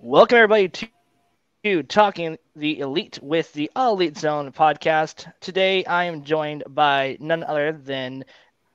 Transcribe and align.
Welcome 0.00 0.36
everybody 0.36 0.68
to, 0.68 0.88
to 1.64 1.82
Talking 1.82 2.36
the 2.54 2.80
Elite 2.80 3.18
with 3.22 3.52
the 3.54 3.70
All 3.74 3.94
Elite 3.94 4.18
Zone 4.18 4.52
podcast. 4.52 5.32
Today 5.40 5.84
I 5.86 6.04
am 6.04 6.22
joined 6.22 6.64
by 6.68 7.16
none 7.18 7.42
other 7.42 7.72
than 7.72 8.24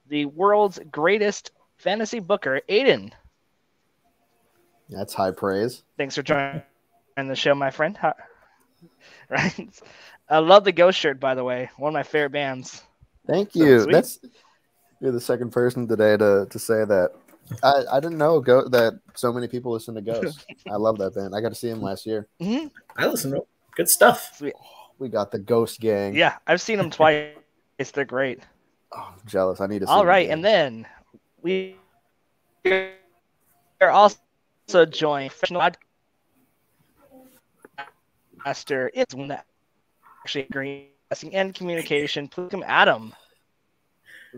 the 0.10 0.26
world's 0.26 0.80
greatest 0.92 1.52
fantasy 1.78 2.20
booker, 2.20 2.62
Aiden. 2.68 3.12
That's 4.90 5.14
high 5.14 5.30
praise. 5.30 5.84
Thanks 5.96 6.16
for 6.16 6.24
joining 6.24 6.64
the 7.16 7.36
show, 7.36 7.56
my 7.56 7.72
friend. 7.72 7.98
Right. 9.30 9.80
I 10.28 10.40
love 10.40 10.64
the 10.66 10.72
Ghost 10.72 11.00
shirt, 11.00 11.20
by 11.20 11.36
the 11.36 11.44
way. 11.44 11.70
One 11.78 11.90
of 11.90 11.94
my 11.94 12.04
favorite 12.04 12.32
bands. 12.32 12.84
Thank 13.28 13.56
you. 13.56 13.82
sweet. 13.82 13.94
That's 13.94 14.20
you're 15.00 15.12
the 15.12 15.22
second 15.22 15.52
person 15.52 15.88
today 15.88 16.18
to 16.18 16.48
to 16.50 16.60
say 16.60 16.84
that. 16.84 17.12
I, 17.64 17.84
I 17.92 18.00
didn't 18.00 18.18
know 18.18 18.40
go, 18.40 18.68
that 18.70 18.94
so 19.16 19.32
many 19.32 19.48
people 19.48 19.72
listen 19.72 19.96
to 19.96 20.02
Ghost. 20.02 20.46
I 20.70 20.76
love 20.76 20.98
that 21.00 21.16
band. 21.16 21.36
I 21.36 21.42
got 21.42 21.50
to 21.50 21.56
see 21.56 21.70
him 21.70 21.82
last 21.82 22.06
year. 22.06 22.28
hmm 22.42 22.68
I 22.98 23.08
listen 23.08 23.32
to 23.32 23.42
good 23.76 23.90
stuff. 23.90 24.42
We 25.00 25.10
got 25.10 25.32
the 25.32 25.40
Ghost 25.40 25.80
Gang. 25.80 26.16
Yeah, 26.16 26.38
I've 26.46 26.62
seen 26.62 26.78
them 26.78 26.90
twice. 26.92 27.34
They're 27.94 28.06
great. 28.06 28.40
Oh, 28.92 29.14
I'm 29.14 29.28
jealous. 29.28 29.62
I 29.62 29.68
need 29.68 29.80
to. 29.80 29.88
See 29.88 29.92
All 29.92 30.00
them 30.00 30.08
right, 30.08 30.26
again. 30.26 30.38
and 30.38 30.46
then 30.46 30.88
we 31.42 31.76
are 33.82 33.90
also 33.90 34.20
joined 34.90 35.32
professional 35.32 35.62
podcaster. 38.46 38.90
It's 38.94 39.16
one 39.16 39.30
that 39.30 39.46
actually 40.24 40.44
agreeing 40.44 40.88
and 41.34 41.54
communication. 41.54 42.28
Please 42.28 42.50
come, 42.52 42.64
Adam. 42.66 43.14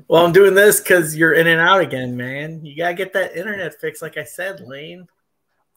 Well, 0.07 0.25
I'm 0.25 0.31
doing 0.31 0.53
this 0.55 0.79
because 0.79 1.15
you're 1.15 1.33
in 1.33 1.47
and 1.47 1.61
out 1.61 1.81
again, 1.81 2.17
man. 2.17 2.65
You 2.65 2.75
gotta 2.75 2.93
get 2.95 3.13
that 3.13 3.35
internet 3.35 3.79
fixed, 3.79 4.01
like 4.01 4.17
I 4.17 4.23
said, 4.23 4.59
Lane. 4.61 5.07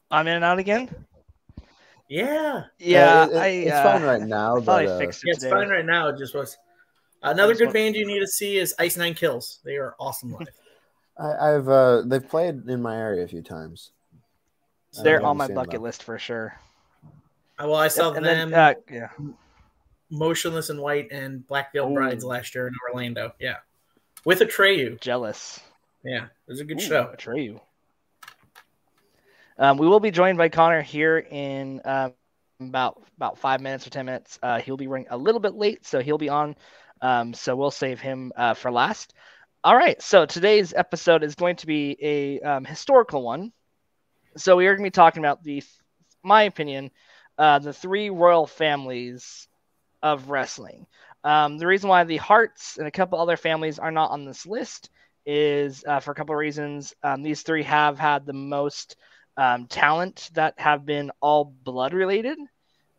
I'm 0.09 0.27
in 0.27 0.35
and 0.35 0.43
out 0.45 0.59
again. 0.59 0.89
Yeah, 2.09 2.63
Yeah, 2.79 3.21
Uh, 3.21 3.25
it- 3.25 3.31
it- 3.31 3.37
I. 3.37 3.47
it's 3.47 3.71
uh, 3.73 3.83
fine 3.83 4.03
right 4.03 4.21
now, 4.21 4.57
I 4.57 4.59
but 4.61 4.85
uh, 4.87 4.97
fixed 4.97 5.23
it 5.23 5.27
yeah, 5.27 5.33
it's 5.33 5.45
fine 5.47 5.67
right 5.69 5.85
now. 5.85 6.07
It 6.07 6.17
just 6.17 6.33
was 6.33 6.57
another 7.21 7.51
just 7.53 7.65
good 7.65 7.73
band 7.73 7.95
you 7.95 8.07
need 8.07 8.19
to 8.19 8.27
see 8.27 8.57
is 8.57 8.73
Ice 8.79 8.95
Nine 8.95 9.13
Kills. 9.13 9.59
They 9.65 9.75
are 9.75 9.93
awesome 9.99 10.31
live. 10.31 10.47
I, 11.19 11.55
I've 11.55 11.67
uh, 11.67 12.03
they've 12.05 12.27
played 12.27 12.69
in 12.69 12.81
my 12.81 12.95
area 12.97 13.23
a 13.23 13.27
few 13.27 13.41
times. 13.41 13.91
I 14.97 15.03
They're 15.03 15.21
on 15.21 15.35
my 15.35 15.47
bucket 15.49 15.81
list 15.81 16.03
for 16.03 16.17
sure. 16.17 16.57
Uh, 17.59 17.67
well, 17.67 17.75
I 17.75 17.87
saw 17.89 18.13
and 18.13 18.25
them, 18.25 18.51
then, 18.51 18.53
uh, 18.53 18.73
yeah, 18.89 19.09
Motionless 20.09 20.69
in 20.69 20.79
White 20.79 21.09
and 21.11 21.45
Black 21.47 21.73
Veil 21.73 21.89
Ooh. 21.91 21.93
Brides 21.95 22.23
last 22.23 22.55
year 22.55 22.67
in 22.67 22.73
Orlando. 22.89 23.33
Yeah, 23.39 23.57
with 24.25 24.39
Atreyu. 24.39 24.99
jealous. 25.01 25.59
Yeah, 26.03 26.25
it 26.25 26.51
was 26.51 26.59
a 26.59 26.65
good 26.65 26.79
Ooh, 26.79 26.85
show. 26.85 27.13
Atreyu. 27.17 27.59
Um, 29.57 29.77
we 29.77 29.87
will 29.87 29.99
be 29.99 30.11
joined 30.11 30.37
by 30.37 30.49
Connor 30.49 30.81
here 30.81 31.17
in 31.17 31.81
um, 31.83 32.13
about 32.59 33.01
about 33.17 33.37
five 33.39 33.61
minutes 33.61 33.87
or 33.87 33.89
ten 33.89 34.05
minutes. 34.05 34.39
Uh, 34.41 34.59
he'll 34.59 34.77
be 34.77 34.87
running 34.87 35.07
a 35.09 35.17
little 35.17 35.41
bit 35.41 35.53
late, 35.55 35.85
so 35.85 35.99
he'll 35.99 36.17
be 36.17 36.29
on. 36.29 36.55
Um, 37.01 37.33
so 37.33 37.55
we'll 37.55 37.71
save 37.71 37.99
him 37.99 38.31
uh, 38.35 38.53
for 38.53 38.71
last. 38.71 39.13
All 39.63 39.75
right. 39.75 40.01
So 40.01 40.25
today's 40.25 40.73
episode 40.73 41.23
is 41.23 41.35
going 41.35 41.57
to 41.57 41.67
be 41.67 41.97
a 42.01 42.39
um, 42.41 42.65
historical 42.65 43.23
one. 43.23 43.51
So 44.37 44.55
we 44.55 44.67
are 44.67 44.75
going 44.75 44.83
to 44.83 44.91
be 44.91 44.91
talking 44.91 45.23
about 45.23 45.43
the, 45.43 45.63
my 46.23 46.43
opinion, 46.43 46.91
uh, 47.37 47.59
the 47.59 47.73
three 47.73 48.09
royal 48.09 48.47
families 48.47 49.47
of 50.01 50.29
wrestling. 50.29 50.85
Um, 51.27 51.57
the 51.57 51.67
reason 51.67 51.89
why 51.89 52.05
the 52.05 52.15
Harts 52.15 52.77
and 52.77 52.87
a 52.87 52.91
couple 52.91 53.19
other 53.19 53.35
families 53.35 53.79
are 53.79 53.91
not 53.91 54.11
on 54.11 54.23
this 54.23 54.45
list 54.45 54.89
is 55.25 55.83
uh, 55.85 55.99
for 55.99 56.11
a 56.11 56.15
couple 56.15 56.33
of 56.33 56.39
reasons. 56.39 56.93
Um, 57.03 57.21
these 57.21 57.41
three 57.41 57.63
have 57.63 57.99
had 57.99 58.25
the 58.25 58.31
most 58.31 58.95
um, 59.35 59.67
talent 59.67 60.29
that 60.35 60.53
have 60.57 60.85
been 60.85 61.11
all 61.19 61.43
blood 61.43 61.93
related. 61.93 62.37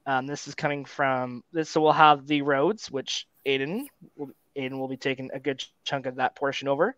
Um, 0.04 0.26
this 0.26 0.46
is 0.46 0.54
coming 0.54 0.84
from 0.84 1.42
this, 1.52 1.70
so 1.70 1.80
we'll 1.80 1.92
have 1.92 2.26
the 2.26 2.42
Rhodes, 2.42 2.90
which 2.90 3.26
Aiden 3.46 3.86
will, 4.14 4.28
Aiden 4.54 4.78
will 4.78 4.88
be 4.88 4.98
taking 4.98 5.30
a 5.32 5.40
good 5.40 5.64
chunk 5.84 6.04
of 6.04 6.16
that 6.16 6.36
portion 6.36 6.68
over, 6.68 6.96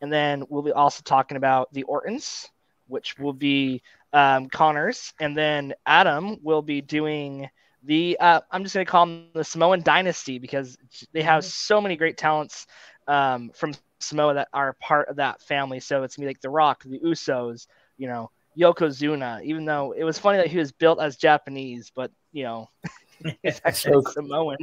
and 0.00 0.10
then 0.10 0.44
we'll 0.48 0.62
be 0.62 0.72
also 0.72 1.02
talking 1.04 1.36
about 1.36 1.70
the 1.74 1.82
Ortons, 1.82 2.48
which 2.86 3.18
will 3.18 3.34
be 3.34 3.82
um, 4.14 4.48
Connors, 4.48 5.12
and 5.20 5.36
then 5.36 5.74
Adam 5.84 6.38
will 6.42 6.62
be 6.62 6.80
doing 6.80 7.50
the. 7.84 8.16
Uh, 8.20 8.40
I'm 8.50 8.62
just 8.62 8.74
going 8.74 8.84
to 8.86 8.90
call 8.90 9.06
them 9.06 9.26
the 9.34 9.44
Samoan 9.44 9.82
Dynasty 9.82 10.38
because 10.38 10.76
they 11.12 11.22
have 11.22 11.44
so 11.44 11.80
many 11.80 11.96
great 11.96 12.16
talents 12.16 12.66
um, 13.06 13.50
from 13.54 13.72
Samoa 14.00 14.34
that 14.34 14.48
are 14.52 14.74
part 14.74 15.08
of 15.08 15.16
that 15.16 15.40
family. 15.42 15.80
So 15.80 16.02
it's 16.02 16.18
me 16.18 16.26
like 16.26 16.40
The 16.40 16.50
Rock, 16.50 16.82
the 16.84 16.98
Usos, 17.00 17.66
you 17.98 18.06
know, 18.08 18.30
Yokozuna. 18.58 19.42
Even 19.44 19.64
though 19.64 19.92
it 19.92 20.04
was 20.04 20.18
funny 20.18 20.38
that 20.38 20.46
he 20.48 20.58
was 20.58 20.72
built 20.72 21.00
as 21.00 21.16
Japanese, 21.16 21.90
but 21.94 22.10
you 22.32 22.44
know, 22.44 22.68
he's 23.42 23.60
actually 23.64 24.02
So- 24.04 24.10
Samoan. 24.12 24.56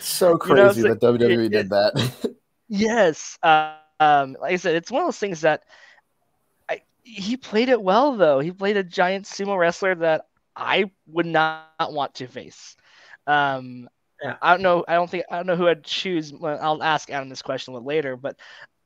So 0.00 0.26
You 0.28 0.32
know, 0.34 0.38
crazy 0.38 0.82
so- 0.82 0.88
that 0.88 1.00
WWE 1.00 1.46
it- 1.46 1.48
did 1.50 1.70
that. 1.70 2.34
Yes. 2.72 3.36
Uh, 3.42 3.74
um, 3.98 4.36
like 4.40 4.52
I 4.52 4.56
said, 4.56 4.76
it's 4.76 4.92
one 4.92 5.02
of 5.02 5.08
those 5.08 5.18
things 5.18 5.40
that 5.40 5.64
I, 6.68 6.82
he 7.02 7.36
played 7.36 7.68
it 7.68 7.82
well, 7.82 8.14
though. 8.16 8.38
He 8.38 8.52
played 8.52 8.76
a 8.76 8.84
giant 8.84 9.26
sumo 9.26 9.58
wrestler 9.58 9.96
that 9.96 10.26
I 10.60 10.90
would 11.06 11.26
not 11.26 11.66
want 11.80 12.14
to 12.16 12.26
face. 12.26 12.76
Um, 13.26 13.88
Yeah. 14.22 14.36
I 14.42 14.52
don't 14.52 14.62
know. 14.62 14.84
I 14.86 14.94
don't 14.94 15.08
think 15.08 15.24
I 15.30 15.36
don't 15.36 15.46
know 15.46 15.56
who 15.56 15.66
I'd 15.66 15.82
choose. 15.82 16.30
Well, 16.32 16.58
I'll 16.60 16.82
ask 16.82 17.08
Adam 17.08 17.30
this 17.30 17.40
question 17.40 17.72
a 17.72 17.76
little 17.76 17.88
later, 17.88 18.16
but 18.16 18.36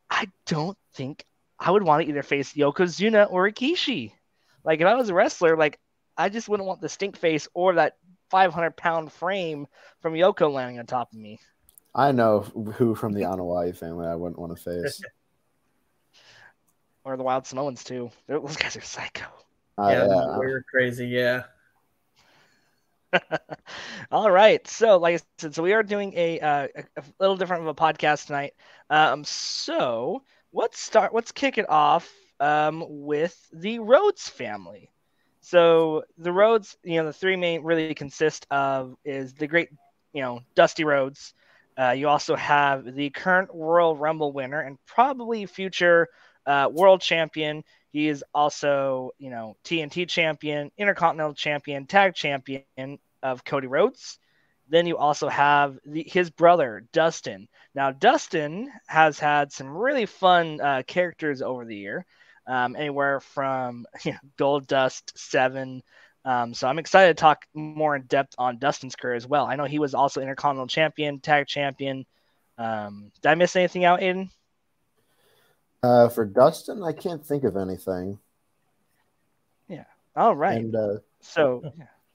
I 0.08 0.30
don't 0.46 0.78
think 0.94 1.24
I 1.58 1.72
would 1.72 1.82
want 1.82 2.02
to 2.02 2.08
either 2.08 2.22
face 2.22 2.52
Yokozuna 2.52 3.26
or 3.28 3.50
Rikishi. 3.50 4.12
Like 4.62 4.80
if 4.80 4.86
I 4.86 4.94
was 4.94 5.08
a 5.08 5.14
wrestler, 5.14 5.56
like 5.56 5.80
I 6.16 6.28
just 6.28 6.48
wouldn't 6.48 6.68
want 6.68 6.80
the 6.80 6.88
stink 6.88 7.16
face 7.16 7.48
or 7.52 7.74
that 7.74 7.96
500 8.30 8.76
pound 8.76 9.12
frame 9.12 9.66
from 10.00 10.14
Yoko 10.14 10.52
landing 10.52 10.78
on 10.78 10.86
top 10.86 11.12
of 11.12 11.18
me. 11.18 11.40
I 11.94 12.12
know 12.12 12.40
who 12.40 12.94
from 12.94 13.12
the 13.12 13.22
Anoa'i 13.22 13.76
family 13.76 14.06
I 14.06 14.14
wouldn't 14.14 14.38
want 14.38 14.56
to 14.56 14.62
face. 14.62 15.00
or 17.04 17.16
the 17.16 17.22
Wild 17.22 17.46
Samoans 17.46 17.84
too. 17.84 18.10
Those 18.26 18.56
guys 18.56 18.76
are 18.76 18.80
psycho. 18.80 19.26
Uh, 19.78 19.88
yeah, 19.88 20.06
yeah, 20.06 20.38
we 20.38 20.46
were 20.46 20.64
crazy. 20.68 21.06
Yeah, 21.06 21.44
All 24.10 24.30
right, 24.30 24.66
so 24.66 24.98
like 24.98 25.14
I 25.14 25.20
said, 25.38 25.54
so 25.54 25.62
we 25.62 25.72
are 25.72 25.82
doing 25.82 26.12
a, 26.16 26.40
uh, 26.40 26.68
a, 26.96 27.02
little 27.18 27.36
different 27.36 27.62
of 27.62 27.68
a 27.68 27.74
podcast 27.74 28.26
tonight. 28.26 28.52
Um, 28.90 29.24
so 29.24 30.22
let's 30.52 30.78
start. 30.80 31.14
Let's 31.14 31.32
kick 31.32 31.58
it 31.58 31.68
off 31.68 32.10
um, 32.40 32.84
with 32.88 33.36
the 33.52 33.78
Rhodes 33.80 34.28
family. 34.28 34.90
So 35.40 36.04
the 36.18 36.32
Rhodes, 36.32 36.76
you 36.82 36.96
know, 36.96 37.06
the 37.06 37.12
three 37.12 37.36
main 37.36 37.62
really 37.62 37.94
consist 37.94 38.46
of 38.50 38.96
is 39.04 39.34
the 39.34 39.46
great, 39.46 39.68
you 40.12 40.22
know, 40.22 40.40
Dusty 40.54 40.84
Rhodes. 40.84 41.34
Uh, 41.78 41.90
you 41.90 42.08
also 42.08 42.36
have 42.36 42.94
the 42.94 43.10
current 43.10 43.50
Royal 43.52 43.96
Rumble 43.96 44.32
winner 44.32 44.60
and 44.60 44.78
probably 44.86 45.44
future 45.46 46.08
uh, 46.46 46.68
world 46.72 47.00
champion. 47.00 47.64
He 47.94 48.08
is 48.08 48.24
also, 48.34 49.12
you 49.18 49.30
know, 49.30 49.56
TNT 49.64 50.08
champion, 50.08 50.72
Intercontinental 50.76 51.32
champion, 51.32 51.86
tag 51.86 52.16
champion 52.16 52.98
of 53.22 53.44
Cody 53.44 53.68
Rhodes. 53.68 54.18
Then 54.68 54.88
you 54.88 54.96
also 54.96 55.28
have 55.28 55.78
the, 55.86 56.02
his 56.04 56.28
brother, 56.28 56.88
Dustin. 56.92 57.46
Now, 57.72 57.92
Dustin 57.92 58.68
has 58.88 59.20
had 59.20 59.52
some 59.52 59.68
really 59.68 60.06
fun 60.06 60.60
uh, 60.60 60.82
characters 60.84 61.40
over 61.40 61.64
the 61.64 61.76
year, 61.76 62.04
um, 62.48 62.74
anywhere 62.74 63.20
from 63.20 63.86
you 64.04 64.10
know, 64.10 64.18
Gold 64.36 64.66
Dust 64.66 65.16
7. 65.16 65.80
Um, 66.24 66.52
so 66.52 66.66
I'm 66.66 66.80
excited 66.80 67.16
to 67.16 67.20
talk 67.20 67.44
more 67.54 67.94
in 67.94 68.02
depth 68.06 68.34
on 68.38 68.58
Dustin's 68.58 68.96
career 68.96 69.14
as 69.14 69.28
well. 69.28 69.46
I 69.46 69.54
know 69.54 69.66
he 69.66 69.78
was 69.78 69.94
also 69.94 70.20
Intercontinental 70.20 70.66
champion, 70.66 71.20
tag 71.20 71.46
champion. 71.46 72.06
Um, 72.58 73.12
did 73.22 73.28
I 73.28 73.36
miss 73.36 73.54
anything 73.54 73.84
out, 73.84 74.00
Aiden? 74.00 74.30
Uh, 75.84 76.08
for 76.08 76.24
Dustin, 76.24 76.82
I 76.82 76.92
can't 76.92 77.24
think 77.24 77.44
of 77.44 77.56
anything. 77.58 78.18
Yeah. 79.68 79.84
All 80.16 80.34
right. 80.34 80.56
And 80.56 80.74
uh, 80.74 80.94
so, 81.20 81.62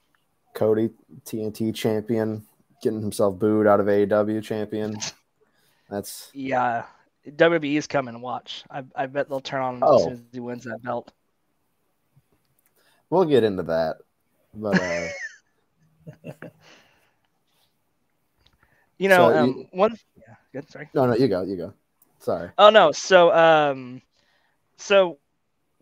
Cody, 0.55 0.89
TNT 1.25 1.73
champion, 1.75 2.45
getting 2.81 3.01
himself 3.01 3.37
booed 3.37 3.67
out 3.67 3.79
of 3.79 3.85
AEW 3.85 4.41
champion. 4.43 4.97
That's 5.89 6.31
yeah, 6.33 6.85
WWE 7.27 7.77
is 7.77 7.85
coming. 7.87 8.21
Watch. 8.21 8.63
I, 8.71 8.83
I 8.95 9.05
bet 9.05 9.29
they'll 9.29 9.39
turn 9.39 9.61
on 9.61 9.75
him 9.75 9.83
as 9.83 9.89
Oh. 9.91 10.03
soon 10.05 10.13
as 10.13 10.21
he 10.31 10.39
wins 10.39 10.63
that 10.63 10.81
belt. 10.83 11.11
we'll 13.09 13.25
get 13.25 13.43
into 13.43 13.63
that. 13.63 13.97
But 14.53 14.81
uh, 14.81 15.07
You 18.97 19.09
know, 19.09 19.31
So 19.31 19.37
um, 19.37 19.47
you- 19.49 19.67
one. 19.71 19.97
Yeah, 20.17 20.35
good. 20.53 20.69
Sorry. 20.71 20.89
no, 20.93 21.05
no, 21.07 21.15
you 21.15 21.27
go, 21.27 21.43
you 21.43 21.55
go. 21.55 21.73
Sorry. 22.19 22.51
Oh 22.57 22.69
no. 22.69 22.91
So 22.91 23.33
um, 23.33 24.01
so 24.77 25.19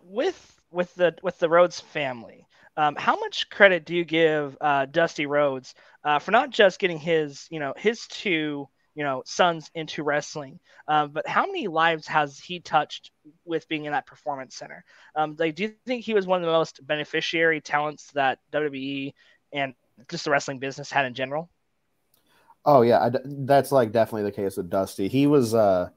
with 0.03 0.59
with 0.71 0.93
the 0.95 1.15
with 1.23 1.37
the 1.39 1.49
Rhodes 1.49 1.79
family, 1.79 2.47
um, 2.75 2.95
how 2.95 3.19
much 3.19 3.49
credit 3.49 3.85
do 3.85 3.95
you 3.95 4.05
give 4.05 4.57
uh, 4.61 4.85
Dusty 4.85 5.25
Rhodes 5.25 5.73
uh, 6.03 6.19
for 6.19 6.31
not 6.31 6.49
just 6.49 6.79
getting 6.79 6.99
his 6.99 7.47
you 7.49 7.59
know 7.59 7.73
his 7.75 8.05
two 8.07 8.67
you 8.97 9.03
know 9.03 9.21
sons 9.25 9.69
into 9.75 10.03
wrestling. 10.03 10.59
Um, 10.87 11.11
but 11.11 11.27
how 11.27 11.45
many 11.45 11.67
lives 11.67 12.07
has 12.07 12.39
he 12.39 12.59
touched 12.59 13.11
with 13.45 13.67
being 13.67 13.85
in 13.85 13.91
that 13.91 14.07
performance 14.07 14.55
center? 14.55 14.83
Um, 15.15 15.35
like, 15.37 15.55
do 15.55 15.63
you 15.63 15.73
think 15.85 16.03
he 16.03 16.15
was 16.15 16.25
one 16.25 16.41
of 16.41 16.45
the 16.45 16.51
most 16.51 16.85
beneficiary 16.85 17.61
talents 17.61 18.09
that 18.13 18.39
WWE 18.51 19.13
and 19.53 19.75
just 20.09 20.25
the 20.25 20.31
wrestling 20.31 20.59
business 20.59 20.91
had 20.91 21.05
in 21.05 21.13
general? 21.13 21.49
Oh 22.65 22.81
yeah, 22.81 22.99
I, 22.99 23.11
that's 23.23 23.71
like 23.71 23.91
definitely 23.91 24.23
the 24.23 24.31
case 24.31 24.57
with 24.57 24.69
Dusty. 24.69 25.07
He 25.07 25.27
was 25.27 25.53
uh 25.53 25.89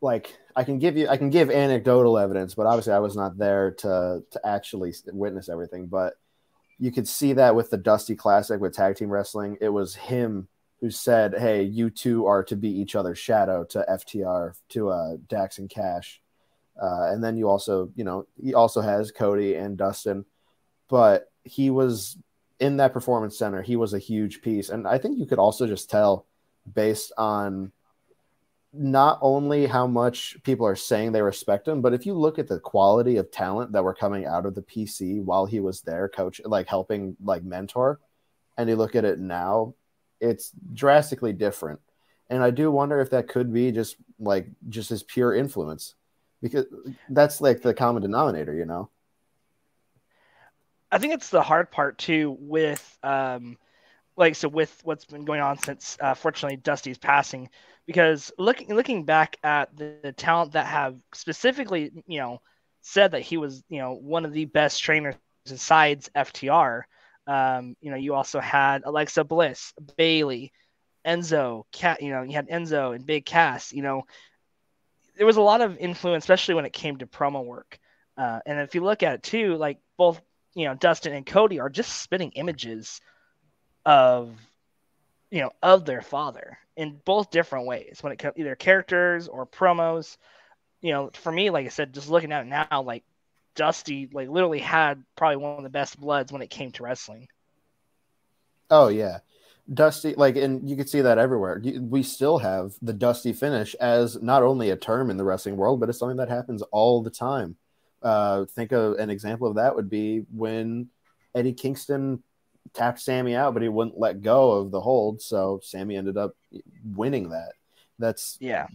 like 0.00 0.36
I 0.54 0.64
can 0.64 0.78
give 0.78 0.96
you 0.96 1.08
I 1.08 1.16
can 1.16 1.30
give 1.30 1.50
anecdotal 1.50 2.18
evidence, 2.18 2.54
but 2.54 2.66
obviously 2.66 2.92
I 2.92 2.98
was 2.98 3.16
not 3.16 3.38
there 3.38 3.72
to 3.72 4.22
to 4.30 4.46
actually 4.46 4.94
witness 5.12 5.48
everything. 5.48 5.86
But 5.86 6.14
you 6.78 6.92
could 6.92 7.08
see 7.08 7.32
that 7.34 7.54
with 7.54 7.70
the 7.70 7.78
Dusty 7.78 8.14
Classic 8.14 8.60
with 8.60 8.74
tag 8.74 8.96
team 8.96 9.08
wrestling, 9.08 9.56
it 9.60 9.70
was 9.70 9.94
him 9.94 10.48
who 10.80 10.90
said, 10.90 11.34
"Hey, 11.38 11.62
you 11.62 11.90
two 11.90 12.26
are 12.26 12.44
to 12.44 12.56
be 12.56 12.68
each 12.68 12.94
other's 12.94 13.18
shadow." 13.18 13.64
To 13.64 13.84
FTR, 13.88 14.54
to 14.70 14.90
uh, 14.90 15.16
Dax 15.28 15.58
and 15.58 15.70
Cash, 15.70 16.20
uh, 16.80 17.08
and 17.10 17.24
then 17.24 17.36
you 17.36 17.48
also, 17.48 17.90
you 17.94 18.04
know, 18.04 18.26
he 18.42 18.54
also 18.54 18.82
has 18.82 19.10
Cody 19.10 19.54
and 19.54 19.78
Dustin, 19.78 20.26
but 20.88 21.30
he 21.44 21.70
was 21.70 22.18
in 22.60 22.76
that 22.78 22.92
performance 22.92 23.38
center. 23.38 23.62
He 23.62 23.76
was 23.76 23.94
a 23.94 23.98
huge 23.98 24.42
piece, 24.42 24.68
and 24.68 24.86
I 24.86 24.98
think 24.98 25.18
you 25.18 25.26
could 25.26 25.38
also 25.38 25.66
just 25.66 25.88
tell 25.88 26.26
based 26.74 27.12
on 27.16 27.72
not 28.78 29.18
only 29.22 29.66
how 29.66 29.86
much 29.86 30.36
people 30.42 30.66
are 30.66 30.76
saying 30.76 31.12
they 31.12 31.22
respect 31.22 31.66
him, 31.68 31.80
but 31.80 31.94
if 31.94 32.06
you 32.06 32.14
look 32.14 32.38
at 32.38 32.48
the 32.48 32.60
quality 32.60 33.16
of 33.16 33.30
talent 33.30 33.72
that 33.72 33.84
were 33.84 33.94
coming 33.94 34.26
out 34.26 34.46
of 34.46 34.54
the 34.54 34.62
PC 34.62 35.22
while 35.22 35.46
he 35.46 35.60
was 35.60 35.80
there, 35.82 36.08
coach, 36.08 36.40
like 36.44 36.66
helping, 36.66 37.16
like 37.22 37.42
mentor, 37.42 38.00
and 38.56 38.68
you 38.68 38.76
look 38.76 38.94
at 38.94 39.04
it 39.04 39.18
now, 39.18 39.74
it's 40.20 40.52
drastically 40.72 41.32
different. 41.32 41.80
And 42.28 42.42
I 42.42 42.50
do 42.50 42.70
wonder 42.70 43.00
if 43.00 43.10
that 43.10 43.28
could 43.28 43.52
be 43.52 43.70
just 43.72 43.96
like 44.18 44.48
just 44.68 44.90
his 44.90 45.02
pure 45.02 45.34
influence, 45.34 45.94
because 46.42 46.66
that's 47.08 47.40
like 47.40 47.62
the 47.62 47.74
common 47.74 48.02
denominator, 48.02 48.54
you 48.54 48.64
know. 48.64 48.90
I 50.90 50.98
think 50.98 51.14
it's 51.14 51.30
the 51.30 51.42
hard 51.42 51.70
part 51.70 51.98
too 51.98 52.36
with 52.40 52.98
um, 53.02 53.58
like 54.16 54.34
so 54.34 54.48
with 54.48 54.80
what's 54.84 55.04
been 55.04 55.24
going 55.24 55.40
on 55.40 55.58
since 55.58 55.96
uh, 56.00 56.14
fortunately 56.14 56.56
Dusty's 56.56 56.98
passing 56.98 57.48
because 57.86 58.32
looking 58.38 58.74
looking 58.74 59.04
back 59.04 59.36
at 59.42 59.76
the, 59.76 59.96
the, 60.02 60.12
talent 60.12 60.52
that 60.52 60.66
have 60.66 60.96
specifically 61.14 61.92
you 62.06 62.18
know 62.18 62.40
said 62.82 63.12
that 63.12 63.22
he 63.22 63.36
was 63.36 63.62
you 63.68 63.78
know 63.78 63.92
one 63.92 64.24
of 64.24 64.32
the 64.32 64.44
best 64.44 64.82
trainers 64.82 65.14
besides 65.44 66.10
FTR 66.14 66.82
um, 67.26 67.76
you 67.80 67.90
know 67.90 67.96
you 67.96 68.14
also 68.14 68.40
had 68.40 68.82
Alexa 68.84 69.24
Bliss 69.24 69.72
Bayley, 69.96 70.52
Enzo 71.06 71.64
Cat 71.72 72.02
you 72.02 72.10
know 72.10 72.22
you 72.22 72.32
had 72.32 72.48
Enzo 72.48 72.94
and 72.94 73.06
Big 73.06 73.24
Cass 73.24 73.72
you 73.72 73.82
know. 73.82 74.02
There 75.16 75.26
was 75.26 75.38
a 75.38 75.42
lot 75.42 75.62
of 75.62 75.78
influence 75.78 76.24
especially 76.24 76.56
when 76.56 76.66
it 76.66 76.74
came 76.74 76.98
to 76.98 77.06
promo 77.06 77.42
work. 77.42 77.78
Uh, 78.18 78.40
and 78.44 78.60
if 78.60 78.74
you 78.74 78.82
look 78.82 79.02
at 79.02 79.14
it 79.14 79.22
too 79.22 79.56
like 79.56 79.78
both 79.96 80.20
you 80.54 80.66
know 80.66 80.74
Dustin 80.74 81.14
and 81.14 81.24
Cody 81.24 81.58
are 81.60 81.70
just 81.70 82.02
spitting 82.02 82.32
images 82.32 83.00
of 83.84 84.30
you 85.30 85.40
know 85.40 85.50
of 85.62 85.84
their 85.84 86.02
father 86.02 86.58
in 86.76 87.00
both 87.04 87.30
different 87.30 87.66
ways 87.66 87.98
when 88.00 88.12
it 88.12 88.18
comes 88.18 88.34
either 88.36 88.54
characters 88.54 89.28
or 89.28 89.46
promos. 89.46 90.16
You 90.80 90.92
know 90.92 91.10
for 91.14 91.32
me 91.32 91.50
like 91.50 91.66
i 91.66 91.70
said 91.70 91.94
just 91.94 92.10
looking 92.10 92.32
at 92.32 92.42
it 92.42 92.48
now 92.48 92.82
like 92.82 93.02
dusty 93.54 94.08
like 94.12 94.28
literally 94.28 94.58
had 94.58 95.02
probably 95.16 95.38
one 95.38 95.56
of 95.56 95.64
the 95.64 95.70
best 95.70 95.98
bloods 95.98 96.30
when 96.30 96.42
it 96.42 96.50
came 96.50 96.70
to 96.72 96.82
wrestling. 96.82 97.28
Oh 98.70 98.88
yeah. 98.88 99.18
Dusty 99.72 100.14
like 100.14 100.36
and 100.36 100.68
you 100.68 100.76
can 100.76 100.86
see 100.86 101.00
that 101.00 101.18
everywhere. 101.18 101.60
We 101.80 102.02
still 102.02 102.38
have 102.38 102.74
the 102.82 102.92
dusty 102.92 103.32
finish 103.32 103.74
as 103.76 104.22
not 104.22 104.42
only 104.42 104.70
a 104.70 104.76
term 104.76 105.10
in 105.10 105.16
the 105.16 105.24
wrestling 105.24 105.56
world 105.56 105.80
but 105.80 105.88
it's 105.88 105.98
something 105.98 106.18
that 106.18 106.28
happens 106.28 106.62
all 106.70 107.02
the 107.02 107.10
time. 107.10 107.56
Uh, 108.02 108.44
think 108.54 108.72
of 108.72 108.98
an 108.98 109.10
example 109.10 109.48
of 109.48 109.56
that 109.56 109.74
would 109.74 109.90
be 109.90 110.24
when 110.32 110.88
eddie 111.34 111.54
kingston 111.54 112.22
tapped 112.74 113.00
Sammy 113.00 113.34
out, 113.34 113.54
but 113.54 113.62
he 113.62 113.68
wouldn't 113.68 113.98
let 113.98 114.22
go 114.22 114.52
of 114.52 114.70
the 114.70 114.80
hold. 114.80 115.20
So 115.20 115.60
Sammy 115.62 115.96
ended 115.96 116.16
up 116.16 116.36
winning 116.94 117.30
that. 117.30 117.52
That's 117.98 118.36
yeah, 118.40 118.66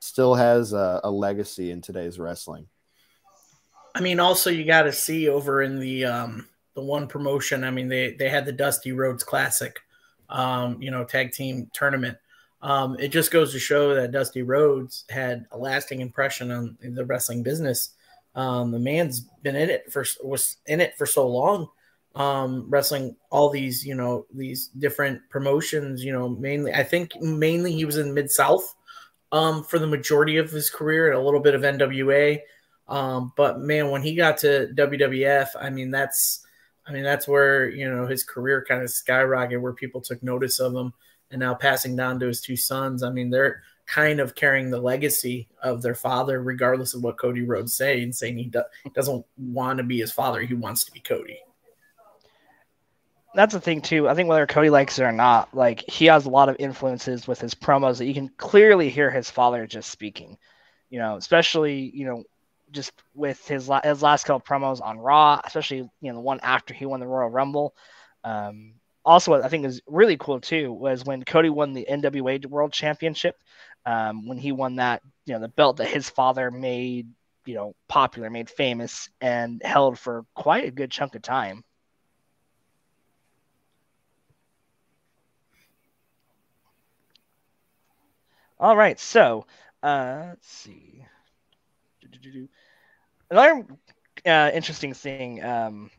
still 0.00 0.34
has 0.34 0.72
a, 0.72 1.00
a 1.04 1.10
legacy 1.10 1.70
in 1.70 1.80
today's 1.80 2.18
wrestling. 2.18 2.66
I 3.94 4.00
mean, 4.00 4.20
also 4.20 4.50
you 4.50 4.64
got 4.64 4.82
to 4.82 4.92
see 4.92 5.28
over 5.28 5.62
in 5.62 5.80
the 5.80 6.04
um, 6.04 6.48
the 6.74 6.82
one 6.82 7.06
promotion. 7.06 7.64
I 7.64 7.70
mean, 7.70 7.88
they 7.88 8.12
they 8.12 8.28
had 8.28 8.44
the 8.44 8.52
Dusty 8.52 8.92
Rhodes 8.92 9.24
Classic, 9.24 9.78
um, 10.28 10.80
you 10.80 10.90
know, 10.90 11.04
tag 11.04 11.32
team 11.32 11.70
tournament. 11.72 12.18
Um, 12.62 12.96
it 13.00 13.08
just 13.08 13.30
goes 13.30 13.52
to 13.52 13.58
show 13.58 13.94
that 13.94 14.12
Dusty 14.12 14.42
Rhodes 14.42 15.04
had 15.08 15.46
a 15.52 15.58
lasting 15.58 16.00
impression 16.00 16.50
on 16.50 16.76
the 16.82 17.04
wrestling 17.06 17.42
business. 17.42 17.92
Um, 18.34 18.70
the 18.70 18.78
man's 18.78 19.20
been 19.42 19.56
in 19.56 19.70
it 19.70 19.90
for 19.90 20.04
was 20.22 20.58
in 20.66 20.80
it 20.80 20.96
for 20.98 21.06
so 21.06 21.26
long 21.26 21.68
um 22.16 22.66
wrestling 22.68 23.14
all 23.30 23.50
these 23.50 23.86
you 23.86 23.94
know 23.94 24.26
these 24.34 24.68
different 24.78 25.20
promotions 25.30 26.04
you 26.04 26.12
know 26.12 26.28
mainly 26.28 26.72
i 26.74 26.82
think 26.82 27.12
mainly 27.20 27.72
he 27.72 27.84
was 27.84 27.98
in 27.98 28.12
mid 28.12 28.28
south 28.30 28.74
um 29.30 29.62
for 29.62 29.78
the 29.78 29.86
majority 29.86 30.36
of 30.36 30.50
his 30.50 30.70
career 30.70 31.08
and 31.08 31.16
a 31.16 31.22
little 31.22 31.38
bit 31.38 31.54
of 31.54 31.62
nwa 31.62 32.40
um 32.88 33.32
but 33.36 33.60
man 33.60 33.90
when 33.90 34.02
he 34.02 34.16
got 34.16 34.36
to 34.36 34.68
wwf 34.74 35.48
i 35.60 35.70
mean 35.70 35.92
that's 35.92 36.44
i 36.86 36.92
mean 36.92 37.04
that's 37.04 37.28
where 37.28 37.70
you 37.70 37.88
know 37.88 38.06
his 38.06 38.24
career 38.24 38.64
kind 38.66 38.82
of 38.82 38.88
skyrocketed 38.88 39.60
where 39.60 39.72
people 39.72 40.00
took 40.00 40.20
notice 40.20 40.58
of 40.58 40.74
him 40.74 40.92
and 41.30 41.40
now 41.40 41.54
passing 41.54 41.96
down 41.96 42.18
to 42.20 42.26
his 42.26 42.40
two 42.40 42.56
sons. 42.56 43.02
I 43.02 43.10
mean 43.10 43.30
they're 43.30 43.62
kind 43.86 44.20
of 44.20 44.34
carrying 44.34 44.70
the 44.70 44.80
legacy 44.80 45.48
of 45.62 45.82
their 45.82 45.94
father 45.94 46.42
regardless 46.42 46.94
of 46.94 47.02
what 47.02 47.18
cody 47.18 47.42
rhodes 47.42 47.74
say 47.74 48.02
and 48.02 48.14
saying 48.14 48.38
he 48.38 48.44
do- 48.44 48.62
doesn't 48.94 49.24
want 49.36 49.78
to 49.78 49.82
be 49.82 49.98
his 49.98 50.12
father 50.12 50.40
he 50.42 50.54
wants 50.54 50.84
to 50.84 50.92
be 50.92 51.00
cody 51.00 51.40
that's 53.34 53.54
the 53.54 53.60
thing 53.60 53.80
too. 53.80 54.08
I 54.08 54.14
think 54.14 54.28
whether 54.28 54.46
Cody 54.46 54.70
likes 54.70 54.98
it 54.98 55.04
or 55.04 55.12
not, 55.12 55.54
like 55.54 55.88
he 55.88 56.06
has 56.06 56.26
a 56.26 56.30
lot 56.30 56.48
of 56.48 56.56
influences 56.58 57.28
with 57.28 57.40
his 57.40 57.54
promos 57.54 57.98
that 57.98 58.06
you 58.06 58.14
can 58.14 58.28
clearly 58.28 58.90
hear 58.90 59.10
his 59.10 59.30
father 59.30 59.66
just 59.66 59.90
speaking. 59.90 60.36
You 60.88 60.98
know, 60.98 61.16
especially 61.16 61.90
you 61.94 62.06
know, 62.06 62.24
just 62.72 62.92
with 63.14 63.46
his 63.46 63.68
la- 63.68 63.82
his 63.82 64.02
last 64.02 64.24
couple 64.24 64.40
promos 64.40 64.82
on 64.82 64.98
Raw, 64.98 65.40
especially 65.44 65.78
you 65.78 65.90
know 66.02 66.14
the 66.14 66.20
one 66.20 66.40
after 66.42 66.74
he 66.74 66.86
won 66.86 67.00
the 67.00 67.06
Royal 67.06 67.30
Rumble. 67.30 67.74
Um, 68.24 68.74
also, 69.04 69.30
what 69.30 69.44
I 69.44 69.48
think 69.48 69.64
is 69.64 69.80
really 69.86 70.16
cool 70.16 70.40
too 70.40 70.72
was 70.72 71.04
when 71.04 71.24
Cody 71.24 71.50
won 71.50 71.72
the 71.72 71.86
NWA 71.88 72.44
World 72.46 72.72
Championship. 72.72 73.36
Um, 73.86 74.28
when 74.28 74.36
he 74.36 74.52
won 74.52 74.76
that, 74.76 75.00
you 75.24 75.32
know, 75.32 75.40
the 75.40 75.48
belt 75.48 75.78
that 75.78 75.88
his 75.88 76.10
father 76.10 76.50
made, 76.50 77.08
you 77.46 77.54
know, 77.54 77.74
popular, 77.88 78.28
made 78.28 78.50
famous, 78.50 79.08
and 79.22 79.62
held 79.64 79.98
for 79.98 80.26
quite 80.34 80.66
a 80.66 80.70
good 80.70 80.90
chunk 80.90 81.14
of 81.14 81.22
time. 81.22 81.64
All 88.60 88.76
right, 88.76 89.00
so 89.00 89.46
uh, 89.82 90.24
let's 90.28 90.46
see. 90.46 91.06
Another 93.30 93.66
uh, 94.26 94.50
interesting 94.52 94.92
thing 94.92 95.42
um, 95.42 95.90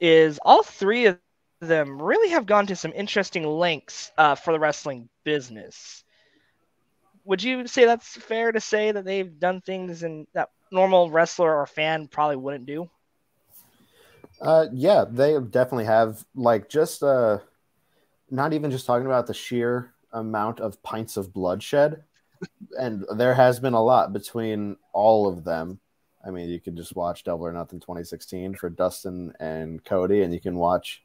is 0.00 0.38
all 0.42 0.62
three 0.62 1.04
of 1.04 1.18
them 1.60 2.00
really 2.00 2.30
have 2.30 2.46
gone 2.46 2.66
to 2.68 2.76
some 2.76 2.94
interesting 2.94 3.44
lengths 3.46 4.10
uh, 4.16 4.36
for 4.36 4.54
the 4.54 4.58
wrestling 4.58 5.10
business. 5.22 6.02
Would 7.26 7.42
you 7.42 7.66
say 7.66 7.84
that's 7.84 8.16
fair 8.16 8.52
to 8.52 8.60
say 8.60 8.92
that 8.92 9.04
they've 9.04 9.38
done 9.38 9.60
things 9.60 10.02
in 10.02 10.26
that 10.32 10.48
normal 10.72 11.10
wrestler 11.10 11.54
or 11.54 11.66
fan 11.66 12.08
probably 12.08 12.36
wouldn't 12.36 12.64
do? 12.64 12.88
Uh, 14.40 14.64
yeah, 14.72 15.04
they 15.06 15.38
definitely 15.38 15.84
have. 15.84 16.24
Like, 16.34 16.70
just 16.70 17.02
uh, 17.02 17.40
not 18.30 18.54
even 18.54 18.70
just 18.70 18.86
talking 18.86 19.04
about 19.04 19.26
the 19.26 19.34
sheer 19.34 19.92
amount 20.12 20.60
of 20.60 20.82
pints 20.82 21.16
of 21.16 21.32
bloodshed, 21.32 22.02
and 22.78 23.04
there 23.16 23.34
has 23.34 23.60
been 23.60 23.74
a 23.74 23.82
lot 23.82 24.12
between 24.12 24.76
all 24.92 25.28
of 25.28 25.44
them. 25.44 25.80
I 26.26 26.30
mean, 26.30 26.48
you 26.48 26.60
can 26.60 26.76
just 26.76 26.94
watch 26.94 27.24
Double 27.24 27.46
or 27.46 27.52
Nothing 27.52 27.80
2016 27.80 28.54
for 28.54 28.68
Dustin 28.68 29.32
and 29.40 29.82
Cody, 29.84 30.22
and 30.22 30.32
you 30.32 30.40
can 30.40 30.56
watch 30.56 31.02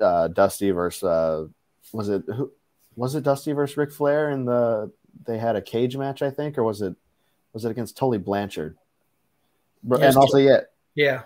uh, 0.00 0.28
Dusty 0.28 0.70
versus 0.70 1.02
uh, 1.02 1.46
was 1.92 2.08
it 2.08 2.22
who 2.26 2.50
was 2.96 3.14
it 3.14 3.24
Dusty 3.24 3.52
versus 3.52 3.76
Ric 3.76 3.92
Flair 3.92 4.30
in 4.30 4.44
the 4.44 4.90
they 5.26 5.38
had 5.38 5.56
a 5.56 5.62
cage 5.62 5.96
match, 5.96 6.22
I 6.22 6.30
think, 6.30 6.58
or 6.58 6.64
was 6.64 6.82
it 6.82 6.94
was 7.52 7.64
it 7.64 7.70
against 7.70 7.96
Tully 7.96 8.18
Blanchard? 8.18 8.76
Yes, 9.84 10.00
and 10.00 10.16
also, 10.16 10.38
yeah, 10.38 10.60
yeah. 10.94 11.22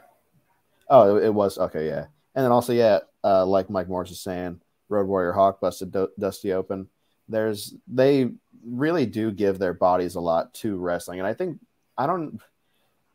Oh, 0.89 1.17
it 1.17 1.33
was 1.33 1.59
okay, 1.59 1.87
yeah. 1.87 2.07
And 2.35 2.45
then 2.45 2.53
also, 2.53 2.73
yeah, 2.73 3.01
uh, 3.25 3.45
like 3.47 3.71
Mike 3.71 3.89
Morris 3.89 4.11
is 4.11 4.21
saying, 4.21 4.61
Road 4.89 5.07
Warrior 5.07 5.33
Hawk 5.33 5.61
busted 5.61 5.93
D- 5.93 6.07
Dusty 6.19 6.53
open. 6.53 6.89
There's 7.29 7.75
they 7.89 8.31
really 8.65 9.07
do 9.07 9.31
give 9.31 9.59
their 9.59 9.75
bodies 9.75 10.15
a 10.15 10.21
lot 10.21 10.55
to 10.55 10.77
wrestling, 10.77 11.19
and 11.19 11.27
I 11.27 11.35
think 11.35 11.59
I 11.99 12.07
don't 12.07 12.41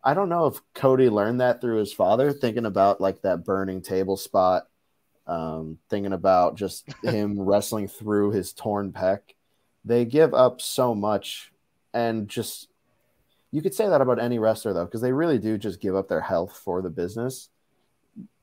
I 0.03 0.13
don't 0.13 0.29
know 0.29 0.47
if 0.47 0.59
Cody 0.73 1.09
learned 1.09 1.41
that 1.41 1.61
through 1.61 1.77
his 1.77 1.93
father, 1.93 2.31
thinking 2.33 2.65
about 2.65 2.99
like 2.99 3.21
that 3.21 3.45
burning 3.45 3.81
table 3.81 4.17
spot 4.17 4.67
um, 5.27 5.77
thinking 5.89 6.13
about 6.13 6.57
just 6.57 6.85
him 7.03 7.39
wrestling 7.39 7.87
through 7.87 8.31
his 8.31 8.53
torn 8.53 8.91
pec. 8.91 9.19
They 9.85 10.05
give 10.05 10.33
up 10.33 10.61
so 10.61 10.93
much, 10.93 11.51
and 11.93 12.27
just 12.27 12.67
you 13.51 13.61
could 13.61 13.73
say 13.73 13.87
that 13.87 14.01
about 14.01 14.21
any 14.21 14.39
wrestler 14.39 14.73
though, 14.73 14.85
because 14.85 15.01
they 15.01 15.13
really 15.13 15.39
do 15.39 15.57
just 15.57 15.81
give 15.81 15.95
up 15.95 16.07
their 16.07 16.21
health 16.21 16.57
for 16.63 16.81
the 16.81 16.89
business. 16.89 17.49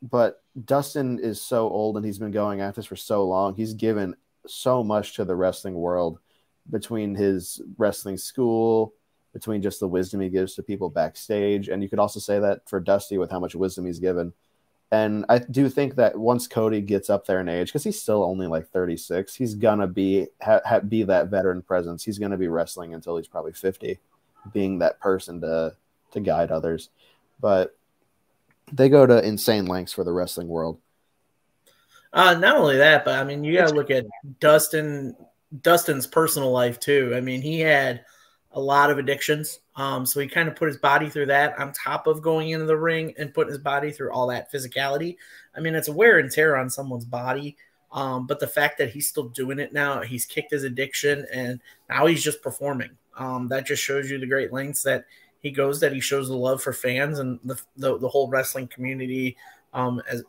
But 0.03 0.43
Dustin 0.65 1.19
is 1.19 1.41
so 1.41 1.69
old 1.69 1.97
and 1.97 2.05
he's 2.05 2.19
been 2.19 2.31
going 2.31 2.61
at 2.61 2.75
this 2.75 2.87
for 2.87 2.97
so 2.97 3.25
long. 3.25 3.55
He's 3.55 3.75
given 3.75 4.15
so 4.47 4.83
much 4.83 5.15
to 5.17 5.25
the 5.25 5.37
wrestling 5.37 5.75
world 5.75 6.19
between 6.71 7.15
his 7.15 7.61
wrestling 7.77 8.17
school, 8.17 8.95
between 9.33 9.63
just 9.63 9.81
the 9.81 9.89
wisdom 9.89 10.21
he 10.21 10.29
gives 10.29 10.55
to 10.55 10.63
people 10.63 10.91
backstage. 10.91 11.69
And 11.69 11.83
you 11.83 11.89
could 11.89 11.99
also 11.99 12.21
say 12.21 12.39
that 12.39 12.69
for 12.69 12.81
Dusty 12.81 13.19
with 13.19 13.31
how 13.31 13.41
much 13.41 13.55
wisdom 13.55 13.87
he's 13.87 13.99
given. 13.99 14.33
And 14.91 15.27
I 15.29 15.39
do 15.39 15.69
think 15.69 15.97
that 15.97 16.17
once 16.19 16.47
Cody 16.47 16.81
gets 16.81 17.11
up 17.11 17.27
there 17.27 17.41
in 17.41 17.49
age, 17.49 17.69
because 17.69 17.85
he's 17.85 18.01
still 18.01 18.25
only 18.25 18.47
like 18.47 18.71
36, 18.71 19.35
he's 19.35 19.55
gonna 19.55 19.87
be 19.87 20.29
ha, 20.41 20.61
ha, 20.65 20.81
be 20.81 21.03
that 21.03 21.29
veteran 21.29 21.61
presence. 21.61 22.03
He's 22.03 22.19
gonna 22.19 22.39
be 22.39 22.49
wrestling 22.49 22.95
until 22.95 23.19
he's 23.19 23.29
probably 23.29 23.53
50, 23.53 23.99
being 24.53 24.79
that 24.79 24.99
person 24.99 25.43
to 25.43 25.77
to 26.13 26.21
guide 26.21 26.51
others. 26.51 26.89
But 27.39 27.78
they 28.73 28.89
go 28.89 29.07
to 29.07 29.27
insane 29.27 29.67
lengths 29.67 29.93
for 29.93 30.05
the 30.05 30.13
wrestling 30.13 30.49
world. 30.49 30.81
Uh, 32.13 32.35
not 32.35 32.57
only 32.57 32.79
that, 32.79 33.05
but 33.05 33.19
I 33.19 33.25
mean, 33.25 33.45
you 33.45 33.59
got 33.59 33.69
to 33.69 33.75
look 33.75 33.91
at 33.91 34.07
Dustin 34.41 35.15
Dustin's 35.63 36.07
personal 36.07 36.51
life 36.51 36.79
too. 36.79 37.13
I 37.15 37.21
mean, 37.21 37.41
he 37.41 37.61
had 37.61 38.05
a 38.53 38.61
lot 38.61 38.91
of 38.91 38.99
addictions. 38.99 39.61
Um, 39.77 40.05
so 40.05 40.21
he 40.21 40.27
kind 40.27 40.49
of 40.49 40.57
put 40.57 40.69
his 40.69 40.79
body 40.79 41.09
through 41.09 41.27
that 41.27 41.59
on 41.59 41.73
top 41.73 42.07
of 42.07 42.23
going 42.23 42.51
into 42.51 42.67
the 42.67 42.77
ring 42.77 43.15
and 43.19 43.33
putting 43.33 43.51
his 43.51 43.59
body 43.59 43.93
through 43.93 44.11
all 44.13 44.27
that 44.29 44.51
physicality. 44.53 45.17
I 45.55 45.61
mean, 45.61 45.75
it's 45.75 45.89
a 45.89 45.93
wear 45.93 46.19
and 46.19 46.31
tear 46.31 46.57
on 46.57 46.71
someone's 46.71 47.05
body. 47.05 47.57
Um, 47.93 48.27
but 48.27 48.41
the 48.41 48.47
fact 48.47 48.79
that 48.79 48.91
he's 48.91 49.09
still 49.09 49.29
doing 49.29 49.59
it 49.59 49.73
now, 49.73 50.03
he's 50.03 50.27
kicked 50.27 50.51
his 50.51 50.65
addiction 50.65 51.27
and 51.33 51.61
now 51.89 52.07
he's 52.07 52.23
just 52.23 52.43
performing. 52.43 52.91
Um, 53.17 53.49
that 53.49 53.67
just 53.67 53.83
shows 53.83 54.11
you 54.11 54.19
the 54.19 54.27
great 54.27 54.53
lengths 54.53 54.83
that 54.83 55.07
he 55.41 55.51
goes, 55.51 55.81
that 55.81 55.93
he 55.93 56.01
shows 56.01 56.29
the 56.29 56.37
love 56.37 56.63
for 56.63 56.73
fans 56.73 57.19
and 57.19 57.39
the, 57.45 57.61
the, 57.77 57.99
the 57.99 58.09
whole 58.09 58.29
wrestling 58.29 58.69
community, 58.69 59.37
um, 59.73 60.03
as, 60.09 60.25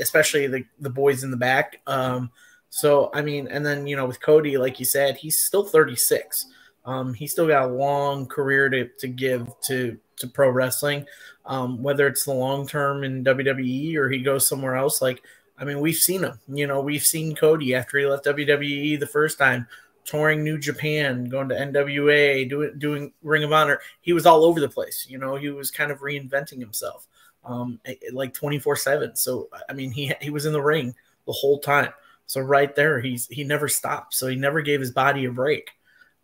especially 0.00 0.46
the, 0.46 0.64
the 0.80 0.90
boys 0.90 1.24
in 1.24 1.30
the 1.30 1.36
back. 1.36 1.80
Um, 1.86 2.30
so, 2.68 3.10
I 3.12 3.22
mean, 3.22 3.48
and 3.48 3.64
then, 3.64 3.86
you 3.86 3.96
know, 3.96 4.06
with 4.06 4.20
Cody, 4.20 4.56
like 4.56 4.78
you 4.78 4.86
said, 4.86 5.16
he's 5.16 5.40
still 5.40 5.64
36. 5.64 6.46
Um, 6.84 7.14
he's 7.14 7.32
still 7.32 7.46
got 7.46 7.68
a 7.68 7.72
long 7.72 8.26
career 8.26 8.68
to, 8.68 8.88
to 8.98 9.08
give 9.08 9.48
to, 9.62 9.98
to 10.16 10.26
pro 10.28 10.50
wrestling, 10.50 11.06
um, 11.46 11.82
whether 11.82 12.06
it's 12.06 12.24
the 12.24 12.32
long 12.32 12.66
term 12.66 13.04
in 13.04 13.24
WWE 13.24 13.96
or 13.96 14.08
he 14.08 14.18
goes 14.18 14.46
somewhere 14.46 14.76
else. 14.76 15.02
Like, 15.02 15.22
I 15.58 15.64
mean, 15.64 15.80
we've 15.80 15.96
seen 15.96 16.22
him. 16.22 16.38
You 16.48 16.66
know, 16.66 16.80
we've 16.80 17.04
seen 17.04 17.34
Cody 17.34 17.74
after 17.74 17.98
he 17.98 18.06
left 18.06 18.24
WWE 18.24 18.98
the 18.98 19.06
first 19.06 19.38
time, 19.38 19.66
touring 20.04 20.42
New 20.42 20.58
Japan, 20.58 21.24
going 21.24 21.48
to 21.48 21.54
NWA, 21.54 22.48
doing 22.48 22.78
doing 22.78 23.12
Ring 23.22 23.44
of 23.44 23.52
Honor. 23.52 23.80
He 24.00 24.12
was 24.12 24.26
all 24.26 24.44
over 24.44 24.60
the 24.60 24.68
place. 24.68 25.06
You 25.08 25.18
know, 25.18 25.36
he 25.36 25.48
was 25.50 25.70
kind 25.70 25.90
of 25.90 26.00
reinventing 26.00 26.60
himself, 26.60 27.06
um, 27.44 27.80
like 28.12 28.34
twenty 28.34 28.58
four 28.58 28.76
seven. 28.76 29.16
So 29.16 29.48
I 29.68 29.72
mean, 29.72 29.90
he 29.90 30.12
he 30.20 30.30
was 30.30 30.46
in 30.46 30.52
the 30.52 30.62
ring 30.62 30.94
the 31.26 31.32
whole 31.32 31.58
time. 31.58 31.92
So 32.26 32.40
right 32.40 32.74
there, 32.74 33.00
he's 33.00 33.26
he 33.26 33.44
never 33.44 33.68
stopped. 33.68 34.14
So 34.14 34.28
he 34.28 34.36
never 34.36 34.62
gave 34.62 34.80
his 34.80 34.92
body 34.92 35.24
a 35.24 35.32
break. 35.32 35.70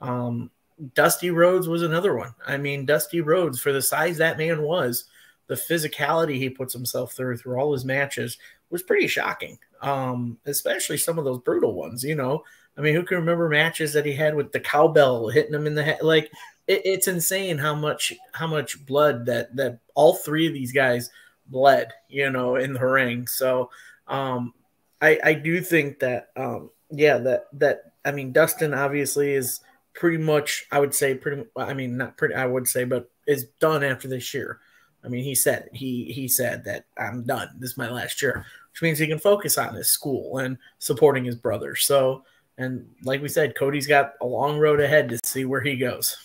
Um, 0.01 0.51
Dusty 0.95 1.31
Rhodes 1.31 1.69
was 1.69 1.83
another 1.83 2.15
one. 2.15 2.35
I 2.47 2.59
mean, 2.59 2.85
Dusty 2.85 3.21
Rhodes, 3.21 3.61
for 3.61 3.73
the 3.73 3.83
size 3.83 4.19
that 4.19 4.39
man 4.39 4.63
was, 4.63 5.07
the 5.47 5.55
physicality 5.55 6.37
he 6.37 6.51
puts 6.51 6.73
himself 6.73 7.13
through 7.13 7.39
through 7.39 7.59
all 7.59 7.73
his 7.73 7.85
matches 7.85 8.39
was 8.71 8.83
pretty 8.83 9.07
shocking. 9.07 9.59
Um, 9.83 10.39
especially 10.47 10.97
some 10.97 11.19
of 11.19 11.25
those 11.25 11.41
brutal 11.41 11.75
ones. 11.75 12.05
You 12.05 12.15
know, 12.15 12.45
I 12.77 12.81
mean, 12.83 12.95
who 12.95 13.03
can 13.03 13.19
remember 13.19 13.49
matches 13.49 13.93
that 13.95 14.07
he 14.07 14.13
had 14.13 14.35
with 14.35 14.53
the 14.53 14.61
cowbell 14.61 15.29
hitting 15.29 15.55
him 15.55 15.67
in 15.67 15.75
the 15.75 15.83
head? 15.83 16.03
Like, 16.03 16.31
it, 16.67 16.83
it's 16.85 17.09
insane 17.09 17.59
how 17.59 17.75
much 17.75 18.13
how 18.33 18.47
much 18.47 18.85
blood 18.87 19.27
that 19.27 19.55
that 19.57 19.81
all 19.95 20.15
three 20.15 20.47
of 20.47 20.53
these 20.53 20.73
guys 20.73 21.11
bled. 21.47 21.93
You 22.09 22.31
know, 22.31 22.57
in 22.57 22.73
the 22.73 22.85
ring. 22.85 23.27
So, 23.27 23.71
um, 24.09 24.53
I 25.01 25.19
I 25.23 25.33
do 25.35 25.61
think 25.61 26.01
that 26.01 26.29
um, 26.37 26.71
yeah 26.91 27.19
that 27.19 27.47
that 27.55 27.93
I 28.07 28.13
mean, 28.13 28.33
Dustin 28.33 28.73
obviously 28.73 29.35
is 29.35 29.61
pretty 29.93 30.19
much, 30.19 30.67
I 30.71 30.79
would 30.79 30.95
say, 30.95 31.15
pretty. 31.17 31.45
I 31.57 31.75
mean, 31.75 31.97
not 31.97 32.17
pretty. 32.17 32.35
I 32.35 32.47
would 32.47 32.69
say, 32.69 32.85
but 32.85 33.11
is 33.27 33.47
done 33.61 33.83
after 33.83 34.07
this 34.07 34.33
year. 34.33 34.61
I 35.05 35.09
mean, 35.09 35.25
he 35.25 35.35
said 35.35 35.69
he 35.73 36.05
he 36.05 36.29
said 36.29 36.65
that 36.65 36.87
I'm 36.97 37.25
done. 37.25 37.51
This 37.59 37.73
is 37.73 37.77
my 37.77 37.91
last 37.91 38.23
year, 38.23 38.47
which 38.71 38.83
means 38.83 38.99
he 38.99 39.09
can 39.09 39.19
focus 39.19 39.59
on 39.59 39.75
his 39.75 39.89
school 39.89 40.39
and 40.39 40.57
supporting 40.79 41.25
his 41.25 41.35
brother. 41.35 41.75
So, 41.75 42.23
and 42.59 42.89
like 43.03 43.23
we 43.23 43.29
said, 43.29 43.55
Cody's 43.57 43.87
got 43.87 44.15
a 44.21 44.27
long 44.27 44.59
road 44.59 44.81
ahead 44.81 45.09
to 45.11 45.19
see 45.25 45.45
where 45.45 45.61
he 45.61 45.77
goes. 45.77 46.17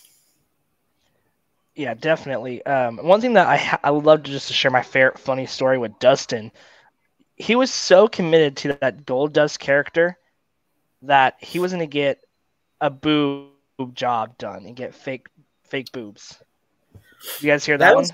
Yeah, 1.74 1.94
definitely. 1.94 2.64
Um, 2.66 2.98
one 2.98 3.20
thing 3.20 3.34
that 3.34 3.46
I 3.46 3.78
I 3.82 3.90
would 3.90 4.04
love 4.04 4.22
to 4.24 4.30
just 4.30 4.48
to 4.48 4.54
share 4.54 4.70
my 4.70 4.82
favorite 4.82 5.18
funny 5.18 5.46
story 5.46 5.78
with 5.78 5.98
Dustin. 5.98 6.52
He 7.36 7.56
was 7.56 7.72
so 7.72 8.08
committed 8.08 8.56
to 8.58 8.78
that 8.80 9.06
Gold 9.06 9.32
Dust 9.32 9.58
character 9.58 10.18
that 11.02 11.36
he 11.40 11.58
was 11.58 11.72
going 11.72 11.80
to 11.80 11.86
get 11.86 12.20
a 12.80 12.90
boob 12.90 13.50
job 13.94 14.36
done 14.38 14.66
and 14.66 14.76
get 14.76 14.94
fake 14.94 15.26
fake 15.64 15.90
boobs. 15.92 16.38
You 17.40 17.48
guys 17.48 17.64
hear 17.64 17.78
that, 17.78 17.88
that 17.88 17.94
one? 17.94 18.02
Was, 18.04 18.12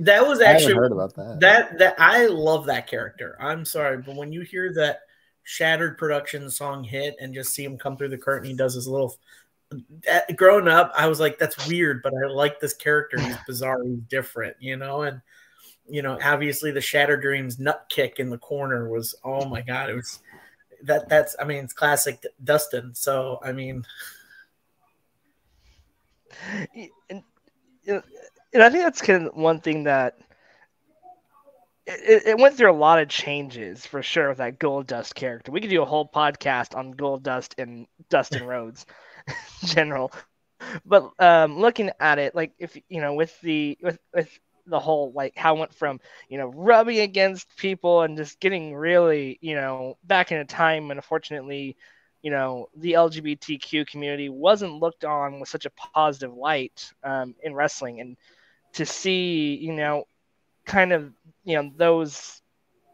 that 0.00 0.26
was 0.26 0.40
actually 0.40 0.74
heard 0.74 0.92
about 0.92 1.14
that. 1.16 1.38
That 1.40 1.78
that 1.78 1.94
I 1.98 2.26
love 2.26 2.66
that 2.66 2.86
character. 2.86 3.36
I'm 3.40 3.64
sorry, 3.64 3.98
but 3.98 4.16
when 4.16 4.32
you 4.32 4.42
hear 4.42 4.72
that 4.74 5.00
Shattered 5.44 5.98
Production 5.98 6.50
song 6.50 6.84
hit 6.84 7.16
and 7.20 7.34
just 7.34 7.52
see 7.52 7.64
him 7.64 7.78
come 7.78 7.96
through 7.96 8.10
the 8.10 8.18
curtain, 8.18 8.48
he 8.48 8.54
does 8.56 8.74
his 8.74 8.88
little. 8.88 9.16
That, 10.04 10.36
growing 10.36 10.68
up, 10.68 10.92
I 10.96 11.06
was 11.06 11.20
like, 11.20 11.38
"That's 11.38 11.68
weird," 11.68 12.02
but 12.02 12.12
I 12.12 12.28
like 12.28 12.58
this 12.58 12.74
character. 12.74 13.20
He's 13.20 13.36
bizarre. 13.46 13.82
He's 13.84 13.98
different, 14.08 14.56
you 14.58 14.76
know. 14.76 15.02
And 15.02 15.20
you 15.90 16.02
know, 16.02 16.18
obviously, 16.22 16.70
the 16.70 16.80
Shattered 16.80 17.20
Dreams 17.20 17.58
nut 17.58 17.86
kick 17.88 18.20
in 18.20 18.30
the 18.30 18.38
corner 18.38 18.88
was, 18.88 19.14
oh 19.24 19.44
my 19.46 19.60
god, 19.60 19.90
it 19.90 19.94
was 19.94 20.20
that. 20.84 21.08
That's, 21.08 21.34
I 21.40 21.44
mean, 21.44 21.64
it's 21.64 21.72
classic 21.72 22.24
Dustin. 22.42 22.94
So, 22.94 23.40
I 23.44 23.52
mean, 23.52 23.84
and, 27.08 27.22
and 27.86 28.02
I 28.62 28.70
think 28.70 28.84
that's 28.84 29.02
kind 29.02 29.26
of 29.26 29.34
one 29.34 29.60
thing 29.60 29.84
that 29.84 30.18
it, 31.86 32.26
it, 32.26 32.38
went 32.38 32.56
through 32.56 32.70
a 32.70 32.76
lot 32.76 33.00
of 33.00 33.08
changes 33.08 33.86
for 33.86 34.02
sure 34.02 34.28
with 34.28 34.38
that 34.38 34.58
Gold 34.58 34.86
Dust 34.86 35.14
character. 35.14 35.50
We 35.50 35.60
could 35.60 35.70
do 35.70 35.82
a 35.82 35.86
whole 35.86 36.08
podcast 36.08 36.76
on 36.76 36.92
Gold 36.92 37.22
Dust 37.22 37.54
and 37.58 37.86
Dustin 38.08 38.46
Rhodes 38.46 38.86
in 39.62 39.68
general. 39.68 40.12
But 40.84 41.10
um, 41.18 41.58
looking 41.58 41.90
at 41.98 42.18
it, 42.18 42.34
like 42.34 42.52
if 42.58 42.76
you 42.88 43.00
know, 43.00 43.14
with 43.14 43.38
the 43.40 43.78
with 43.82 43.98
with 44.14 44.38
the 44.66 44.78
whole 44.78 45.12
like 45.14 45.36
how 45.36 45.56
it 45.56 45.58
went 45.58 45.74
from 45.74 46.00
you 46.28 46.38
know 46.38 46.48
rubbing 46.48 47.00
against 47.00 47.56
people 47.56 48.02
and 48.02 48.16
just 48.16 48.40
getting 48.40 48.74
really 48.74 49.38
you 49.40 49.54
know 49.54 49.96
back 50.04 50.32
in 50.32 50.38
a 50.38 50.44
time 50.44 50.88
when 50.88 50.98
unfortunately 50.98 51.76
you 52.22 52.30
know 52.30 52.68
the 52.76 52.92
LGBTQ 52.92 53.86
community 53.86 54.28
wasn't 54.28 54.80
looked 54.80 55.04
on 55.04 55.40
with 55.40 55.48
such 55.48 55.64
a 55.64 55.70
positive 55.70 56.34
light 56.34 56.92
um, 57.02 57.34
in 57.42 57.54
wrestling, 57.54 58.00
and 58.00 58.16
to 58.74 58.84
see 58.84 59.56
you 59.56 59.72
know 59.72 60.04
kind 60.70 60.92
of 60.92 61.12
you 61.44 61.56
know 61.56 61.70
those 61.76 62.40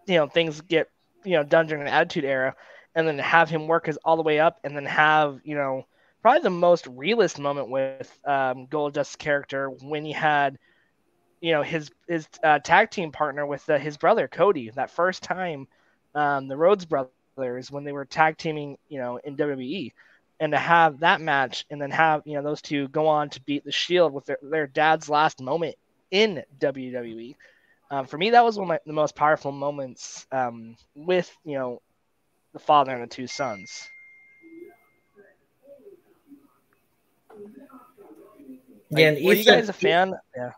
you 0.06 0.16
know 0.16 0.26
things 0.26 0.60
get 0.62 0.88
you 1.24 1.32
know 1.32 1.44
done 1.44 1.66
during 1.66 1.84
the 1.84 1.92
Attitude 1.92 2.24
Era, 2.24 2.54
and 2.94 3.06
then 3.06 3.18
have 3.18 3.50
him 3.50 3.68
work 3.68 3.86
his 3.86 3.98
all 3.98 4.16
the 4.16 4.22
way 4.22 4.40
up, 4.40 4.58
and 4.64 4.74
then 4.74 4.86
have 4.86 5.40
you 5.44 5.54
know 5.54 5.86
probably 6.22 6.42
the 6.42 6.50
most 6.50 6.86
realist 6.86 7.38
moment 7.38 7.68
with 7.68 8.18
um, 8.24 8.66
Goldust's 8.66 9.16
character 9.16 9.68
when 9.68 10.04
he 10.04 10.12
had 10.12 10.58
you 11.40 11.52
know 11.52 11.62
his 11.62 11.90
his 12.08 12.26
uh, 12.42 12.58
tag 12.60 12.90
team 12.90 13.12
partner 13.12 13.46
with 13.46 13.68
uh, 13.68 13.78
his 13.78 13.98
brother 13.98 14.26
Cody 14.26 14.70
that 14.70 14.90
first 14.90 15.22
time 15.22 15.68
um, 16.14 16.48
the 16.48 16.56
Rhodes 16.56 16.86
brothers 16.86 17.70
when 17.70 17.84
they 17.84 17.92
were 17.92 18.06
tag 18.06 18.38
teaming, 18.38 18.78
you 18.88 18.98
know, 18.98 19.18
in 19.18 19.36
WWE, 19.36 19.92
and 20.40 20.52
to 20.52 20.58
have 20.58 21.00
that 21.00 21.20
match 21.20 21.66
and 21.70 21.80
then 21.80 21.90
have 21.90 22.22
you 22.24 22.34
know 22.34 22.42
those 22.42 22.62
two 22.62 22.88
go 22.88 23.06
on 23.06 23.28
to 23.30 23.42
beat 23.42 23.64
the 23.64 23.72
Shield 23.72 24.14
with 24.14 24.24
their, 24.24 24.38
their 24.42 24.66
dad's 24.66 25.10
last 25.10 25.42
moment 25.42 25.76
in 26.10 26.42
WWE. 26.58 27.36
Um, 27.90 28.06
for 28.06 28.18
me, 28.18 28.30
that 28.30 28.44
was 28.44 28.58
one 28.58 28.64
of 28.64 28.68
my, 28.68 28.78
the 28.86 28.92
most 28.92 29.14
powerful 29.14 29.52
moments 29.52 30.26
um, 30.32 30.76
with 30.94 31.34
you 31.44 31.58
know 31.58 31.80
the 32.52 32.58
father 32.58 32.92
and 32.92 33.02
the 33.02 33.06
two 33.06 33.26
sons. 33.26 33.88
Yeah, 38.90 39.10
like, 39.10 39.22
were 39.22 39.34
you 39.34 39.44
guys 39.44 39.68
a 39.68 39.72
fan? 39.72 40.14
Yeah. 40.36 40.52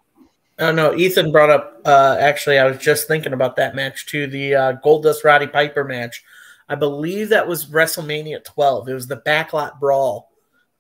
Oh 0.58 0.72
no, 0.72 0.94
Ethan 0.94 1.30
brought 1.32 1.50
up. 1.50 1.80
Uh, 1.84 2.16
actually, 2.18 2.58
I 2.58 2.64
was 2.64 2.78
just 2.78 3.08
thinking 3.08 3.32
about 3.32 3.56
that 3.56 3.74
match 3.74 4.06
too. 4.06 4.26
The 4.26 4.54
uh, 4.54 4.72
Goldust 4.84 5.24
Roddy 5.24 5.46
Piper 5.46 5.84
match 5.84 6.24
I 6.68 6.74
believe 6.74 7.30
that 7.30 7.48
was 7.48 7.66
WrestleMania 7.66 8.44
12. 8.44 8.88
It 8.88 8.94
was 8.94 9.06
the 9.06 9.16
backlot 9.16 9.80
brawl 9.80 10.30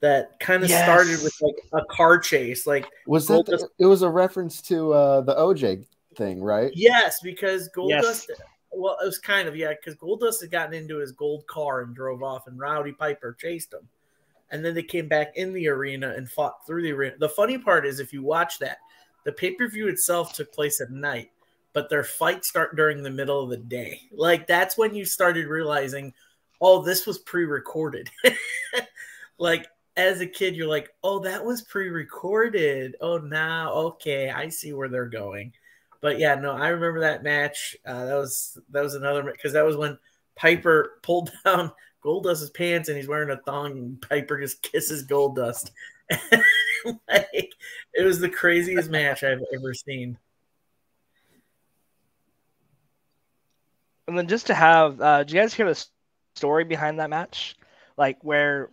that 0.00 0.38
kind 0.38 0.62
of 0.62 0.68
yes. 0.68 0.84
started 0.84 1.22
with 1.22 1.34
like 1.40 1.56
a 1.72 1.84
car 1.86 2.18
chase. 2.18 2.66
Like 2.66 2.86
was 3.06 3.26
that 3.28 3.46
the, 3.46 3.68
it 3.78 3.86
was 3.86 4.02
a 4.02 4.10
reference 4.10 4.60
to 4.62 4.92
uh, 4.92 5.20
the 5.22 5.34
OJ 5.34 5.86
thing, 6.18 6.42
right? 6.42 6.70
Yes, 6.74 7.20
because 7.22 7.70
Goldust. 7.74 8.26
Yes. 8.28 8.40
well, 8.72 8.98
it 9.00 9.06
was 9.06 9.18
kind 9.18 9.48
of 9.48 9.56
yeah, 9.56 9.72
because 9.72 9.98
Goldust 9.98 10.42
had 10.42 10.50
gotten 10.50 10.74
into 10.74 10.98
his 10.98 11.12
gold 11.12 11.46
car 11.46 11.82
and 11.82 11.94
drove 11.94 12.22
off, 12.22 12.46
and 12.46 12.58
Roddy 12.58 12.92
Piper 12.92 13.34
chased 13.40 13.72
him, 13.72 13.88
and 14.50 14.62
then 14.62 14.74
they 14.74 14.82
came 14.82 15.08
back 15.08 15.36
in 15.36 15.54
the 15.54 15.68
arena 15.68 16.12
and 16.16 16.28
fought 16.28 16.66
through 16.66 16.82
the 16.82 16.92
arena. 16.92 17.14
The 17.18 17.28
funny 17.28 17.56
part 17.56 17.86
is, 17.86 18.00
if 18.00 18.12
you 18.12 18.22
watch 18.22 18.58
that, 18.58 18.78
the 19.24 19.32
pay 19.32 19.52
per 19.52 19.68
view 19.68 19.88
itself 19.88 20.34
took 20.34 20.52
place 20.52 20.80
at 20.80 20.90
night, 20.90 21.30
but 21.72 21.88
their 21.88 22.04
fights 22.04 22.48
start 22.48 22.76
during 22.76 23.02
the 23.02 23.10
middle 23.10 23.42
of 23.42 23.50
the 23.50 23.56
day. 23.56 24.02
Like 24.12 24.46
that's 24.46 24.76
when 24.76 24.94
you 24.94 25.04
started 25.04 25.46
realizing, 25.46 26.12
oh, 26.60 26.82
this 26.82 27.06
was 27.06 27.18
pre 27.18 27.44
recorded. 27.44 28.10
like 29.38 29.66
as 29.96 30.20
a 30.20 30.26
kid, 30.26 30.54
you're 30.54 30.68
like, 30.68 30.90
oh, 31.02 31.18
that 31.20 31.44
was 31.44 31.62
pre 31.62 31.88
recorded. 31.88 32.96
Oh, 33.00 33.18
now, 33.18 33.72
okay, 33.72 34.30
I 34.30 34.48
see 34.48 34.72
where 34.72 34.88
they're 34.88 35.06
going. 35.06 35.52
But 36.00 36.18
yeah, 36.18 36.34
no, 36.36 36.52
I 36.52 36.68
remember 36.68 37.00
that 37.00 37.22
match. 37.22 37.76
Uh, 37.84 38.04
that 38.04 38.14
was 38.14 38.58
that 38.70 38.82
was 38.82 38.94
another 38.94 39.22
because 39.22 39.52
that 39.52 39.64
was 39.64 39.76
when 39.76 39.98
Piper 40.36 40.98
pulled 41.02 41.32
down 41.44 41.72
Goldust's 42.04 42.50
pants 42.50 42.88
and 42.88 42.96
he's 42.96 43.08
wearing 43.08 43.30
a 43.30 43.40
thong. 43.42 43.72
And 43.72 44.00
Piper 44.02 44.40
just 44.40 44.62
kisses 44.62 45.06
Goldust. 45.06 45.70
like 47.08 47.52
it 47.94 48.04
was 48.04 48.20
the 48.20 48.28
craziest 48.28 48.90
match 48.90 49.24
I've 49.24 49.42
ever 49.54 49.74
seen. 49.74 50.16
And 54.06 54.16
then 54.16 54.26
just 54.26 54.46
to 54.46 54.54
have, 54.54 55.00
uh, 55.02 55.18
did 55.18 55.32
you 55.32 55.40
guys 55.40 55.52
hear 55.52 55.66
the 55.66 55.86
story 56.34 56.64
behind 56.64 56.98
that 56.98 57.10
match? 57.10 57.56
Like 57.98 58.16
where 58.22 58.70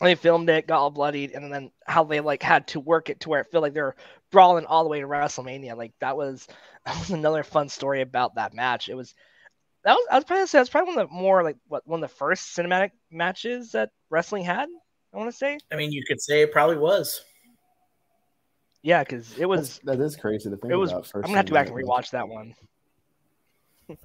they 0.00 0.14
filmed 0.14 0.48
it, 0.48 0.66
got 0.66 0.78
all 0.78 0.90
bloodied, 0.90 1.32
and 1.32 1.52
then 1.52 1.70
how 1.86 2.04
they 2.04 2.20
like 2.20 2.42
had 2.42 2.68
to 2.68 2.80
work 2.80 3.10
it 3.10 3.20
to 3.20 3.28
where 3.28 3.40
it 3.40 3.48
felt 3.50 3.62
like 3.62 3.74
they're 3.74 3.96
brawling 4.32 4.66
all 4.66 4.82
the 4.82 4.90
way 4.90 5.00
to 5.00 5.06
WrestleMania. 5.06 5.76
Like 5.76 5.92
that 6.00 6.16
was 6.16 6.48
that 6.86 6.98
was 6.98 7.10
another 7.10 7.44
fun 7.44 7.68
story 7.68 8.00
about 8.00 8.34
that 8.34 8.54
match. 8.54 8.88
It 8.88 8.94
was 8.94 9.14
that 9.84 9.94
was 9.94 10.06
I 10.10 10.16
was 10.16 10.24
probably 10.24 10.46
say 10.46 10.58
that's 10.58 10.70
probably 10.70 10.94
one 10.94 11.04
of 11.04 11.08
the 11.08 11.14
more 11.14 11.44
like 11.44 11.56
what 11.68 11.86
one 11.86 12.02
of 12.02 12.10
the 12.10 12.16
first 12.16 12.56
cinematic 12.56 12.90
matches 13.10 13.72
that 13.72 13.90
wrestling 14.10 14.42
had. 14.42 14.68
I 15.14 15.18
want 15.18 15.30
to 15.30 15.36
say. 15.36 15.58
I 15.70 15.76
mean, 15.76 15.92
you 15.92 16.02
could 16.06 16.20
say 16.20 16.40
it 16.42 16.52
probably 16.52 16.78
was. 16.78 17.22
Yeah, 18.82 19.04
because 19.04 19.38
it 19.38 19.46
was. 19.46 19.78
That's, 19.84 19.98
that 19.98 20.04
is 20.04 20.16
crazy 20.16 20.50
to 20.50 20.56
think 20.56 20.72
it 20.72 20.76
was, 20.76 20.90
about. 20.90 21.10
I'm 21.14 21.22
gonna 21.22 21.36
have 21.36 21.46
to 21.46 21.50
go 21.50 21.54
back 21.54 21.68
and 21.68 21.76
rewatch 21.76 22.10
that 22.10 22.28
one. 22.28 22.54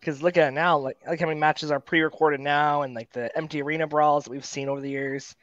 Because 0.00 0.22
look 0.22 0.36
at 0.36 0.48
it 0.48 0.50
now, 0.50 0.76
like 0.76 0.98
like 1.08 1.18
how 1.18 1.24
many 1.24 1.40
matches 1.40 1.70
are 1.70 1.80
pre-recorded 1.80 2.38
now, 2.38 2.82
and 2.82 2.92
like 2.92 3.10
the 3.14 3.34
empty 3.34 3.62
arena 3.62 3.86
brawls 3.86 4.24
that 4.24 4.30
we've 4.30 4.44
seen 4.44 4.68
over 4.68 4.82
the 4.82 4.90
years. 4.90 5.34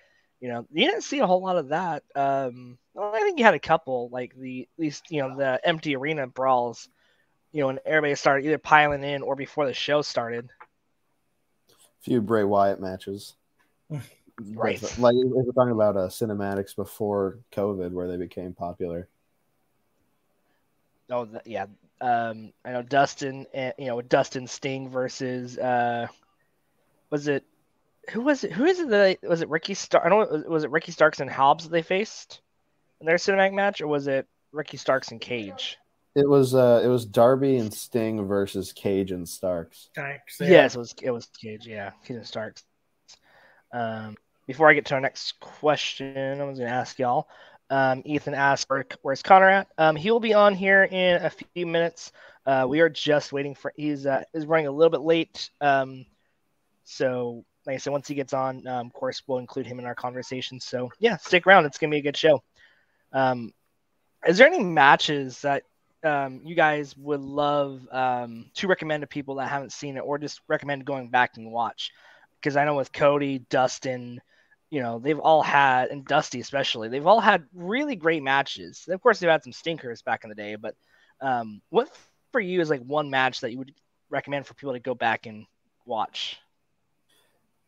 You 0.41 0.49
know, 0.49 0.65
you 0.73 0.87
didn't 0.87 1.03
see 1.03 1.19
a 1.19 1.27
whole 1.27 1.41
lot 1.41 1.57
of 1.57 1.69
that. 1.69 2.03
Um, 2.15 2.77
well, 2.93 3.13
I 3.13 3.19
think 3.19 3.37
you 3.37 3.45
had 3.45 3.53
a 3.53 3.59
couple, 3.59 4.09
like 4.11 4.35
the 4.35 4.63
at 4.63 4.81
least 4.81 5.11
you 5.11 5.21
know 5.21 5.37
the 5.37 5.59
empty 5.63 5.95
arena 5.95 6.27
brawls. 6.27 6.89
You 7.51 7.61
know, 7.61 7.67
when 7.67 7.79
everybody 7.85 8.15
started 8.15 8.45
either 8.45 8.57
piling 8.57 9.03
in 9.03 9.21
or 9.21 9.35
before 9.35 9.65
the 9.67 9.73
show 9.73 10.01
started. 10.01 10.49
A 11.69 12.03
few 12.03 12.21
Bray 12.21 12.43
Wyatt 12.43 12.81
matches. 12.81 13.35
Right. 14.49 14.81
Like 14.97 15.13
we're 15.17 15.51
talking 15.51 15.71
about 15.71 15.97
uh, 15.97 16.07
cinematics 16.07 16.75
before 16.75 17.39
COVID, 17.51 17.91
where 17.91 18.07
they 18.07 18.17
became 18.17 18.53
popular. 18.53 19.07
Oh 21.09 21.27
yeah, 21.45 21.65
um, 21.99 22.53
I 22.65 22.71
know 22.71 22.81
Dustin, 22.81 23.45
and 23.53 23.73
you 23.77 23.87
know 23.87 24.01
Dustin 24.01 24.47
Sting 24.47 24.89
versus 24.89 25.57
uh, 25.57 26.07
was 27.09 27.27
it 27.27 27.43
who 28.09 28.21
was 28.21 28.43
it? 28.43 28.51
Who 28.51 28.65
is 28.65 28.79
it? 28.79 28.89
That, 28.89 29.19
was 29.23 29.41
it 29.41 29.49
Ricky 29.49 29.73
Stark? 29.73 30.05
I 30.05 30.09
don't. 30.09 30.49
Was 30.49 30.63
it 30.63 30.71
Ricky 30.71 30.91
Starks 30.91 31.19
and 31.19 31.29
Hobbs 31.29 31.65
that 31.65 31.71
they 31.71 31.81
faced 31.81 32.41
in 32.99 33.05
their 33.05 33.17
cinematic 33.17 33.53
match, 33.53 33.81
or 33.81 33.87
was 33.87 34.07
it 34.07 34.27
Ricky 34.51 34.77
Starks 34.77 35.11
and 35.11 35.21
Cage? 35.21 35.77
It 36.15 36.27
was 36.27 36.55
uh, 36.55 36.81
it 36.83 36.87
was 36.87 37.05
Darby 37.05 37.57
and 37.57 37.73
Sting 37.73 38.25
versus 38.27 38.73
Cage 38.73 39.11
and 39.11 39.27
Starks. 39.27 39.89
Starks, 39.91 40.37
yeah. 40.41 40.47
Yes, 40.47 40.75
it 40.75 40.79
was. 40.79 40.95
It 41.01 41.11
was 41.11 41.27
Cage. 41.27 41.67
Yeah, 41.67 41.91
Cage 42.03 42.17
and 42.17 42.27
Starks. 42.27 42.63
Um, 43.73 44.17
before 44.47 44.69
I 44.69 44.73
get 44.73 44.85
to 44.87 44.95
our 44.95 45.01
next 45.01 45.39
question, 45.39 46.41
I 46.41 46.43
was 46.43 46.57
going 46.57 46.69
to 46.69 46.75
ask 46.75 46.99
y'all. 46.99 47.29
Um, 47.69 48.01
Ethan 48.03 48.33
asked, 48.33 48.69
Where, 48.69 48.85
"Where's 49.01 49.23
Connor 49.23 49.49
at?" 49.49 49.67
Um, 49.77 49.95
he 49.95 50.11
will 50.11 50.19
be 50.19 50.33
on 50.33 50.53
here 50.53 50.83
in 50.83 51.23
a 51.23 51.29
few 51.29 51.65
minutes. 51.65 52.11
Uh, 52.45 52.65
we 52.67 52.81
are 52.81 52.89
just 52.89 53.31
waiting 53.31 53.55
for. 53.55 53.71
He's 53.77 54.05
uh, 54.05 54.23
is 54.33 54.45
running 54.45 54.67
a 54.67 54.71
little 54.71 54.89
bit 54.89 55.01
late. 55.01 55.49
Um, 55.61 56.05
so, 56.83 57.45
like 57.65 57.75
I 57.75 57.77
said, 57.77 57.91
once 57.91 58.07
he 58.07 58.15
gets 58.15 58.33
on, 58.33 58.65
um, 58.67 58.87
of 58.87 58.93
course, 58.93 59.21
we'll 59.27 59.39
include 59.39 59.67
him 59.67 59.79
in 59.79 59.85
our 59.85 59.95
conversation. 59.95 60.59
So, 60.59 60.89
yeah, 60.99 61.17
stick 61.17 61.45
around. 61.45 61.65
It's 61.65 61.77
gonna 61.77 61.91
be 61.91 61.97
a 61.97 62.03
good 62.03 62.17
show. 62.17 62.43
Um, 63.13 63.53
is 64.25 64.37
there 64.37 64.47
any 64.47 64.63
matches 64.63 65.41
that 65.41 65.63
um, 66.03 66.41
you 66.43 66.55
guys 66.55 66.95
would 66.97 67.21
love 67.21 67.87
um, 67.91 68.49
to 68.55 68.67
recommend 68.67 69.01
to 69.01 69.07
people 69.07 69.35
that 69.35 69.49
haven't 69.49 69.71
seen 69.71 69.97
it, 69.97 70.01
or 70.01 70.17
just 70.17 70.41
recommend 70.47 70.85
going 70.85 71.09
back 71.09 71.37
and 71.37 71.51
watch? 71.51 71.91
Because 72.39 72.55
I 72.55 72.65
know 72.65 72.75
with 72.75 72.91
Cody, 72.91 73.39
Dustin, 73.49 74.21
you 74.71 74.81
know, 74.81 74.99
they've 74.99 75.19
all 75.19 75.43
had, 75.43 75.89
and 75.89 76.05
Dusty 76.05 76.39
especially, 76.39 76.89
they've 76.89 77.05
all 77.05 77.19
had 77.19 77.45
really 77.53 77.95
great 77.95 78.23
matches. 78.23 78.85
Of 78.87 79.01
course, 79.01 79.19
they've 79.19 79.29
had 79.29 79.43
some 79.43 79.53
stinkers 79.53 80.01
back 80.01 80.23
in 80.23 80.29
the 80.29 80.35
day, 80.35 80.55
but 80.55 80.75
um, 81.19 81.61
what 81.69 81.89
for 82.31 82.41
you 82.41 82.61
is 82.61 82.69
like 82.69 82.81
one 82.81 83.09
match 83.09 83.41
that 83.41 83.51
you 83.51 83.59
would 83.59 83.73
recommend 84.09 84.47
for 84.47 84.53
people 84.53 84.73
to 84.73 84.79
go 84.79 84.95
back 84.95 85.25
and 85.25 85.45
watch? 85.85 86.39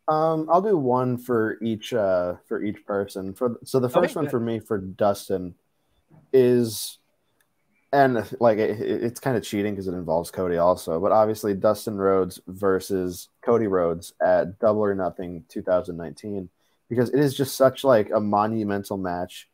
Um, 0.08 0.48
I'll 0.52 0.62
do 0.62 0.78
one 0.78 1.18
for 1.18 1.58
each 1.62 1.94
uh, 1.94 2.36
for 2.48 2.64
each 2.64 2.86
person. 2.86 3.34
For 3.34 3.60
so 3.64 3.80
the 3.80 3.90
first 3.90 4.12
okay, 4.12 4.26
one 4.26 4.30
for 4.30 4.40
me 4.40 4.60
for 4.60 4.78
Dustin 4.78 5.56
is, 6.34 6.98
and 7.94 8.26
like 8.40 8.58
it, 8.58 8.82
it's 8.82 9.20
kind 9.20 9.38
of 9.38 9.44
cheating 9.44 9.74
because 9.74 9.88
it 9.88 9.94
involves 9.94 10.30
Cody 10.30 10.58
also, 10.58 11.00
but 11.00 11.14
obviously 11.14 11.54
Dustin 11.54 11.98
Rhodes 11.98 12.42
versus 12.48 13.30
Cody 13.42 13.68
Rhodes 13.68 14.14
at 14.22 14.60
Double 14.60 14.82
or 14.82 14.94
Nothing 14.94 15.46
2019 15.48 16.50
because 16.90 17.10
it 17.10 17.20
is 17.20 17.36
just 17.36 17.56
such 17.56 17.84
like 17.84 18.10
a 18.14 18.20
monumental 18.20 18.98
match 18.98 19.50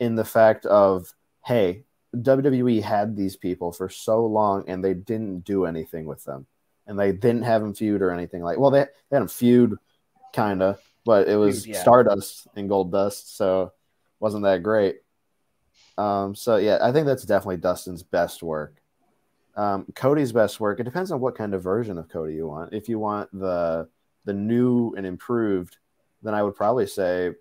in 0.00 0.16
the 0.16 0.24
fact 0.24 0.66
of 0.66 1.14
hey 1.44 1.84
WWE 2.16 2.82
had 2.82 3.16
these 3.16 3.36
people 3.36 3.72
for 3.72 3.88
so 3.88 4.26
long 4.26 4.64
and 4.68 4.84
they 4.84 4.94
didn't 4.94 5.40
do 5.40 5.64
anything 5.64 6.06
with 6.06 6.24
them 6.24 6.46
and 6.86 6.98
they 6.98 7.12
didn't 7.12 7.42
have 7.42 7.62
them 7.62 7.72
feud 7.72 8.02
or 8.02 8.10
anything 8.10 8.42
like 8.42 8.58
well 8.58 8.70
they, 8.70 8.80
they 8.80 9.16
had 9.16 9.20
them 9.20 9.28
feud 9.28 9.78
kind 10.32 10.62
of 10.62 10.80
but 11.04 11.28
it 11.28 11.36
was 11.36 11.66
yeah. 11.66 11.80
Stardust 11.80 12.46
and 12.54 12.68
Gold 12.68 12.92
Dust, 12.92 13.36
so 13.36 13.72
wasn't 14.20 14.44
that 14.44 14.62
great. 14.62 15.00
Um 15.98 16.34
so 16.34 16.56
yeah 16.56 16.78
I 16.80 16.92
think 16.92 17.06
that's 17.06 17.24
definitely 17.24 17.58
Dustin's 17.58 18.02
best 18.02 18.42
work. 18.42 18.76
Um, 19.54 19.84
Cody's 19.94 20.32
best 20.32 20.60
work 20.60 20.80
it 20.80 20.84
depends 20.84 21.10
on 21.10 21.20
what 21.20 21.36
kind 21.36 21.52
of 21.54 21.62
version 21.62 21.98
of 21.98 22.08
Cody 22.08 22.34
you 22.34 22.46
want. 22.46 22.72
If 22.72 22.88
you 22.88 22.98
want 22.98 23.30
the 23.32 23.88
the 24.24 24.32
new 24.32 24.94
and 24.96 25.04
improved 25.06 25.76
then 26.22 26.34
I 26.34 26.42
would 26.42 26.54
probably 26.54 26.86
say 26.86 27.32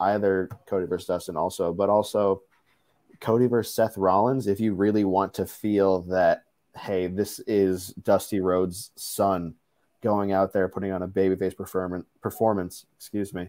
either 0.00 0.48
Cody 0.66 0.86
versus 0.86 1.08
Dustin 1.08 1.36
also, 1.36 1.72
but 1.72 1.88
also 1.88 2.42
Cody 3.20 3.46
versus 3.46 3.74
Seth 3.74 3.98
Rollins 3.98 4.46
if 4.46 4.60
you 4.60 4.74
really 4.74 5.04
want 5.04 5.34
to 5.34 5.46
feel 5.46 6.02
that 6.02 6.44
hey, 6.76 7.08
this 7.08 7.40
is 7.40 7.88
Dusty 7.88 8.40
Rhodes' 8.40 8.92
son 8.94 9.54
going 10.02 10.32
out 10.32 10.52
there 10.52 10.68
putting 10.68 10.92
on 10.92 11.02
a 11.02 11.08
babyface 11.08 11.56
performance 11.56 12.06
performance, 12.20 12.86
excuse 12.96 13.34
me. 13.34 13.48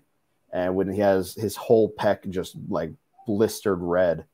And 0.52 0.76
when 0.76 0.90
he 0.90 1.00
has 1.00 1.36
his 1.36 1.56
whole 1.56 1.92
pec 1.92 2.28
just 2.30 2.56
like 2.70 2.92
blistered 3.28 3.80
red, 3.82 4.26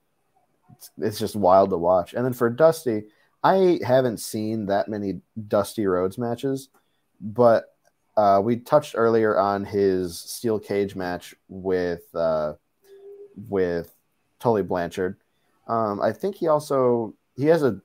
it's, 0.75 0.91
it's 0.97 1.19
just 1.19 1.35
wild 1.35 1.69
to 1.71 1.77
watch. 1.77 2.13
And 2.13 2.25
then 2.25 2.33
for 2.33 2.49
Dusty, 2.49 3.03
I 3.43 3.79
haven't 3.85 4.19
seen 4.19 4.67
that 4.67 4.87
many 4.87 5.21
Dusty 5.47 5.85
Rhodes 5.85 6.17
matches, 6.17 6.69
but 7.19 7.75
uh, 8.17 8.41
we 8.43 8.57
touched 8.57 8.95
earlier 8.97 9.37
on 9.37 9.65
his 9.65 10.17
steel 10.17 10.59
cage 10.59 10.95
match 10.95 11.35
with 11.49 12.03
uh, 12.15 12.53
with 13.49 13.93
Tully 14.39 14.63
Blanchard. 14.63 15.17
Um, 15.67 16.01
I 16.01 16.11
think 16.13 16.35
he 16.35 16.47
also 16.47 17.13
he 17.35 17.45
has 17.47 17.63
a 17.63 17.81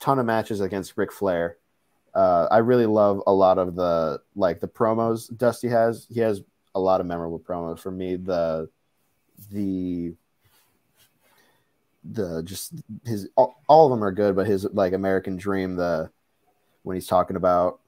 ton 0.00 0.18
of 0.18 0.26
matches 0.26 0.60
against 0.60 0.96
Ric 0.96 1.12
Flair. 1.12 1.56
Uh, 2.14 2.48
I 2.50 2.58
really 2.58 2.86
love 2.86 3.22
a 3.26 3.32
lot 3.32 3.58
of 3.58 3.74
the 3.74 4.20
like 4.34 4.60
the 4.60 4.68
promos 4.68 5.36
Dusty 5.36 5.68
has. 5.68 6.06
He 6.10 6.20
has 6.20 6.42
a 6.74 6.80
lot 6.80 7.00
of 7.00 7.06
memorable 7.06 7.38
promos 7.38 7.78
for 7.78 7.90
me. 7.90 8.16
The 8.16 8.68
the 9.50 10.14
the 12.04 12.42
just 12.42 12.72
his 13.04 13.28
all, 13.36 13.62
all 13.68 13.86
of 13.86 13.90
them 13.90 14.02
are 14.02 14.12
good, 14.12 14.34
but 14.34 14.46
his 14.46 14.64
like 14.72 14.92
American 14.92 15.36
Dream 15.36 15.76
the 15.76 16.10
when 16.82 16.96
he's 16.96 17.06
talking 17.06 17.36
about 17.36 17.80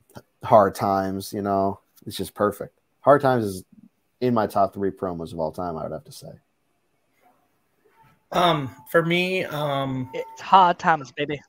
Hard 0.44 0.74
Times, 0.74 1.32
you 1.32 1.42
know, 1.42 1.80
it's 2.06 2.16
just 2.16 2.34
perfect. 2.34 2.78
Hard 3.00 3.22
Times 3.22 3.44
is 3.44 3.64
in 4.20 4.34
my 4.34 4.46
top 4.46 4.74
three 4.74 4.90
promos 4.90 5.32
of 5.32 5.40
all 5.40 5.52
time. 5.52 5.76
I 5.76 5.82
would 5.82 5.92
have 5.92 6.04
to 6.04 6.12
say. 6.12 6.32
Um, 8.30 8.74
for 8.90 9.04
me, 9.04 9.44
um, 9.44 10.10
it's 10.14 10.40
Hard 10.40 10.78
Times, 10.78 11.12
baby. 11.12 11.40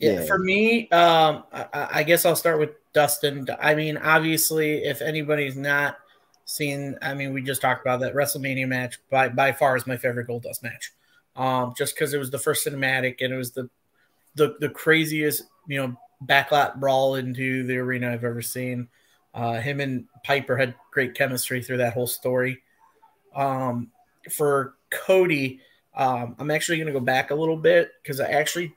Yeah, 0.00 0.24
for 0.24 0.38
me, 0.38 0.88
um, 0.90 1.44
I, 1.52 1.88
I, 1.92 2.02
guess 2.04 2.24
I'll 2.24 2.34
start 2.34 2.58
with 2.58 2.70
Dustin. 2.94 3.46
I 3.60 3.74
mean, 3.74 3.98
obviously, 3.98 4.82
if 4.82 5.02
anybody's 5.02 5.56
not 5.56 5.98
seen, 6.46 6.96
I 7.02 7.12
mean, 7.12 7.34
we 7.34 7.42
just 7.42 7.60
talked 7.60 7.82
about 7.84 8.00
that 8.00 8.14
WrestleMania 8.14 8.66
match. 8.66 8.98
By 9.10 9.28
by 9.28 9.52
far 9.52 9.76
is 9.76 9.86
my 9.86 9.98
favorite 9.98 10.26
Goldust 10.26 10.62
match. 10.62 10.92
Um, 11.36 11.74
just 11.76 11.94
because 11.94 12.14
it 12.14 12.18
was 12.18 12.30
the 12.30 12.38
first 12.38 12.66
cinematic 12.66 13.16
and 13.20 13.32
it 13.32 13.36
was 13.36 13.52
the 13.52 13.68
the 14.36 14.56
the 14.58 14.70
craziest, 14.70 15.42
you 15.68 15.78
know, 15.78 15.96
backlot 16.24 16.80
brawl 16.80 17.16
into 17.16 17.64
the 17.64 17.76
arena 17.76 18.10
I've 18.10 18.24
ever 18.24 18.40
seen. 18.40 18.88
Uh, 19.34 19.60
him 19.60 19.80
and 19.80 20.06
Piper 20.24 20.56
had 20.56 20.74
great 20.90 21.14
chemistry 21.14 21.62
through 21.62 21.76
that 21.78 21.92
whole 21.92 22.06
story. 22.06 22.62
Um, 23.34 23.90
for 24.30 24.74
Cody, 24.90 25.60
um, 25.94 26.36
I'm 26.38 26.50
actually 26.50 26.78
going 26.78 26.92
to 26.92 26.98
go 26.98 27.04
back 27.04 27.30
a 27.30 27.34
little 27.34 27.56
bit 27.56 27.92
because 28.02 28.18
I 28.18 28.30
actually 28.30 28.74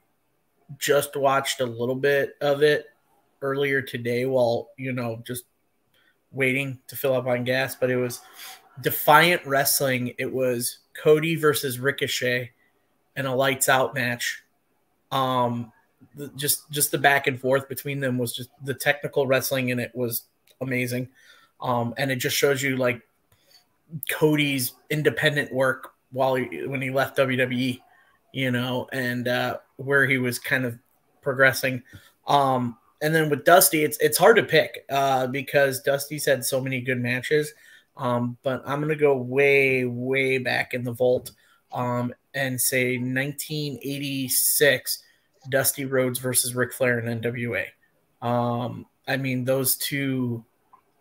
just 0.78 1.15
watched 1.15 1.60
a 1.60 1.65
little 1.65 1.95
bit 1.95 2.36
of 2.41 2.63
it 2.63 2.88
earlier 3.41 3.82
today 3.82 4.26
while, 4.26 4.69
you 4.78 4.91
know, 4.91 5.21
just 5.26 5.43
waiting 6.32 6.80
to 6.88 6.95
fill 6.95 7.13
up 7.13 7.28
on 7.28 7.43
gas. 7.43 7.76
But 7.76 7.91
it 7.91 7.97
was 7.97 8.21
Defiant 8.82 9.45
Wrestling. 9.45 10.13
It 10.17 10.32
was 10.32 10.80
Cody 11.02 11.36
versus 11.36 11.80
Ricochet 11.80 12.52
in 13.15 13.26
a 13.26 13.36
lights 13.36 13.69
out 13.69 13.93
match. 13.93 14.43
Um, 15.12 15.71
the, 16.15 16.30
just 16.36 16.69
just 16.71 16.91
the 16.91 16.97
back 16.97 17.28
and 17.28 17.39
forth 17.39 17.69
between 17.69 17.99
them 17.99 18.17
was 18.17 18.34
just 18.34 18.49
the 18.63 18.73
technical 18.73 19.28
wrestling 19.28 19.69
in 19.69 19.80
it 19.80 19.91
was 19.93 20.23
amazing. 20.60 21.10
Um, 21.62 21.93
and 21.97 22.12
it 22.12 22.17
just 22.17 22.36
shows 22.36 22.62
you 22.62 22.78
like 22.78 23.02
Cody's 24.10 24.73
independent 24.89 25.54
work 25.54 25.93
while 26.12 26.36
he, 26.36 26.65
when 26.65 26.82
he 26.82 26.89
left 26.89 27.17
WWE, 27.17 27.80
you 28.34 28.52
know, 28.52 28.88
and 28.91 29.28
uh, 29.28 29.58
where 29.78 30.06
he 30.06 30.17
was 30.17 30.38
kind 30.38 30.65
of 30.65 30.78
progressing. 31.22 31.82
Um, 32.28 32.78
and 33.02 33.15
then 33.15 33.30
with 33.30 33.46
Dusty, 33.46 33.84
it's 33.84 33.98
it's 34.00 34.17
hard 34.17 34.36
to 34.38 34.43
pick 34.43 34.86
uh, 34.89 35.28
because 35.28 35.82
Dusty's 35.82 36.26
had 36.26 36.43
so 36.43 36.60
many 36.60 36.82
good 36.82 37.00
matches. 37.00 37.54
Um, 37.96 38.38
but 38.43 38.63
I'm 38.65 38.82
gonna 38.82 38.96
go 38.96 39.15
way 39.15 39.86
way 39.86 40.39
back 40.39 40.74
in 40.74 40.84
the 40.84 40.91
vault 40.91 41.32
um, 41.72 42.13
and 42.34 42.60
say 42.60 42.98
1986 42.98 45.04
Dusty 45.50 45.86
Rhodes 45.86 46.19
versus 46.19 46.56
Ric 46.56 46.74
Flair 46.74 47.00
in 47.00 47.22
NWA. 47.22 47.65
Um, 48.22 48.86
I 49.08 49.17
mean, 49.17 49.43
those 49.43 49.76
two 49.76 50.43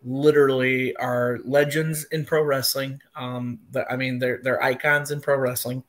literally 0.05 0.95
are 0.97 1.39
legends 1.45 2.05
in 2.11 2.25
pro 2.25 2.43
wrestling. 2.43 3.01
Um, 3.15 3.61
the, 3.71 3.91
I 3.91 3.97
mean, 3.97 4.19
they're 4.19 4.41
they're 4.43 4.63
icons 4.63 5.13
in 5.13 5.21
pro 5.21 5.37
wrestling. 5.37 5.85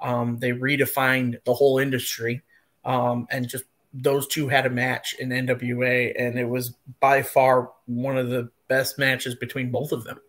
Um, 0.00 0.38
they 0.38 0.50
redefined 0.50 1.42
the 1.44 1.54
whole 1.54 1.78
industry, 1.78 2.42
um, 2.84 3.26
and 3.30 3.48
just 3.48 3.64
those 3.92 4.26
two 4.26 4.48
had 4.48 4.66
a 4.66 4.70
match 4.70 5.14
in 5.18 5.30
NWA, 5.30 6.12
and 6.18 6.38
it 6.38 6.48
was 6.48 6.74
by 7.00 7.22
far 7.22 7.72
one 7.86 8.18
of 8.18 8.28
the 8.28 8.50
best 8.68 8.98
matches 8.98 9.34
between 9.34 9.70
both 9.70 9.92
of 9.92 10.04
them. 10.04 10.20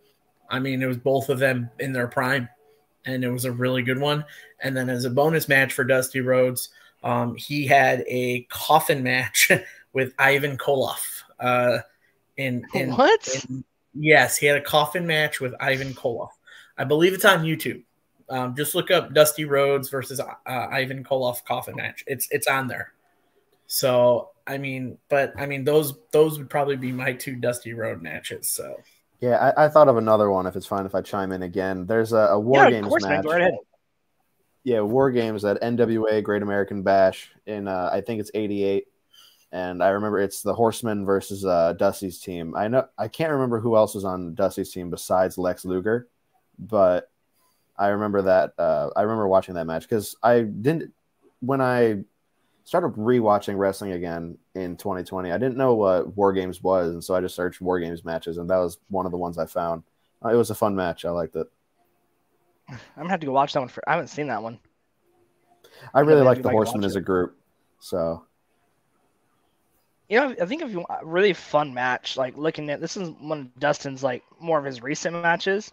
I 0.49 0.59
mean, 0.59 0.81
it 0.81 0.87
was 0.87 0.97
both 0.97 1.29
of 1.29 1.39
them 1.39 1.69
in 1.79 1.91
their 1.91 2.07
prime, 2.07 2.47
and 3.05 3.23
it 3.23 3.29
was 3.29 3.45
a 3.45 3.51
really 3.51 3.81
good 3.81 3.99
one. 3.99 4.23
And 4.61 4.75
then 4.75 4.89
as 4.89 5.05
a 5.05 5.09
bonus 5.09 5.49
match 5.49 5.73
for 5.73 5.83
Dusty 5.83 6.21
Rhodes, 6.21 6.69
um, 7.03 7.35
he 7.35 7.65
had 7.65 8.03
a 8.07 8.43
coffin 8.43 9.03
match 9.03 9.51
with 9.93 10.13
Ivan 10.17 10.57
Koloff. 10.57 11.23
Uh, 11.39 11.79
in, 12.37 12.65
in 12.73 12.95
what? 12.95 13.27
In, 13.49 13.63
yes, 13.93 14.37
he 14.37 14.45
had 14.45 14.57
a 14.57 14.61
coffin 14.61 15.05
match 15.05 15.41
with 15.41 15.53
Ivan 15.59 15.93
Koloff. 15.93 16.29
I 16.77 16.83
believe 16.83 17.13
it's 17.13 17.25
on 17.25 17.43
YouTube. 17.43 17.83
Um, 18.29 18.55
just 18.55 18.75
look 18.75 18.91
up 18.91 19.13
Dusty 19.13 19.45
Rhodes 19.45 19.89
versus 19.89 20.19
uh, 20.19 20.33
Ivan 20.45 21.03
Koloff 21.03 21.45
coffin 21.45 21.75
match. 21.75 22.03
It's 22.07 22.27
it's 22.31 22.47
on 22.47 22.67
there. 22.67 22.93
So 23.67 24.31
I 24.45 24.57
mean, 24.57 24.97
but 25.09 25.33
I 25.37 25.45
mean 25.45 25.63
those 25.63 25.93
those 26.11 26.37
would 26.37 26.49
probably 26.49 26.75
be 26.75 26.91
my 26.91 27.13
two 27.13 27.35
Dusty 27.35 27.73
Road 27.73 28.01
matches. 28.01 28.49
So 28.49 28.77
yeah, 29.19 29.53
I, 29.57 29.65
I 29.65 29.69
thought 29.69 29.87
of 29.87 29.97
another 29.97 30.29
one. 30.29 30.45
If 30.45 30.55
it's 30.55 30.65
fine 30.65 30.85
if 30.85 30.95
I 30.95 31.01
chime 31.01 31.31
in 31.31 31.43
again, 31.43 31.85
there's 31.85 32.13
a, 32.13 32.17
a 32.17 32.39
War 32.39 32.63
yeah, 32.63 32.69
Games 32.71 32.85
of 32.85 32.89
course, 32.89 33.03
match. 33.03 33.11
Man, 33.11 33.21
go 33.23 33.31
ahead. 33.31 33.53
Yeah, 34.63 34.81
War 34.81 35.11
Games 35.11 35.45
at 35.45 35.61
NWA 35.61 36.21
Great 36.21 36.41
American 36.41 36.83
Bash 36.83 37.31
in 37.45 37.67
uh, 37.67 37.89
I 37.91 38.01
think 38.01 38.19
it's 38.19 38.31
'88 38.33 38.85
and 39.51 39.81
I 39.81 39.89
remember 39.89 40.19
it's 40.19 40.41
the 40.41 40.53
Horsemen 40.53 41.05
versus 41.05 41.45
uh, 41.45 41.73
Dusty's 41.73 42.19
team. 42.19 42.55
I 42.55 42.67
know 42.67 42.87
I 42.97 43.07
can't 43.07 43.31
remember 43.31 43.59
who 43.59 43.77
else 43.77 43.95
was 43.95 44.03
on 44.03 44.35
Dusty's 44.35 44.71
team 44.71 44.89
besides 44.89 45.37
Lex 45.37 45.63
Luger, 45.63 46.09
but 46.59 47.09
I 47.77 47.87
remember 47.89 48.23
that. 48.23 48.53
Uh, 48.57 48.89
I 48.95 49.03
remember 49.03 49.27
watching 49.27 49.55
that 49.55 49.65
match 49.65 49.83
because 49.83 50.15
I 50.23 50.41
didn't 50.41 50.93
when 51.39 51.61
I 51.61 52.03
started 52.63 52.93
rewatching 52.93 53.57
wrestling 53.57 53.91
again 53.91 54.37
in 54.55 54.75
2020. 54.77 55.31
I 55.31 55.37
didn't 55.37 55.57
know 55.57 55.75
what 55.75 56.15
War 56.17 56.33
Games 56.33 56.61
was, 56.61 56.91
and 56.93 57.03
so 57.03 57.15
I 57.15 57.21
just 57.21 57.35
searched 57.35 57.61
War 57.61 57.79
Games 57.79 58.03
matches, 58.03 58.37
and 58.37 58.49
that 58.49 58.57
was 58.57 58.79
one 58.89 59.05
of 59.05 59.11
the 59.11 59.17
ones 59.17 59.37
I 59.37 59.45
found. 59.45 59.83
Uh, 60.23 60.29
it 60.29 60.35
was 60.35 60.49
a 60.49 60.55
fun 60.55 60.75
match. 60.75 61.05
I 61.05 61.09
liked 61.11 61.35
it. 61.35 61.47
I'm 62.69 62.77
gonna 62.97 63.09
have 63.09 63.19
to 63.21 63.27
go 63.27 63.31
watch 63.31 63.53
that 63.53 63.59
one 63.59 63.69
for. 63.69 63.87
I 63.87 63.93
haven't 63.93 64.07
seen 64.07 64.27
that 64.27 64.41
one. 64.41 64.59
I 65.93 66.01
really 66.01 66.21
like 66.23 66.41
the 66.41 66.49
Horsemen 66.49 66.83
as 66.83 66.95
a 66.95 67.01
group, 67.01 67.37
so 67.79 68.23
you 70.09 70.19
know, 70.19 70.35
I 70.41 70.45
think 70.45 70.61
if 70.61 70.71
you 70.71 70.77
want 70.77 71.03
a 71.03 71.05
really 71.05 71.33
fun 71.33 71.73
match, 71.73 72.15
like 72.15 72.37
looking 72.37 72.69
at 72.69 72.79
this 72.79 72.95
is 72.95 73.09
one 73.19 73.39
of 73.39 73.59
Dustin's 73.59 74.03
like 74.03 74.23
more 74.39 74.57
of 74.57 74.63
his 74.63 74.81
recent 74.81 75.21
matches, 75.21 75.71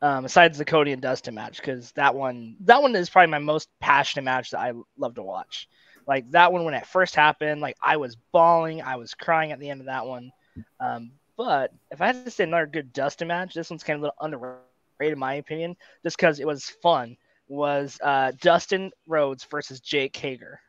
um, 0.00 0.22
besides 0.22 0.58
the 0.58 0.64
Cody 0.64 0.92
and 0.92 1.02
Dustin 1.02 1.34
match, 1.34 1.58
because 1.58 1.92
that 1.92 2.14
one 2.14 2.56
that 2.60 2.82
one 2.82 2.94
is 2.94 3.10
probably 3.10 3.30
my 3.30 3.38
most 3.38 3.68
passionate 3.80 4.22
match 4.22 4.50
that 4.50 4.60
I 4.60 4.72
love 4.96 5.14
to 5.16 5.22
watch. 5.22 5.68
Like 6.06 6.30
that 6.30 6.52
one 6.52 6.64
when 6.64 6.74
it 6.74 6.86
first 6.86 7.14
happened, 7.14 7.60
like 7.60 7.76
I 7.82 7.96
was 7.96 8.16
bawling, 8.32 8.82
I 8.82 8.96
was 8.96 9.14
crying 9.14 9.52
at 9.52 9.60
the 9.60 9.70
end 9.70 9.80
of 9.80 9.86
that 9.86 10.06
one. 10.06 10.32
Um, 10.80 11.12
but 11.36 11.72
if 11.90 12.00
I 12.00 12.06
had 12.06 12.24
to 12.24 12.30
say 12.30 12.44
another 12.44 12.66
good 12.66 12.92
Dustin 12.92 13.28
match, 13.28 13.54
this 13.54 13.70
one's 13.70 13.84
kind 13.84 13.96
of 13.96 14.02
a 14.02 14.04
little 14.04 14.16
underrated 14.20 15.12
in 15.12 15.18
my 15.18 15.34
opinion, 15.34 15.76
just 16.02 16.16
because 16.16 16.40
it 16.40 16.46
was 16.46 16.64
fun. 16.82 17.16
Was 17.48 17.98
uh, 18.02 18.32
Dustin 18.40 18.90
Rhodes 19.06 19.44
versus 19.44 19.80
Jake 19.80 20.16
Hager. 20.16 20.60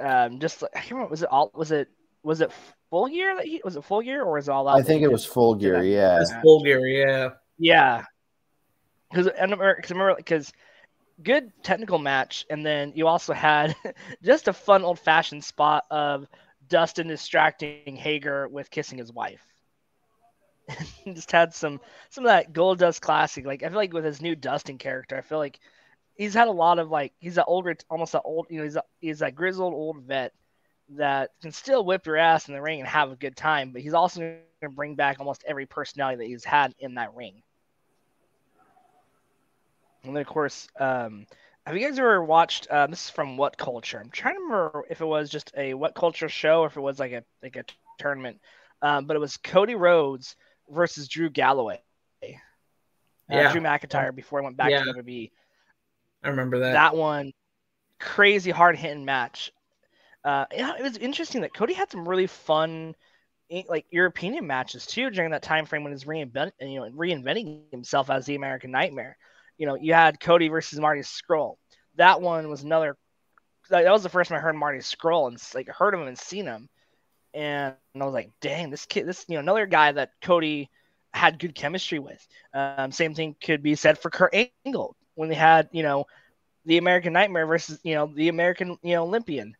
um, 0.00 0.40
just 0.40 0.62
I 0.62 0.78
can't 0.78 0.92
remember. 0.92 1.10
Was 1.10 1.22
it 1.22 1.28
all? 1.30 1.50
Was 1.54 1.70
it 1.70 1.88
was 2.22 2.40
it 2.40 2.50
full 2.90 3.08
gear 3.08 3.36
that 3.36 3.46
he 3.46 3.60
was 3.64 3.76
it 3.76 3.84
full 3.84 4.02
gear 4.02 4.22
or 4.22 4.34
was 4.34 4.48
it 4.48 4.52
all 4.52 4.68
out? 4.68 4.78
I 4.78 4.82
think 4.82 5.02
it 5.02 5.10
was 5.10 5.24
full 5.24 5.54
gear. 5.54 5.82
Yeah, 5.82 6.20
it's 6.20 6.32
full 6.42 6.62
gear. 6.62 6.86
Yeah, 6.86 7.30
yeah. 7.58 8.04
Because 9.10 9.28
I 9.28 9.42
remember 9.42 9.74
because 9.74 9.90
remember 9.90 10.14
because 10.16 10.52
good 11.22 11.50
technical 11.62 11.98
match, 11.98 12.46
and 12.50 12.64
then 12.64 12.92
you 12.94 13.06
also 13.06 13.32
had 13.32 13.74
just 14.22 14.48
a 14.48 14.52
fun 14.52 14.84
old 14.84 14.98
fashioned 14.98 15.44
spot 15.44 15.84
of 15.90 16.26
Dustin 16.68 17.08
distracting 17.08 17.96
Hager 17.96 18.48
with 18.48 18.70
kissing 18.70 18.98
his 18.98 19.12
wife. 19.12 19.44
just 21.06 21.32
had 21.32 21.54
some 21.54 21.80
some 22.10 22.24
of 22.24 22.28
that 22.28 22.52
gold 22.52 22.78
dust 22.78 23.00
classic. 23.00 23.46
Like 23.46 23.62
I 23.62 23.68
feel 23.68 23.76
like 23.76 23.92
with 23.92 24.04
his 24.04 24.20
new 24.20 24.36
Dustin 24.36 24.78
character, 24.78 25.16
I 25.16 25.22
feel 25.22 25.38
like 25.38 25.58
he's 26.14 26.34
had 26.34 26.48
a 26.48 26.52
lot 26.52 26.78
of 26.78 26.90
like 26.90 27.12
he's 27.18 27.38
an 27.38 27.44
older, 27.46 27.76
almost 27.88 28.14
an 28.14 28.20
old, 28.24 28.46
you 28.50 28.58
know, 28.58 28.64
he's 28.64 28.76
a, 28.76 28.82
he's 29.00 29.22
a 29.22 29.30
grizzled 29.30 29.72
old 29.72 30.02
vet 30.02 30.32
that 30.90 31.30
can 31.42 31.52
still 31.52 31.84
whip 31.84 32.06
your 32.06 32.16
ass 32.16 32.48
in 32.48 32.54
the 32.54 32.62
ring 32.62 32.80
and 32.80 32.88
have 32.88 33.12
a 33.12 33.16
good 33.16 33.36
time, 33.36 33.72
but 33.72 33.82
he's 33.82 33.94
also 33.94 34.20
going 34.20 34.38
to 34.62 34.68
bring 34.70 34.94
back 34.94 35.20
almost 35.20 35.44
every 35.46 35.66
personality 35.66 36.16
that 36.16 36.26
he's 36.26 36.44
had 36.44 36.74
in 36.78 36.94
that 36.94 37.14
ring. 37.14 37.42
And 40.04 40.16
then, 40.16 40.20
of 40.20 40.26
course, 40.26 40.68
um, 40.78 41.26
have 41.66 41.76
you 41.76 41.86
guys 41.86 41.98
ever 41.98 42.22
watched? 42.24 42.66
Uh, 42.68 42.86
this 42.86 43.04
is 43.04 43.10
from 43.10 43.36
What 43.36 43.58
Culture. 43.58 44.00
I'm 44.00 44.10
trying 44.10 44.36
to 44.36 44.40
remember 44.40 44.84
if 44.88 45.00
it 45.00 45.04
was 45.04 45.28
just 45.28 45.52
a 45.56 45.74
What 45.74 45.94
Culture 45.94 46.28
show 46.28 46.62
or 46.62 46.66
if 46.66 46.76
it 46.76 46.80
was 46.80 46.98
like 46.98 47.12
a 47.12 47.24
like 47.42 47.56
a 47.56 47.64
tournament. 47.98 48.40
Um, 48.80 49.06
but 49.06 49.16
it 49.16 49.20
was 49.20 49.36
Cody 49.36 49.74
Rhodes 49.74 50.36
versus 50.70 51.08
Drew 51.08 51.28
Galloway. 51.28 51.80
Uh, 53.30 53.36
yeah. 53.36 53.52
Drew 53.52 53.60
McIntyre 53.60 54.14
before 54.14 54.40
he 54.40 54.44
went 54.44 54.56
back 54.56 54.70
yeah. 54.70 54.84
to 54.84 54.94
WWE. 54.94 55.30
I 56.22 56.28
remember 56.28 56.60
that. 56.60 56.72
That 56.72 56.96
one, 56.96 57.32
crazy 58.00 58.50
hard 58.50 58.76
hitting 58.76 59.04
match. 59.04 59.52
Uh, 60.24 60.46
yeah, 60.52 60.74
it 60.78 60.82
was 60.82 60.96
interesting 60.96 61.42
that 61.42 61.54
Cody 61.54 61.74
had 61.74 61.90
some 61.90 62.08
really 62.08 62.26
fun, 62.26 62.94
eh, 63.50 63.62
like 63.68 63.86
European 63.90 64.46
matches 64.46 64.86
too 64.86 65.10
during 65.10 65.30
that 65.32 65.42
time 65.42 65.66
frame 65.66 65.84
when 65.84 65.92
he's 65.92 66.04
reinvent, 66.04 66.52
you 66.60 66.80
know, 66.80 66.90
reinventing 66.90 67.70
himself 67.70 68.10
as 68.10 68.26
the 68.26 68.34
American 68.34 68.70
Nightmare. 68.70 69.16
You 69.58 69.66
know, 69.66 69.76
you 69.76 69.94
had 69.94 70.20
Cody 70.20 70.48
versus 70.48 70.78
Marty 70.80 71.02
Scurll. 71.02 71.56
That 71.96 72.20
one 72.20 72.48
was 72.48 72.62
another. 72.62 72.96
That 73.70 73.90
was 73.90 74.02
the 74.02 74.08
first 74.08 74.28
time 74.30 74.38
I 74.38 74.42
heard 74.42 74.56
Marty 74.56 74.78
Scurll 74.78 75.28
and 75.28 75.40
like 75.54 75.68
heard 75.68 75.94
of 75.94 76.00
him 76.00 76.08
and 76.08 76.18
seen 76.18 76.46
him, 76.46 76.68
and 77.34 77.74
I 77.94 78.04
was 78.04 78.14
like, 78.14 78.30
dang, 78.40 78.70
this 78.70 78.86
kid, 78.86 79.06
this 79.06 79.24
you 79.28 79.34
know, 79.34 79.40
another 79.40 79.66
guy 79.66 79.92
that 79.92 80.12
Cody 80.22 80.70
had 81.12 81.38
good 81.38 81.54
chemistry 81.54 81.98
with. 81.98 82.26
Um, 82.54 82.92
same 82.92 83.14
thing 83.14 83.36
could 83.42 83.62
be 83.62 83.74
said 83.74 83.98
for 83.98 84.10
Kurt 84.10 84.34
Angle 84.64 84.96
when 85.14 85.28
they 85.28 85.34
had 85.34 85.68
you 85.72 85.82
know 85.82 86.06
the 86.64 86.78
American 86.78 87.12
Nightmare 87.12 87.46
versus 87.46 87.80
you 87.82 87.94
know 87.94 88.10
the 88.14 88.28
American 88.28 88.78
you 88.82 88.94
know 88.94 89.04
Olympian. 89.04 89.56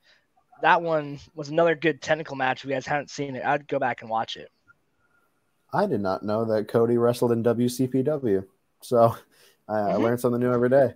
That 0.62 0.82
one 0.82 1.20
was 1.34 1.48
another 1.48 1.74
good 1.74 2.02
technical 2.02 2.36
match. 2.36 2.64
If 2.64 2.68
you 2.68 2.74
guys 2.74 2.86
haven't 2.86 3.10
seen 3.10 3.36
it, 3.36 3.44
I'd 3.44 3.68
go 3.68 3.78
back 3.78 4.02
and 4.02 4.10
watch 4.10 4.36
it. 4.36 4.50
I 5.72 5.86
did 5.86 6.00
not 6.00 6.22
know 6.22 6.44
that 6.46 6.68
Cody 6.68 6.96
wrestled 6.96 7.32
in 7.32 7.42
WCPW, 7.42 8.44
so 8.80 9.16
I, 9.68 9.72
mm-hmm. 9.72 9.90
I 9.90 9.94
learned 9.96 10.20
something 10.20 10.40
new 10.40 10.52
every 10.52 10.70
day. 10.70 10.94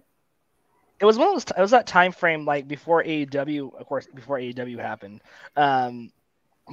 It 1.01 1.05
was 1.05 1.18
one 1.18 1.29
of 1.29 1.35
those. 1.35 1.44
It 1.57 1.61
was 1.61 1.72
that 1.72 1.87
time 1.87 2.12
frame 2.12 2.44
like 2.44 2.68
before 2.68 3.03
AEW, 3.03 3.79
of 3.79 3.87
course, 3.87 4.07
before 4.14 4.38
AEW 4.38 4.79
happened. 4.79 5.20
Um, 5.57 6.12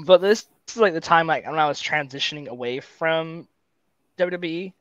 but 0.06 0.21
this, 0.21 0.43
this 0.65 0.75
is 0.75 0.82
like 0.82 0.93
the 0.93 1.02
time 1.02 1.28
like 1.28 1.45
when 1.45 1.60
I 1.60 1.67
was 1.67 1.82
transitioning 1.82 2.47
away 2.47 2.80
from 2.80 3.47
WWE 4.17 4.73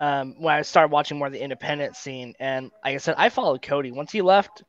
um, 0.00 0.34
when 0.38 0.54
I 0.54 0.62
started 0.62 0.92
watching 0.92 1.18
more 1.18 1.26
of 1.26 1.32
the 1.32 1.42
independent 1.42 1.96
scene. 1.96 2.34
And 2.38 2.70
like 2.84 2.94
I 2.94 2.98
said, 2.98 3.14
I 3.18 3.28
followed 3.28 3.62
Cody 3.62 3.90
once 3.90 4.12
he 4.12 4.22
left 4.22 4.62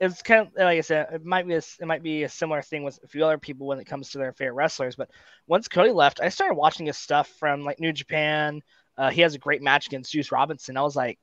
it's 0.00 0.22
kind 0.22 0.46
of 0.46 0.52
like 0.56 0.78
I 0.78 0.80
said, 0.80 1.08
it 1.12 1.24
might 1.24 1.46
be 1.46 1.54
a, 1.54 1.58
it 1.58 1.86
might 1.86 2.02
be 2.02 2.22
a 2.22 2.28
similar 2.28 2.62
thing 2.62 2.84
with 2.84 2.98
a 3.04 3.08
few 3.08 3.24
other 3.24 3.36
people 3.36 3.66
when 3.66 3.78
it 3.78 3.84
comes 3.84 4.10
to 4.10 4.18
their 4.18 4.32
favorite 4.32 4.54
wrestlers. 4.54 4.96
But 4.96 5.10
once 5.46 5.68
Cody 5.68 5.92
left, 5.92 6.20
I 6.20 6.30
started 6.30 6.54
watching 6.54 6.86
his 6.86 6.96
stuff 6.96 7.28
from 7.38 7.64
like 7.64 7.78
New 7.78 7.92
Japan. 7.92 8.62
Uh, 8.96 9.10
he 9.10 9.20
has 9.20 9.34
a 9.34 9.38
great 9.38 9.62
match 9.62 9.86
against 9.86 10.12
Juice 10.12 10.32
Robinson. 10.32 10.78
I 10.78 10.82
was 10.82 10.96
like, 10.96 11.18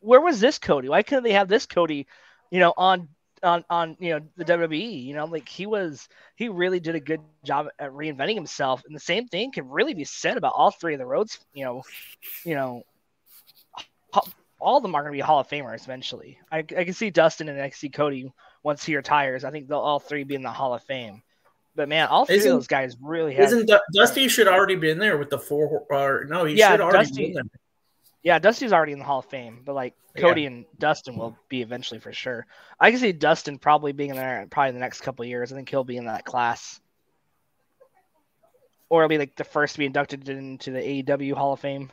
where 0.00 0.20
was 0.20 0.40
this 0.40 0.58
Cody? 0.58 0.88
Why 0.88 1.02
couldn't 1.02 1.24
they 1.24 1.32
have 1.32 1.48
this 1.48 1.66
Cody, 1.66 2.08
you 2.50 2.58
know, 2.58 2.74
on 2.76 3.08
on 3.44 3.64
on 3.70 3.96
you 4.00 4.10
know 4.10 4.20
the 4.36 4.44
WWE? 4.44 5.04
You 5.04 5.14
know, 5.14 5.26
like 5.26 5.48
he 5.48 5.66
was 5.66 6.08
he 6.34 6.48
really 6.48 6.80
did 6.80 6.96
a 6.96 7.00
good 7.00 7.20
job 7.44 7.68
at 7.78 7.92
reinventing 7.92 8.34
himself. 8.34 8.82
And 8.84 8.96
the 8.96 9.00
same 9.00 9.28
thing 9.28 9.52
can 9.52 9.70
really 9.70 9.94
be 9.94 10.04
said 10.04 10.36
about 10.36 10.54
all 10.56 10.72
three 10.72 10.94
of 10.94 10.98
the 10.98 11.06
Rhodes. 11.06 11.38
You 11.54 11.64
know, 11.64 11.82
you 12.44 12.56
know 12.56 12.82
all 14.64 14.78
of 14.78 14.82
them 14.82 14.94
are 14.94 15.02
going 15.02 15.12
to 15.12 15.16
be 15.16 15.20
Hall 15.20 15.40
of 15.40 15.48
Famers 15.48 15.84
eventually. 15.84 16.38
I, 16.50 16.58
I 16.58 16.84
can 16.84 16.94
see 16.94 17.10
Dustin 17.10 17.48
and 17.48 17.60
I 17.60 17.68
can 17.68 17.76
see 17.76 17.90
Cody 17.90 18.32
once 18.62 18.84
he 18.84 18.96
retires. 18.96 19.44
I 19.44 19.50
think 19.50 19.68
they'll 19.68 19.78
all 19.78 20.00
three 20.00 20.24
be 20.24 20.34
in 20.34 20.42
the 20.42 20.50
Hall 20.50 20.74
of 20.74 20.82
Fame. 20.82 21.22
But 21.76 21.88
man, 21.88 22.06
all 22.06 22.24
3 22.24 22.36
isn't, 22.36 22.50
of 22.50 22.56
those 22.56 22.66
guys 22.66 22.96
really 23.02 23.34
have. 23.34 23.46
Isn't 23.46 23.70
Dusty 23.92 24.28
should 24.28 24.48
already 24.48 24.76
be 24.76 24.90
in 24.90 24.98
there 24.98 25.18
with 25.18 25.28
the 25.30 25.38
four? 25.38 25.84
Or 25.90 26.24
no, 26.28 26.44
he 26.44 26.54
yeah, 26.54 26.70
should 26.70 26.80
already 26.80 26.98
Dusty, 26.98 27.16
be 27.16 27.26
in 27.26 27.34
there. 27.34 27.44
Yeah, 28.22 28.38
Dusty's 28.38 28.72
already 28.72 28.92
in 28.92 29.00
the 29.00 29.04
Hall 29.04 29.18
of 29.18 29.26
Fame, 29.26 29.62
but 29.64 29.74
like 29.74 29.94
Cody 30.16 30.42
yeah. 30.42 30.48
and 30.48 30.64
Dustin 30.78 31.16
will 31.16 31.36
be 31.48 31.62
eventually 31.62 32.00
for 32.00 32.12
sure. 32.12 32.46
I 32.78 32.90
can 32.90 33.00
see 33.00 33.12
Dustin 33.12 33.58
probably 33.58 33.92
being 33.92 34.10
in 34.10 34.16
there 34.16 34.46
probably 34.50 34.70
in 34.70 34.74
the 34.76 34.80
next 34.80 35.00
couple 35.00 35.24
years. 35.24 35.52
I 35.52 35.56
think 35.56 35.68
he'll 35.68 35.84
be 35.84 35.96
in 35.96 36.06
that 36.06 36.24
class, 36.24 36.80
or 38.88 39.02
he'll 39.02 39.08
be 39.08 39.18
like 39.18 39.34
the 39.34 39.44
first 39.44 39.74
to 39.74 39.80
be 39.80 39.86
inducted 39.86 40.28
into 40.28 40.70
the 40.70 40.78
AEW 40.78 41.34
Hall 41.34 41.52
of 41.54 41.60
Fame. 41.60 41.90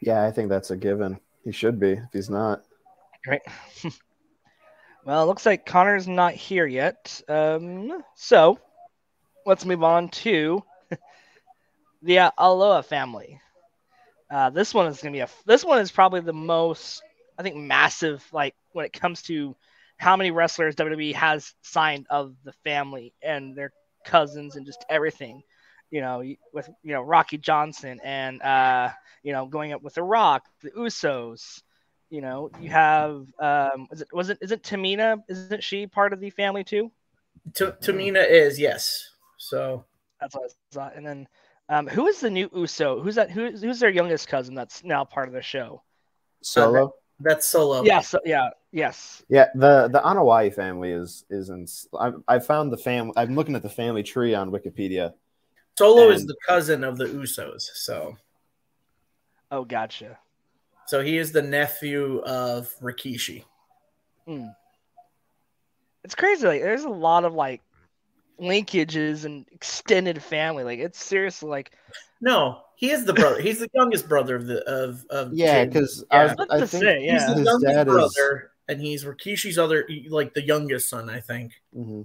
Yeah, 0.00 0.24
I 0.24 0.30
think 0.30 0.48
that's 0.48 0.70
a 0.70 0.76
given. 0.76 1.18
He 1.44 1.52
should 1.52 1.80
be 1.80 1.92
if 1.92 2.12
he's 2.12 2.30
not. 2.30 2.62
Right. 3.26 3.42
well, 5.04 5.22
it 5.22 5.26
looks 5.26 5.46
like 5.46 5.66
Connor's 5.66 6.06
not 6.06 6.34
here 6.34 6.66
yet. 6.66 7.20
Um, 7.28 8.02
so 8.14 8.58
let's 9.44 9.64
move 9.64 9.82
on 9.82 10.08
to 10.10 10.62
the 12.02 12.18
uh, 12.20 12.30
Aloha 12.38 12.82
family. 12.82 13.40
Uh, 14.30 14.50
this 14.50 14.74
one 14.74 14.86
is 14.86 15.00
gonna 15.00 15.12
be 15.12 15.20
a. 15.20 15.28
This 15.46 15.64
one 15.64 15.78
is 15.78 15.90
probably 15.90 16.20
the 16.20 16.34
most, 16.34 17.02
I 17.38 17.42
think, 17.42 17.56
massive. 17.56 18.24
Like 18.30 18.54
when 18.72 18.84
it 18.84 18.92
comes 18.92 19.22
to 19.22 19.56
how 19.96 20.16
many 20.16 20.30
wrestlers 20.30 20.76
WWE 20.76 21.14
has 21.14 21.54
signed 21.62 22.06
of 22.10 22.34
the 22.44 22.52
family 22.64 23.14
and 23.22 23.56
their 23.56 23.72
cousins 24.04 24.56
and 24.56 24.64
just 24.64 24.84
everything 24.88 25.42
you 25.90 26.00
know, 26.00 26.22
with 26.52 26.68
you 26.82 26.92
know 26.92 27.02
Rocky 27.02 27.38
Johnson 27.38 28.00
and 28.04 28.42
uh, 28.42 28.90
you 29.22 29.32
know 29.32 29.46
going 29.46 29.72
up 29.72 29.82
with 29.82 29.94
the 29.94 30.02
Rock, 30.02 30.44
the 30.62 30.70
Usos. 30.70 31.62
You 32.10 32.22
know, 32.22 32.50
you 32.58 32.70
have 32.70 33.26
um, 33.38 33.86
is 33.90 34.00
it 34.00 34.08
was 34.12 34.30
it 34.30 34.38
is 34.40 34.52
it 34.52 34.62
Tamina? 34.62 35.22
Isn't 35.28 35.62
she 35.62 35.86
part 35.86 36.12
of 36.12 36.20
the 36.20 36.30
family 36.30 36.64
too? 36.64 36.90
T- 37.54 37.64
Tamina 37.64 38.28
is 38.28 38.58
yes. 38.58 39.10
So 39.36 39.84
that's 40.20 40.34
what 40.34 40.50
I 40.50 40.74
thought. 40.74 40.96
And 40.96 41.06
then 41.06 41.28
um, 41.68 41.86
who 41.86 42.06
is 42.06 42.20
the 42.20 42.30
new 42.30 42.48
Uso? 42.54 43.02
Who's 43.02 43.16
that? 43.16 43.30
Who's 43.30 43.62
who's 43.62 43.80
their 43.80 43.90
youngest 43.90 44.28
cousin 44.28 44.54
that's 44.54 44.82
now 44.84 45.04
part 45.04 45.28
of 45.28 45.34
the 45.34 45.42
show? 45.42 45.82
Solo. 46.42 46.86
Uh, 46.86 46.90
that's 47.20 47.48
Solo. 47.48 47.84
Yeah. 47.84 48.00
So, 48.00 48.20
yeah. 48.24 48.50
Yes. 48.72 49.22
Yeah. 49.28 49.46
The 49.54 49.88
the 49.88 50.00
Anoa'i 50.00 50.54
family 50.54 50.92
is 50.92 51.24
is 51.28 51.50
in. 51.50 51.66
I 51.98 52.12
I 52.26 52.38
found 52.38 52.72
the 52.72 52.78
family. 52.78 53.12
I'm 53.16 53.34
looking 53.34 53.54
at 53.54 53.62
the 53.62 53.68
family 53.68 54.02
tree 54.02 54.34
on 54.34 54.50
Wikipedia 54.50 55.12
Solo 55.78 56.08
and, 56.08 56.14
is 56.14 56.26
the 56.26 56.34
cousin 56.46 56.82
of 56.82 56.98
the 56.98 57.04
Usos, 57.04 57.62
so. 57.74 58.16
Oh, 59.52 59.64
gotcha. 59.64 60.18
So 60.88 61.02
he 61.02 61.18
is 61.18 61.30
the 61.30 61.42
nephew 61.42 62.18
of 62.24 62.74
Rikishi. 62.80 63.44
Hmm. 64.26 64.48
It's 66.02 66.16
crazy. 66.16 66.46
Like, 66.46 66.62
there's 66.62 66.84
a 66.84 66.88
lot 66.88 67.24
of 67.24 67.34
like 67.34 67.62
linkages 68.40 69.24
and 69.24 69.46
extended 69.52 70.22
family. 70.22 70.64
Like, 70.64 70.80
it's 70.80 71.02
seriously 71.02 71.48
like. 71.48 71.72
No, 72.20 72.62
he 72.74 72.90
is 72.90 73.04
the 73.04 73.12
brother. 73.12 73.40
He's 73.40 73.60
the 73.60 73.70
youngest 73.72 74.08
brother 74.08 74.34
of 74.34 74.46
the 74.46 74.62
of 74.68 75.06
of. 75.10 75.32
Yeah, 75.32 75.64
because 75.64 76.04
yeah. 76.10 76.34
I, 76.50 76.56
I 76.56 76.58
think 76.66 76.82
say, 76.82 77.04
yeah. 77.04 77.12
he's 77.12 77.36
the 77.36 77.42
youngest 77.42 77.86
brother, 77.86 78.36
is... 78.36 78.74
and 78.74 78.80
he's 78.80 79.04
Rikishi's 79.04 79.58
other, 79.58 79.88
like 80.08 80.34
the 80.34 80.42
youngest 80.42 80.88
son, 80.88 81.08
I 81.08 81.20
think. 81.20 81.52
Mm-hmm. 81.76 82.02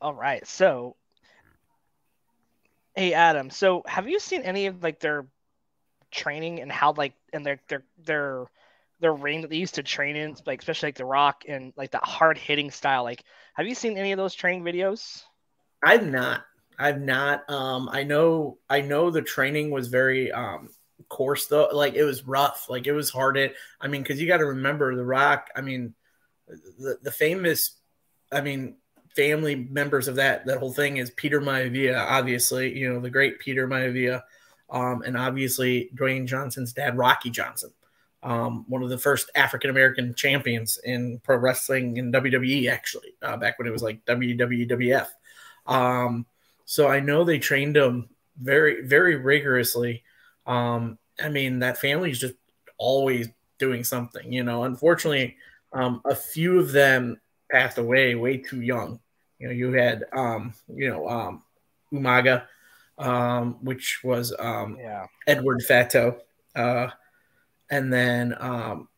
All 0.00 0.14
right. 0.14 0.46
So, 0.46 0.96
hey 2.94 3.12
Adam. 3.14 3.50
So, 3.50 3.82
have 3.86 4.08
you 4.08 4.20
seen 4.20 4.42
any 4.42 4.66
of 4.66 4.82
like 4.82 5.00
their 5.00 5.26
training 6.10 6.60
and 6.60 6.70
how 6.70 6.92
like 6.92 7.14
and 7.32 7.44
their 7.44 7.60
their 7.68 7.84
their 8.04 8.46
their 9.00 9.12
ring 9.12 9.42
that 9.42 9.50
they 9.50 9.56
used 9.56 9.76
to 9.76 9.82
train 9.82 10.16
in, 10.16 10.36
like 10.46 10.60
especially 10.60 10.88
like 10.88 10.96
the 10.96 11.04
Rock 11.04 11.44
and 11.48 11.72
like 11.76 11.92
that 11.92 12.04
hard 12.04 12.38
hitting 12.38 12.70
style? 12.70 13.02
Like, 13.04 13.24
have 13.54 13.66
you 13.66 13.74
seen 13.74 13.96
any 13.98 14.12
of 14.12 14.18
those 14.18 14.34
training 14.34 14.62
videos? 14.62 15.22
I've 15.82 16.06
not. 16.06 16.44
I've 16.78 17.00
not. 17.00 17.48
Um, 17.50 17.88
I 17.90 18.04
know. 18.04 18.58
I 18.68 18.80
know 18.80 19.10
the 19.10 19.22
training 19.22 19.70
was 19.70 19.88
very 19.88 20.30
um 20.32 20.70
coarse 21.08 21.46
though. 21.46 21.68
Like 21.72 21.94
it 21.94 22.04
was 22.04 22.26
rough. 22.26 22.66
Like 22.68 22.86
it 22.86 22.92
was 22.92 23.10
hard. 23.10 23.36
It. 23.36 23.54
I 23.80 23.88
mean, 23.88 24.02
because 24.02 24.20
you 24.20 24.26
got 24.26 24.38
to 24.38 24.46
remember 24.46 24.94
the 24.94 25.04
Rock. 25.04 25.48
I 25.56 25.60
mean, 25.60 25.94
the 26.46 26.98
the 27.02 27.12
famous. 27.12 27.76
I 28.30 28.42
mean, 28.42 28.76
family 29.18 29.56
members 29.56 30.06
of 30.06 30.14
that 30.14 30.46
that 30.46 30.58
whole 30.58 30.72
thing 30.72 30.98
is 30.98 31.10
Peter 31.10 31.40
Maivia, 31.40 32.06
obviously, 32.08 32.78
you 32.78 32.88
know, 32.88 33.00
the 33.00 33.10
great 33.10 33.40
Peter 33.40 33.66
Maivia, 33.66 34.22
um, 34.70 35.02
and 35.02 35.16
obviously 35.16 35.90
Dwayne 35.96 36.24
Johnson's 36.24 36.72
dad, 36.72 36.96
Rocky 36.96 37.28
Johnson, 37.28 37.72
um, 38.22 38.64
one 38.68 38.84
of 38.84 38.90
the 38.90 38.96
first 38.96 39.28
African 39.34 39.70
American 39.70 40.14
champions 40.14 40.78
in 40.84 41.18
pro 41.24 41.36
wrestling 41.36 41.96
in 41.96 42.12
WWE, 42.12 42.70
actually, 42.70 43.16
uh, 43.20 43.36
back 43.36 43.58
when 43.58 43.66
it 43.66 43.72
was 43.72 43.82
like 43.82 44.04
WWF. 44.04 45.08
Um, 45.66 46.24
so 46.64 46.86
I 46.86 47.00
know 47.00 47.24
they 47.24 47.40
trained 47.40 47.76
him 47.76 48.10
very, 48.40 48.86
very 48.86 49.16
rigorously. 49.16 50.04
Um, 50.46 50.96
I 51.20 51.28
mean, 51.28 51.58
that 51.58 51.78
family 51.78 52.12
is 52.12 52.20
just 52.20 52.36
always 52.78 53.28
doing 53.58 53.82
something, 53.82 54.32
you 54.32 54.44
know. 54.44 54.62
Unfortunately, 54.62 55.36
um, 55.72 56.02
a 56.04 56.14
few 56.14 56.60
of 56.60 56.70
them 56.70 57.20
passed 57.50 57.78
away 57.78 58.14
way 58.14 58.36
too 58.36 58.60
young. 58.60 59.00
You 59.38 59.48
know, 59.48 59.52
you 59.54 59.72
had 59.72 60.04
um, 60.12 60.52
you 60.68 60.88
know, 60.90 61.08
um, 61.08 61.42
Umaga, 61.92 62.44
um, 62.98 63.56
which 63.62 64.00
was 64.02 64.34
um, 64.38 64.76
yeah. 64.80 65.06
Edward 65.26 65.62
Fatu, 65.62 66.16
uh, 66.56 66.88
and 67.70 67.92
then 67.92 68.34
um, 68.38 68.88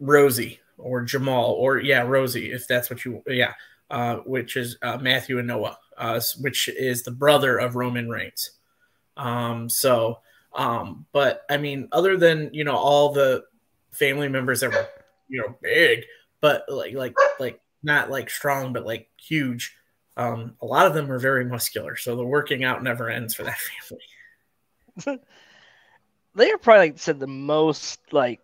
Rosie 0.00 0.60
or 0.78 1.02
Jamal 1.02 1.52
or 1.52 1.78
yeah, 1.78 2.02
Rosie, 2.02 2.52
if 2.52 2.66
that's 2.68 2.90
what 2.90 3.04
you 3.04 3.22
yeah, 3.26 3.54
uh, 3.90 4.16
which 4.18 4.56
is 4.56 4.76
uh, 4.82 4.98
Matthew 4.98 5.36
Anoa'i, 5.38 5.74
uh, 5.96 6.20
which 6.40 6.68
is 6.68 7.02
the 7.02 7.10
brother 7.10 7.58
of 7.58 7.76
Roman 7.76 8.08
Reigns. 8.08 8.52
Um, 9.16 9.68
so, 9.68 10.20
um, 10.54 11.06
but 11.12 11.42
I 11.50 11.56
mean, 11.56 11.88
other 11.92 12.16
than 12.16 12.50
you 12.52 12.64
know 12.64 12.76
all 12.76 13.12
the 13.12 13.44
family 13.90 14.28
members 14.28 14.60
that 14.60 14.72
were 14.72 14.88
you 15.28 15.40
know 15.40 15.56
big, 15.60 16.04
but 16.40 16.64
like 16.68 16.94
like 16.94 17.16
like 17.40 17.60
not 17.82 18.10
like 18.10 18.30
strong, 18.30 18.72
but 18.72 18.86
like 18.86 19.08
huge. 19.20 19.74
Um, 20.18 20.56
a 20.60 20.66
lot 20.66 20.86
of 20.86 20.94
them 20.94 21.10
are 21.10 21.18
very 21.18 21.44
muscular, 21.44 21.96
so 21.96 22.16
the 22.16 22.24
working 22.24 22.64
out 22.64 22.82
never 22.82 23.08
ends 23.08 23.34
for 23.34 23.44
that 23.44 23.56
family. 25.04 25.20
they 26.34 26.50
are 26.50 26.58
probably 26.58 26.88
like 26.88 26.98
said 26.98 27.20
the 27.20 27.28
most 27.28 28.00
like 28.12 28.40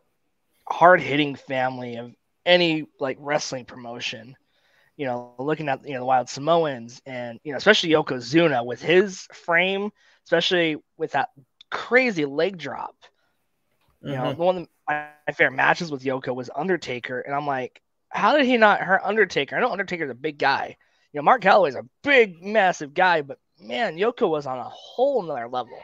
hard 0.67 1.01
hitting 1.01 1.35
family 1.35 1.97
of 1.97 2.15
any 2.47 2.87
like 3.01 3.17
wrestling 3.21 3.65
promotion. 3.65 4.37
You 4.97 5.07
know, 5.07 5.35
looking 5.39 5.69
at 5.69 5.85
you 5.85 5.95
know 5.95 6.01
the 6.01 6.07
Wild 6.07 6.29
Samoans 6.29 7.03
and 7.05 7.41
you 7.43 7.53
know 7.53 7.59
especially 7.59 7.91
Yokozuna 7.91 8.65
with 8.65 8.81
his 8.81 9.27
frame, 9.33 9.91
especially 10.25 10.77
with 10.97 11.13
that 11.13 11.31
crazy 11.71 12.25
leg 12.25 12.57
drop. 12.57 12.95
You 14.01 14.13
mm-hmm. 14.13 14.23
know, 14.23 14.33
the 14.33 14.43
one 14.43 14.57
of 14.59 14.69
my 14.89 15.09
favorite 15.35 15.57
matches 15.57 15.91
with 15.91 16.05
Yoko 16.05 16.35
was 16.35 16.51
Undertaker, 16.55 17.21
and 17.21 17.35
I'm 17.35 17.47
like, 17.47 17.83
how 18.11 18.37
did 18.37 18.47
he 18.47 18.57
not 18.57 18.81
hurt 18.81 19.03
Undertaker? 19.03 19.57
I 19.57 19.61
know 19.61 19.73
Undertaker's 19.73 20.11
a 20.11 20.15
big 20.15 20.39
guy, 20.39 20.77
you 21.15 21.21
know, 21.21 21.23
Mark 21.23 21.43
Calaway's 21.43 21.77
a 21.77 21.87
big, 22.03 22.43
massive 22.43 22.93
guy, 22.93 23.23
but 23.23 23.39
man, 23.61 23.97
Yoko 23.97 24.29
was 24.29 24.47
on 24.47 24.59
a 24.59 24.65
whole 24.65 25.23
nother 25.23 25.49
level. 25.49 25.79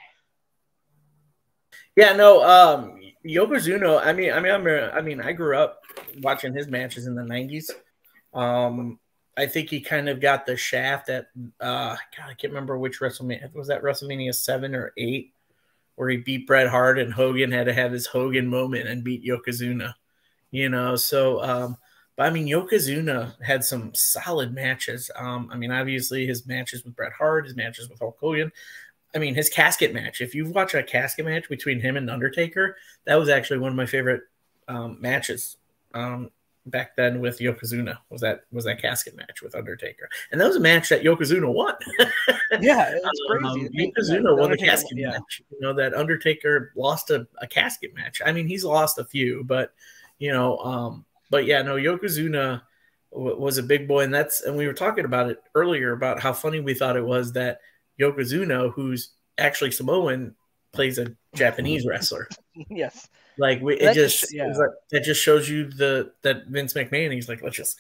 Yeah, 1.95 2.15
no, 2.15 2.43
um, 2.43 3.01
Yokozuna. 3.25 4.05
I 4.05 4.13
mean, 4.13 4.33
I 4.33 4.41
mean, 4.41 4.53
I'm, 4.53 4.67
I 4.67 5.01
mean, 5.01 5.21
I 5.21 5.33
grew 5.33 5.57
up 5.57 5.83
watching 6.21 6.53
his 6.53 6.67
matches 6.67 7.07
in 7.07 7.15
the 7.15 7.23
'90s. 7.23 7.71
Um, 8.35 8.99
I 9.37 9.47
think 9.47 9.71
he 9.71 9.81
kind 9.81 10.09
of 10.09 10.21
got 10.21 10.47
the 10.47 10.57
shaft 10.57 11.09
at, 11.09 11.27
uh, 11.61 11.97
God, 12.17 12.29
I 12.29 12.35
can't 12.35 12.53
remember 12.53 12.77
which 12.77 12.99
WrestleMania 12.99 13.55
was 13.55 13.69
that 13.69 13.83
WrestleMania 13.83 14.35
seven 14.35 14.75
or 14.75 14.93
eight, 14.97 15.33
where 15.95 16.09
he 16.09 16.17
beat 16.17 16.49
Bret 16.49 16.69
Hart 16.69 16.99
and 16.99 17.13
Hogan 17.13 17.53
had 17.53 17.67
to 17.67 17.73
have 17.73 17.93
his 17.93 18.07
Hogan 18.07 18.49
moment 18.49 18.89
and 18.89 19.05
beat 19.05 19.25
Yokozuna. 19.25 19.95
You 20.51 20.69
know, 20.69 20.97
so 20.97 21.41
um, 21.43 21.77
but 22.21 22.27
I 22.27 22.31
mean, 22.31 22.47
Yokozuna 22.47 23.33
had 23.43 23.65
some 23.65 23.93
solid 23.95 24.53
matches. 24.53 25.11
Um, 25.17 25.49
I 25.51 25.57
mean, 25.57 25.71
obviously 25.71 26.27
his 26.27 26.47
matches 26.47 26.85
with 26.85 26.95
Bret 26.95 27.15
Hart, 27.15 27.47
his 27.47 27.57
matches 27.57 27.89
with 27.89 27.99
Hulk 27.99 28.19
Hogan. 28.21 28.53
I 29.15 29.19
mean, 29.19 29.35
his 29.35 29.49
casket 29.49 29.95
match. 29.95 30.21
If 30.21 30.35
you've 30.35 30.51
watched 30.51 30.75
a 30.75 30.83
casket 30.83 31.25
match 31.25 31.49
between 31.49 31.81
him 31.81 31.97
and 31.97 32.11
Undertaker, 32.11 32.77
that 33.07 33.15
was 33.15 33.31
actually 33.31 33.61
one 33.61 33.71
of 33.71 33.77
my 33.77 33.87
favorite 33.87 34.25
um, 34.69 34.99
matches 35.01 35.57
um, 35.95 36.31
back 36.67 36.95
then 36.95 37.21
with 37.21 37.39
Yokozuna. 37.39 37.97
Was 38.11 38.21
that 38.21 38.43
was 38.53 38.67
that 38.67 38.83
casket 38.83 39.17
match 39.17 39.41
with 39.41 39.55
Undertaker? 39.55 40.07
And 40.31 40.39
that 40.43 40.47
was 40.47 40.57
a 40.57 40.61
match 40.61 40.91
that 40.91 41.03
Yokozuna 41.03 41.51
won. 41.51 41.75
yeah, 42.61 42.93
it's 42.97 43.21
crazy. 43.31 43.67
Um, 43.67 43.69
Yokozuna 43.73 44.37
won 44.37 44.51
the 44.51 44.59
casket 44.59 44.99
yeah. 44.99 45.13
match. 45.13 45.41
You 45.51 45.61
know 45.63 45.73
that 45.73 45.95
Undertaker 45.95 46.73
lost 46.77 47.09
a, 47.09 47.27
a 47.39 47.47
casket 47.47 47.95
match. 47.95 48.21
I 48.23 48.33
mean, 48.33 48.47
he's 48.47 48.63
lost 48.63 48.99
a 48.99 49.07
few, 49.07 49.43
but 49.43 49.73
you 50.19 50.31
know, 50.31 50.59
um, 50.59 51.07
but 51.31 51.47
yeah, 51.47 51.63
no, 51.63 51.77
Yokozuna 51.77 52.63
was 53.13 53.59
a 53.59 53.63
big 53.63 53.89
boy, 53.89 54.05
and 54.05 54.15
that's 54.15 54.43
and 54.43 54.57
we 54.57 54.67
were 54.67 54.73
talking 54.73 55.05
about 55.05 55.31
it 55.31 55.43
earlier 55.55 55.93
about 55.93 56.21
how 56.21 56.33
funny 56.33 56.61
we 56.61 56.75
thought 56.75 56.97
it 56.97 57.05
was 57.05 57.33
that 57.33 57.61
Yokozuna, 58.01 58.73
who's 58.73 59.13
actually 59.39 59.71
Samoan, 59.71 60.35
plays 60.73 60.99
a 60.99 61.15
Japanese 61.35 61.87
wrestler. 61.89 62.29
yes, 62.69 63.09
like 63.39 63.61
we, 63.61 63.75
it 63.77 63.95
just, 63.95 64.21
just 64.21 64.35
yeah. 64.35 64.47
like, 64.47 64.71
it 64.93 65.03
just 65.03 65.23
shows 65.23 65.49
you 65.49 65.65
the 65.65 66.13
that 66.23 66.47
Vince 66.47 66.75
McMahon. 66.75 67.13
He's 67.13 67.29
like, 67.29 67.43
let's 67.43 67.57
just, 67.57 67.79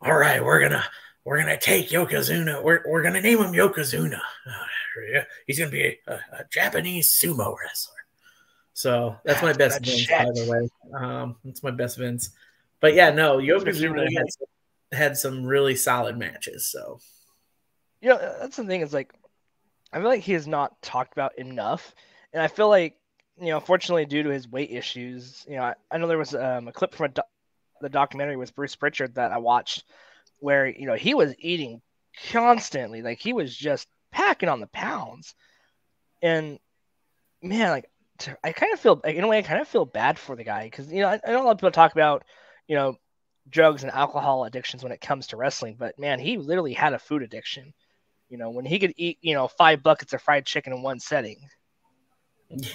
all 0.00 0.16
right, 0.16 0.42
we're 0.42 0.60
gonna 0.60 0.84
we're 1.24 1.38
gonna 1.38 1.58
take 1.58 1.90
Yokozuna. 1.90 2.62
We're 2.62 2.82
we're 2.86 3.02
gonna 3.02 3.20
name 3.20 3.38
him 3.38 3.52
Yokozuna. 3.52 4.20
Uh, 4.46 5.20
he's 5.46 5.58
gonna 5.58 5.70
be 5.70 5.98
a, 6.06 6.12
a, 6.12 6.44
Japanese 6.50 7.10
sumo 7.10 7.54
wrestler. 7.56 7.94
So 8.72 9.16
that's 9.24 9.42
my 9.42 9.52
best 9.52 9.84
Vince, 9.84 10.06
by 10.06 10.24
the 10.24 10.46
way. 10.48 10.98
Um, 10.98 11.36
that's 11.44 11.62
my 11.62 11.70
best 11.70 11.98
Vince. 11.98 12.30
But 12.80 12.94
yeah, 12.94 13.10
no, 13.10 13.38
Yokozuna 13.38 14.08
had, 14.12 14.98
had 14.98 15.16
some 15.16 15.44
really 15.44 15.74
solid 15.74 16.16
matches. 16.16 16.70
So 16.70 17.00
yeah, 18.00 18.16
that's 18.40 18.56
the 18.56 18.64
thing. 18.64 18.80
Is 18.80 18.92
like 18.92 19.12
I 19.92 19.98
feel 19.98 20.08
like 20.08 20.22
he 20.22 20.34
is 20.34 20.46
not 20.46 20.80
talked 20.82 21.12
about 21.12 21.38
enough, 21.38 21.94
and 22.32 22.42
I 22.42 22.48
feel 22.48 22.68
like 22.68 22.96
you 23.40 23.48
know, 23.50 23.60
fortunately, 23.60 24.04
due 24.04 24.24
to 24.24 24.30
his 24.30 24.48
weight 24.48 24.70
issues, 24.70 25.44
you 25.48 25.56
know, 25.56 25.62
I, 25.62 25.74
I 25.90 25.98
know 25.98 26.08
there 26.08 26.18
was 26.18 26.34
um, 26.34 26.68
a 26.68 26.72
clip 26.72 26.94
from 26.94 27.06
a 27.06 27.08
do- 27.10 27.22
the 27.80 27.88
documentary 27.88 28.36
with 28.36 28.54
Bruce 28.54 28.74
Pritchard 28.74 29.14
that 29.14 29.32
I 29.32 29.38
watched, 29.38 29.84
where 30.40 30.66
you 30.66 30.86
know 30.86 30.94
he 30.94 31.14
was 31.14 31.34
eating 31.38 31.80
constantly, 32.30 33.02
like 33.02 33.18
he 33.18 33.32
was 33.32 33.54
just 33.54 33.88
packing 34.10 34.48
on 34.48 34.60
the 34.60 34.66
pounds, 34.68 35.34
and 36.22 36.58
man, 37.42 37.70
like 37.70 37.90
I 38.42 38.52
kind 38.52 38.72
of 38.72 38.80
feel, 38.80 39.00
like, 39.04 39.14
in 39.14 39.22
a 39.22 39.28
way, 39.28 39.38
I 39.38 39.42
kind 39.42 39.60
of 39.60 39.68
feel 39.68 39.84
bad 39.84 40.18
for 40.18 40.34
the 40.34 40.44
guy 40.44 40.64
because 40.64 40.90
you 40.92 41.02
know 41.02 41.08
I, 41.08 41.20
I 41.26 41.32
know 41.32 41.42
a 41.42 41.44
lot 41.44 41.52
of 41.52 41.58
people 41.58 41.70
talk 41.70 41.92
about, 41.92 42.24
you 42.68 42.76
know, 42.76 42.96
drugs 43.50 43.82
and 43.82 43.92
alcohol 43.92 44.44
addictions 44.44 44.82
when 44.82 44.92
it 44.92 45.00
comes 45.00 45.28
to 45.28 45.36
wrestling, 45.36 45.76
but 45.78 45.98
man, 45.98 46.20
he 46.20 46.36
literally 46.36 46.74
had 46.74 46.92
a 46.92 46.98
food 46.98 47.22
addiction. 47.22 47.72
You 48.28 48.36
know, 48.36 48.50
when 48.50 48.66
he 48.66 48.78
could 48.78 48.92
eat, 48.96 49.18
you 49.22 49.34
know, 49.34 49.48
five 49.48 49.82
buckets 49.82 50.12
of 50.12 50.22
fried 50.22 50.44
chicken 50.44 50.72
in 50.72 50.82
one 50.82 51.00
setting. 51.00 51.38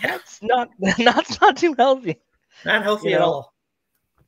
That's 0.02 0.42
not 0.42 0.70
that's 0.98 1.40
not 1.40 1.58
too 1.58 1.76
healthy. 1.78 2.20
Not 2.66 2.84
healthy 2.84 3.10
you 3.10 3.16
at 3.16 3.22
know? 3.22 3.26
all. 3.26 3.54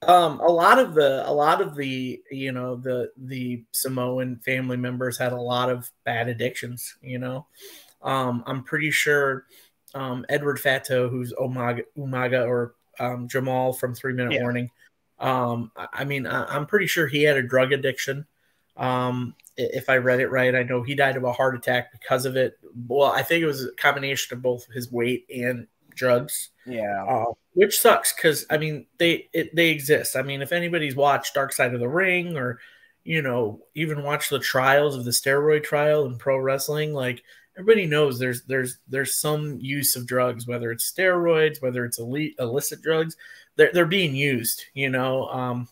Um, 0.01 0.39
a 0.39 0.47
lot 0.47 0.77
of 0.77 0.93
the 0.93 1.27
a 1.27 1.33
lot 1.33 1.61
of 1.61 1.75
the 1.75 2.21
you 2.29 2.51
know 2.51 2.75
the 2.75 3.11
the 3.17 3.63
Samoan 3.71 4.37
family 4.45 4.77
members 4.77 5.17
had 5.17 5.33
a 5.33 5.41
lot 5.41 5.69
of 5.69 5.89
bad 6.03 6.27
addictions. 6.27 6.95
You 7.01 7.17
know, 7.17 7.47
um, 8.03 8.43
I'm 8.45 8.63
pretty 8.63 8.91
sure 8.91 9.45
um, 9.95 10.25
Edward 10.29 10.59
Fatu, 10.59 11.09
who's 11.09 11.33
Umaga, 11.33 11.83
Umaga 11.97 12.45
or 12.45 12.75
um, 12.99 13.27
Jamal 13.27 13.73
from 13.73 13.95
Three 13.95 14.13
Minute 14.13 14.33
yeah. 14.33 14.41
Warning. 14.41 14.69
Um, 15.19 15.71
I 15.75 16.03
mean, 16.03 16.27
I, 16.27 16.55
am 16.55 16.65
pretty 16.65 16.87
sure 16.87 17.07
he 17.07 17.23
had 17.23 17.37
a 17.37 17.43
drug 17.43 17.71
addiction. 17.71 18.25
Um, 18.75 19.35
if 19.57 19.89
I 19.89 19.97
read 19.97 20.19
it 20.19 20.29
right, 20.29 20.53
I 20.53 20.63
know 20.63 20.83
he 20.83 20.95
died 20.95 21.15
of 21.15 21.23
a 21.23 21.31
heart 21.31 21.55
attack 21.55 21.91
because 21.91 22.25
of 22.25 22.35
it. 22.35 22.57
Well, 22.87 23.11
I 23.11 23.23
think 23.23 23.41
it 23.41 23.47
was 23.47 23.63
a 23.63 23.71
combination 23.73 24.35
of 24.35 24.43
both 24.43 24.67
his 24.73 24.91
weight 24.91 25.25
and 25.33 25.67
drugs. 25.95 26.49
Yeah, 26.65 27.05
uh, 27.05 27.33
which 27.53 27.79
sucks 27.79 28.13
because 28.13 28.45
I 28.49 28.57
mean 28.57 28.87
they 28.97 29.29
it, 29.33 29.55
they 29.55 29.69
exist. 29.69 30.15
I 30.15 30.21
mean, 30.21 30.41
if 30.41 30.51
anybody's 30.51 30.95
watched 30.95 31.33
Dark 31.33 31.53
Side 31.53 31.73
of 31.73 31.79
the 31.79 31.87
Ring 31.87 32.35
or 32.35 32.59
you 33.03 33.21
know 33.21 33.61
even 33.75 34.03
watched 34.03 34.29
the 34.29 34.39
trials 34.39 34.95
of 34.95 35.05
the 35.05 35.11
steroid 35.11 35.63
trial 35.63 36.05
in 36.05 36.17
pro 36.17 36.37
wrestling, 36.37 36.93
like 36.93 37.23
everybody 37.57 37.85
knows 37.85 38.19
there's 38.19 38.43
there's 38.43 38.79
there's 38.87 39.15
some 39.15 39.59
use 39.59 39.95
of 39.95 40.07
drugs, 40.07 40.47
whether 40.47 40.71
it's 40.71 40.91
steroids, 40.91 41.61
whether 41.61 41.85
it's 41.85 41.99
elite, 41.99 42.35
illicit 42.39 42.81
drugs, 42.81 43.15
they're 43.55 43.71
they're 43.73 43.85
being 43.85 44.15
used. 44.15 44.65
You 44.73 44.89
know, 44.89 45.27
um, 45.27 45.67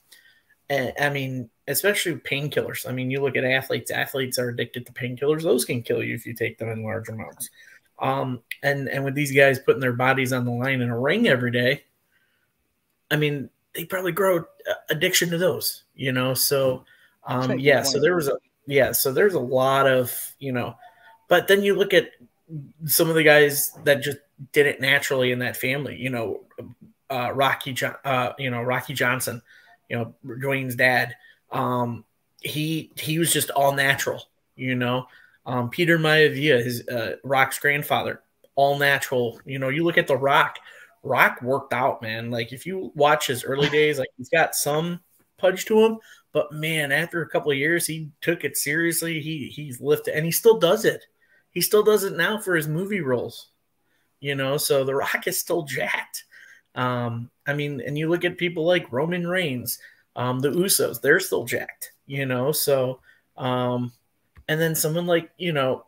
I 0.69 1.09
mean 1.09 1.49
especially 1.67 2.15
painkillers. 2.15 2.87
I 2.87 2.91
mean, 2.91 3.09
you 3.09 3.21
look 3.21 3.37
at 3.37 3.45
athletes, 3.45 3.91
athletes 3.91 4.37
are 4.37 4.49
addicted 4.49 4.85
to 4.85 4.93
painkillers. 4.93 5.43
Those 5.43 5.65
can 5.65 5.81
kill 5.81 6.03
you 6.03 6.15
if 6.15 6.25
you 6.25 6.33
take 6.33 6.57
them 6.57 6.69
in 6.69 6.83
large 6.83 7.09
amounts. 7.09 7.49
Um, 7.99 8.41
and, 8.63 8.89
and 8.89 9.05
with 9.05 9.15
these 9.15 9.33
guys 9.33 9.59
putting 9.59 9.79
their 9.79 9.93
bodies 9.93 10.33
on 10.33 10.45
the 10.45 10.51
line 10.51 10.81
in 10.81 10.89
a 10.89 10.99
ring 10.99 11.27
every 11.27 11.51
day, 11.51 11.83
I 13.09 13.15
mean, 13.15 13.49
they 13.73 13.85
probably 13.85 14.11
grow 14.11 14.43
addiction 14.89 15.29
to 15.29 15.37
those, 15.37 15.83
you 15.95 16.11
know? 16.11 16.33
So, 16.33 16.83
um, 17.25 17.59
yeah, 17.59 17.83
so 17.83 17.99
there 17.99 18.15
was 18.15 18.27
a, 18.27 18.37
yeah, 18.65 18.91
so 18.91 19.13
there's 19.13 19.35
a 19.35 19.39
lot 19.39 19.87
of, 19.87 20.11
you 20.39 20.51
know, 20.51 20.75
but 21.27 21.47
then 21.47 21.63
you 21.63 21.75
look 21.75 21.93
at 21.93 22.11
some 22.85 23.09
of 23.09 23.15
the 23.15 23.23
guys 23.23 23.71
that 23.83 24.01
just 24.01 24.17
did 24.51 24.65
it 24.65 24.81
naturally 24.81 25.31
in 25.31 25.39
that 25.39 25.57
family, 25.57 25.95
you 25.95 26.09
know, 26.09 26.41
uh, 27.09 27.31
Rocky, 27.33 27.75
uh, 28.03 28.33
you 28.37 28.49
know, 28.49 28.61
Rocky 28.61 28.93
Johnson, 28.93 29.41
you 29.89 29.97
know, 29.97 30.13
Dwayne's 30.25 30.75
dad, 30.75 31.15
um, 31.51 32.03
he 32.41 32.91
he 32.95 33.19
was 33.19 33.31
just 33.31 33.49
all 33.51 33.73
natural, 33.73 34.23
you 34.55 34.75
know. 34.75 35.07
Um, 35.45 35.69
Peter 35.69 35.97
Maivia, 35.97 36.63
his 36.63 36.87
uh, 36.87 37.17
Rock's 37.23 37.59
grandfather, 37.59 38.21
all 38.55 38.77
natural. 38.77 39.39
You 39.45 39.59
know, 39.59 39.69
you 39.69 39.83
look 39.83 39.97
at 39.97 40.07
the 40.07 40.17
Rock. 40.17 40.57
Rock 41.03 41.41
worked 41.41 41.73
out, 41.73 42.01
man. 42.01 42.31
Like 42.31 42.53
if 42.53 42.65
you 42.65 42.91
watch 42.95 43.27
his 43.27 43.43
early 43.43 43.69
days, 43.71 43.99
like 43.99 44.09
he's 44.17 44.29
got 44.29 44.55
some 44.55 45.01
pudge 45.37 45.65
to 45.65 45.79
him, 45.79 45.99
but 46.31 46.51
man, 46.51 46.91
after 46.91 47.21
a 47.21 47.29
couple 47.29 47.51
of 47.51 47.57
years, 47.57 47.85
he 47.85 48.09
took 48.21 48.43
it 48.43 48.57
seriously. 48.57 49.19
He 49.21 49.47
he's 49.47 49.79
lifted, 49.79 50.15
and 50.15 50.25
he 50.25 50.31
still 50.31 50.57
does 50.57 50.85
it. 50.85 51.05
He 51.53 51.61
still 51.61 51.83
does 51.83 52.03
it 52.03 52.17
now 52.17 52.37
for 52.37 52.55
his 52.55 52.67
movie 52.67 53.01
roles. 53.01 53.47
You 54.19 54.35
know, 54.35 54.57
so 54.57 54.83
the 54.83 54.95
Rock 54.95 55.27
is 55.27 55.39
still 55.39 55.63
jacked. 55.63 56.23
Um, 56.75 57.29
I 57.45 57.53
mean, 57.53 57.81
and 57.81 57.97
you 57.97 58.09
look 58.09 58.25
at 58.25 58.37
people 58.37 58.65
like 58.65 58.91
Roman 58.91 59.27
Reigns. 59.27 59.79
Um, 60.15 60.39
the 60.39 60.49
Usos, 60.49 61.01
they're 61.01 61.19
still 61.19 61.43
jacked, 61.43 61.91
you 62.05 62.25
know. 62.25 62.51
So, 62.51 62.99
um, 63.37 63.91
and 64.47 64.61
then 64.61 64.75
someone 64.75 65.07
like 65.07 65.31
you 65.37 65.51
know 65.51 65.85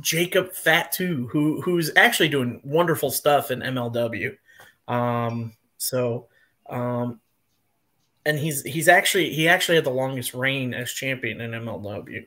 Jacob 0.00 0.52
Fatu, 0.52 1.28
who 1.28 1.60
who's 1.60 1.90
actually 1.96 2.28
doing 2.28 2.60
wonderful 2.64 3.10
stuff 3.10 3.50
in 3.50 3.60
MLW. 3.60 4.36
Um, 4.88 5.52
so, 5.78 6.28
um, 6.68 7.20
and 8.24 8.38
he's 8.38 8.62
he's 8.62 8.88
actually 8.88 9.32
he 9.32 9.48
actually 9.48 9.76
had 9.76 9.84
the 9.84 9.90
longest 9.90 10.34
reign 10.34 10.74
as 10.74 10.92
champion 10.92 11.40
in 11.40 11.50
MLW. 11.50 12.26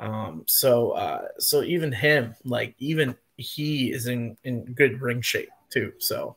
Um, 0.00 0.44
so 0.46 0.92
uh, 0.92 1.28
so 1.38 1.62
even 1.62 1.92
him, 1.92 2.34
like 2.44 2.74
even 2.78 3.14
he 3.36 3.92
is 3.92 4.06
in 4.06 4.36
in 4.42 4.64
good 4.64 5.00
ring 5.00 5.20
shape 5.20 5.50
too. 5.70 5.92
So 5.98 6.36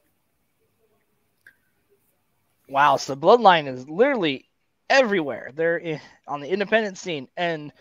Wow, 2.68 2.98
so 2.98 3.16
Bloodline 3.16 3.68
is 3.68 3.88
literally 3.88 4.50
everywhere. 4.90 5.52
They're 5.54 6.02
on 6.28 6.42
the 6.42 6.50
independent 6.50 6.98
scene, 6.98 7.28
and 7.36 7.72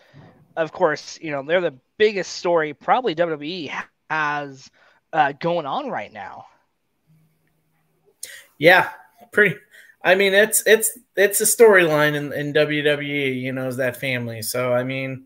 of 0.55 0.71
course, 0.71 1.17
you 1.21 1.31
know 1.31 1.43
they're 1.43 1.61
the 1.61 1.79
biggest 1.97 2.33
story 2.33 2.73
probably 2.73 3.15
WWE 3.15 3.71
has 4.09 4.69
uh, 5.11 5.31
going 5.33 5.65
on 5.65 5.89
right 5.89 6.11
now. 6.11 6.45
Yeah, 8.57 8.89
pretty. 9.31 9.55
I 10.03 10.15
mean, 10.15 10.33
it's 10.33 10.63
it's 10.65 10.97
it's 11.15 11.41
a 11.41 11.45
storyline 11.45 12.15
in, 12.15 12.33
in 12.33 12.53
WWE. 12.53 13.41
You 13.41 13.53
know, 13.53 13.67
is 13.67 13.77
that 13.77 13.97
family? 13.97 14.41
So 14.41 14.73
I 14.73 14.83
mean, 14.83 15.25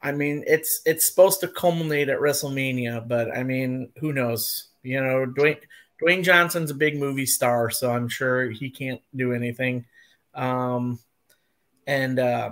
I 0.00 0.12
mean, 0.12 0.44
it's 0.46 0.80
it's 0.86 1.06
supposed 1.06 1.40
to 1.40 1.48
culminate 1.48 2.08
at 2.08 2.20
WrestleMania, 2.20 3.06
but 3.08 3.36
I 3.36 3.42
mean, 3.42 3.90
who 3.98 4.12
knows? 4.12 4.68
You 4.82 5.02
know, 5.02 5.26
Dwayne 5.26 5.58
Dwayne 6.00 6.22
Johnson's 6.22 6.70
a 6.70 6.74
big 6.74 6.98
movie 6.98 7.26
star, 7.26 7.70
so 7.70 7.90
I'm 7.90 8.08
sure 8.08 8.50
he 8.50 8.70
can't 8.70 9.00
do 9.14 9.32
anything. 9.32 9.86
Um, 10.34 11.00
and 11.86 12.18
uh, 12.18 12.50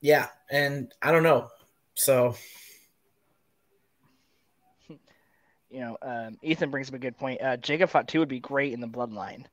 yeah, 0.00 0.26
and 0.50 0.92
I 1.00 1.12
don't 1.12 1.22
know. 1.22 1.48
So, 1.94 2.34
you 4.88 4.98
know, 5.80 5.96
um, 6.02 6.38
Ethan 6.42 6.70
brings 6.70 6.88
up 6.88 6.94
a 6.94 6.98
good 6.98 7.16
point. 7.16 7.40
Uh, 7.40 7.56
Jacob 7.56 7.90
Fatu 7.90 8.18
would 8.18 8.28
be 8.28 8.40
great 8.40 8.72
in 8.72 8.80
the 8.80 8.88
bloodline. 8.88 9.44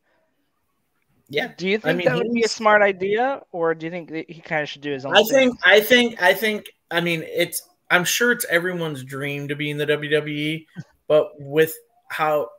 Yeah. 1.29 1.51
Do 1.57 1.67
you 1.67 1.77
think 1.77 1.93
I 1.93 1.93
mean, 1.93 2.07
that 2.07 2.15
would 2.15 2.33
be 2.33 2.43
a 2.43 2.47
smart 2.47 2.81
idea, 2.81 3.41
or 3.51 3.75
do 3.75 3.85
you 3.85 3.91
think 3.91 4.09
he 4.11 4.41
kind 4.41 4.63
of 4.63 4.69
should 4.69 4.81
do 4.81 4.91
his 4.91 5.05
own? 5.05 5.15
I 5.15 5.23
thing? 5.23 5.51
think. 5.51 5.59
I 5.63 5.81
think. 5.81 6.21
I 6.21 6.33
think. 6.33 6.65
I 6.91 7.01
mean, 7.01 7.23
it's. 7.23 7.61
I'm 7.89 8.03
sure 8.03 8.33
it's 8.33 8.45
everyone's 8.49 9.03
dream 9.03 9.47
to 9.47 9.55
be 9.55 9.69
in 9.69 9.77
the 9.77 9.85
WWE, 9.85 10.65
but 11.07 11.31
with 11.39 11.73
how 12.09 12.49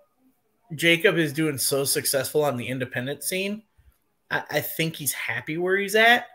Jacob 0.75 1.19
is 1.19 1.35
doing 1.35 1.59
so 1.59 1.85
successful 1.85 2.45
on 2.45 2.57
the 2.57 2.67
independent 2.67 3.23
scene. 3.23 3.63
I, 4.31 4.43
I 4.51 4.61
think 4.61 4.97
he's 4.97 5.13
happy 5.13 5.59
where 5.59 5.77
he's 5.77 5.95
at, 5.95 6.27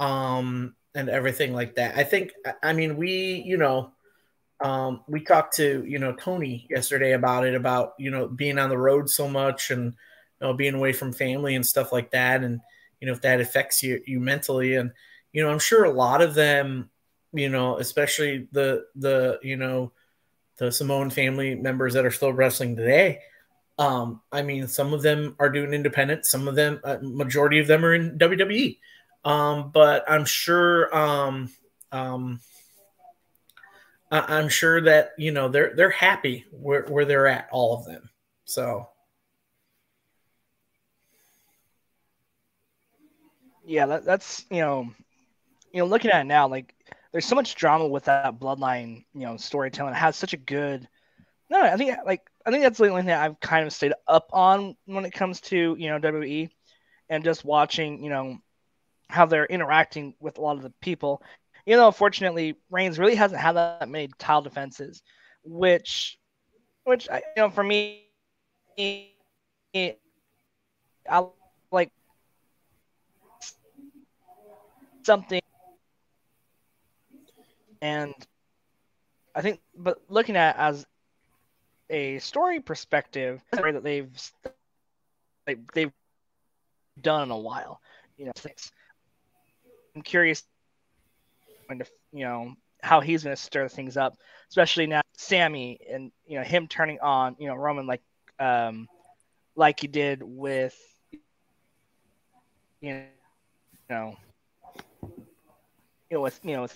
um, 0.00 0.74
and 0.94 1.08
everything 1.08 1.52
like 1.52 1.76
that. 1.76 1.96
I 1.96 2.02
think, 2.02 2.32
I 2.62 2.72
mean, 2.72 2.96
we, 2.96 3.42
you 3.46 3.56
know, 3.56 3.92
um, 4.60 5.02
we 5.06 5.20
talked 5.20 5.56
to 5.56 5.84
you 5.86 5.98
know 5.98 6.12
Tony 6.14 6.66
yesterday 6.70 7.12
about 7.12 7.46
it 7.46 7.54
about 7.54 7.92
you 7.98 8.10
know 8.10 8.26
being 8.26 8.58
on 8.58 8.70
the 8.70 8.78
road 8.78 9.08
so 9.10 9.28
much 9.28 9.70
and 9.70 9.84
you 9.84 10.46
know 10.46 10.54
being 10.54 10.74
away 10.74 10.92
from 10.92 11.12
family 11.12 11.54
and 11.56 11.66
stuff 11.66 11.92
like 11.92 12.10
that 12.12 12.42
and 12.42 12.60
you 13.00 13.06
know 13.06 13.12
if 13.12 13.20
that 13.20 13.40
affects 13.40 13.82
you 13.82 14.00
you 14.06 14.18
mentally 14.18 14.76
and 14.76 14.92
you 15.32 15.42
know 15.42 15.50
I'm 15.50 15.58
sure 15.58 15.84
a 15.84 15.90
lot 15.90 16.22
of 16.22 16.34
them 16.34 16.88
you 17.36 17.48
know 17.48 17.78
especially 17.78 18.48
the 18.52 18.86
the 18.96 19.38
you 19.42 19.56
know 19.56 19.92
the 20.58 20.72
Samoan 20.72 21.10
family 21.10 21.54
members 21.54 21.94
that 21.94 22.06
are 22.06 22.10
still 22.10 22.32
wrestling 22.32 22.76
today. 22.76 23.20
Um 23.78 24.20
I 24.32 24.42
mean 24.42 24.68
some 24.68 24.92
of 24.92 25.02
them 25.02 25.36
are 25.38 25.50
doing 25.50 25.74
independent 25.74 26.24
some 26.24 26.48
of 26.48 26.54
them 26.54 26.80
uh, 26.82 26.98
majority 27.02 27.58
of 27.58 27.66
them 27.66 27.84
are 27.84 27.94
in 27.94 28.18
WWE 28.18 28.78
um 29.24 29.70
but 29.70 30.04
I'm 30.08 30.24
sure 30.24 30.94
um 30.96 31.50
um 31.92 32.40
I'm 34.10 34.48
sure 34.48 34.80
that 34.82 35.12
you 35.18 35.32
know 35.32 35.48
they're 35.48 35.74
they're 35.74 35.90
happy 35.90 36.44
where, 36.50 36.84
where 36.84 37.04
they're 37.04 37.26
at, 37.26 37.48
all 37.50 37.76
of 37.76 37.86
them. 37.86 38.08
So. 38.44 38.88
Yeah, 43.68 43.86
that, 43.86 44.04
that's 44.04 44.46
you 44.48 44.60
know, 44.60 44.88
you 45.72 45.80
know, 45.80 45.86
looking 45.86 46.12
at 46.12 46.20
it 46.20 46.28
now, 46.28 46.46
like 46.46 46.72
there's 47.16 47.24
so 47.24 47.34
much 47.34 47.54
drama 47.54 47.86
with 47.86 48.04
that 48.04 48.38
bloodline, 48.38 49.04
you 49.14 49.26
know, 49.26 49.36
storytelling. 49.38 49.94
It 49.94 49.96
has 49.96 50.16
such 50.16 50.34
a 50.34 50.36
good. 50.36 50.86
No, 51.48 51.62
I 51.62 51.76
think 51.76 51.96
like 52.04 52.22
I 52.44 52.50
think 52.50 52.62
that's 52.62 52.78
the 52.78 52.88
only 52.88 53.02
thing 53.02 53.12
I've 53.12 53.40
kind 53.40 53.66
of 53.66 53.72
stayed 53.72 53.94
up 54.06 54.28
on 54.32 54.76
when 54.84 55.04
it 55.04 55.12
comes 55.12 55.40
to 55.42 55.76
you 55.78 55.88
know 55.88 55.98
WWE, 55.98 56.50
and 57.08 57.24
just 57.24 57.44
watching 57.44 58.02
you 58.02 58.10
know 58.10 58.38
how 59.08 59.24
they're 59.24 59.46
interacting 59.46 60.14
with 60.20 60.38
a 60.38 60.40
lot 60.40 60.56
of 60.56 60.62
the 60.62 60.72
people 60.80 61.22
you 61.66 61.76
know, 61.76 61.90
fortunately, 61.90 62.54
Reigns 62.70 62.98
really 62.98 63.16
hasn't 63.16 63.40
had 63.40 63.56
that 63.56 63.88
many 63.88 64.08
tile 64.18 64.40
defenses, 64.40 65.02
which, 65.44 66.16
which 66.84 67.08
you 67.10 67.20
know, 67.36 67.50
for 67.50 67.64
me, 67.64 68.04
I 68.78 69.96
like 71.72 71.90
something, 75.02 75.40
and 77.80 78.14
I 79.34 79.42
think, 79.42 79.60
but 79.76 80.00
looking 80.08 80.36
at 80.36 80.56
as 80.56 80.86
a 81.90 82.18
story 82.18 82.60
perspective, 82.60 83.42
story 83.54 83.72
that 83.72 83.84
they've 83.84 84.10
they, 85.46 85.56
they've 85.74 85.92
done 87.00 87.24
in 87.24 87.30
a 87.30 87.38
while, 87.38 87.80
you 88.16 88.26
know. 88.26 88.32
I'm 89.94 90.02
curious 90.02 90.44
going 91.68 91.78
to, 91.80 91.86
you 92.12 92.24
know, 92.24 92.54
how 92.82 93.00
he's 93.00 93.24
going 93.24 93.34
to 93.34 93.40
stir 93.40 93.68
things 93.68 93.96
up, 93.96 94.16
especially 94.50 94.86
now 94.86 95.02
Sammy 95.16 95.78
and 95.90 96.12
you 96.26 96.38
know 96.38 96.44
him 96.44 96.68
turning 96.68 97.00
on 97.00 97.36
you 97.38 97.48
know 97.48 97.54
Roman 97.54 97.86
like 97.86 98.02
um 98.38 98.88
like 99.56 99.80
he 99.80 99.88
did 99.88 100.22
with 100.22 100.76
you 102.80 102.92
know 103.90 104.16
you 106.10 106.12
know 106.12 106.20
with 106.20 106.38
you 106.44 106.52
know 106.54 106.62
with 106.62 106.74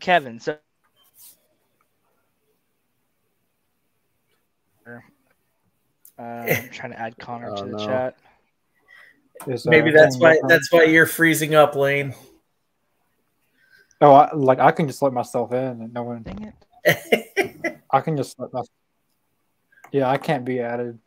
Kevin. 0.00 0.40
So 0.40 0.58
uh, 6.18 6.22
I'm 6.22 6.68
trying 6.72 6.92
to 6.92 7.00
add 7.00 7.18
Connor 7.18 7.54
to 7.56 7.64
the 7.64 7.72
no. 7.72 7.86
chat. 7.86 8.18
Maybe 9.66 9.90
that's 9.92 10.18
why 10.18 10.38
that's 10.48 10.72
why 10.72 10.84
you're 10.84 11.06
freezing 11.06 11.54
up, 11.54 11.76
Lane. 11.76 12.14
Oh, 14.00 14.12
I, 14.12 14.34
like 14.34 14.58
I 14.58 14.72
can 14.72 14.86
just 14.86 15.02
let 15.02 15.12
myself 15.12 15.52
in 15.52 15.58
and 15.58 15.92
no 15.92 16.02
one. 16.02 16.22
Dang 16.22 16.52
it. 16.84 17.80
I 17.90 18.00
can 18.00 18.16
just 18.16 18.38
let 18.38 18.52
myself. 18.52 18.68
Yeah, 19.92 20.08
I 20.10 20.18
can't 20.18 20.44
be 20.44 20.60
added. 20.60 20.98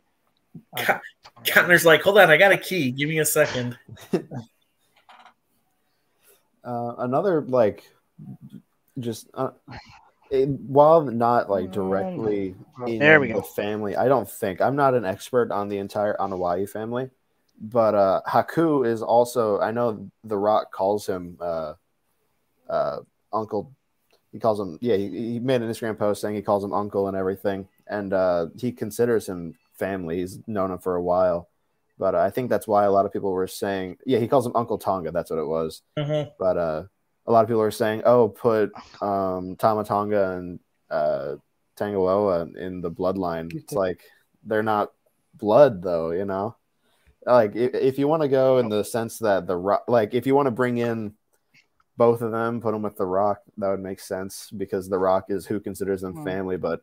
Connor's 1.46 1.86
like, 1.86 2.02
hold 2.02 2.18
on, 2.18 2.30
I 2.30 2.36
got 2.36 2.52
a 2.52 2.56
key. 2.56 2.90
Give 2.90 3.08
me 3.08 3.18
a 3.20 3.24
second. 3.24 3.78
uh, 6.64 6.94
another 6.98 7.42
like, 7.42 7.84
just 8.98 9.28
uh, 9.34 9.50
it, 10.30 10.48
while 10.48 11.02
not 11.02 11.50
like 11.50 11.72
directly 11.72 12.54
in 12.86 12.98
there 12.98 13.20
we 13.20 13.28
the 13.28 13.34
go. 13.34 13.42
family, 13.42 13.96
I 13.96 14.08
don't 14.08 14.30
think 14.30 14.60
I'm 14.60 14.76
not 14.76 14.94
an 14.94 15.04
expert 15.04 15.50
on 15.50 15.68
the 15.68 15.78
entire 15.78 16.16
Anoa'i 16.18 16.68
family, 16.68 17.10
but 17.60 17.94
uh, 17.94 18.22
Haku 18.26 18.86
is 18.86 19.02
also. 19.02 19.60
I 19.60 19.70
know 19.70 20.10
The 20.24 20.36
Rock 20.36 20.72
calls 20.72 21.06
him. 21.06 21.38
Uh, 21.40 21.74
uh, 22.68 23.00
uncle. 23.32 23.72
He 24.32 24.38
calls 24.38 24.58
him, 24.58 24.78
yeah, 24.80 24.96
he, 24.96 25.32
he, 25.32 25.38
made 25.38 25.60
an 25.60 25.70
Instagram 25.70 25.98
post 25.98 26.22
saying 26.22 26.34
he 26.34 26.42
calls 26.42 26.64
him 26.64 26.72
uncle 26.72 27.06
and 27.06 27.16
everything. 27.16 27.68
And 27.86 28.12
uh, 28.14 28.46
he 28.58 28.72
considers 28.72 29.28
him 29.28 29.54
family. 29.74 30.20
He's 30.20 30.38
known 30.46 30.70
him 30.70 30.78
for 30.78 30.96
a 30.96 31.02
while. 31.02 31.50
But 31.98 32.14
uh, 32.14 32.20
I 32.20 32.30
think 32.30 32.48
that's 32.48 32.66
why 32.66 32.84
a 32.84 32.90
lot 32.90 33.04
of 33.04 33.12
people 33.12 33.30
were 33.30 33.46
saying, 33.46 33.98
yeah, 34.06 34.18
he 34.18 34.28
calls 34.28 34.46
him 34.46 34.52
Uncle 34.54 34.78
Tonga. 34.78 35.12
That's 35.12 35.30
what 35.30 35.38
it 35.38 35.46
was. 35.46 35.82
Mm-hmm. 35.98 36.30
But 36.38 36.56
uh, 36.56 36.82
a 37.26 37.32
lot 37.32 37.42
of 37.42 37.48
people 37.48 37.62
are 37.62 37.70
saying, 37.70 38.02
oh, 38.04 38.28
put 38.28 38.72
um, 39.02 39.56
Tama 39.56 39.84
Tonga 39.84 40.32
and 40.32 40.60
uh, 40.90 41.36
Tangaloa 41.78 42.56
in 42.56 42.80
the 42.80 42.90
bloodline. 42.90 43.54
It's 43.54 43.72
like 43.72 44.02
they're 44.44 44.62
not 44.62 44.92
blood, 45.34 45.82
though, 45.82 46.10
you 46.10 46.24
know? 46.24 46.56
Like, 47.24 47.54
if, 47.54 47.74
if 47.74 47.98
you 47.98 48.08
want 48.08 48.22
to 48.22 48.28
go 48.28 48.58
in 48.58 48.68
the 48.68 48.82
sense 48.82 49.18
that 49.18 49.46
the, 49.46 49.56
rock, 49.56 49.84
like, 49.86 50.12
if 50.14 50.26
you 50.26 50.34
want 50.34 50.46
to 50.46 50.50
bring 50.50 50.78
in 50.78 51.14
both 51.96 52.22
of 52.22 52.32
them, 52.32 52.60
put 52.60 52.72
them 52.72 52.82
with 52.82 52.96
The 52.96 53.06
Rock. 53.06 53.42
That 53.58 53.70
would 53.70 53.80
make 53.80 54.00
sense 54.00 54.50
because 54.56 54.88
The 54.88 54.98
Rock 54.98 55.26
is 55.28 55.46
who 55.46 55.60
considers 55.60 56.00
them 56.00 56.14
hmm. 56.14 56.24
family. 56.24 56.56
But 56.56 56.80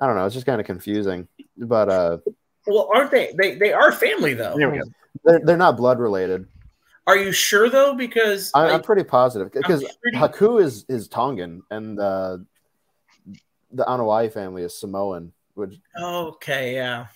I 0.00 0.06
don't 0.06 0.16
know. 0.16 0.26
It's 0.26 0.34
just 0.34 0.46
kind 0.46 0.60
of 0.60 0.66
confusing. 0.66 1.28
But 1.56 1.88
uh, 1.88 2.18
well, 2.66 2.90
aren't 2.92 3.10
they? 3.10 3.32
They 3.36 3.54
they 3.54 3.72
are 3.72 3.92
family 3.92 4.34
though. 4.34 4.54
There 4.56 4.70
we 4.70 4.78
go. 4.78 4.84
They're 5.24 5.40
they're 5.40 5.56
not 5.56 5.76
blood 5.76 5.98
related. 5.98 6.46
Are 7.06 7.16
you 7.16 7.32
sure 7.32 7.70
though? 7.70 7.94
Because 7.94 8.50
I, 8.54 8.70
am 8.70 8.82
pretty 8.82 9.04
positive 9.04 9.52
because 9.52 9.84
pretty... 10.02 10.18
Haku 10.18 10.60
is 10.60 10.84
is 10.88 11.08
Tongan 11.08 11.62
and 11.70 11.98
uh, 12.00 12.38
the 13.72 13.84
Anoa'i 13.84 14.32
family 14.32 14.62
is 14.62 14.76
Samoan. 14.76 15.32
Which 15.54 15.78
okay, 16.00 16.74
yeah. 16.74 17.06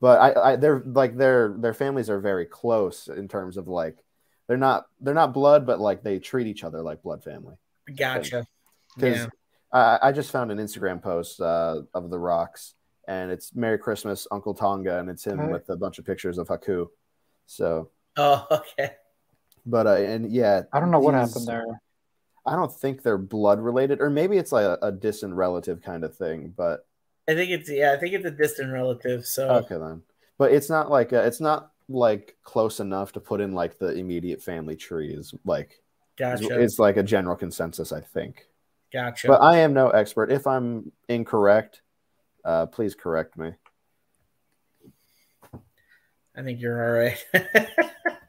But 0.00 0.20
I, 0.20 0.52
I 0.52 0.56
they're 0.56 0.82
like 0.84 1.16
their 1.16 1.54
their 1.58 1.74
families 1.74 2.10
are 2.10 2.20
very 2.20 2.44
close 2.44 3.08
in 3.08 3.26
terms 3.26 3.56
of 3.56 3.66
like 3.66 4.04
they're 4.46 4.56
not 4.56 4.86
they're 5.00 5.14
not 5.14 5.32
blood, 5.32 5.66
but 5.66 5.80
like 5.80 6.02
they 6.02 6.18
treat 6.18 6.46
each 6.46 6.62
other 6.62 6.82
like 6.82 7.02
blood 7.02 7.24
family. 7.24 7.54
Gotcha. 7.96 8.46
Because 8.94 9.20
yeah. 9.20 9.26
I, 9.72 10.08
I 10.08 10.12
just 10.12 10.30
found 10.30 10.52
an 10.52 10.58
Instagram 10.58 11.02
post 11.02 11.40
uh, 11.40 11.82
of 11.94 12.10
the 12.10 12.18
Rocks, 12.18 12.74
and 13.08 13.30
it's 13.30 13.54
Merry 13.54 13.78
Christmas, 13.78 14.26
Uncle 14.30 14.54
Tonga, 14.54 14.98
and 14.98 15.08
it's 15.08 15.26
him 15.26 15.40
right. 15.40 15.50
with 15.50 15.68
a 15.70 15.76
bunch 15.76 15.98
of 15.98 16.04
pictures 16.04 16.38
of 16.38 16.48
Haku. 16.48 16.86
So. 17.46 17.90
Oh, 18.16 18.46
okay. 18.78 18.92
But 19.66 19.86
uh, 19.86 19.94
and 19.94 20.30
yeah, 20.30 20.62
I 20.72 20.80
don't 20.80 20.90
know 20.90 21.00
what 21.00 21.14
happened 21.14 21.46
there. 21.46 21.64
I 22.46 22.56
don't 22.56 22.72
think 22.72 23.02
they're 23.02 23.18
blood 23.18 23.60
related, 23.60 24.00
or 24.00 24.10
maybe 24.10 24.36
it's 24.36 24.52
like 24.52 24.64
a, 24.64 24.78
a, 24.82 24.92
distant 24.92 25.34
relative 25.34 25.80
kind 25.80 26.04
of 26.04 26.14
thing. 26.14 26.52
But 26.54 26.86
I 27.26 27.34
think 27.34 27.50
it's 27.50 27.70
yeah, 27.70 27.92
I 27.92 27.96
think 27.96 28.14
it's 28.14 28.26
a 28.26 28.30
distant 28.30 28.72
relative. 28.72 29.24
So 29.24 29.48
okay 29.50 29.78
then, 29.78 30.02
but 30.36 30.52
it's 30.52 30.68
not 30.68 30.90
like 30.90 31.12
a, 31.12 31.24
it's 31.24 31.40
not 31.40 31.70
like 31.88 32.36
close 32.42 32.80
enough 32.80 33.12
to 33.12 33.20
put 33.20 33.40
in 33.40 33.52
like 33.52 33.78
the 33.78 33.92
immediate 33.94 34.42
family 34.42 34.76
tree 34.76 35.12
is 35.12 35.34
like 35.44 35.80
gotcha. 36.16 36.60
it's 36.60 36.78
like 36.78 36.98
a 36.98 37.02
general 37.02 37.36
consensus, 37.36 37.92
I 37.92 38.00
think. 38.00 38.46
Gotcha. 38.92 39.28
But 39.28 39.40
I 39.40 39.58
am 39.58 39.72
no 39.72 39.88
expert. 39.88 40.30
If 40.30 40.46
I'm 40.46 40.92
incorrect, 41.08 41.80
uh, 42.44 42.66
please 42.66 42.94
correct 42.94 43.36
me. 43.38 43.52
I 46.36 46.42
think 46.42 46.60
you're 46.60 46.84
all 46.84 46.92
right. 46.92 47.24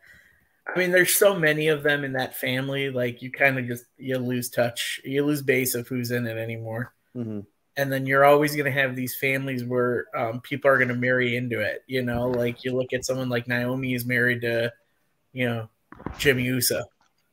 I 0.68 0.80
mean, 0.80 0.92
there's 0.92 1.16
so 1.16 1.38
many 1.38 1.68
of 1.68 1.84
them 1.84 2.04
in 2.04 2.14
that 2.14 2.36
family. 2.36 2.90
Like 2.90 3.22
you 3.22 3.32
kind 3.32 3.60
of 3.60 3.68
just 3.68 3.86
you 3.98 4.18
lose 4.18 4.50
touch, 4.50 5.00
you 5.04 5.24
lose 5.24 5.42
base 5.42 5.76
of 5.76 5.88
who's 5.88 6.12
in 6.12 6.26
it 6.28 6.38
anymore. 6.38 6.94
Mm-hmm 7.16 7.42
and 7.78 7.92
then 7.92 8.06
you're 8.06 8.26
always 8.26 8.54
going 8.54 8.66
to 8.66 8.72
have 8.72 8.96
these 8.96 9.16
families 9.16 9.64
where 9.64 10.06
um, 10.16 10.40
people 10.42 10.70
are 10.70 10.78
going 10.78 10.90
to 10.90 10.96
marry 10.96 11.36
into 11.36 11.60
it. 11.60 11.84
You 11.88 12.04
know, 12.04 12.30
like 12.30 12.64
you 12.64 12.76
look 12.76 12.94
at 12.94 13.06
someone 13.06 13.30
like 13.30 13.48
Naomi 13.48 13.94
is 13.94 14.06
married 14.06 14.42
to, 14.42 14.72
you 15.34 15.48
know, 15.48 15.70
Jimmy 16.18 16.44
Uso, 16.44 16.84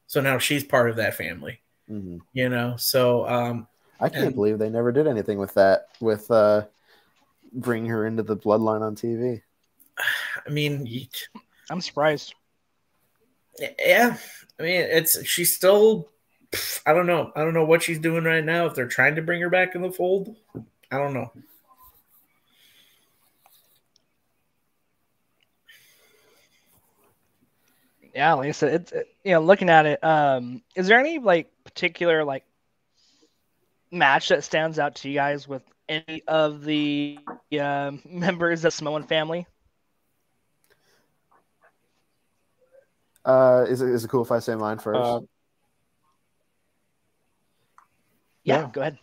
so 0.06 0.20
now 0.20 0.38
she's 0.38 0.64
part 0.64 0.90
of 0.90 0.96
that 0.96 1.14
family. 1.14 1.60
Mm-hmm. 1.90 2.18
You 2.32 2.48
know, 2.48 2.76
so 2.76 3.28
um, 3.28 3.66
I 4.00 4.08
can't 4.08 4.26
and, 4.26 4.34
believe 4.34 4.58
they 4.58 4.70
never 4.70 4.92
did 4.92 5.06
anything 5.06 5.38
with 5.38 5.54
that 5.54 5.88
with 6.00 6.30
uh, 6.30 6.62
bringing 7.52 7.90
her 7.90 8.06
into 8.06 8.22
the 8.22 8.36
bloodline 8.36 8.82
on 8.82 8.96
TV. 8.96 9.42
I 10.46 10.50
mean, 10.50 11.08
I'm 11.70 11.80
surprised. 11.80 12.34
Yeah, 13.58 14.16
I 14.58 14.62
mean, 14.62 14.80
it's 14.80 15.24
she's 15.26 15.54
still 15.54 16.08
I 16.84 16.92
don't 16.92 17.06
know. 17.06 17.32
I 17.34 17.42
don't 17.42 17.54
know 17.54 17.64
what 17.64 17.82
she's 17.82 17.98
doing 17.98 18.24
right 18.24 18.44
now. 18.44 18.66
If 18.66 18.74
they're 18.74 18.86
trying 18.86 19.14
to 19.16 19.22
bring 19.22 19.40
her 19.40 19.50
back 19.50 19.74
in 19.74 19.82
the 19.82 19.90
fold, 19.92 20.36
I 20.90 20.98
don't 20.98 21.14
know. 21.14 21.32
Yeah, 28.14 28.34
Lisa. 28.34 28.66
It's 28.66 28.92
it, 28.92 29.08
you 29.24 29.32
know, 29.32 29.40
looking 29.40 29.70
at 29.70 29.86
it, 29.86 30.04
um, 30.04 30.62
is 30.74 30.86
there 30.86 31.00
any 31.00 31.18
like 31.18 31.50
particular 31.64 32.24
like 32.24 32.44
match 33.90 34.28
that 34.28 34.44
stands 34.44 34.78
out 34.78 34.96
to 34.96 35.08
you 35.08 35.14
guys 35.14 35.48
with 35.48 35.62
any 35.88 36.22
of 36.28 36.64
the 36.64 37.18
uh, 37.58 37.92
members 38.04 38.64
of 38.66 38.74
Samoan 38.74 39.04
family? 39.04 39.46
Uh, 43.24 43.64
is 43.68 43.80
it 43.80 43.88
is 43.90 44.04
it 44.04 44.08
cool 44.08 44.22
if 44.22 44.32
I 44.32 44.40
say 44.40 44.54
mine 44.54 44.78
first? 44.78 44.98
Uh, 44.98 45.20
yeah, 48.44 48.62
yeah, 48.62 48.70
go 48.72 48.80
ahead. 48.80 48.98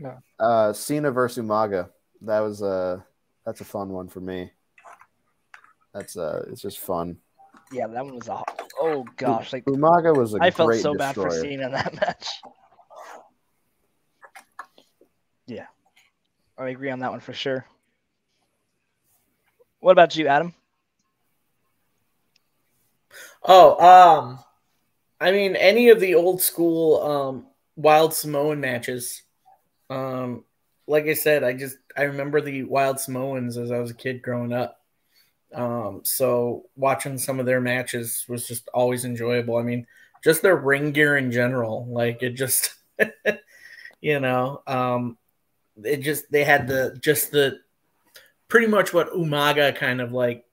Yeah. 0.00 0.18
Uh, 0.38 0.72
Cena 0.72 1.10
versus 1.10 1.42
Umaga. 1.44 1.90
That 2.22 2.40
was 2.40 2.60
a 2.62 2.66
uh, 2.66 3.00
that's 3.46 3.60
a 3.60 3.64
fun 3.64 3.88
one 3.90 4.08
for 4.08 4.20
me. 4.20 4.52
That's 5.94 6.16
uh, 6.16 6.44
it's 6.50 6.60
just 6.60 6.78
fun. 6.78 7.18
Yeah, 7.72 7.86
that 7.86 8.04
one 8.04 8.14
was 8.14 8.28
a 8.28 8.42
oh 8.78 9.06
gosh, 9.16 9.52
like 9.52 9.64
Umaga 9.64 10.14
was 10.14 10.34
a 10.34 10.38
I 10.42 10.50
felt 10.50 10.74
so 10.76 10.94
destroyer. 10.94 10.98
bad 10.98 11.14
for 11.14 11.30
Cena 11.30 11.66
in 11.66 11.72
that 11.72 11.94
match. 12.00 12.28
Yeah, 15.46 15.66
I 16.58 16.68
agree 16.68 16.90
on 16.90 17.00
that 17.00 17.10
one 17.10 17.20
for 17.20 17.32
sure. 17.32 17.64
What 19.80 19.92
about 19.92 20.14
you, 20.14 20.26
Adam? 20.28 20.52
Oh, 23.42 23.78
um, 23.78 24.38
I 25.20 25.32
mean, 25.32 25.56
any 25.56 25.90
of 25.90 26.00
the 26.00 26.14
old 26.14 26.40
school 26.40 27.02
um, 27.02 27.46
Wild 27.76 28.14
Samoan 28.14 28.60
matches. 28.60 29.22
Um, 29.88 30.44
like 30.86 31.06
I 31.06 31.14
said, 31.14 31.44
I 31.44 31.52
just 31.54 31.78
I 31.96 32.02
remember 32.02 32.40
the 32.40 32.64
Wild 32.64 33.00
Samoans 33.00 33.56
as 33.56 33.70
I 33.70 33.78
was 33.78 33.90
a 33.90 33.94
kid 33.94 34.22
growing 34.22 34.52
up. 34.52 34.80
Um, 35.54 36.02
so 36.04 36.66
watching 36.76 37.18
some 37.18 37.40
of 37.40 37.46
their 37.46 37.60
matches 37.60 38.24
was 38.28 38.46
just 38.46 38.68
always 38.74 39.04
enjoyable. 39.04 39.56
I 39.56 39.62
mean, 39.62 39.86
just 40.22 40.42
their 40.42 40.56
ring 40.56 40.92
gear 40.92 41.16
in 41.16 41.32
general, 41.32 41.86
like 41.88 42.22
it 42.22 42.30
just, 42.34 42.74
you 44.00 44.20
know, 44.20 44.62
um, 44.66 45.16
it 45.82 45.98
just 45.98 46.30
they 46.30 46.44
had 46.44 46.68
the 46.68 46.96
just 47.00 47.32
the 47.32 47.58
pretty 48.48 48.66
much 48.66 48.92
what 48.92 49.12
Umaga 49.12 49.74
kind 49.74 50.00
of 50.00 50.12
like 50.12 50.44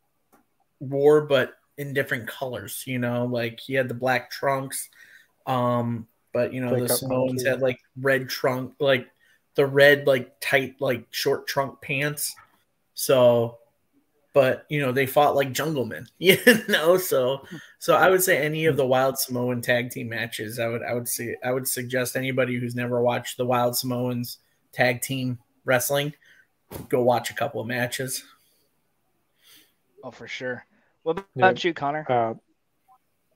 wore, 0.80 1.22
but 1.22 1.57
in 1.78 1.94
different 1.94 2.28
colors. 2.28 2.84
You 2.86 3.00
know, 3.00 3.26
like 3.26 3.60
he 3.60 3.74
had 3.74 3.88
the 3.88 3.94
black 3.94 4.30
trunks, 4.32 4.90
um, 5.46 6.08
but 6.34 6.54
you 6.54 6.62
know 6.62 6.80
the 6.80 6.90
Samoans 6.90 7.46
had 7.46 7.62
like 7.62 7.80
red 8.00 8.30
trunk, 8.30 8.74
like 8.80 9.08
the 9.56 9.66
red 9.66 10.08
like 10.08 10.40
tight 10.40 10.76
like 10.80 11.06
short 11.12 11.48
trunk 11.48 11.82
pants. 11.82 12.36
So, 12.94 13.58
but 14.34 14.66
you 14.70 14.82
know 14.82 14.92
they 14.92 15.06
fought 15.06 15.36
like 15.36 15.52
junglemen, 15.52 16.08
you 16.18 16.38
know. 16.68 16.98
So, 16.98 17.44
so 17.80 17.96
I 17.96 18.10
would 18.10 18.24
say 18.24 18.38
any 18.38 18.66
of 18.66 18.78
the 18.78 18.86
Wild 18.86 19.18
Samoan 19.18 19.62
tag 19.62 19.92
team 19.92 20.10
matches, 20.10 20.60
I 20.60 20.68
would 20.68 20.84
I 20.84 20.94
would 20.94 21.08
say 21.08 21.36
I 21.44 21.52
would 21.52 21.68
suggest 21.68 22.16
anybody 22.16 22.58
who's 22.60 22.76
never 22.76 23.02
watched 23.02 23.38
the 23.38 23.46
Wild 23.46 23.78
Samoans 23.78 24.40
tag 24.74 25.02
team 25.02 25.40
wrestling, 25.66 26.14
go 26.90 27.02
watch 27.02 27.30
a 27.30 27.34
couple 27.36 27.62
of 27.62 27.68
matches. 27.68 28.24
Oh, 30.04 30.12
for 30.12 30.28
sure. 30.28 30.66
What 31.08 31.24
about 31.38 31.64
yeah. 31.64 31.70
you, 31.70 31.74
Connor? 31.74 32.06
Uh, 32.10 32.34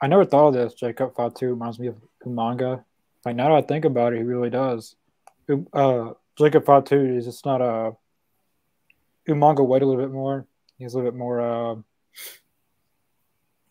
I 0.02 0.08
never 0.08 0.26
thought 0.26 0.50
of 0.50 0.54
this. 0.56 0.74
Jacob 0.74 1.16
Fatu 1.16 1.48
reminds 1.48 1.80
me 1.80 1.88
of 1.88 1.96
Umaga. 2.26 2.84
Like 3.24 3.38
now 3.38 3.48
that 3.48 3.56
I 3.56 3.62
think 3.62 3.86
about 3.86 4.12
it, 4.12 4.18
he 4.18 4.24
really 4.24 4.50
does. 4.50 4.98
Uh, 5.72 6.12
Jacob 6.38 6.66
Fatu 6.66 7.16
is 7.16 7.24
just 7.24 7.46
not 7.46 7.62
a 7.62 7.96
Umaga 9.26 9.66
weight 9.66 9.84
a 9.84 9.86
little 9.86 10.04
bit 10.04 10.12
more. 10.12 10.46
He's 10.80 10.94
a 10.94 10.98
little 10.98 11.12
bit 11.12 11.18
more. 11.18 11.40
Uh, 11.40 11.76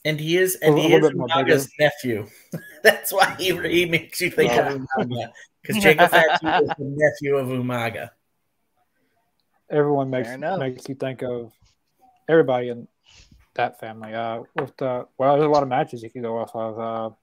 and 0.06 0.18
he 0.18 0.38
is, 0.38 0.54
and 0.54 0.78
he 0.78 0.94
is 0.94 1.04
Umaga's 1.04 1.70
nephew. 1.78 2.26
That's 2.82 3.12
why 3.12 3.34
he, 3.38 3.54
he 3.68 3.84
makes 3.84 4.18
you 4.18 4.30
think 4.30 4.50
yeah. 4.50 4.70
of 4.70 4.80
Umaga 4.98 5.30
because 5.60 5.82
Jacob 5.82 6.10
Fatu 6.10 6.46
is 6.46 6.70
the 6.70 6.74
nephew 6.78 7.36
of 7.36 7.48
Umaga. 7.48 8.12
Everyone 9.68 10.08
makes 10.08 10.30
makes 10.38 10.88
you 10.88 10.94
think 10.94 11.22
of 11.22 11.52
everybody 12.30 12.70
in 12.70 12.88
that 13.54 13.80
family. 13.80 14.14
Uh, 14.14 14.42
with 14.56 14.76
the 14.76 15.06
well, 15.18 15.34
there's 15.34 15.46
a 15.46 15.50
lot 15.50 15.62
of 15.62 15.68
matches 15.68 16.02
you 16.02 16.10
can 16.10 16.22
go 16.22 16.38
off 16.38 16.54
of. 16.54 16.78
Uh, 16.78 17.14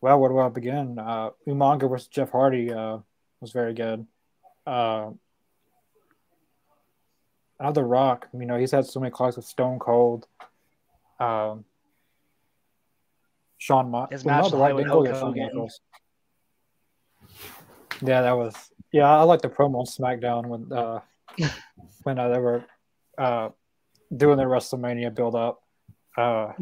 well, 0.00 0.20
where 0.20 0.30
do 0.30 0.38
I 0.38 0.48
begin? 0.48 0.98
Uh, 0.98 1.30
Umaga 1.46 1.88
versus 1.88 2.08
Jeff 2.08 2.30
Hardy 2.30 2.72
uh, 2.72 2.98
was 3.40 3.52
very 3.52 3.72
good. 3.74 4.06
Uh, 4.66 5.10
the 7.72 7.82
Rock, 7.82 8.28
you 8.38 8.44
know, 8.44 8.58
he's 8.58 8.72
had 8.72 8.84
so 8.84 9.00
many 9.00 9.10
classics 9.10 9.36
with 9.36 9.46
Stone 9.46 9.78
Cold. 9.78 10.26
Um, 11.18 11.64
Shawn 13.56 13.90
Michaels. 13.90 14.24
well, 14.24 14.50
the 14.50 14.56
right, 14.58 14.86
Shawn 14.86 15.34
Michaels. 15.34 15.80
Yeah, 18.02 18.22
that 18.22 18.36
was. 18.36 18.54
Yeah, 18.92 19.10
I 19.10 19.22
like 19.22 19.40
the 19.40 19.48
promo 19.48 19.76
on 19.76 19.86
SmackDown 19.86 20.46
when 20.46 20.72
uh, 20.72 21.00
when 22.02 22.18
uh, 22.18 22.28
they 22.28 22.38
were 22.38 22.64
uh, 23.16 23.48
doing 24.16 24.36
the 24.36 24.44
WrestleMania 24.44 25.14
build 25.14 25.34
up. 25.34 25.62
Uh, 26.16 26.52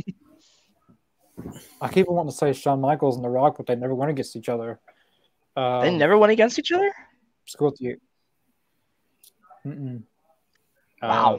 I 1.80 1.88
keep 1.88 2.08
wanting 2.08 2.30
to 2.30 2.36
say 2.36 2.52
Shawn 2.52 2.80
Michaels 2.80 3.16
and 3.16 3.24
The 3.24 3.28
Rock, 3.28 3.56
but 3.56 3.66
they 3.66 3.74
never 3.74 3.94
went 3.94 4.10
against 4.10 4.36
each 4.36 4.48
other. 4.48 4.80
Um, 5.56 5.82
they 5.82 5.96
never 5.96 6.16
went 6.16 6.32
against 6.32 6.58
each 6.58 6.72
other. 6.72 6.90
School 7.46 7.70
with 7.70 7.80
you. 7.80 8.00
Mm-mm. 9.66 10.02
Wow. 11.02 11.36
Uh, 11.36 11.38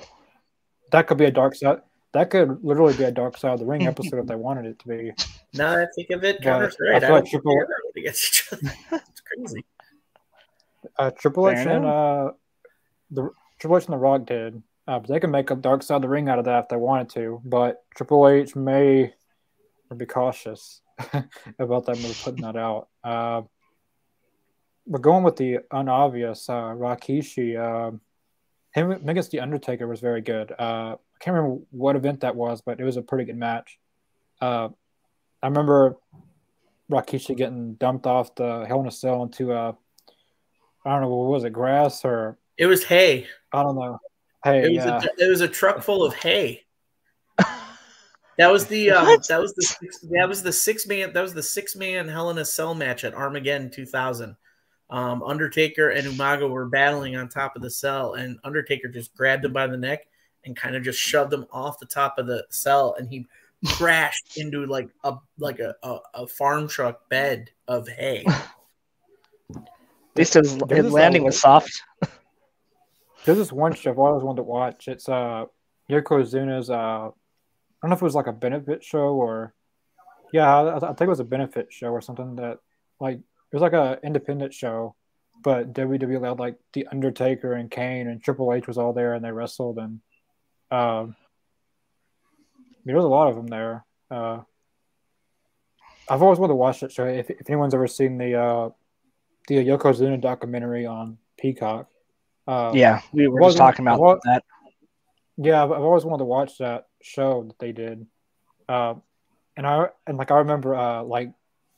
that 0.92 1.08
could 1.08 1.18
be 1.18 1.26
a 1.26 1.32
dark 1.32 1.56
side. 1.56 1.82
That 2.14 2.30
could 2.30 2.64
literally 2.64 2.96
be 2.96 3.06
a 3.06 3.12
dark 3.12 3.38
side 3.38 3.54
of 3.54 3.60
the 3.60 3.66
ring 3.66 3.88
episode 3.88 4.20
if 4.20 4.28
they 4.28 4.36
wanted 4.48 4.66
it 4.66 4.80
to 4.80 4.88
be. 4.88 5.12
No, 5.54 5.82
I 5.82 5.88
think 5.96 6.12
of 6.12 6.24
it, 6.24 6.44
Connor's 6.44 6.76
right. 6.80 6.96
I, 6.96 7.00
feel 7.00 7.16
I 7.16 7.20
like 7.20 7.30
Triple 7.30 7.66
against 7.98 8.28
each 8.28 8.54
other. 8.54 8.74
it's 8.92 9.22
crazy. 9.22 9.66
Uh, 11.00 11.12
Triple 11.12 11.50
H 11.50 11.66
and 11.66 11.86
uh, 11.86 12.32
the 13.10 13.30
Triple 13.60 13.78
H 13.78 13.86
and 13.86 13.94
The 13.94 13.98
Rock 13.98 14.26
did. 14.26 14.62
Uh, 14.88 15.00
but 15.00 15.08
they 15.08 15.20
can 15.20 15.32
make 15.32 15.50
a 15.50 15.56
dark 15.56 15.82
side 15.82 15.98
of 15.98 16.02
the 16.02 16.10
ring 16.10 16.28
out 16.28 16.40
of 16.40 16.46
that 16.46 16.64
if 16.64 16.70
they 16.70 16.76
wanted 16.76 17.10
to. 17.10 17.42
But 17.46 17.84
Triple 17.96 18.28
H 18.28 18.56
may 18.56 19.14
be 19.96 20.06
cautious 20.06 20.82
about 21.60 21.86
them 21.86 21.98
putting 22.24 22.44
that 22.44 22.58
out. 22.58 22.90
Uh, 23.04 23.44
we're 24.86 25.00
going 25.00 25.24
with 25.24 25.38
the 25.38 25.60
unobvious 25.72 26.50
uh, 26.50 26.74
Rikishi. 26.76 27.58
Uh, 27.58 27.98
him 28.74 28.92
against 29.08 29.32
the 29.32 29.40
Undertaker 29.40 29.88
was 29.88 30.00
very 30.00 30.22
good. 30.22 30.52
Uh, 30.52 30.96
I 30.96 31.20
can't 31.20 31.36
remember 31.36 31.64
what 31.72 31.96
event 31.96 32.22
that 32.22 32.36
was, 32.36 32.62
but 32.62 32.80
it 32.80 32.84
was 32.84 32.98
a 32.98 33.02
pretty 33.02 33.26
good 33.26 33.38
match. 33.38 33.80
Uh, 34.42 34.70
I 35.42 35.48
remember 35.48 35.98
Rikishi 36.92 37.38
getting 37.38 37.76
dumped 37.76 38.06
off 38.06 38.36
the 38.36 38.66
Hell 38.68 38.82
in 38.82 38.88
a 38.88 38.92
Cell 38.92 39.24
into 39.24 39.52
a, 39.52 39.70
uh, 39.70 39.74
I 40.86 40.92
don't 40.92 41.02
know, 41.02 41.10
what 41.10 41.30
was 41.30 41.44
it, 41.44 41.52
grass 41.52 42.04
or? 42.04 42.38
It 42.58 42.66
was 42.66 42.84
hay. 42.84 43.28
I 43.54 43.64
don't 43.64 43.76
know. 43.76 44.00
Hey, 44.44 44.74
it 44.74 44.76
was, 44.76 44.86
a, 44.86 45.10
it 45.18 45.30
was 45.30 45.42
a 45.42 45.48
truck 45.48 45.82
full 45.82 46.04
of 46.04 46.14
hay. 46.14 46.64
That 48.40 48.52
was 48.52 48.66
the 48.66 48.90
um, 48.90 49.06
that 49.30 49.40
was 49.40 49.54
the 49.54 49.62
six, 49.62 50.00
that 50.00 50.28
was 50.28 50.42
the 50.42 50.52
six 50.52 50.88
man 50.88 51.14
that 51.14 51.22
was 51.22 51.36
the 51.36 51.44
six 51.44 51.76
man 51.76 52.08
Hell 52.08 52.32
in 52.32 52.40
a 52.40 52.46
Cell 52.46 52.74
match 52.74 53.04
at 53.04 53.14
Armageddon 53.14 53.70
2000. 53.70 54.36
Um, 54.90 55.22
Undertaker 55.24 55.90
and 55.90 56.08
Umaga 56.08 56.50
were 56.50 56.66
battling 56.66 57.16
on 57.16 57.30
top 57.30 57.56
of 57.56 57.62
the 57.62 57.70
cell, 57.70 58.16
and 58.16 58.40
Undertaker 58.44 58.88
just 58.88 59.16
grabbed 59.16 59.46
him 59.46 59.54
by 59.54 59.68
the 59.68 59.78
neck 59.78 60.08
and 60.46 60.56
kind 60.56 60.76
of 60.76 60.84
just 60.84 61.00
shoved 61.00 61.32
him 61.32 61.46
off 61.52 61.80
the 61.80 61.86
top 61.86 62.18
of 62.18 62.28
the 62.28 62.46
cell, 62.50 62.96
and 62.98 63.08
he 63.08 63.28
crashed 63.66 64.38
into 64.38 64.66
like 64.66 64.90
a 65.04 65.16
like 65.38 65.60
a, 65.60 65.76
a, 65.84 66.00
a 66.16 66.28
farm 66.28 66.68
truck 66.68 67.08
bed 67.10 67.50
of 67.68 67.88
hay. 67.88 68.26
At 69.56 70.18
least 70.18 70.34
his, 70.36 70.60
his 70.70 70.92
landing 70.92 71.24
was 71.24 71.40
soft. 71.40 71.82
There's 73.26 73.38
this 73.38 73.52
one 73.52 73.74
show 73.74 73.92
I've 73.92 74.00
always 74.00 74.24
wanted 74.24 74.38
to 74.38 74.44
watch. 74.44 74.88
It's 74.88 75.08
uh 75.08 75.46
Yokozuna's 75.90 76.70
uh 76.70 77.08
I 77.08 77.10
don't 77.82 77.90
know 77.90 77.96
if 77.96 78.02
it 78.02 78.06
was 78.06 78.16
like 78.16 78.28
a 78.28 78.34
benefit 78.34 78.84
show 78.84 79.14
or 79.14 79.54
yeah, 80.32 80.54
I, 80.56 80.78
I 80.78 80.80
think 80.80 81.02
it 81.02 81.08
was 81.08 81.20
a 81.20 81.26
benefit 81.26 81.72
show 81.72 81.90
or 81.90 82.02
something 82.02 82.36
that 82.38 82.60
like 83.00 83.18
it 83.18 83.56
was 83.56 83.62
like 83.62 83.74
a 83.74 84.00
independent 84.04 84.54
show, 84.54 84.96
but 85.44 85.74
WWE 85.74 86.16
allowed 86.16 86.40
like 86.40 86.58
the 86.74 86.88
Undertaker 86.88 87.54
and 87.54 87.70
Kane 87.70 88.08
and 88.08 88.22
Triple 88.22 88.54
H 88.54 88.68
was 88.68 88.78
all 88.78 88.94
there 88.94 89.14
and 89.14 89.24
they 89.24 89.32
wrestled 89.32 89.78
and 89.78 90.00
um 90.72 91.16
there 92.86 92.96
was 92.96 93.06
a 93.06 93.10
lot 93.10 93.30
of 93.30 93.36
them 93.36 93.48
there. 93.48 93.86
Uh, 94.12 94.42
I've 96.10 96.22
always 96.22 96.40
wanted 96.40 96.52
to 96.52 96.58
watch 96.58 96.82
that 96.82 96.92
show. 96.92 97.06
If, 97.06 97.30
if 97.30 97.50
anyone's 97.50 97.74
ever 97.74 97.88
seen 97.88 98.18
the 98.18 98.36
uh, 98.36 98.70
the 99.48 99.56
Yokozuna 99.56 100.20
documentary 100.20 100.86
on 100.86 101.18
Peacock, 101.38 101.88
uh, 102.48 102.72
yeah, 102.74 103.02
we 103.12 103.28
were 103.28 103.42
just 103.42 103.58
talking 103.58 103.88
about 103.88 104.20
that. 104.26 104.44
Yeah, 105.38 105.64
I've 105.64 105.72
always 105.72 106.06
wanted 106.06 106.20
to 106.20 106.26
watch 106.26 106.58
that 106.60 106.86
show 107.02 107.44
that 107.48 107.58
they 107.60 107.72
did, 107.72 108.06
uh, 108.70 108.96
and 109.58 109.66
I 109.66 109.88
and 110.06 110.18
like 110.18 110.32
I 110.32 110.40
remember 110.40 110.76
uh, 110.76 111.04
like 111.04 111.32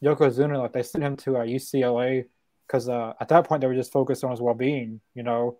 Yokozuna, 0.03 0.59
like 0.59 0.73
they 0.73 0.83
sent 0.83 1.03
him 1.03 1.15
to 1.17 1.37
uh, 1.37 1.45
UCLA 1.45 2.25
because 2.67 2.89
uh, 2.89 3.13
at 3.19 3.29
that 3.29 3.47
point 3.47 3.61
they 3.61 3.67
were 3.67 3.75
just 3.75 3.91
focused 3.91 4.23
on 4.23 4.31
his 4.31 4.41
well 4.41 4.55
being. 4.55 4.99
You 5.13 5.23
know, 5.23 5.59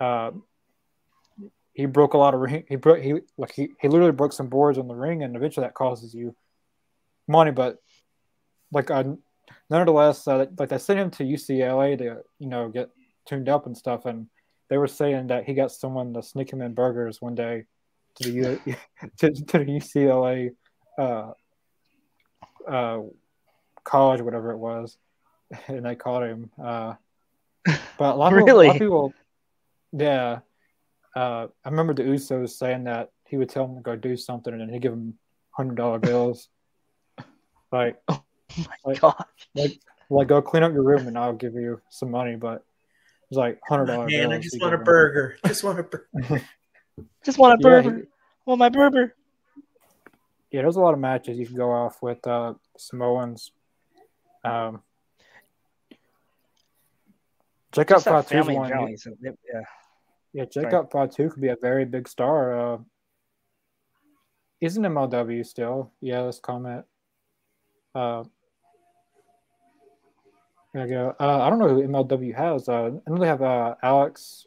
uh, 0.00 0.32
he 1.72 1.86
broke 1.86 2.14
a 2.14 2.18
lot 2.18 2.34
of 2.34 2.40
ring. 2.40 2.64
He 2.68 2.76
broke 2.76 3.00
he 3.00 3.14
like 3.38 3.52
he, 3.52 3.68
he 3.80 3.88
literally 3.88 4.12
broke 4.12 4.32
some 4.32 4.48
boards 4.48 4.78
on 4.78 4.88
the 4.88 4.94
ring, 4.94 5.22
and 5.22 5.34
eventually 5.36 5.66
that 5.66 5.74
causes 5.74 6.14
you 6.14 6.34
money. 7.26 7.50
But 7.50 7.78
like 8.72 8.90
uh, 8.90 9.04
nonetheless, 9.70 10.26
uh, 10.28 10.46
like 10.58 10.68
they 10.68 10.78
sent 10.78 11.00
him 11.00 11.10
to 11.12 11.24
UCLA 11.24 11.96
to 11.98 12.04
you 12.38 12.48
know 12.48 12.68
get 12.68 12.90
tuned 13.26 13.48
up 13.48 13.66
and 13.66 13.76
stuff, 13.76 14.04
and 14.06 14.26
they 14.68 14.78
were 14.78 14.88
saying 14.88 15.28
that 15.28 15.44
he 15.44 15.54
got 15.54 15.70
someone 15.72 16.14
to 16.14 16.22
sneak 16.22 16.52
him 16.52 16.62
in 16.62 16.74
burgers 16.74 17.20
one 17.20 17.34
day 17.34 17.64
to 18.16 18.24
the 18.24 18.30
U- 18.66 18.74
to, 19.18 19.30
to 19.32 19.58
the 19.58 19.64
UCLA 19.64 20.54
uh, 20.98 21.32
uh, 22.68 23.00
college, 23.84 24.20
whatever 24.20 24.50
it 24.52 24.58
was, 24.58 24.96
and 25.68 25.84
they 25.84 25.94
caught 25.94 26.22
him. 26.22 26.50
Uh, 26.62 26.94
but 27.98 28.14
a 28.14 28.16
lot, 28.16 28.32
of, 28.32 28.40
a 28.48 28.52
lot 28.52 28.66
of 28.70 28.78
people, 28.78 29.12
yeah. 29.92 30.40
Uh, 31.14 31.46
I 31.64 31.68
remember 31.68 31.92
the 31.94 32.04
Usos 32.04 32.50
saying 32.50 32.84
that 32.84 33.10
he 33.26 33.36
would 33.36 33.50
tell 33.50 33.66
him 33.66 33.76
to 33.76 33.82
go 33.82 33.96
do 33.96 34.16
something, 34.16 34.52
and 34.52 34.60
then 34.62 34.68
he'd 34.70 34.82
give 34.82 34.92
him 34.94 35.14
hundred 35.50 35.76
dollar 35.76 35.98
bills. 35.98 36.48
like, 37.70 37.96
Oh 38.08 38.66
my 38.68 38.92
Like- 38.92 39.00
god. 39.00 39.24
like, 39.54 39.80
like, 40.10 40.28
go 40.28 40.42
clean 40.42 40.62
up 40.62 40.72
your 40.74 40.82
room, 40.82 41.06
and 41.08 41.16
I'll 41.18 41.32
give 41.32 41.54
you 41.54 41.80
some 41.88 42.10
money. 42.10 42.36
But 42.36 42.64
it's 43.32 43.38
like 43.38 43.58
hundred 43.66 43.86
dollar 43.86 44.06
bills. 44.08 44.28
Man, 44.28 44.32
I 44.32 44.38
just 44.42 44.60
want 44.60 44.74
a 44.74 44.78
burger. 44.78 45.36
Just 45.46 45.64
want 45.64 45.78
a 45.78 45.82
burger. 45.84 46.42
Just 47.24 47.38
want 47.38 47.54
a 47.54 47.56
Yeah, 47.66 47.82
burger. 47.82 47.96
he- 47.96 48.02
Want 48.44 48.58
my 48.58 48.68
burger. 48.68 49.14
yeah, 50.50 50.60
there's 50.60 50.76
a 50.76 50.80
lot 50.80 50.92
of 50.92 51.00
matches 51.00 51.38
you 51.38 51.46
can 51.46 51.56
go 51.56 51.70
off 51.70 52.02
with 52.02 52.26
uh, 52.26 52.52
Samoans. 52.76 53.52
Um, 54.44 54.82
Jacob 57.72 57.96
Just 57.96 58.04
that 58.04 58.10
Fatu's 58.10 58.28
family 58.30 58.54
in 58.54 58.60
one. 58.60 58.68
general, 58.68 58.86
he's 58.88 59.06
a- 59.06 59.12
Yeah. 59.22 59.60
Yeah, 60.34 60.44
Jacob 60.44 60.90
Fatu 60.92 61.30
could 61.30 61.40
be 61.40 61.48
a 61.48 61.56
very 61.56 61.84
big 61.86 62.06
star. 62.08 62.74
Uh, 62.74 62.78
isn't 64.60 64.82
MLW 64.84 65.44
still? 65.46 65.90
Yeah, 66.02 66.20
let's 66.20 66.38
comment. 66.38 66.84
Uh, 67.94 68.24
there 70.72 70.86
you 70.86 70.92
go. 70.94 71.14
Uh, 71.20 71.42
I 71.42 71.50
don't 71.50 71.58
know 71.58 71.68
who 71.68 71.82
MLW 71.86 72.34
has. 72.34 72.68
Uh, 72.68 72.90
I 73.06 73.10
know 73.10 73.18
they 73.18 73.26
have 73.26 73.42
uh, 73.42 73.74
Alex 73.82 74.46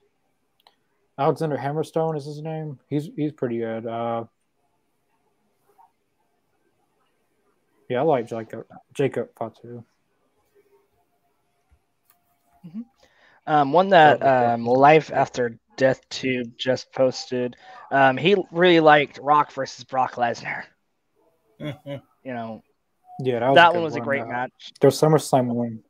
Alexander 1.18 1.58
Hammerstone 1.58 2.18
is 2.18 2.26
his 2.26 2.42
name. 2.42 2.80
He's 2.90 3.10
he's 3.16 3.32
pretty 3.32 3.60
good. 3.60 3.86
Uh, 3.86 4.26
yeah, 7.90 8.00
I 8.00 8.04
like 8.04 8.28
Jacob 8.28 8.66
Jacob 8.94 9.30
Fatu. 9.38 9.84
Um, 13.48 13.72
one 13.74 13.90
that 13.90 14.24
um, 14.26 14.66
Life 14.66 15.12
After 15.14 15.60
Death 15.78 16.02
Tube 16.10 16.54
just 16.58 16.92
posted. 16.92 17.56
Um, 17.92 18.18
he 18.18 18.36
really 18.52 18.80
liked 18.80 19.20
Rock 19.22 19.52
versus 19.52 19.84
Brock 19.84 20.16
Lesnar. 20.16 20.64
You 22.26 22.34
know, 22.34 22.64
Yeah, 23.20 23.38
that 23.40 23.50
was 23.50 23.56
that 23.56 23.74
one 23.76 23.84
was 23.84 23.96
a 23.96 24.00
great 24.02 24.24
Uh, 24.24 24.26
match. 24.26 24.74
There's 24.82 25.00
SummerSlam 25.00 25.46
one. 25.46 25.84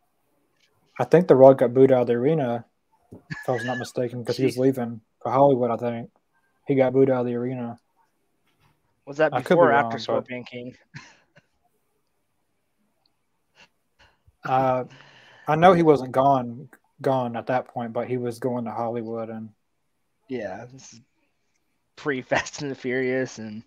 I 1.00 1.04
think 1.04 1.28
The 1.28 1.36
Rock 1.36 1.58
got 1.60 1.74
booed 1.74 1.92
out 1.92 2.02
of 2.02 2.08
the 2.08 2.14
arena, 2.14 2.66
if 3.12 3.50
I 3.50 3.52
was 3.52 3.66
not 3.66 3.78
mistaken, 3.78 4.20
because 4.22 4.38
he 4.38 4.46
was 4.46 4.58
leaving 4.58 5.02
for 5.22 5.32
Hollywood. 5.32 5.72
I 5.72 5.78
think 5.78 6.10
he 6.68 6.76
got 6.76 6.94
booed 6.94 7.10
out 7.10 7.22
of 7.22 7.26
the 7.28 7.36
arena. 7.36 7.80
Was 9.06 9.18
that 9.18 9.32
before 9.32 9.58
be 9.58 9.62
or 9.62 9.70
wrong, 9.70 9.86
after 9.86 9.98
but- 9.98 10.02
Scorpion 10.02 10.44
King? 10.44 10.76
Uh, 14.44 14.84
I 15.48 15.56
know 15.56 15.74
he 15.74 15.82
wasn't 15.84 16.12
gone 16.12 16.70
gone 17.02 17.36
at 17.36 17.48
that 17.48 17.68
point, 17.68 17.94
but 17.94 18.08
he 18.08 18.18
was 18.18 18.38
going 18.40 18.66
to 18.66 18.72
Hollywood, 18.72 19.30
and 19.30 19.50
Yeah, 20.30 20.66
this 20.72 20.94
is 20.94 21.02
pre 21.96 22.22
Fast 22.22 22.62
and 22.62 22.70
the 22.70 22.76
Furious 22.76 23.40
and 23.40 23.64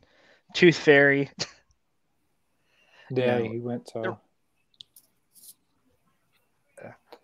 Tooth 0.54 0.76
Fairy. 0.76 1.30
yeah, 3.10 3.38
No. 3.38 3.42
he 3.50 3.58
went 3.58 3.86
to. 3.88 4.18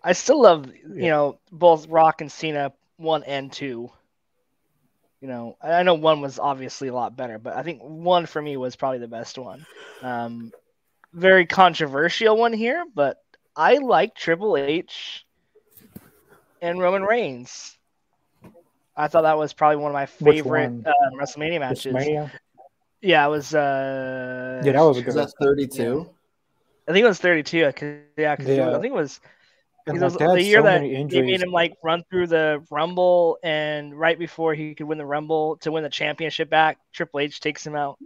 I 0.04 0.12
still 0.12 0.40
love 0.42 0.66
you 0.66 0.94
Yeah. 0.96 1.10
know 1.10 1.38
both 1.50 1.88
Rock 1.88 2.20
and 2.20 2.30
Cena 2.30 2.72
one 2.98 3.22
and 3.24 3.50
two. 3.52 3.90
You 5.20 5.28
know, 5.28 5.56
I 5.62 5.72
I 5.72 5.82
know 5.82 5.94
one 5.94 6.20
was 6.20 6.38
obviously 6.38 6.88
a 6.88 6.94
lot 6.94 7.16
better, 7.16 7.38
but 7.38 7.56
I 7.56 7.62
think 7.62 7.80
one 7.82 8.26
for 8.26 8.40
me 8.42 8.56
was 8.58 8.76
probably 8.76 8.98
the 8.98 9.08
best 9.08 9.38
one. 9.38 9.64
Um, 10.02 10.52
very 11.14 11.46
controversial 11.46 12.36
one 12.36 12.52
here, 12.52 12.84
but 12.94 13.22
I 13.56 13.78
like 13.78 14.14
Triple 14.14 14.56
H 14.58 15.24
and 16.60 16.78
Roman 16.78 17.02
Reigns. 17.04 17.78
I 18.96 19.08
thought 19.08 19.22
that 19.22 19.38
was 19.38 19.52
probably 19.54 19.76
one 19.76 19.90
of 19.90 19.94
my 19.94 20.06
favorite 20.06 20.86
uh, 20.86 20.92
WrestleMania 21.18 21.60
matches. 21.60 21.94
WrestleMania? 21.94 22.30
Yeah, 23.00 23.26
it 23.26 23.30
was. 23.30 23.54
Uh, 23.54 24.60
Yeah, 24.64 24.72
that 24.72 24.80
was 24.82 24.98
a 24.98 25.00
Is 25.00 25.06
good. 25.06 25.14
that 25.14 25.32
32? 25.40 26.08
I 26.86 26.92
think 26.92 27.04
it 27.04 27.08
was 27.08 27.18
32. 27.18 27.72
'cause- 27.72 27.94
Yeah, 28.16 28.36
'cause 28.36 28.46
it 28.46 28.56
Yeah. 28.56 28.66
was- 28.66 28.74
I 28.76 28.80
think 28.80 28.92
it 28.92 28.96
was 28.96 29.20
And 29.22 29.22
because 29.22 29.43
like, 29.86 30.00
was 30.00 30.14
the 30.16 30.42
year 30.42 30.58
so 30.60 30.62
that 30.64 30.80
many 30.82 31.04
they 31.04 31.22
made 31.22 31.42
him 31.42 31.50
like 31.50 31.74
run 31.82 32.02
through 32.10 32.28
the 32.28 32.64
Rumble, 32.70 33.38
and 33.42 33.98
right 33.98 34.18
before 34.18 34.54
he 34.54 34.74
could 34.74 34.86
win 34.86 34.98
the 34.98 35.04
Rumble 35.06 35.56
to 35.58 35.70
win 35.72 35.82
the 35.82 35.90
championship 35.90 36.48
back, 36.48 36.78
Triple 36.92 37.20
H 37.20 37.40
takes 37.40 37.66
him 37.66 37.76
out. 37.76 37.98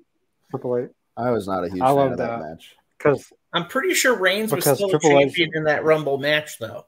Triple 0.51 0.77
H 0.79 0.91
I 1.17 1.31
was 1.31 1.47
not 1.47 1.65
a 1.65 1.69
huge 1.69 1.81
I 1.81 1.87
fan 1.87 1.95
love 1.97 2.13
of 2.13 2.19
that, 2.19 2.27
that. 2.41 2.41
match. 2.41 2.77
because 2.99 3.33
I'm 3.53 3.67
pretty 3.67 3.95
sure 3.95 4.17
Reigns 4.17 4.53
was 4.53 4.65
still 4.65 4.89
Triple 4.91 5.11
a 5.11 5.19
H- 5.21 5.25
champion 5.27 5.51
in 5.55 5.65
that 5.65 5.85
Rumble 5.85 6.19
match, 6.19 6.59
though. 6.59 6.87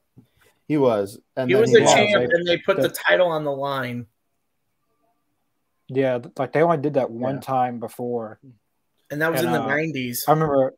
He 0.68 0.76
was. 0.76 1.18
And 1.36 1.48
He 1.48 1.54
then 1.54 1.60
was 1.62 1.70
he 1.70 1.76
a 1.78 1.80
lost. 1.80 1.96
champ, 1.96 2.08
They- 2.30 2.34
and 2.36 2.46
they 2.46 2.58
put 2.58 2.76
the- 2.76 2.82
the 2.82 2.88
title 2.90 3.28
on 3.28 3.44
the 3.44 3.50
line. 3.52 4.06
yeah, 5.88 6.18
like 6.38 6.52
they 6.52 6.62
only 6.62 6.78
did 6.78 6.94
that 6.94 7.10
one 7.10 7.36
Yeah. 7.36 7.40
time 7.40 7.80
before. 7.80 8.38
And 9.10 9.20
that 9.22 9.32
was 9.32 9.40
And, 9.40 9.48
in 9.48 9.52
the 9.54 9.60
uh, 9.62 9.66
90s 9.68 10.24
I 10.28 10.32
remember 10.32 10.74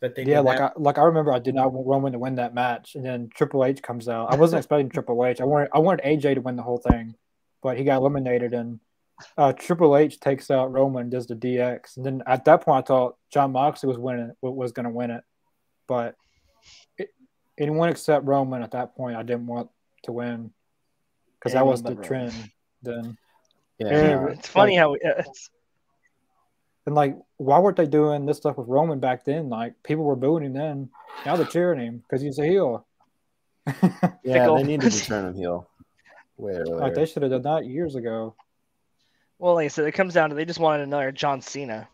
that 0.00 0.14
they 0.14 0.22
yeah, 0.22 0.36
did 0.36 0.42
like 0.42 0.58
that. 0.58 0.74
I 0.76 0.80
like 0.80 0.98
I 0.98 1.02
remember 1.04 1.32
I 1.32 1.38
did 1.38 1.54
not 1.54 1.72
want 1.72 1.86
Roman 1.86 2.12
to 2.12 2.18
win 2.18 2.36
that 2.36 2.54
match, 2.54 2.94
and 2.94 3.04
then 3.04 3.30
Triple 3.34 3.64
H 3.64 3.82
comes 3.82 4.08
out. 4.08 4.32
I 4.32 4.36
wasn't 4.36 4.58
expecting 4.58 4.88
Triple 4.90 5.24
H. 5.24 5.40
I 5.40 5.44
wanted 5.44 5.68
I 5.72 5.78
wanted 5.78 6.04
AJ 6.04 6.34
to 6.34 6.40
win 6.40 6.56
the 6.56 6.62
whole 6.62 6.78
thing, 6.78 7.14
but 7.62 7.78
he 7.78 7.84
got 7.84 7.96
eliminated, 7.96 8.52
and 8.54 8.80
uh, 9.38 9.52
Triple 9.52 9.96
H 9.96 10.20
takes 10.20 10.50
out 10.50 10.72
Roman, 10.72 11.02
and 11.02 11.10
does 11.10 11.26
the 11.26 11.34
DX, 11.34 11.96
and 11.96 12.04
then 12.04 12.22
at 12.26 12.44
that 12.44 12.62
point 12.62 12.84
I 12.84 12.86
thought 12.86 13.16
Jon 13.32 13.52
Moxley 13.52 13.88
was 13.88 13.98
winning 13.98 14.32
was 14.42 14.72
going 14.72 14.84
to 14.84 14.90
win 14.90 15.10
it, 15.10 15.24
but 15.88 16.14
it, 16.98 17.08
anyone 17.58 17.88
except 17.88 18.26
Roman 18.26 18.62
at 18.62 18.72
that 18.72 18.94
point 18.96 19.16
I 19.16 19.22
didn't 19.22 19.46
want 19.46 19.70
to 20.04 20.12
win 20.12 20.52
because 21.38 21.54
that 21.54 21.66
was 21.66 21.82
the 21.82 21.90
Roman. 21.90 22.04
trend 22.04 22.50
then. 22.82 23.18
Yeah. 23.78 23.88
Yeah, 23.90 24.26
It's 24.28 24.48
funny 24.48 24.78
like- 24.78 24.80
how 24.80 24.94
uh, 24.94 25.22
it's, 25.26 25.50
And 26.86 26.94
like, 26.94 27.16
why 27.36 27.58
weren't 27.58 27.76
they 27.76 27.86
doing 27.86 28.26
this 28.26 28.36
stuff 28.36 28.56
with 28.56 28.68
Roman 28.68 29.00
back 29.00 29.24
then? 29.24 29.48
Like, 29.48 29.74
people 29.82 30.04
were 30.04 30.16
booing 30.16 30.44
him 30.44 30.52
then. 30.52 30.88
Now 31.24 31.36
they're 31.36 31.46
cheering 31.46 31.80
him 31.80 31.98
because 31.98 32.22
he's 32.22 32.38
a 32.38 32.46
heel. 32.46 32.86
yeah, 33.66 34.00
Fickle. 34.24 34.56
they 34.56 34.62
needed 34.62 34.92
to 34.92 35.00
turn 35.06 35.26
him 35.26 35.34
heel 35.34 35.68
way 36.36 36.52
earlier. 36.52 36.76
like 36.76 36.94
they 36.94 37.06
should 37.06 37.22
have 37.22 37.30
done 37.30 37.42
that 37.42 37.66
years 37.66 37.94
ago. 37.94 38.34
well, 39.38 39.54
like 39.54 39.66
I 39.66 39.68
said, 39.68 39.86
it 39.86 39.92
comes 39.92 40.14
down 40.14 40.30
to 40.30 40.36
they 40.36 40.44
just 40.44 40.60
wanted 40.60 40.82
another 40.82 41.12
John 41.12 41.40
Cena. 41.40 41.88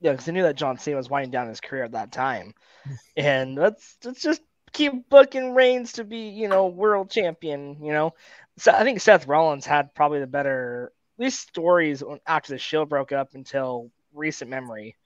Yeah, 0.00 0.12
because 0.12 0.26
they 0.26 0.32
knew 0.32 0.42
that 0.42 0.56
John 0.56 0.78
Cena 0.78 0.96
was 0.96 1.10
winding 1.10 1.30
down 1.30 1.48
his 1.48 1.60
career 1.60 1.84
at 1.84 1.92
that 1.92 2.12
time, 2.12 2.54
and 3.16 3.54
let's 3.54 3.96
let's 4.04 4.22
just 4.22 4.42
keep 4.72 5.08
booking 5.08 5.54
Reigns 5.54 5.92
to 5.94 6.04
be 6.04 6.28
you 6.28 6.48
know 6.48 6.66
world 6.66 7.10
champion. 7.10 7.76
You 7.82 7.92
know, 7.92 8.14
so 8.58 8.72
I 8.72 8.82
think 8.84 9.00
Seth 9.00 9.26
Rollins 9.26 9.66
had 9.66 9.94
probably 9.94 10.20
the 10.20 10.26
better 10.26 10.92
least 11.18 11.40
stories 11.48 12.02
after 12.26 12.52
the 12.52 12.58
Shield 12.58 12.88
broke 12.88 13.12
up 13.12 13.34
until 13.34 13.90
recent 14.14 14.50
memory. 14.50 14.96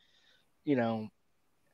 You 0.64 0.76
know, 0.76 1.08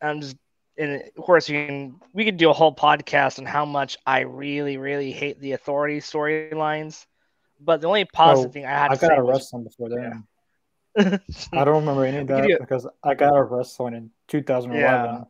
I'm 0.00 0.20
just 0.20 0.36
and 0.78 1.02
of 1.16 1.24
course 1.24 1.48
you 1.48 1.66
can 1.66 2.00
we 2.12 2.24
could 2.24 2.36
do 2.38 2.50
a 2.50 2.52
whole 2.52 2.74
podcast 2.74 3.38
on 3.38 3.46
how 3.46 3.64
much 3.64 3.96
I 4.06 4.20
really 4.20 4.76
really 4.76 5.12
hate 5.12 5.40
the 5.40 5.52
Authority 5.52 6.00
storylines. 6.00 7.06
But 7.60 7.80
the 7.80 7.86
only 7.86 8.04
positive 8.06 8.50
Oh, 8.50 8.52
thing 8.52 8.66
I 8.66 8.70
had 8.70 8.90
I 8.90 8.94
to 8.94 9.00
say 9.00 9.08
got 9.08 9.18
a 9.18 9.22
wrestling 9.22 9.64
before 9.64 9.88
then. 9.90 10.24
I 11.52 11.64
don't 11.64 11.76
remember 11.80 12.04
any 12.04 12.18
of 12.18 12.26
that 12.28 12.46
do- 12.46 12.56
because 12.58 12.86
I 13.02 13.14
got 13.14 13.36
a 13.36 13.42
wrestling 13.42 13.94
in 13.94 14.10
2011. 14.28 14.80
Yeah. 14.82 15.24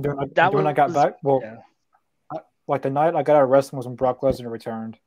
During, 0.00 0.18
I- 0.18 0.24
That 0.34 0.50
during 0.52 0.66
I 0.66 0.72
got 0.72 0.92
back, 0.94 1.16
well, 1.22 1.40
yeah. 1.42 1.56
I, 2.32 2.38
like 2.66 2.82
the 2.82 2.90
night 2.90 3.14
I 3.14 3.22
got 3.22 3.36
out 3.36 3.42
of 3.44 3.48
wrestling 3.50 3.76
was 3.76 3.86
when 3.86 3.96
Brock 3.96 4.22
Lesnar 4.22 4.50
returned, 4.50 4.98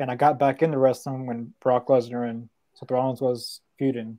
and 0.00 0.10
I 0.10 0.16
got 0.16 0.38
back 0.38 0.62
into 0.62 0.78
wrestling 0.78 1.26
when 1.26 1.52
Brock 1.60 1.88
Lesnar 1.88 2.28
and 2.28 2.48
Seth 2.74 2.90
Rollins 2.90 3.20
was 3.20 3.60
feuding. 3.78 4.18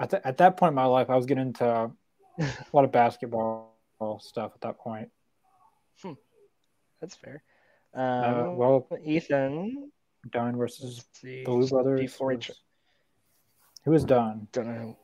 At, 0.00 0.10
th- 0.10 0.22
at 0.24 0.38
that 0.38 0.56
point 0.56 0.70
in 0.70 0.74
my 0.74 0.86
life, 0.86 1.08
I 1.10 1.16
was 1.16 1.26
getting 1.26 1.46
into 1.48 1.64
a 2.38 2.54
lot 2.72 2.84
of 2.84 2.92
basketball 2.92 3.72
stuff 4.20 4.52
at 4.54 4.60
that 4.62 4.78
point. 4.78 5.08
That's 7.00 7.16
fair. 7.16 7.42
Uh, 7.96 8.00
Um, 8.50 8.56
well, 8.56 8.88
Ethan, 9.04 9.90
Don 10.30 10.56
versus 10.56 11.04
let's. 11.22 11.44
Blue 11.44 11.68
Brothers. 11.68 12.00
Before 12.00 12.30
he 12.30 12.36
was- 12.36 12.46
tr- 12.46 12.52
who 13.84 13.90
was 13.90 14.04
Dunn? 14.04 14.48
don't 14.52 14.66
know. 14.66 14.98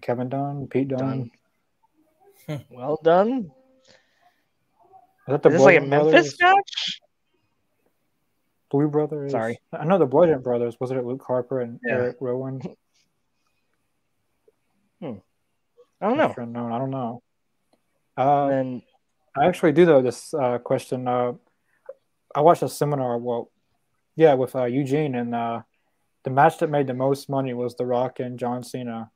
Kevin 0.00 0.28
Don? 0.28 0.66
Pete 0.66 0.88
Don? 0.88 1.30
Done. 2.48 2.64
Well 2.68 2.98
done. 3.02 3.50
Is 5.26 5.28
that 5.28 5.42
the 5.42 5.48
Is 5.48 5.54
this 5.54 5.62
like 5.62 5.78
a 5.78 5.80
Memphis 5.80 6.36
Brothers? 6.36 6.38
match? 6.42 6.93
Blue 8.70 8.88
Brothers. 8.88 9.32
Sorry. 9.32 9.58
I 9.72 9.84
know 9.84 9.98
the 9.98 10.06
Bludgeon 10.06 10.40
Brothers. 10.42 10.76
Was 10.80 10.90
it 10.90 11.04
Luke 11.04 11.22
Harper 11.26 11.60
and 11.60 11.80
Yeah. 11.84 11.94
Eric 11.94 12.16
Rowan? 12.20 12.60
I 15.02 16.08
don't 16.08 16.16
know. 16.18 16.34
Unknown. 16.36 16.72
I 16.72 16.78
don't 16.78 16.90
know. 16.90 17.22
Uh, 18.16 18.46
And 18.46 18.50
then 18.52 18.82
I 19.36 19.46
actually 19.46 19.72
do 19.72 19.86
know 19.86 20.02
this 20.02 20.32
uh, 20.34 20.58
question. 20.58 21.06
Uh, 21.08 21.32
I 22.34 22.40
watched 22.40 22.62
a 22.62 22.68
seminar. 22.68 23.18
Well, 23.18 23.50
yeah, 24.16 24.34
with 24.34 24.54
uh, 24.54 24.64
Eugene, 24.64 25.14
and 25.14 25.34
uh, 25.34 25.62
the 26.24 26.30
match 26.30 26.58
that 26.58 26.70
made 26.70 26.86
the 26.86 26.94
most 26.94 27.28
money 27.28 27.54
was 27.54 27.74
The 27.76 27.86
Rock 27.86 28.20
and 28.20 28.38
John 28.38 28.62
Cena. 28.62 29.10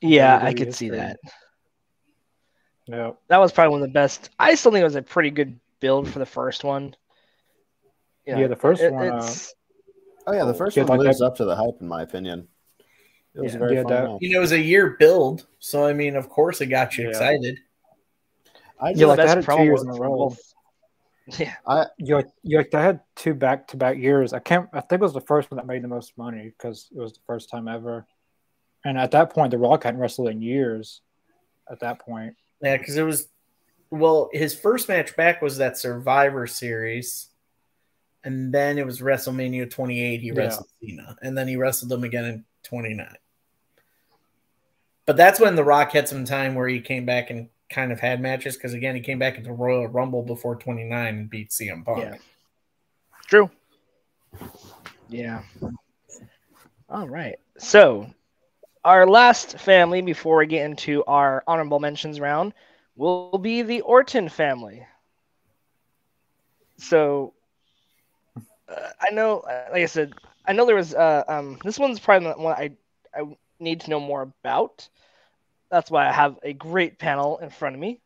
Yeah, 0.00 0.38
I 0.42 0.54
could 0.54 0.74
see 0.74 0.90
that. 0.90 1.18
Yeah, 2.86 3.12
that 3.28 3.38
was 3.38 3.52
probably 3.52 3.72
one 3.72 3.82
of 3.82 3.88
the 3.88 3.92
best. 3.92 4.30
I 4.38 4.54
still 4.54 4.70
think 4.70 4.80
it 4.82 4.84
was 4.84 4.96
a 4.96 5.02
pretty 5.02 5.30
good 5.30 5.58
build 5.80 6.08
for 6.08 6.18
the 6.18 6.26
first 6.26 6.62
one. 6.62 6.94
You 8.26 8.34
know, 8.34 8.40
yeah, 8.40 8.46
the 8.48 8.56
first 8.56 8.82
it, 8.82 8.92
one. 8.92 9.08
Uh, 9.08 9.34
oh 10.26 10.32
yeah, 10.32 10.44
the 10.44 10.54
first 10.54 10.76
one 10.76 10.86
like 10.86 11.00
lives 11.00 11.18
that... 11.18 11.26
up 11.26 11.36
to 11.36 11.44
the 11.44 11.54
hype, 11.54 11.80
in 11.80 11.88
my 11.88 12.02
opinion. 12.02 12.48
It 13.34 13.42
was 13.42 13.52
yeah, 13.52 13.58
very 13.58 13.74
yeah, 13.76 13.82
fun. 13.82 14.18
You 14.20 14.30
know, 14.30 14.38
it 14.38 14.40
was 14.40 14.52
a 14.52 14.60
year 14.60 14.96
build, 14.98 15.46
so 15.58 15.86
I 15.86 15.92
mean, 15.92 16.16
of 16.16 16.28
course, 16.28 16.60
it 16.60 16.66
got 16.66 16.96
you 16.96 17.04
yeah. 17.04 17.10
excited. 17.10 17.58
I 18.80 18.90
yeah, 18.90 19.06
like 19.06 19.18
I 19.18 19.28
had 19.28 19.44
two 19.44 19.62
years 19.62 19.82
in 19.82 19.90
a 19.90 19.94
row. 19.94 20.36
Yeah, 21.38 21.54
I 21.66 21.86
you 21.98 22.16
like, 22.16 22.28
you 22.42 22.58
like 22.58 22.72
I 22.72 22.82
had 22.82 23.00
two 23.16 23.34
back 23.34 23.68
to 23.68 23.76
back 23.76 23.98
years. 23.98 24.32
I 24.32 24.38
can't. 24.38 24.68
I 24.72 24.80
think 24.80 25.00
it 25.00 25.04
was 25.04 25.12
the 25.12 25.20
first 25.20 25.50
one 25.50 25.56
that 25.56 25.66
made 25.66 25.82
the 25.82 25.88
most 25.88 26.16
money 26.16 26.52
because 26.56 26.88
it 26.94 26.98
was 26.98 27.14
the 27.14 27.20
first 27.26 27.50
time 27.50 27.68
ever. 27.68 28.06
And 28.84 28.96
at 28.96 29.10
that 29.10 29.30
point, 29.30 29.50
The 29.50 29.58
Rock 29.58 29.82
hadn't 29.82 30.00
wrestled 30.00 30.28
in 30.28 30.40
years. 30.40 31.00
At 31.68 31.80
that 31.80 31.98
point, 31.98 32.36
yeah, 32.62 32.76
because 32.76 32.96
it 32.96 33.02
was 33.02 33.26
well, 33.90 34.30
his 34.32 34.54
first 34.54 34.88
match 34.88 35.16
back 35.16 35.42
was 35.42 35.58
that 35.58 35.78
Survivor 35.78 36.46
Series, 36.46 37.28
and 38.26 38.52
then 38.52 38.76
it 38.76 38.84
was 38.84 39.00
WrestleMania 39.00 39.70
28. 39.70 40.20
He 40.20 40.32
wrestled 40.32 40.66
yeah. 40.80 40.88
Cena, 40.90 41.16
and 41.22 41.38
then 41.38 41.46
he 41.46 41.56
wrestled 41.56 41.92
him 41.92 42.02
again 42.02 42.24
in 42.24 42.44
29. 42.64 43.06
But 45.06 45.16
that's 45.16 45.38
when 45.38 45.54
The 45.54 45.62
Rock 45.62 45.92
had 45.92 46.08
some 46.08 46.24
time 46.24 46.56
where 46.56 46.66
he 46.66 46.80
came 46.80 47.06
back 47.06 47.30
and 47.30 47.48
kind 47.70 47.92
of 47.92 48.00
had 48.00 48.20
matches 48.20 48.56
because 48.56 48.74
again 48.74 48.96
he 48.96 49.00
came 49.00 49.18
back 49.18 49.38
into 49.38 49.52
Royal 49.52 49.86
Rumble 49.86 50.22
before 50.22 50.56
29 50.56 51.06
and 51.06 51.30
beat 51.30 51.50
CM 51.50 51.84
Punk. 51.84 52.00
Yeah. 52.00 52.16
True. 53.28 53.50
Yeah. 55.08 55.42
All 56.88 57.08
right. 57.08 57.38
So 57.58 58.12
our 58.84 59.06
last 59.06 59.58
family 59.60 60.02
before 60.02 60.38
we 60.38 60.46
get 60.46 60.64
into 60.64 61.04
our 61.04 61.44
honorable 61.46 61.78
mentions 61.78 62.18
round 62.18 62.54
will 62.96 63.38
be 63.38 63.62
the 63.62 63.82
Orton 63.82 64.28
family. 64.28 64.84
So 66.78 67.34
uh, 68.68 68.88
I 69.00 69.10
know, 69.10 69.42
like 69.46 69.82
I 69.82 69.86
said, 69.86 70.12
I 70.46 70.52
know 70.52 70.66
there 70.66 70.76
was. 70.76 70.94
Uh, 70.94 71.24
um, 71.28 71.58
this 71.64 71.78
one's 71.78 72.00
probably 72.00 72.30
the 72.30 72.38
one 72.38 72.54
I 72.54 72.72
I 73.14 73.36
need 73.58 73.80
to 73.82 73.90
know 73.90 74.00
more 74.00 74.22
about. 74.22 74.88
That's 75.70 75.90
why 75.90 76.08
I 76.08 76.12
have 76.12 76.38
a 76.42 76.52
great 76.52 76.98
panel 76.98 77.38
in 77.38 77.50
front 77.50 77.74
of 77.74 77.80
me. 77.80 78.00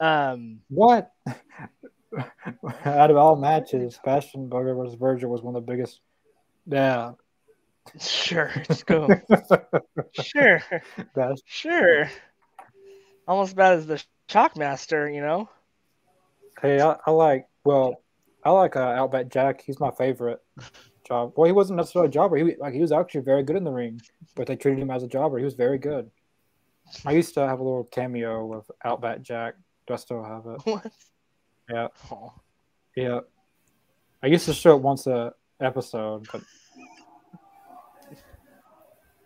Um, 0.00 0.60
what? 0.68 1.10
Out 2.84 3.10
of 3.10 3.16
all 3.16 3.36
matches, 3.36 3.98
Bastion 4.04 4.48
Booger 4.48 4.76
versus 4.76 4.94
Virgil 4.94 5.30
was 5.30 5.42
one 5.42 5.56
of 5.56 5.64
the 5.64 5.72
biggest. 5.72 6.00
Yeah. 6.66 7.12
Sure, 7.98 8.50
let's 8.68 8.82
go. 8.82 9.08
sure. 10.12 10.62
Best. 11.14 11.42
Sure. 11.46 12.10
Almost 13.26 13.50
as 13.50 13.54
bad 13.54 13.72
as 13.74 13.86
the 13.86 14.04
Shockmaster, 14.28 15.14
you 15.14 15.20
know. 15.20 15.48
Hey, 16.60 16.80
I, 16.80 16.96
I 17.06 17.10
like. 17.10 17.46
Well, 17.64 18.02
I 18.44 18.50
like 18.50 18.76
uh, 18.76 18.80
Outback 18.80 19.28
Jack. 19.28 19.62
He's 19.62 19.80
my 19.80 19.90
favorite 19.90 20.40
job. 21.06 21.32
Well, 21.36 21.46
he 21.46 21.52
wasn't 21.52 21.78
necessarily 21.78 22.08
a 22.08 22.12
jobber. 22.12 22.36
He 22.36 22.56
like 22.56 22.74
he 22.74 22.80
was 22.80 22.92
actually 22.92 23.22
very 23.22 23.42
good 23.42 23.56
in 23.56 23.64
the 23.64 23.72
ring, 23.72 24.00
but 24.34 24.46
they 24.46 24.56
treated 24.56 24.80
him 24.80 24.90
as 24.90 25.02
a 25.02 25.08
jobber. 25.08 25.38
He 25.38 25.44
was 25.44 25.54
very 25.54 25.78
good. 25.78 26.10
I 27.06 27.12
used 27.12 27.34
to 27.34 27.40
have 27.40 27.60
a 27.60 27.62
little 27.62 27.84
cameo 27.84 28.52
of 28.52 28.70
Outback 28.84 29.22
Jack. 29.22 29.54
Do 29.86 29.94
I 29.94 29.96
still 29.96 30.22
have 30.22 30.46
it? 30.46 30.60
What? 30.64 30.92
Yeah. 31.70 31.88
Yeah. 32.94 33.20
I 34.22 34.26
used 34.26 34.44
to 34.46 34.52
show 34.52 34.76
it 34.76 34.82
once 34.82 35.06
a 35.06 35.32
episode, 35.60 36.26
but 36.30 36.42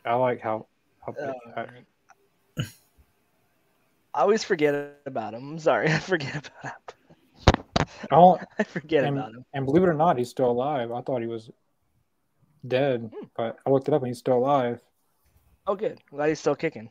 I 0.05 0.15
like 0.15 0.41
how. 0.41 0.67
how 1.05 1.15
uh, 1.21 1.33
I, 1.57 1.67
I 4.15 4.23
always 4.23 4.43
forget 4.43 5.01
about 5.05 5.35
him. 5.35 5.53
I'm 5.53 5.59
sorry, 5.59 5.89
I 5.93 5.99
forget 5.99 6.51
about 6.61 6.95
him. 7.57 7.65
I, 8.11 8.17
I 8.59 8.63
forget 8.65 9.05
and, 9.05 9.19
about 9.19 9.33
him. 9.33 9.45
And 9.53 9.65
believe 9.65 9.83
it 9.83 9.89
or 9.89 9.95
not, 9.95 10.19
he's 10.19 10.31
still 10.31 10.51
alive. 10.51 10.93
I 10.93 11.01
thought 11.03 11.21
he 11.21 11.27
was 11.27 11.51
dead, 12.67 13.11
hmm. 13.15 13.27
but 13.37 13.59
I 13.67 13.71
looked 13.71 13.89
it 13.89 13.95
up 13.95 14.03
and 14.03 14.09
he's 14.09 14.19
still 14.19 14.39
alive. 14.39 14.81
Oh, 15.67 15.75
good. 15.75 15.99
Glad 16.11 16.29
he's 16.29 16.41
still 16.41 16.55
kicking. 16.55 16.91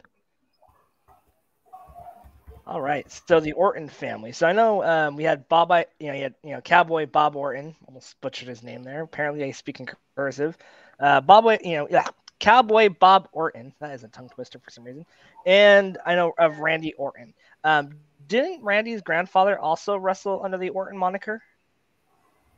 All 2.67 2.81
right. 2.81 3.09
So 3.27 3.39
the 3.39 3.53
Orton 3.53 3.87
family. 3.87 4.33
So 4.33 4.45
I 4.45 4.51
know 4.51 4.83
um, 4.83 5.15
we 5.15 5.23
had 5.23 5.47
Bob, 5.47 5.71
you 5.99 6.07
know, 6.07 6.13
you 6.13 6.23
had 6.23 6.35
you 6.43 6.51
know 6.51 6.61
Cowboy 6.61 7.05
Bob 7.05 7.35
Orton. 7.37 7.75
Almost 7.87 8.19
butchered 8.19 8.49
his 8.49 8.61
name 8.61 8.83
there. 8.83 9.03
Apparently, 9.03 9.43
I 9.45 9.51
speak 9.51 9.79
in 9.79 9.87
cursive. 10.15 10.57
Uh, 10.99 11.21
Bob, 11.21 11.45
you 11.63 11.77
know, 11.77 11.87
yeah, 11.89 12.05
Cowboy 12.39 12.89
Bob 12.89 13.29
Orton. 13.31 13.73
That 13.79 13.95
is 13.95 14.03
a 14.03 14.09
tongue 14.09 14.29
twister 14.29 14.59
for 14.59 14.69
some 14.69 14.83
reason. 14.83 15.05
And 15.45 15.97
I 16.05 16.15
know 16.15 16.33
of 16.37 16.59
Randy 16.59 16.93
Orton. 16.93 17.33
Um, 17.63 17.91
didn't 18.27 18.63
Randy's 18.63 19.01
grandfather 19.01 19.57
also 19.59 19.97
wrestle 19.97 20.41
under 20.43 20.57
the 20.57 20.69
Orton 20.69 20.97
moniker? 20.97 21.41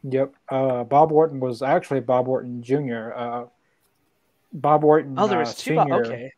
Yep. 0.04 0.34
Uh, 0.48 0.84
Bob 0.84 1.12
Orton 1.12 1.40
was 1.40 1.62
actually 1.62 2.00
Bob 2.00 2.28
Orton 2.28 2.64
Jr. 2.64 3.12
Uh, 3.14 3.46
Bob 4.54 4.84
Orton. 4.84 5.16
Oh, 5.18 5.28
there 5.28 5.40
was 5.40 5.50
uh, 5.50 5.54
two. 5.54 5.76
Senior, 5.76 6.06
okay. 6.06 6.34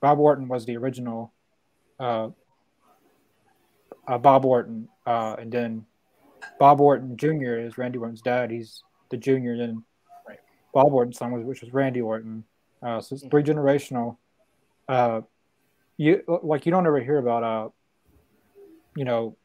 Bob 0.00 0.18
Orton 0.18 0.48
was 0.48 0.66
the 0.66 0.76
original 0.76 1.32
uh, 1.98 2.28
uh, 4.06 4.18
Bob 4.18 4.44
Orton, 4.44 4.88
uh, 5.06 5.36
and 5.38 5.50
then 5.50 5.86
Bob 6.58 6.80
Orton 6.80 7.16
Jr. 7.16 7.54
is 7.58 7.78
Randy 7.78 7.98
Orton's 7.98 8.22
dad. 8.22 8.50
He's 8.50 8.82
the 9.10 9.16
junior. 9.16 9.56
Then 9.56 9.84
right. 10.28 10.40
Bob 10.74 10.92
Orton's 10.92 11.18
son, 11.18 11.46
which 11.46 11.62
was 11.62 11.72
Randy 11.72 12.00
Orton. 12.00 12.44
Uh, 12.82 13.00
so 13.00 13.14
it's 13.14 13.22
mm-hmm. 13.22 13.30
three 13.30 13.42
generational. 13.42 14.16
Uh, 14.88 15.22
you 15.96 16.22
like 16.42 16.66
you 16.66 16.72
don't 16.72 16.86
ever 16.86 17.00
hear 17.00 17.18
about 17.18 17.44
uh, 17.44 17.68
you 18.96 19.04
know, 19.04 19.36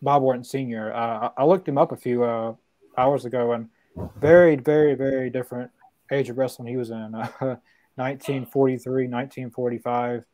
Bob 0.00 0.22
Orton 0.22 0.44
Sr. 0.44 0.92
Uh, 0.92 1.30
I 1.36 1.44
looked 1.44 1.68
him 1.68 1.78
up 1.78 1.92
a 1.92 1.96
few 1.96 2.24
uh, 2.24 2.54
hours 2.96 3.24
ago, 3.24 3.52
and 3.52 3.68
very, 4.16 4.56
very, 4.56 4.94
very 4.94 5.30
different 5.30 5.70
age 6.10 6.28
of 6.28 6.38
wrestling 6.38 6.68
he 6.68 6.76
was 6.76 6.90
in. 6.90 7.14
Uh, 7.14 7.56
1943, 7.96 9.08
1945. 9.08 10.24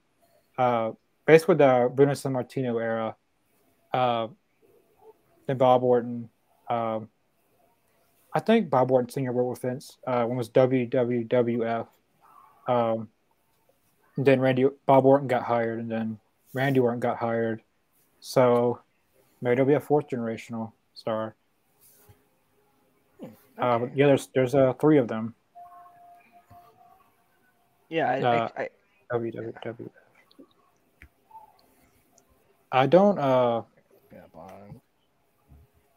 Uh, 0.56 0.92
basically 1.26 1.56
the 1.56 1.90
Bruno 1.92 2.12
Sammartino 2.12 2.80
era 2.80 3.16
uh, 3.92 4.28
than 5.46 5.58
Bob 5.58 5.82
Orton. 5.82 6.28
Um, 6.68 7.08
I 8.32 8.40
think 8.40 8.70
Bob 8.70 8.90
Orton 8.90 9.10
Senior 9.10 9.32
worked 9.32 9.50
with 9.50 9.62
Vince 9.62 9.98
uh, 10.06 10.24
when 10.24 10.36
was 10.36 10.50
WWWF. 10.50 11.86
Um, 12.66 13.08
then 14.16 14.40
Randy 14.40 14.66
Bob 14.86 15.04
Orton 15.06 15.28
got 15.28 15.44
hired, 15.44 15.78
and 15.78 15.90
then 15.90 16.18
Randy 16.52 16.80
Orton 16.80 17.00
got 17.00 17.16
hired. 17.16 17.62
So 18.20 18.80
maybe 19.40 19.56
there'll 19.56 19.68
be 19.68 19.74
a 19.74 19.80
fourth 19.80 20.08
generational 20.08 20.72
star. 20.94 21.34
Okay. 23.22 23.32
Uh, 23.58 23.86
yeah, 23.94 24.06
there's 24.06 24.28
there's 24.34 24.54
uh, 24.54 24.72
three 24.74 24.98
of 24.98 25.08
them. 25.08 25.34
Yeah, 27.88 28.10
I, 28.10 28.20
uh, 28.20 28.48
I, 28.56 28.62
I, 28.62 29.18
WWF. 29.18 29.90
I 32.70 32.86
don't 32.86 33.18
uh 33.18 33.62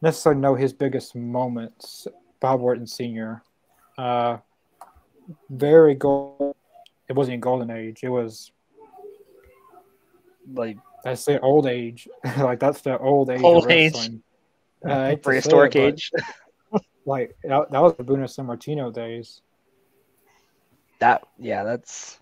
necessarily 0.01 0.41
know 0.41 0.55
his 0.55 0.73
biggest 0.73 1.15
moments. 1.15 2.07
Bob 2.39 2.61
Orton 2.61 2.87
Sr. 2.87 3.43
Uh, 3.97 4.37
very 5.49 5.95
gold. 5.95 6.55
It 7.07 7.13
wasn't 7.13 7.35
a 7.35 7.39
golden 7.39 7.69
age. 7.69 7.99
It 8.03 8.09
was 8.09 8.51
like 10.53 10.77
that's 11.03 11.25
the 11.25 11.39
old 11.39 11.67
age. 11.67 12.07
like 12.37 12.59
that's 12.59 12.81
the 12.81 12.97
old 12.97 13.29
age. 13.29 13.41
Old 13.41 13.71
age. 13.71 14.09
Uh, 14.87 15.15
Prehistoric 15.21 15.75
it, 15.75 15.79
age. 15.79 16.11
like 17.05 17.35
that, 17.43 17.71
that 17.71 17.81
was 17.81 17.95
the 17.95 18.03
Bruno 18.03 18.25
Sammartino 18.25 18.93
days. 18.93 19.41
That 20.99 21.23
yeah, 21.39 21.63
that's 21.63 22.19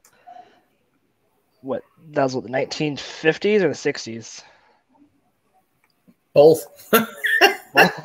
what 1.61 1.84
that 2.11 2.23
was 2.23 2.36
what 2.36 2.43
the 2.45 2.49
1950s 2.49 3.61
or 3.61 3.69
the 3.69 3.73
60s. 3.73 4.43
Both. 6.34 6.65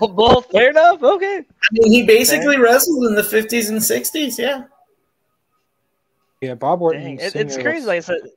both, 0.00 0.50
Fair 0.50 0.70
enough. 0.70 1.02
Okay. 1.02 1.38
I 1.38 1.68
mean, 1.72 1.92
he 1.92 2.02
basically 2.02 2.56
Fair. 2.56 2.64
wrestled 2.64 3.06
in 3.06 3.14
the 3.14 3.22
50s 3.22 3.68
and 3.68 3.78
60s. 3.78 4.38
Yeah. 4.38 4.64
Yeah, 6.40 6.54
Bob 6.54 6.82
Orton. 6.82 7.18
It, 7.18 7.36
it's 7.36 7.56
crazy. 7.56 7.86
Like 7.86 7.98
I 7.98 8.00
said, 8.00 8.20
yeah. 8.24 8.30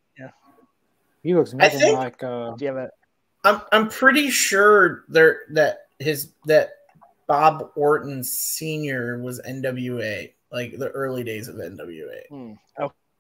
He 1.23 1.35
looks 1.35 1.53
nothing 1.53 1.79
think, 1.79 1.97
like. 1.97 2.23
Uh, 2.23 2.55
Do 2.55 2.65
you 2.65 2.71
have 2.71 2.77
it? 2.77 2.91
I'm 3.43 3.61
I'm 3.71 3.89
pretty 3.89 4.29
sure 4.29 5.05
there 5.07 5.41
that 5.51 5.87
his 5.99 6.33
that 6.45 6.71
Bob 7.27 7.71
Orton 7.75 8.23
Senior 8.23 9.21
was 9.21 9.41
NWA, 9.41 10.31
like 10.51 10.77
the 10.77 10.89
early 10.89 11.23
days 11.23 11.47
of 11.47 11.55
NWA. 11.55 12.27
Hmm. 12.29 12.53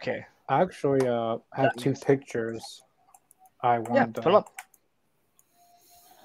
Okay. 0.01 0.25
I 0.49 0.61
actually 0.61 1.05
uh, 1.07 1.37
have 1.53 1.75
two 1.75 1.93
pictures. 1.93 2.81
I 3.61 3.79
want 3.79 3.95
yeah, 3.95 4.05
put 4.05 4.23
them 4.23 4.35
up. 4.35 4.49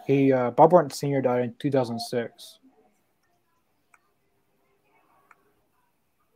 He 0.07 0.33
uh, 0.33 0.51
Bob 0.53 0.73
Orton 0.73 0.91
Sr. 0.91 1.23
died 1.23 1.43
in 1.43 1.55
2006. 1.59 2.59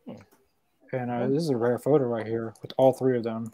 Hmm. 0.05 0.13
And 0.91 1.11
uh, 1.11 1.27
this 1.27 1.43
is 1.43 1.49
a 1.49 1.57
rare 1.57 1.79
photo 1.79 2.05
right 2.05 2.25
here 2.25 2.53
with 2.61 2.73
all 2.77 2.93
three 2.93 3.17
of 3.17 3.23
them. 3.23 3.53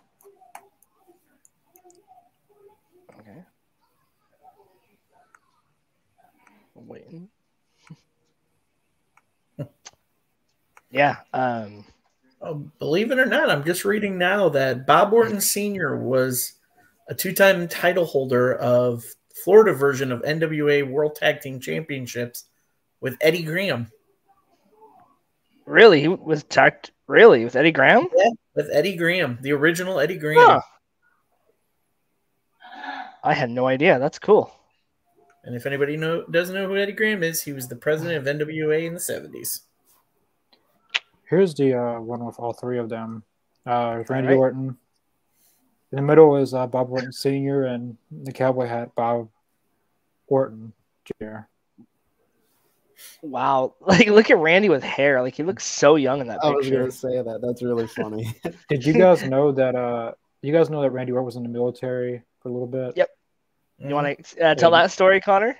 I'm 6.83 6.89
waiting. 6.89 7.29
yeah. 10.91 11.17
Um, 11.33 11.85
oh, 12.41 12.55
believe 12.79 13.11
it 13.11 13.19
or 13.19 13.25
not, 13.25 13.49
I'm 13.49 13.63
just 13.63 13.85
reading 13.85 14.17
now 14.17 14.49
that 14.49 14.85
Bob 14.85 15.13
Orton 15.13 15.39
Sr. 15.39 15.97
was 15.97 16.53
a 17.07 17.15
two-time 17.15 17.67
title 17.67 18.05
holder 18.05 18.55
of 18.55 19.03
Florida 19.43 19.73
version 19.73 20.11
of 20.11 20.21
NWA 20.23 20.89
World 20.89 21.15
Tag 21.15 21.41
Team 21.41 21.59
Championships 21.59 22.45
with 22.99 23.17
Eddie 23.21 23.43
Graham. 23.43 23.89
Really, 25.65 26.01
he 26.01 26.07
was 26.09 26.43
tagged. 26.43 26.91
Really, 27.07 27.43
with 27.45 27.55
Eddie 27.55 27.71
Graham? 27.71 28.07
Yeah, 28.15 28.29
with 28.55 28.69
Eddie 28.71 28.95
Graham, 28.95 29.37
the 29.41 29.53
original 29.53 29.99
Eddie 29.99 30.17
Graham. 30.17 30.39
Huh. 30.45 30.61
I 33.23 33.33
had 33.33 33.49
no 33.49 33.67
idea. 33.67 33.99
That's 33.99 34.19
cool. 34.19 34.53
And 35.43 35.55
if 35.55 35.65
anybody 35.65 35.97
know 35.97 36.23
doesn't 36.23 36.55
know 36.55 36.67
who 36.67 36.77
Eddie 36.77 36.93
Graham 36.93 37.23
is, 37.23 37.43
he 37.43 37.51
was 37.51 37.67
the 37.67 37.75
president 37.75 38.17
of 38.17 38.35
NWA 38.35 38.85
in 38.85 38.93
the 38.93 38.99
seventies. 38.99 39.63
Here's 41.29 41.53
the 41.53 41.73
uh, 41.73 41.99
one 41.99 42.25
with 42.25 42.39
all 42.39 42.53
three 42.53 42.77
of 42.79 42.89
them. 42.89 43.23
Uh, 43.65 44.03
Randy 44.07 44.29
right. 44.29 44.37
Orton, 44.37 44.77
in 45.91 45.95
the 45.95 46.01
middle 46.01 46.35
is 46.37 46.53
uh, 46.53 46.67
Bob 46.67 46.91
Orton 46.91 47.11
Sr. 47.11 47.65
and 47.65 47.97
the 48.11 48.31
cowboy 48.31 48.67
hat 48.67 48.93
Bob 48.95 49.29
Orton 50.27 50.73
Jr. 51.05 51.39
Wow! 53.21 53.75
Like, 53.81 54.07
look 54.07 54.29
at 54.29 54.37
Randy 54.37 54.69
with 54.69 54.83
hair. 54.83 55.21
Like, 55.21 55.35
he 55.35 55.43
looks 55.43 55.65
so 55.65 55.95
young 55.95 56.21
in 56.21 56.27
that 56.27 56.41
picture. 56.41 56.53
I 56.53 56.55
was 56.55 56.69
gonna 56.69 56.91
say 56.91 57.21
that. 57.21 57.41
That's 57.41 57.61
really 57.61 57.87
funny. 57.87 58.33
Did 58.69 58.85
you 58.85 58.93
guys 58.93 59.23
know 59.23 59.51
that? 59.51 59.75
Uh, 59.75 60.13
you 60.41 60.53
guys 60.53 60.69
know 60.69 60.81
that 60.81 60.91
Randy 60.91 61.11
Orton 61.11 61.25
was 61.25 61.35
in 61.35 61.43
the 61.43 61.49
military 61.49 62.21
for 62.41 62.49
a 62.49 62.51
little 62.51 62.67
bit? 62.67 62.97
Yep. 62.97 63.09
You 63.77 63.85
mm-hmm. 63.85 63.93
want 63.93 64.25
to 64.25 64.45
uh, 64.45 64.55
tell 64.55 64.71
that 64.71 64.91
story, 64.91 65.19
Connor? 65.21 65.57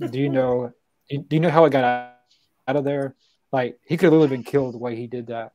Do 0.00 0.18
you 0.18 0.28
know? 0.28 0.72
Do 1.10 1.24
you 1.30 1.40
know 1.40 1.50
how 1.50 1.64
it 1.64 1.70
got 1.70 1.84
out 2.66 2.76
of 2.76 2.84
there? 2.84 3.14
Like, 3.52 3.78
he 3.86 3.96
could 3.96 4.06
have 4.06 4.12
literally 4.12 4.36
been 4.36 4.44
killed 4.44 4.74
the 4.74 4.78
way 4.78 4.96
he 4.96 5.06
did 5.06 5.26
that. 5.26 5.52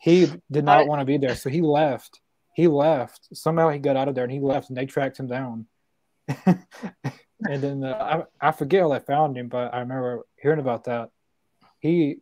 He 0.00 0.26
did 0.50 0.64
not 0.64 0.80
I, 0.80 0.84
want 0.84 1.00
to 1.00 1.04
be 1.04 1.18
there, 1.18 1.36
so 1.36 1.48
he 1.48 1.60
left 1.60 2.20
he 2.56 2.68
left. 2.68 3.28
Somehow 3.36 3.68
he 3.68 3.78
got 3.78 3.98
out 3.98 4.08
of 4.08 4.14
there 4.14 4.24
and 4.24 4.32
he 4.32 4.40
left, 4.40 4.70
and 4.70 4.78
they 4.78 4.86
tracked 4.86 5.20
him 5.20 5.26
down. 5.26 5.66
and 6.46 7.62
then 7.62 7.84
uh, 7.84 8.24
I, 8.40 8.48
I 8.48 8.52
forget 8.52 8.80
how 8.80 8.88
they 8.88 8.98
found 8.98 9.36
him, 9.36 9.48
but 9.48 9.74
I 9.74 9.80
remember 9.80 10.26
hearing 10.40 10.58
about 10.58 10.84
that. 10.84 11.10
He, 11.80 12.16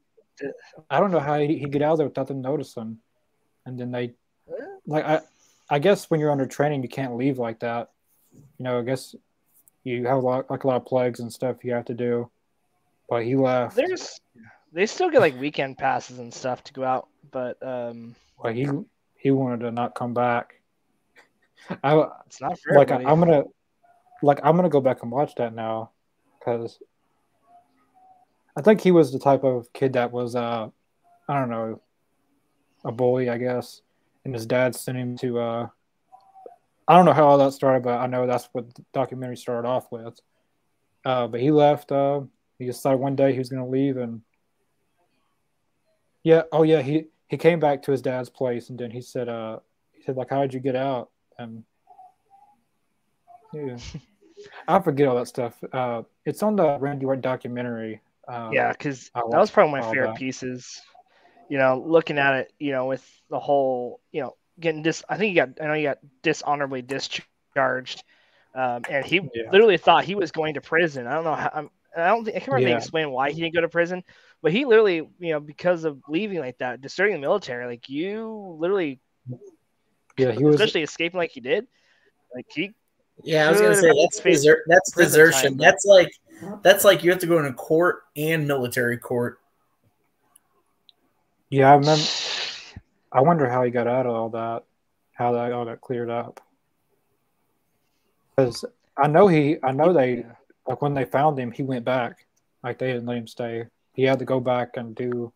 I 0.91 0.99
don't 0.99 1.13
know 1.13 1.21
how 1.21 1.39
he, 1.39 1.57
he 1.57 1.67
get 1.67 1.83
out 1.83 1.93
of 1.93 1.99
there 1.99 2.09
without 2.09 2.27
them 2.27 2.43
noticing. 2.43 2.99
And 3.65 3.79
then 3.79 3.93
they, 3.93 4.15
like 4.89 5.05
I, 5.05 5.21
I 5.71 5.79
guess 5.79 6.11
when 6.11 6.19
you're 6.19 6.33
under 6.33 6.47
training, 6.47 6.83
you 6.83 6.89
can't 6.89 7.15
leave 7.15 7.39
like 7.39 7.61
that. 7.61 7.91
You 8.59 8.65
know, 8.65 8.79
I 8.79 8.83
guess 8.83 9.15
you 9.83 10.07
have 10.07 10.19
a 10.19 10.21
lot, 10.21 10.51
like 10.51 10.65
a 10.65 10.67
lot 10.67 10.77
of 10.77 10.87
plagues 10.87 11.21
and 11.21 11.33
stuff 11.33 11.65
you 11.65 11.73
have 11.73 11.85
to 11.87 11.95
do. 11.95 12.31
But 13.09 13.25
he 13.25 13.37
left. 13.37 13.77
There's, 13.77 14.21
they 14.73 14.87
still 14.87 15.11
get 15.11 15.21
like 15.21 15.39
weekend 15.39 15.79
passes 15.79 16.19
and 16.19 16.33
stuff 16.33 16.65
to 16.65 16.73
go 16.73 16.85
out, 16.85 17.09
but 17.31 17.57
um. 17.67 18.15
Well, 18.39 18.53
he 18.53 18.67
he 19.17 19.31
wanted 19.31 19.61
to 19.61 19.71
not 19.71 19.95
come 19.95 20.15
back. 20.15 20.61
I 21.83 22.05
it's 22.27 22.41
not 22.41 22.59
fair, 22.59 22.77
like 22.77 22.91
I, 22.91 23.11
am 23.11 23.21
gonna 23.21 23.45
like 24.23 24.41
I'm 24.43 24.57
gonna 24.57 24.69
go 24.69 24.81
back 24.81 25.03
and 25.03 25.11
watch 25.11 25.35
that 25.37 25.55
now 25.55 25.91
because 26.39 26.79
I 28.57 28.63
think 28.63 28.81
he 28.81 28.91
was 28.91 29.13
the 29.13 29.19
type 29.19 29.45
of 29.45 29.73
kid 29.73 29.95
that 29.95 30.13
was 30.13 30.37
uh 30.37 30.69
I 31.29 31.39
don't 31.39 31.51
know 31.51 31.81
a 32.85 32.93
bully 32.93 33.31
I 33.31 33.39
guess 33.39 33.81
and 34.25 34.35
his 34.35 34.47
dad 34.47 34.75
sent 34.75 34.99
him 34.99 35.17
to 35.19 35.39
uh 35.39 35.69
I 36.87 36.97
don't 36.97 37.05
know 37.05 37.13
how 37.13 37.27
all 37.27 37.39
that 37.39 37.53
started 37.53 37.83
but 37.83 37.99
I 37.99 38.07
know 38.07 38.27
that's 38.27 38.49
what 38.53 38.75
the 38.75 38.85
documentary 38.93 39.37
started 39.37 39.67
off 39.69 39.91
with 39.91 40.19
uh 41.05 41.27
but 41.27 41.41
he 41.41 41.51
left 41.51 41.93
uh 41.93 42.23
he 42.59 42.67
decided 42.67 43.01
one 43.01 43.17
day 43.17 43.33
he 43.33 43.39
was 43.39 43.49
gonna 43.49 43.69
leave 43.69 43.97
and 43.97 44.23
yeah 46.23 46.43
oh 46.53 46.63
yeah 46.63 46.83
he 46.83 47.07
he 47.29 47.37
came 47.37 47.59
back 47.59 47.83
to 47.83 47.91
his 47.91 48.03
dad's 48.03 48.29
place 48.29 48.71
and 48.71 48.79
then 48.79 48.91
he 48.91 49.01
said, 49.01 49.29
uh, 49.29 49.59
he 49.93 50.03
said, 50.03 50.17
like, 50.17 50.31
how 50.31 50.41
did 50.41 50.55
you 50.55 50.61
get 50.61 50.77
out? 50.77 51.11
And 51.39 51.65
yeah, 53.53 53.77
I 54.69 54.81
forget 54.81 55.09
all 55.09 55.17
that 55.17 55.29
stuff. 55.29 55.55
Uh, 55.73 56.03
it's 56.25 56.43
on 56.43 56.57
the 56.57 56.79
Randy 56.79 57.07
Orton 57.07 57.21
documentary. 57.21 58.01
Um, 58.29 58.53
yeah, 58.53 58.73
because 58.73 59.11
that 59.15 59.27
was 59.27 59.51
probably 59.51 59.81
my 59.81 59.83
favorite 59.83 60.09
that. 60.09 60.17
pieces. 60.17 60.81
You 61.49 61.59
know, 61.59 61.83
looking 61.85 62.19
at 62.19 62.35
it, 62.35 62.53
you 62.59 62.73
know, 62.73 62.87
with 62.87 63.05
the 63.31 63.39
whole, 63.39 64.01
you 64.13 64.23
know, 64.23 64.37
getting 64.59 64.83
dis. 64.83 65.05
I 65.09 65.17
think 65.17 65.31
he 65.31 65.35
got. 65.35 65.51
I 65.61 65.67
know 65.67 65.75
he 65.75 65.83
got 65.83 65.99
dishonorably 66.23 66.83
discharged, 66.83 68.05
um, 68.55 68.83
and 68.89 69.05
he 69.05 69.17
yeah. 69.35 69.51
literally 69.51 69.77
thought 69.77 70.05
he 70.05 70.15
was 70.15 70.33
going 70.33 70.55
to 70.55 70.61
prison. 70.61 71.07
I 71.07 71.15
don't 71.15 71.25
know 71.25 71.35
how. 71.35 71.51
I'm, 71.55 71.71
I 71.97 72.09
don't 72.09 72.25
think 72.25 72.37
I 72.37 72.41
can't 72.41 72.53
remember 72.53 72.71
yeah. 72.71 72.77
explain 72.77 73.11
why 73.11 73.31
he 73.31 73.41
didn't 73.41 73.55
go 73.55 73.61
to 73.61 73.69
prison, 73.69 74.03
but 74.43 74.53
he 74.53 74.65
literally, 74.65 74.97
you 75.19 75.33
know, 75.33 75.41
because 75.41 75.85
of 75.85 76.01
leaving 76.09 76.41
like 76.41 76.59
that, 76.59 76.81
deserting 76.81 77.15
the 77.15 77.21
military, 77.21 77.67
like 77.67 77.89
you 77.89 78.57
literally, 78.59 79.01
yeah, 80.17 80.33
he 80.33 80.45
was 80.45 80.57
especially 80.57 80.83
escaping 80.83 81.19
like 81.19 81.31
he 81.31 81.41
did, 81.41 81.67
like 82.35 82.47
he. 82.51 82.73
Yeah, 83.23 83.47
I 83.47 83.53
was 83.53 83.61
gonna 83.61 83.77
say 83.77 83.93
that's 84.03 84.21
deser- 84.21 84.63
that's 84.67 84.91
desertion. 84.93 85.53
Time, 85.53 85.59
that's 85.59 85.85
like 85.85 86.11
that's 86.63 86.85
like 86.85 87.05
you 87.05 87.11
have 87.11 87.21
to 87.21 87.27
go 87.27 87.39
into 87.39 87.53
court 87.53 88.03
and 88.17 88.49
military 88.49 88.99
court. 88.99 89.39
Yeah, 91.49 91.71
I 91.71 91.75
remember. 91.77 92.03
I 93.15 93.21
wonder 93.21 93.49
how 93.49 93.63
he 93.63 93.71
got 93.71 93.87
out 93.87 94.07
of 94.07 94.13
all 94.13 94.29
that, 94.31 94.65
how 95.13 95.33
that 95.33 95.53
all 95.53 95.65
got 95.65 95.81
cleared 95.81 96.11
up. 96.11 96.41
Because 98.37 98.65
I 98.97 99.07
know 99.07 99.29
he, 99.29 99.57
I 99.63 99.71
know 99.71 99.93
they 99.93 100.27
like 100.67 100.83
when 100.83 100.95
they 100.95 101.05
found 101.05 101.39
him, 101.39 101.53
he 101.53 101.63
went 101.63 101.85
back. 101.85 102.27
Like 102.65 102.79
they 102.79 102.89
didn't 102.89 103.07
let 103.07 103.19
him 103.19 103.29
stay. 103.29 103.67
He 103.93 104.03
had 104.03 104.19
to 104.19 104.25
go 104.25 104.41
back 104.41 104.77
and 104.77 104.97
do. 104.97 105.33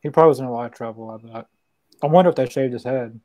He 0.00 0.10
probably 0.10 0.28
was 0.28 0.38
in 0.38 0.46
a 0.46 0.52
lot 0.52 0.66
of 0.66 0.74
trouble. 0.74 1.10
I 1.10 1.32
bet. 1.32 1.46
I 2.02 2.06
wonder 2.06 2.30
if 2.30 2.36
they 2.36 2.48
shaved 2.48 2.72
his 2.72 2.84
head. 2.84 3.18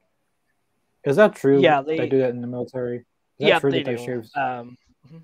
Is 1.03 1.15
that 1.17 1.35
true? 1.35 1.61
Yeah, 1.61 1.81
they, 1.81 1.97
they 1.97 2.09
do 2.09 2.19
that 2.19 2.31
in 2.31 2.41
the 2.41 2.47
military. 2.47 2.97
Is 2.97 3.47
yeah, 3.47 3.59
they, 3.59 3.83
they 3.83 3.95
do. 3.95 4.23
Um, 4.35 4.77
mm-hmm. 5.05 5.17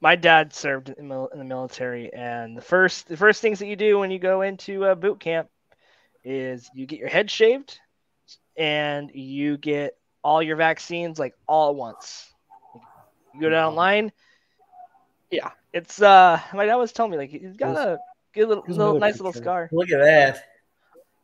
my 0.00 0.14
dad 0.14 0.54
served 0.54 0.90
in 0.90 1.08
the 1.08 1.44
military, 1.44 2.12
and 2.12 2.56
the 2.56 2.62
first 2.62 3.08
the 3.08 3.16
first 3.16 3.42
things 3.42 3.58
that 3.58 3.66
you 3.66 3.76
do 3.76 3.98
when 3.98 4.12
you 4.12 4.20
go 4.20 4.42
into 4.42 4.84
a 4.84 4.94
boot 4.94 5.18
camp 5.18 5.48
is 6.28 6.70
you 6.74 6.84
get 6.84 6.98
your 6.98 7.08
head 7.08 7.30
shaved, 7.30 7.80
and 8.56 9.10
you 9.14 9.56
get 9.56 9.96
all 10.22 10.42
your 10.42 10.56
vaccines 10.56 11.18
like 11.18 11.34
all 11.46 11.70
at 11.70 11.76
once. 11.76 12.30
You 13.34 13.40
go 13.40 13.48
down 13.48 13.70
online. 13.70 14.12
yeah, 15.30 15.50
it's 15.72 16.02
uh, 16.02 16.38
my 16.52 16.66
dad 16.66 16.76
was 16.76 16.92
telling 16.92 17.12
me 17.12 17.16
like 17.16 17.30
he's 17.30 17.56
got 17.56 17.76
a 17.76 17.98
good 18.34 18.48
little, 18.48 18.64
little 18.68 18.98
nice 18.98 19.14
picture. 19.14 19.24
little 19.24 19.40
scar. 19.40 19.68
Look 19.72 19.90
at 19.90 20.00
that. 20.00 20.44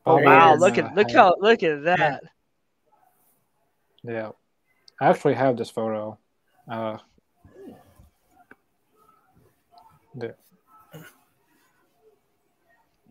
Oh, 0.07 0.19
oh 0.19 0.23
wow! 0.23 0.55
Look 0.55 0.79
at 0.79 0.95
look 0.95 1.11
how 1.11 1.35
look 1.39 1.63
at 1.63 1.85
that. 1.85 2.23
Yeah, 4.03 4.31
I 5.01 5.09
actually 5.09 5.35
have 5.35 5.59
this 5.59 5.69
photo. 5.71 6.19
Uh, 6.67 6.97
there. 10.15 10.37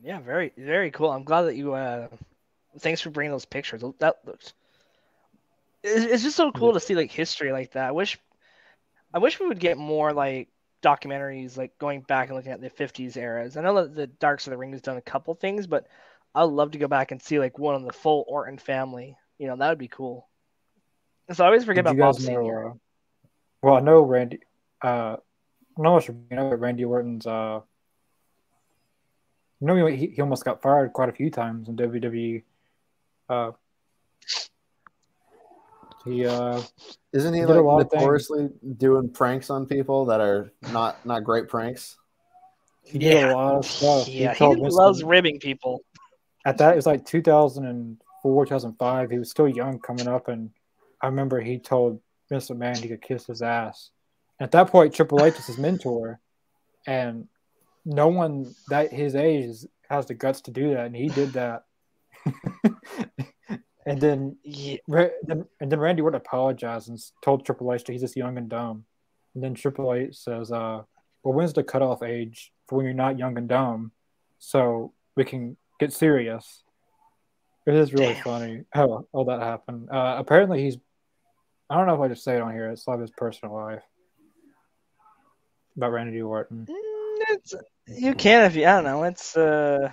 Yeah, 0.04 0.20
very 0.20 0.52
very 0.58 0.92
cool. 0.92 1.10
I'm 1.10 1.24
glad 1.24 1.44
that 1.44 1.56
you. 1.56 1.74
Uh, 1.74 2.10
thanks 2.80 3.02
for 3.02 3.10
bringing 3.10 3.32
those 3.32 3.46
pictures. 3.46 3.84
That 4.00 4.18
looks. 4.26 4.54
It's, 5.82 6.24
just 6.24 6.36
so 6.36 6.52
cool 6.52 6.74
to 6.74 6.80
see 6.80 6.96
like 6.96 7.12
history 7.12 7.52
like 7.52 7.72
that. 7.74 7.90
I 7.90 7.92
wish, 7.92 8.18
I 9.14 9.20
wish 9.20 9.40
we 9.40 9.48
would 9.48 9.60
get 9.60 9.78
more 9.78 10.14
like 10.14 10.50
documentaries 10.82 11.58
like 11.58 11.78
going 11.78 12.02
back 12.02 12.28
and 12.28 12.38
looking 12.38 12.52
at 12.52 12.62
the 12.62 12.70
50s 12.70 13.18
eras. 13.18 13.58
I 13.58 13.62
know 13.62 13.76
that 13.76 13.96
the 13.96 14.08
Darks 14.08 14.48
of 14.48 14.52
the 14.52 14.58
Ring 14.58 14.72
has 14.72 14.82
done 14.82 14.98
a 14.98 15.02
couple 15.02 15.34
things, 15.36 15.68
but 15.68 15.88
I'd 16.36 16.44
love 16.44 16.72
to 16.72 16.78
go 16.78 16.88
back 16.88 17.12
and 17.12 17.22
see 17.22 17.40
like 17.40 17.60
one 17.60 17.76
of 17.76 17.84
the 17.84 17.92
full 17.92 18.26
Orton 18.28 18.58
family. 18.58 19.18
You 19.38 19.48
know, 19.48 19.56
that 19.58 19.70
would 19.70 19.78
be 19.78 19.90
cool. 19.90 20.28
So 21.32 21.44
I 21.44 21.48
always 21.48 21.64
forget 21.64 21.86
Did 21.86 21.96
about 21.96 22.16
Bob 22.16 22.22
Senior. 22.22 22.72
Uh, 22.72 22.74
well, 23.62 23.76
I 23.76 23.80
know 23.80 24.02
Randy. 24.02 24.40
Uh, 24.82 25.18
I 25.78 25.82
know 25.82 26.00
you 26.00 26.16
know 26.32 26.50
Randy 26.50 26.84
Orton's. 26.86 27.26
Uh, 27.26 27.62
you 29.64 29.76
know, 29.76 29.86
he, 29.86 30.08
he 30.08 30.22
almost 30.22 30.44
got 30.44 30.62
fired 30.62 30.94
quite 30.94 31.10
a 31.10 31.14
few 31.14 31.30
times 31.30 31.70
in 31.70 31.78
WWE. 31.78 32.44
Uh, 33.30 33.52
he 36.06 36.26
uh, 36.26 36.62
isn't 37.14 37.34
he 37.34 37.46
like 37.46 37.94
notoriously 37.94 38.50
doing 38.78 39.10
pranks 39.10 39.50
on 39.50 39.66
people 39.66 40.06
that 40.06 40.20
are 40.20 40.52
not 40.72 41.06
not 41.06 41.24
great 41.24 41.48
pranks? 41.48 41.98
He 42.84 43.00
did 43.00 43.14
yeah. 43.14 43.34
a 43.34 43.36
lot 43.36 43.56
of 43.56 43.66
stuff. 43.66 44.08
Yeah, 44.10 44.34
he, 44.34 44.46
he 44.46 44.56
loves 44.56 45.04
ribbing 45.04 45.40
people. 45.40 45.82
At 46.46 46.58
that, 46.58 46.74
it 46.74 46.76
was 46.76 46.86
like 46.86 47.06
2004, 47.06 48.46
2005. 48.46 49.10
He 49.10 49.18
was 49.18 49.30
still 49.30 49.48
young 49.48 49.80
coming 49.80 50.10
up, 50.10 50.28
and 50.28 50.50
I 51.02 51.08
remember 51.08 51.40
he 51.40 51.58
told 51.58 52.02
Vince 52.30 52.50
McMahon 52.50 52.78
he 52.78 52.90
could 52.90 53.02
kiss 53.02 53.28
his 53.28 53.42
ass, 53.42 53.92
At 54.40 54.52
that 54.52 54.68
point, 54.68 54.94
Triple 54.94 55.24
H 55.24 55.36
is 55.36 55.48
his 55.48 55.58
mentor, 55.58 56.20
and 56.86 57.28
no 57.86 58.08
one 58.08 58.54
that 58.70 58.92
his 58.92 59.16
age 59.16 59.46
is, 59.46 59.68
has 59.90 60.06
the 60.06 60.14
guts 60.14 60.42
to 60.42 60.52
do 60.52 60.72
that, 60.72 60.86
and 60.86 60.96
he 60.96 61.10
did 61.10 61.34
that. 61.34 61.64
and 63.86 64.00
then, 64.00 64.38
yeah. 64.44 64.78
and 64.88 65.46
then 65.60 65.80
Randy 65.80 66.02
Orton 66.02 66.18
apologized 66.18 66.90
and 66.90 67.00
told 67.24 67.46
Triple 67.46 67.74
H 67.74 67.84
that 67.84 67.92
he's 67.92 68.02
just 68.02 68.16
young 68.16 68.38
and 68.38 68.50
dumb. 68.50 68.86
And 69.36 69.44
then 69.44 69.54
Triple 69.54 69.94
H 69.94 70.16
says, 70.16 70.52
uh, 70.52 70.84
"Well, 71.24 71.34
when's 71.34 71.54
the 71.54 71.64
cutoff 71.64 72.04
age 72.04 72.52
for 72.68 72.78
when 72.78 72.86
you're 72.86 72.94
not 72.94 73.18
young 73.18 73.38
and 73.38 73.50
dumb, 73.50 73.92
so 74.40 74.94
we 75.16 75.26
can 75.26 75.58
get 75.80 75.92
serious?" 75.92 76.64
It 77.66 77.76
is 77.76 77.94
really 77.94 78.14
Damn. 78.14 78.24
funny 78.24 78.64
how 78.72 79.08
all 79.14 79.26
that 79.26 79.42
happened. 79.42 79.90
Uh, 79.90 80.16
apparently, 80.18 80.64
he's. 80.64 80.78
I 81.70 81.78
don't 81.78 81.88
know 81.88 81.96
if 81.96 82.02
I 82.02 82.10
just 82.10 82.24
say 82.24 82.36
it 82.36 82.42
on 82.42 82.54
here. 82.54 82.70
It's 82.70 82.88
like 82.88 83.00
his 83.00 83.12
personal 83.12 83.56
life 83.56 83.84
about 85.76 85.92
Randy 85.92 86.22
Orton. 86.22 86.68
Mm, 86.70 87.26
it's, 87.30 87.56
you 87.88 88.14
can 88.16 88.46
if 88.46 88.56
you. 88.56 88.66
I 88.66 88.74
don't 88.74 88.84
know. 88.84 89.04
It's. 89.04 89.36
uh 89.36 89.92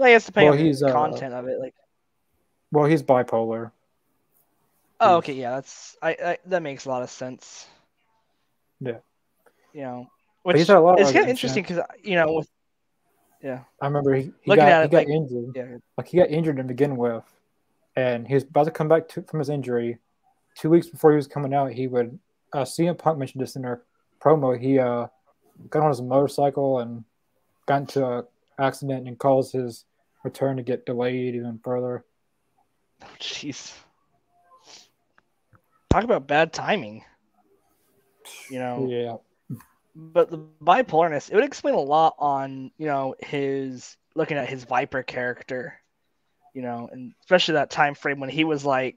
I 0.00 0.10
guess 0.10 0.26
depending 0.26 0.50
well, 0.50 0.60
on 0.60 0.72
the 0.72 0.86
uh, 0.86 0.92
content 0.92 1.34
of 1.34 1.46
it. 1.46 1.60
Like. 1.60 1.74
Well, 2.72 2.86
he's 2.86 3.02
bipolar. 3.02 3.70
Oh, 5.00 5.16
okay, 5.16 5.34
yeah, 5.34 5.50
that's 5.56 5.96
I, 6.02 6.10
I 6.10 6.38
that 6.46 6.62
makes 6.62 6.86
a 6.86 6.88
lot 6.88 7.02
of 7.02 7.10
sense. 7.10 7.66
Yeah. 8.80 8.98
You 9.72 9.82
know, 9.82 10.10
which 10.42 10.56
it's 10.56 10.68
kind 10.68 11.16
of 11.16 11.28
interesting 11.28 11.62
because 11.62 11.80
you 12.02 12.16
know 12.16 12.32
with 12.32 12.48
yeah. 13.42 13.60
I 13.80 13.86
remember 13.86 14.14
he, 14.14 14.32
he 14.40 14.56
got, 14.56 14.84
he 14.84 14.88
got 14.88 14.92
like, 14.92 15.08
injured. 15.08 15.52
Yeah. 15.54 15.76
Like 15.98 16.08
he 16.08 16.16
got 16.16 16.30
injured 16.30 16.56
to 16.56 16.64
begin 16.64 16.96
with, 16.96 17.24
and 17.96 18.26
he 18.26 18.34
was 18.34 18.44
about 18.44 18.64
to 18.64 18.70
come 18.70 18.88
back 18.88 19.08
to, 19.10 19.22
from 19.22 19.40
his 19.40 19.50
injury. 19.50 19.98
Two 20.56 20.70
weeks 20.70 20.86
before 20.86 21.10
he 21.10 21.16
was 21.16 21.26
coming 21.26 21.52
out, 21.52 21.72
he 21.72 21.86
would. 21.86 22.18
Uh, 22.52 22.62
CM 22.62 22.96
Punk 22.96 23.18
mentioned 23.18 23.42
this 23.42 23.56
in 23.56 23.64
our 23.64 23.82
promo. 24.22 24.58
He 24.58 24.78
uh, 24.78 25.08
got 25.68 25.82
on 25.82 25.90
his 25.90 26.00
motorcycle 26.00 26.78
and 26.78 27.04
got 27.66 27.82
into 27.82 28.06
an 28.06 28.24
accident 28.58 29.08
and 29.08 29.18
caused 29.18 29.52
his 29.52 29.84
return 30.22 30.56
to 30.56 30.62
get 30.62 30.86
delayed 30.86 31.34
even 31.34 31.60
further. 31.62 32.04
Oh, 33.02 33.06
jeez. 33.20 33.72
Talk 35.90 36.04
about 36.04 36.26
bad 36.26 36.52
timing. 36.52 37.04
You 38.50 38.58
know. 38.58 38.88
Yeah 38.88 39.16
but 39.94 40.30
the 40.30 40.38
bipolarness 40.62 41.30
it 41.30 41.34
would 41.34 41.44
explain 41.44 41.74
a 41.74 41.80
lot 41.80 42.14
on 42.18 42.70
you 42.78 42.86
know 42.86 43.14
his 43.20 43.96
looking 44.14 44.36
at 44.36 44.48
his 44.48 44.64
viper 44.64 45.02
character 45.02 45.80
you 46.52 46.62
know 46.62 46.88
and 46.90 47.12
especially 47.20 47.54
that 47.54 47.70
time 47.70 47.94
frame 47.94 48.20
when 48.20 48.30
he 48.30 48.44
was 48.44 48.64
like 48.64 48.96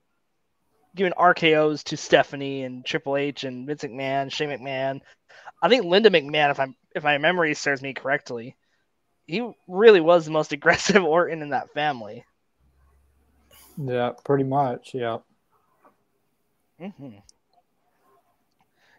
giving 0.95 1.13
rkos 1.13 1.83
to 1.83 1.97
stephanie 1.97 2.63
and 2.63 2.83
triple 2.83 3.15
h 3.15 3.43
and 3.43 3.67
vince 3.67 3.83
mcmahon 3.83 4.31
shane 4.31 4.49
mcmahon 4.49 5.01
i 5.61 5.69
think 5.69 5.85
linda 5.85 6.09
mcmahon 6.09 6.51
if 6.51 6.59
i'm 6.59 6.75
if 6.95 7.03
my 7.03 7.17
memory 7.17 7.53
serves 7.53 7.81
me 7.81 7.93
correctly 7.93 8.55
he 9.27 9.47
really 9.67 9.99
was 10.01 10.25
the 10.25 10.31
most 10.31 10.51
aggressive 10.53 11.03
orton 11.03 11.41
in 11.41 11.49
that 11.49 11.73
family. 11.73 12.25
Yeah 13.77 14.13
pretty 14.23 14.45
much 14.45 14.93
yeah. 14.93 15.19
Mm-hmm. 16.81 17.17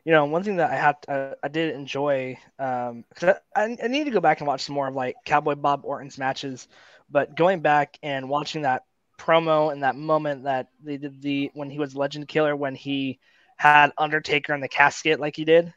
You 0.05 0.13
know, 0.15 0.25
one 0.25 0.43
thing 0.43 0.57
that 0.57 0.71
I 0.71 0.77
had, 0.77 0.97
uh, 1.07 1.35
I 1.43 1.49
did 1.49 1.75
enjoy, 1.75 2.39
um, 2.59 3.05
cause 3.15 3.35
I, 3.55 3.77
I 3.83 3.89
need 3.89 4.05
to 4.05 4.11
go 4.11 4.21
back 4.21 4.41
and 4.41 4.47
watch 4.47 4.63
some 4.63 4.75
more 4.75 4.89
of 4.89 4.95
like 4.95 5.17
Cowboy 5.27 5.55
Bob 5.55 5.83
Orton's 5.85 6.17
matches, 6.17 6.67
but 7.11 7.37
going 7.37 7.61
back 7.61 7.99
and 8.03 8.29
watching 8.29 8.63
that 8.63 8.85
promo 9.19 9.71
and 9.71 9.83
that 9.83 9.97
moment 9.97 10.45
that 10.45 10.69
they 10.83 10.97
did 10.97 11.21
the 11.21 11.51
when 11.53 11.69
he 11.69 11.79
was 11.79 11.95
Legend 11.95 12.27
Killer 12.27 12.57
when 12.57 12.75
he 12.75 13.19
had 13.59 13.93
Undertaker 13.99 14.55
in 14.55 14.61
the 14.61 14.69
casket 14.69 15.21
like 15.21 15.37
he 15.37 15.45
did, 15.45 15.75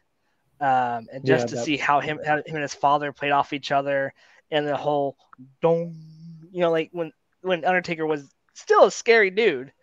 um, 0.62 1.08
and 1.12 1.26
just 1.26 1.50
yeah, 1.50 1.56
to 1.56 1.64
see 1.64 1.78
how 1.78 2.00
him, 2.00 2.20
how 2.26 2.38
him 2.38 2.44
and 2.48 2.62
his 2.62 2.74
father 2.74 3.12
played 3.12 3.32
off 3.32 3.52
each 3.52 3.72
other 3.72 4.14
and 4.52 4.68
the 4.68 4.78
whole 4.78 5.18
don't, 5.62 5.96
you 6.52 6.62
know, 6.62 6.72
like 6.72 6.90
when 6.92 7.12
when 7.42 7.66
Undertaker 7.66 8.06
was 8.06 8.30
still 8.54 8.86
a 8.86 8.92
scary 8.92 9.32
dude. 9.32 9.74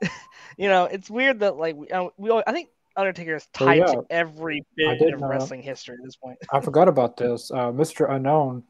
you 0.56 0.68
know, 0.68 0.84
it's 0.84 1.10
weird 1.10 1.40
that 1.40 1.56
like 1.56 1.76
we, 1.76 1.88
uh, 1.88 2.08
we 2.16 2.30
I 2.30 2.52
think 2.52 2.70
Undertaker 2.96 3.36
is 3.36 3.46
oh, 3.60 3.64
tied 3.64 3.82
oh, 3.82 3.86
yeah. 3.86 3.92
to 3.92 4.06
every 4.10 4.64
bit 4.76 5.14
of 5.14 5.20
wrestling 5.20 5.62
history 5.62 5.96
at 5.98 6.04
this 6.04 6.16
point. 6.16 6.38
I 6.52 6.60
forgot 6.60 6.88
about 6.88 7.16
this. 7.16 7.50
Uh, 7.50 7.70
Mr. 7.70 8.10
Unknown, 8.10 8.64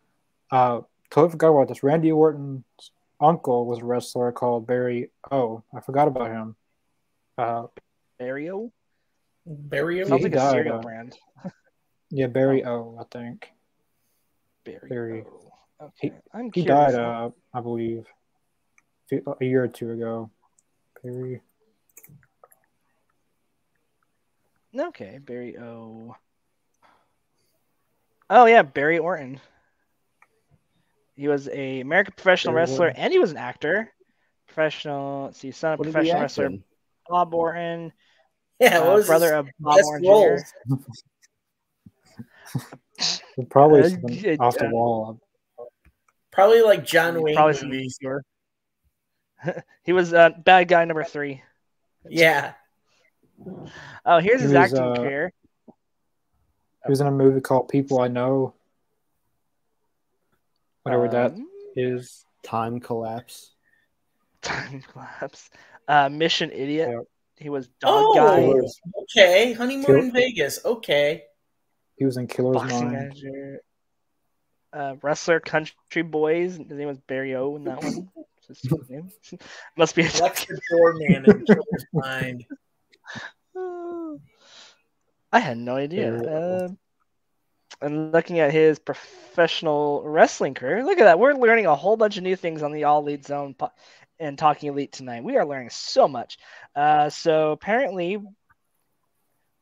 uh, 0.51 0.81
totally 1.11 1.31
forgot 1.31 1.51
about 1.51 1.69
this. 1.69 1.83
Randy 1.83 2.11
Orton's 2.11 2.65
uncle 3.21 3.67
was 3.67 3.81
a 3.81 3.85
wrestler 3.85 4.33
called 4.33 4.67
Barry 4.67 5.11
O. 5.31 5.63
I 5.75 5.81
forgot 5.81 6.09
about 6.09 6.31
him. 6.31 6.57
Uh, 7.37 7.67
Barry 8.19 8.51
O? 8.51 8.73
Barry 9.49 10.03
O? 10.03 10.07
Sounds 10.07 10.23
like 10.23 10.33
died, 10.33 10.49
a 10.49 10.51
cereal 10.51 10.81
brand. 10.81 11.17
yeah, 12.11 12.27
Barry 12.27 12.65
O, 12.65 12.99
I 13.01 13.05
think. 13.11 13.49
Barry, 14.65 14.89
Barry. 14.89 15.25
O. 15.27 15.87
Okay. 15.87 15.93
He, 16.01 16.13
I'm 16.35 16.51
he 16.53 16.65
died, 16.65 16.95
uh, 16.95 17.31
I 17.55 17.61
believe, 17.61 18.05
a 19.13 19.45
year 19.45 19.65
or 19.65 19.69
two 19.69 19.93
ago. 19.93 20.31
Barry. 21.03 21.41
Okay, 24.77 25.19
Barry 25.25 25.57
O. 25.59 26.15
Oh 28.29 28.45
yeah, 28.45 28.63
Barry 28.63 28.99
Orton. 28.99 29.41
He 31.17 31.27
was 31.29 31.49
a 31.49 31.81
American 31.81 32.13
professional 32.15 32.53
Barry 32.53 32.63
wrestler 32.63 32.87
Orton. 32.89 33.01
and 33.01 33.13
he 33.13 33.19
was 33.19 33.31
an 33.31 33.39
actor. 33.39 33.93
Professional, 34.47 35.25
let's 35.25 35.39
see, 35.39 35.53
son 35.53 35.75
of 35.75 35.79
what 35.79 35.91
professional 35.91 36.21
wrestler 36.21 36.51
Bob 37.09 37.33
Orton. 37.33 37.93
Yeah, 38.61 38.81
uh, 38.81 39.03
brother 39.05 39.35
of 39.35 39.49
Bob 39.61 39.79
Orton 39.85 40.05
Jr. 40.05 40.39
probably 43.51 43.83
uh, 43.83 44.37
off 44.41 44.59
the 44.59 44.69
wall. 44.69 45.21
Probably 46.33 46.63
like 46.63 46.85
John 46.85 47.23
Wayne 47.23 47.37
probably 47.37 47.63
movies. 47.63 47.97
he 49.85 49.93
was 49.93 50.13
uh, 50.13 50.31
bad 50.45 50.67
guy 50.67 50.85
number 50.85 51.05
three. 51.05 51.41
Yeah. 52.09 52.55
Oh, 54.05 54.19
here's 54.19 54.41
his 54.41 54.51
was, 54.51 54.57
acting 54.57 54.83
uh, 54.83 54.97
career. 54.97 55.33
He 55.67 56.91
was 56.91 57.01
in 57.01 57.07
a 57.07 57.13
movie 57.13 57.41
called 57.41 57.69
People 57.69 58.01
I 58.01 58.09
Know. 58.09 58.55
Whatever 60.83 61.05
um, 61.05 61.11
that 61.13 61.37
is. 61.77 62.25
Time 62.43 62.81
collapse. 62.81 63.53
Time 64.43 64.83
collapse. 64.93 65.49
Uh, 65.87 66.09
Mission 66.09 66.51
Idiot. 66.51 66.89
Yep. 66.91 67.05
He 67.39 67.51
was 67.51 67.69
dog 67.81 68.05
oh, 68.07 68.15
guy. 68.15 68.69
Okay, 69.03 69.53
honeymoon 69.53 69.87
Kill- 69.87 69.97
in 69.97 70.13
Vegas. 70.13 70.65
Okay. 70.65 71.25
He 71.97 72.05
was 72.05 72.17
in 72.17 72.27
Killer's 72.27 72.57
Boxing 72.57 72.87
Mind. 72.87 72.93
Manager. 72.93 73.61
Uh, 74.73 74.97
wrestler, 75.03 75.41
Country 75.41 76.03
Boys. 76.03 76.57
His 76.57 76.69
name 76.71 76.89
was 76.89 76.99
Barry 76.99 77.35
O 77.35 77.57
in 77.57 77.65
that 77.65 77.83
one. 77.83 78.09
Must 79.77 79.95
be 79.95 80.03
a 80.03 80.11
door 80.71 80.95
man 80.95 81.25
in 81.27 81.45
Killer's 81.45 81.87
Mind. 81.93 82.45
I 85.33 85.41
had 85.41 85.59
no 85.59 85.77
idea. 85.77 86.15
Uh, 86.17 86.69
and 87.81 88.13
looking 88.13 88.41
at 88.41 88.53
his 88.53 88.79
professional 88.79 90.03
wrestling 90.05 90.55
career, 90.55 90.85
look 90.85 90.99
at 90.99 91.05
that. 91.05 91.19
We're 91.19 91.35
learning 91.35 91.67
a 91.67 91.77
whole 91.77 91.97
bunch 91.97 92.17
of 92.17 92.23
new 92.23 92.37
things 92.37 92.63
on 92.63 92.73
the 92.73 92.85
All 92.85 93.01
Elite 93.01 93.27
Zone 93.27 93.55
po- 93.55 93.73
and 94.21 94.39
Talking 94.39 94.71
Elite 94.71 94.93
tonight. 94.93 95.25
We 95.25 95.37
are 95.37 95.47
learning 95.47 95.71
so 95.71 96.09
much. 96.09 96.39
Uh, 96.75 97.11
so 97.11 97.53
apparently, 97.53 98.19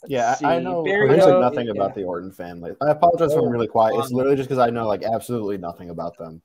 yeah, 0.06 0.34
see, 0.34 0.46
I 0.46 0.58
know. 0.60 0.84
There's 0.84 1.24
like 1.24 1.40
nothing 1.40 1.66
yeah. 1.66 1.72
about 1.72 1.94
the 1.94 2.04
Orton 2.04 2.32
family. 2.32 2.72
I 2.82 2.90
apologize 2.90 3.32
oh, 3.32 3.36
for 3.36 3.40
being 3.42 3.52
really 3.52 3.68
quiet. 3.68 3.96
It's 3.98 4.12
literally 4.12 4.36
just 4.36 4.48
because 4.48 4.60
I 4.60 4.70
know 4.70 4.86
like 4.86 5.02
absolutely 5.02 5.58
nothing 5.58 5.90
about 5.90 6.16
them. 6.18 6.42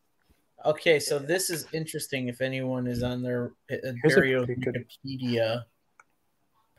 Okay, 0.65 0.99
so 0.99 1.17
this 1.17 1.49
is 1.49 1.65
interesting. 1.73 2.27
If 2.27 2.41
anyone 2.41 2.85
is 2.87 3.01
on 3.01 3.23
their 3.23 3.53
uh, 3.71 3.75
Wikipedia, 4.05 5.63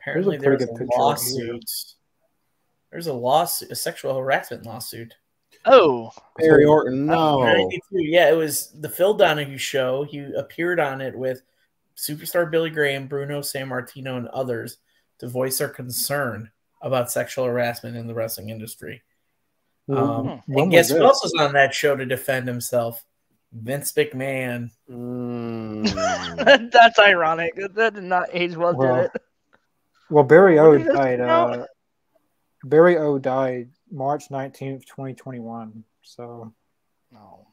Apparently, 0.03 0.37
there's 0.37 0.63
a, 0.63 0.65
there's 0.65 0.79
a 0.79 0.99
lawsuit. 0.99 1.71
There's 2.91 3.07
a 3.07 3.13
lawsuit, 3.13 3.71
a 3.71 3.75
sexual 3.75 4.17
harassment 4.17 4.65
lawsuit. 4.65 5.15
Oh, 5.65 6.11
Barry 6.37 6.65
Orton, 6.65 7.05
no. 7.05 7.69
Yeah, 7.91 8.29
it 8.29 8.35
was 8.35 8.69
the 8.79 8.89
Phil 8.89 9.13
Donahue 9.13 9.57
show. 9.57 10.03
He 10.03 10.19
appeared 10.19 10.79
on 10.79 10.99
it 10.99 11.15
with 11.15 11.41
superstar 11.95 12.49
Billy 12.49 12.69
Graham, 12.69 13.07
Bruno 13.07 13.39
Sammartino, 13.39 14.17
and 14.17 14.27
others 14.29 14.77
to 15.19 15.27
voice 15.27 15.59
their 15.59 15.69
concern 15.69 16.51
about 16.81 17.11
sexual 17.11 17.45
harassment 17.45 17.95
in 17.95 18.07
the 18.07 18.13
wrestling 18.13 18.49
industry. 18.49 19.03
Um, 19.89 20.41
and 20.47 20.71
guess 20.71 20.89
who 20.89 21.03
else 21.03 21.23
was 21.23 21.33
on 21.39 21.53
that 21.53 21.73
show 21.73 21.95
to 21.95 22.05
defend 22.05 22.47
himself? 22.47 23.03
Vince 23.51 23.91
McMahon. 23.93 24.71
Mm. 24.89 26.71
That's 26.71 26.99
ironic. 26.99 27.53
That 27.75 27.95
did 27.95 28.03
not 28.03 28.29
age 28.31 28.55
well, 28.55 28.75
well 28.75 28.95
did 28.95 29.05
it? 29.05 29.21
Well, 30.09 30.23
Barry 30.23 30.59
O 30.59 30.77
died. 30.77 31.19
Uh, 31.21 31.65
Barry 32.63 32.97
O 32.97 33.19
died 33.19 33.69
March 33.93 34.31
nineteenth, 34.31 34.85
twenty 34.85 35.13
twenty 35.13 35.39
one. 35.39 35.85
So, 36.01 36.51
no. 37.11 37.47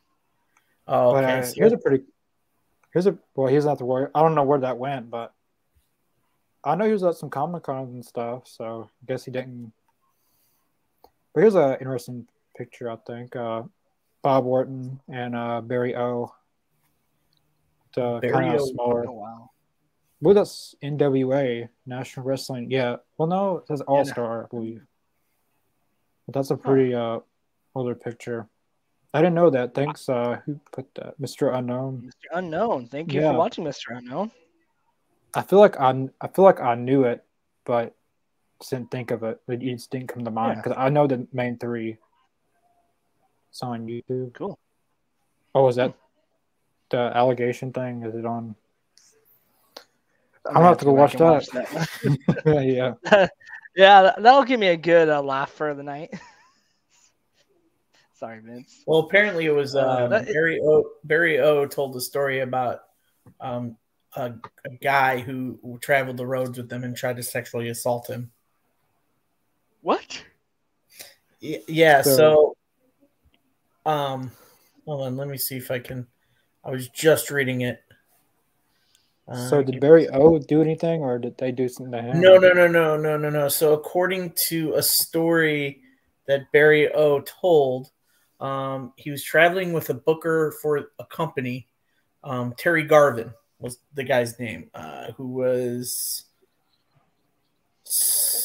Oh, 0.89 1.11
okay. 1.11 1.21
But, 1.21 1.45
uh, 1.45 1.53
here's 1.55 1.73
a 1.73 1.79
pretty. 1.79 2.05
Here's 2.93 3.07
a 3.07 3.17
well. 3.37 3.47
He's 3.47 3.67
not 3.67 3.79
the 3.79 3.85
warrior. 3.85 4.11
I 4.15 4.23
don't 4.23 4.35
know 4.35 4.43
where 4.43 4.59
that 4.59 4.79
went, 4.79 5.11
but 5.11 5.33
I 6.65 6.75
know 6.75 6.87
he 6.87 6.93
was 6.93 7.05
at 7.05 7.15
some 7.15 7.31
comic 7.31 7.63
cons 7.63 7.93
and 7.93 8.05
stuff. 8.05 8.49
So 8.49 8.91
I 8.91 9.07
guess 9.07 9.25
he 9.25 9.31
didn't 9.31 9.73
But 11.35 11.43
here's 11.43 11.55
an 11.55 11.77
interesting 11.81 12.27
picture, 12.57 12.91
I 12.91 12.97
think. 12.97 13.37
Uh, 13.37 13.63
Bob 14.23 14.47
Orton 14.47 15.01
and 15.09 15.37
uh, 15.37 15.61
Barry 15.61 15.97
O. 15.97 16.33
The 17.95 18.21
kind 18.33 18.55
of 18.55 18.61
smaller. 18.61 19.07
Oh, 19.09 19.13
wow. 19.13 19.51
Well, 20.21 20.35
that's 20.35 20.75
NWA 20.83 21.69
National 21.87 22.27
Wrestling. 22.27 22.71
Yeah. 22.71 22.97
Well, 23.17 23.29
no, 23.29 23.59
it 23.59 23.67
says 23.67 23.81
All 23.81 24.05
Star, 24.05 24.45
I 24.45 24.47
believe. 24.49 24.83
That's 26.33 26.51
a 26.51 26.57
pretty 26.57 26.95
uh 26.95 27.21
older 27.75 27.95
picture. 27.95 28.49
I 29.13 29.21
didn't 29.21 29.35
know 29.35 29.51
that. 29.51 29.75
Thanks. 29.75 30.09
Uh, 30.09 30.41
who 30.47 30.61
put 30.71 30.87
that? 30.95 31.21
Mr. 31.21 31.53
Unknown. 31.53 32.03
Mr. 32.07 32.39
Unknown. 32.39 32.87
Thank 32.87 33.13
you 33.13 33.21
Yeah. 33.21 33.33
for 33.33 33.39
watching, 33.39 33.65
Mr. 33.65 33.97
Unknown. 33.97 34.31
I 35.35 35.43
feel 35.43 35.59
like 35.59 35.79
I 35.81 36.09
I 36.21 36.29
feel 36.29 36.45
like 36.45 36.61
I 36.61 36.75
knew 36.77 37.05
it, 37.05 37.25
but 37.65 37.95
didn't 38.69 38.91
think 38.91 39.11
of 39.11 39.23
it. 39.23 39.41
It 39.49 39.61
just 39.61 39.91
didn't 39.91 40.09
come 40.09 40.25
to 40.25 40.31
mind 40.31 40.57
Yeah. 40.59 40.63
because 40.63 40.77
I 40.79 40.89
know 40.91 41.07
the 41.07 41.27
main 41.33 41.59
three. 41.59 41.97
It's 43.51 43.63
on 43.63 43.87
YouTube. 43.87 44.35
Cool. 44.35 44.59
Oh, 45.55 45.67
is 45.69 45.77
that 45.77 45.95
the 46.91 46.99
allegation 47.15 47.73
thing? 47.73 48.03
Is 48.05 48.15
it 48.15 48.25
on? 48.27 48.55
I'm 50.47 50.55
gonna 50.55 50.69
have 50.69 50.79
to 50.79 50.85
go 50.85 50.93
watch 50.93 51.15
that. 51.15 51.23
watch 51.33 51.49
yeah. 51.55 51.75
that. 52.45 52.67
yeah, 53.11 53.29
that- 53.81 54.23
that'll 54.23 54.45
give 54.45 54.61
me 54.61 54.69
a 54.69 54.77
good 54.77 55.09
uh, 55.09 55.23
laugh 55.23 55.51
for 55.53 55.75
the 55.75 55.83
night. 55.83 56.11
Sorry, 58.15 58.41
Vince. 58.41 58.83
Well, 58.87 59.01
apparently 59.01 59.47
it 59.47 59.51
was 59.55 59.75
Uh, 59.75 60.05
um, 60.05 60.11
that- 60.11 60.27
Barry 60.27 60.61
O. 60.63 60.85
Barry 61.05 61.41
O. 61.41 61.67
told 61.67 61.95
the 61.95 62.01
story 62.01 62.41
about 62.41 62.81
um, 63.41 63.77
a, 64.17 64.33
a 64.65 64.71
guy 64.83 65.19
who, 65.21 65.59
who 65.63 65.79
traveled 65.79 66.17
the 66.19 66.27
roads 66.27 66.59
with 66.59 66.69
them 66.69 66.85
and 66.85 66.97
tried 66.97 67.17
to 67.17 67.23
sexually 67.23 67.69
assault 67.69 68.09
him. 68.09 68.31
What? 69.81 70.23
Y- 71.43 71.63
Yeah. 71.69 72.03
So- 72.03 72.55
So, 73.87 73.91
um, 73.91 74.31
hold 74.85 75.07
on. 75.07 75.17
Let 75.17 75.29
me 75.29 75.39
see 75.39 75.57
if 75.57 75.71
I 75.71 75.79
can. 75.79 76.07
I 76.63 76.71
was 76.71 76.89
just 76.89 77.31
reading 77.31 77.63
it. 77.63 77.83
Uh, 79.31 79.49
So 79.49 79.63
did 79.63 79.81
Barry 79.81 80.09
O 80.09 80.39
do 80.39 80.61
anything, 80.61 81.03
or 81.03 81.19
did 81.19 81.39
they 81.39 81.53
do 81.53 81.69
something 81.69 81.93
to 81.93 82.03
him? 82.03 82.21
No, 82.21 82.37
no, 82.37 82.53
no, 82.53 82.67
no, 82.67 82.97
no, 82.97 83.17
no, 83.17 83.31
no. 83.31 83.49
So 83.49 83.73
according 83.73 84.35
to 84.49 84.75
a 84.75 84.83
story 84.83 85.83
that 86.27 86.51
Barry 86.53 86.93
O 86.93 87.21
told, 87.21 87.91
um, 88.41 88.93
he 88.97 89.11
was 89.11 89.23
traveling 89.23 89.73
with 89.73 89.91
a 89.91 89.95
booker 89.95 90.55
for 90.61 90.91
a 90.99 91.05
company. 91.07 91.69
Um, 92.25 92.55
Terry 92.57 92.83
Garvin 92.83 93.33
was 93.61 93.79
the 93.95 94.05
guy's 94.05 94.39
name, 94.39 94.71
uh, 94.75 95.13
who 95.13 95.29
was, 95.29 96.25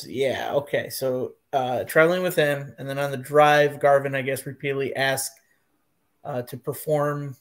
yeah, 0.05 0.51
okay. 0.53 0.89
So 0.89 1.35
uh, 1.53 1.83
traveling 1.85 2.21
with 2.21 2.35
him, 2.35 2.75
and 2.77 2.87
then 2.87 2.99
on 2.99 3.11
the 3.11 3.17
drive, 3.17 3.79
Garvin, 3.79 4.13
I 4.13 4.21
guess, 4.21 4.45
repeatedly 4.45 4.95
asked 4.95 5.39
uh, 6.23 6.41
to 6.43 6.57
perform 6.57 7.35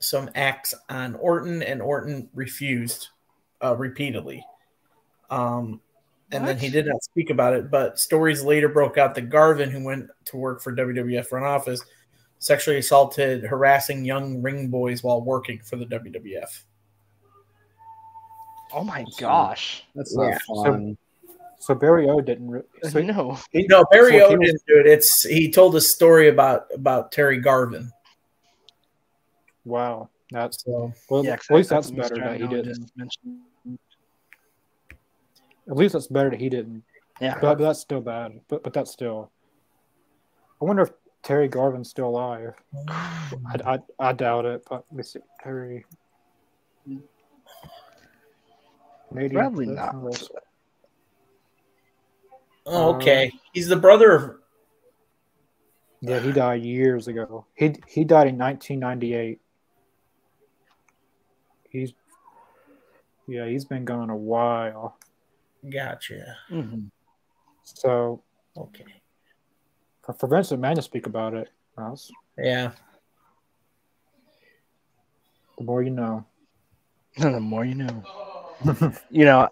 some 0.00 0.30
acts 0.34 0.74
on 0.88 1.14
Orton, 1.16 1.62
and 1.62 1.80
Orton 1.80 2.28
refused 2.34 3.08
uh, 3.62 3.76
repeatedly. 3.76 4.44
Um, 5.30 5.80
and 6.32 6.46
then 6.46 6.58
he 6.58 6.68
did 6.70 6.86
not 6.86 7.02
speak 7.02 7.30
about 7.30 7.54
it. 7.54 7.70
But 7.70 7.98
stories 7.98 8.42
later 8.42 8.68
broke 8.68 8.98
out 8.98 9.14
that 9.14 9.30
Garvin, 9.30 9.70
who 9.70 9.84
went 9.84 10.08
to 10.26 10.36
work 10.36 10.62
for 10.62 10.74
WWF 10.74 11.26
front 11.26 11.44
office, 11.44 11.82
sexually 12.38 12.78
assaulted, 12.78 13.44
harassing 13.44 14.04
young 14.04 14.40
ring 14.40 14.68
boys 14.68 15.02
while 15.02 15.20
working 15.22 15.58
for 15.60 15.76
the 15.76 15.86
WWF. 15.86 16.62
Oh 18.72 18.84
my 18.84 19.04
gosh. 19.18 19.84
That's 19.94 20.14
not 20.14 20.28
Yeah. 20.28 20.38
fun. 20.46 20.96
So 21.58 21.74
Barry 21.74 22.08
O 22.08 22.20
didn't. 22.20 22.48
Re- 22.48 22.62
so, 22.84 23.02
no. 23.02 23.38
He, 23.50 23.66
no, 23.68 23.84
Barry 23.90 24.18
So 24.18 24.26
O 24.26 24.36
didn't 24.36 24.62
do 24.66 24.78
it. 24.78 24.86
It's 24.86 25.22
he 25.22 25.50
told 25.50 25.76
a 25.76 25.80
story 25.80 26.28
about 26.28 26.66
about 26.74 27.12
Terry 27.12 27.38
Garvin. 27.38 27.90
Wow, 29.70 30.10
that's 30.30 30.62
So 30.64 30.92
well. 31.08 31.24
Yeah, 31.24 31.34
at 31.34 31.50
least 31.50 31.70
that's 31.70 31.90
better 31.90 32.16
that 32.16 32.40
he 32.40 32.46
didn't. 32.46 32.64
just 32.64 32.96
mentioned- 32.96 33.78
At 35.68 35.76
least 35.76 35.92
that's 35.94 36.08
better 36.08 36.30
that 36.30 36.40
he 36.40 36.48
didn't. 36.48 36.82
Yeah. 37.20 37.34
But, 37.34 37.58
but 37.58 37.64
that's 37.64 37.80
still 37.80 38.00
bad. 38.00 38.40
But 38.48 38.62
but 38.62 38.72
that's 38.72 38.90
still. 38.90 39.30
I 40.60 40.64
wonder 40.64 40.82
if 40.82 40.90
Terry 41.22 41.48
Garvin's 41.48 41.88
still 41.90 42.08
alive. 42.08 42.54
I, 42.88 43.30
I, 43.64 43.78
I 43.98 44.12
doubt 44.12 44.44
it. 44.46 44.62
But 44.68 44.84
let 44.90 44.96
me 44.96 45.02
see. 45.02 45.20
Terry. 45.42 45.84
Maybe 49.12 49.34
Probably 49.34 49.66
not. 49.66 49.94
oh, 52.66 52.94
okay, 52.94 53.32
he's 53.52 53.68
the 53.68 53.76
brother 53.76 54.12
of 54.12 54.36
Yeah, 56.00 56.20
he 56.20 56.32
died 56.32 56.62
years 56.62 57.08
ago. 57.08 57.44
He 57.54 57.74
he 57.88 58.04
died 58.04 58.28
in 58.28 58.38
1998. 58.38 59.39
He's 61.70 61.92
yeah, 63.26 63.46
he's 63.46 63.64
been 63.64 63.84
gone 63.84 64.10
a 64.10 64.16
while. 64.16 64.98
Gotcha. 65.68 66.36
Mhm. 66.50 66.90
So 67.62 68.22
Okay. 68.56 68.84
for, 70.02 70.12
for 70.14 70.26
Vincent 70.26 70.60
McMahon 70.60 70.74
to 70.74 70.82
speak 70.82 71.06
about 71.06 71.34
it, 71.34 71.48
that's 71.76 72.10
Yeah. 72.36 72.72
the 75.58 75.64
more 75.64 75.82
you 75.82 75.90
know. 75.90 76.24
the 77.16 77.40
more 77.40 77.64
you 77.64 77.74
know. 77.74 78.02
you 79.10 79.24
know, 79.24 79.48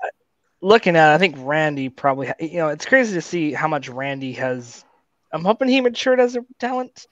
looking 0.60 0.96
at, 0.96 1.12
it, 1.12 1.14
I 1.14 1.18
think 1.18 1.36
Randy 1.38 1.88
probably. 1.88 2.32
You 2.40 2.58
know, 2.58 2.68
it's 2.68 2.86
crazy 2.86 3.14
to 3.14 3.22
see 3.22 3.52
how 3.52 3.68
much 3.68 3.88
Randy 3.88 4.32
has. 4.32 4.84
I'm 5.32 5.44
hoping 5.44 5.68
he 5.68 5.80
matured 5.80 6.20
as 6.20 6.36
a 6.36 6.44
talent. 6.58 7.06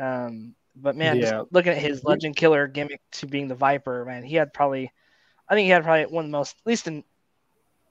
Um, 0.00 0.54
but 0.82 0.96
man, 0.96 1.20
just 1.20 1.52
looking 1.52 1.72
at 1.72 1.78
his 1.78 2.04
Legend 2.04 2.36
Killer 2.36 2.66
gimmick 2.66 3.00
to 3.12 3.26
being 3.26 3.48
the 3.48 3.54
Viper, 3.54 4.04
man, 4.04 4.22
he 4.22 4.36
had 4.36 4.52
probably. 4.52 4.90
I 5.48 5.54
think 5.54 5.64
he 5.64 5.70
had 5.70 5.82
probably 5.82 6.06
one 6.06 6.24
of 6.26 6.30
the 6.30 6.36
most, 6.36 6.56
at 6.60 6.66
least 6.66 6.86
in 6.86 7.02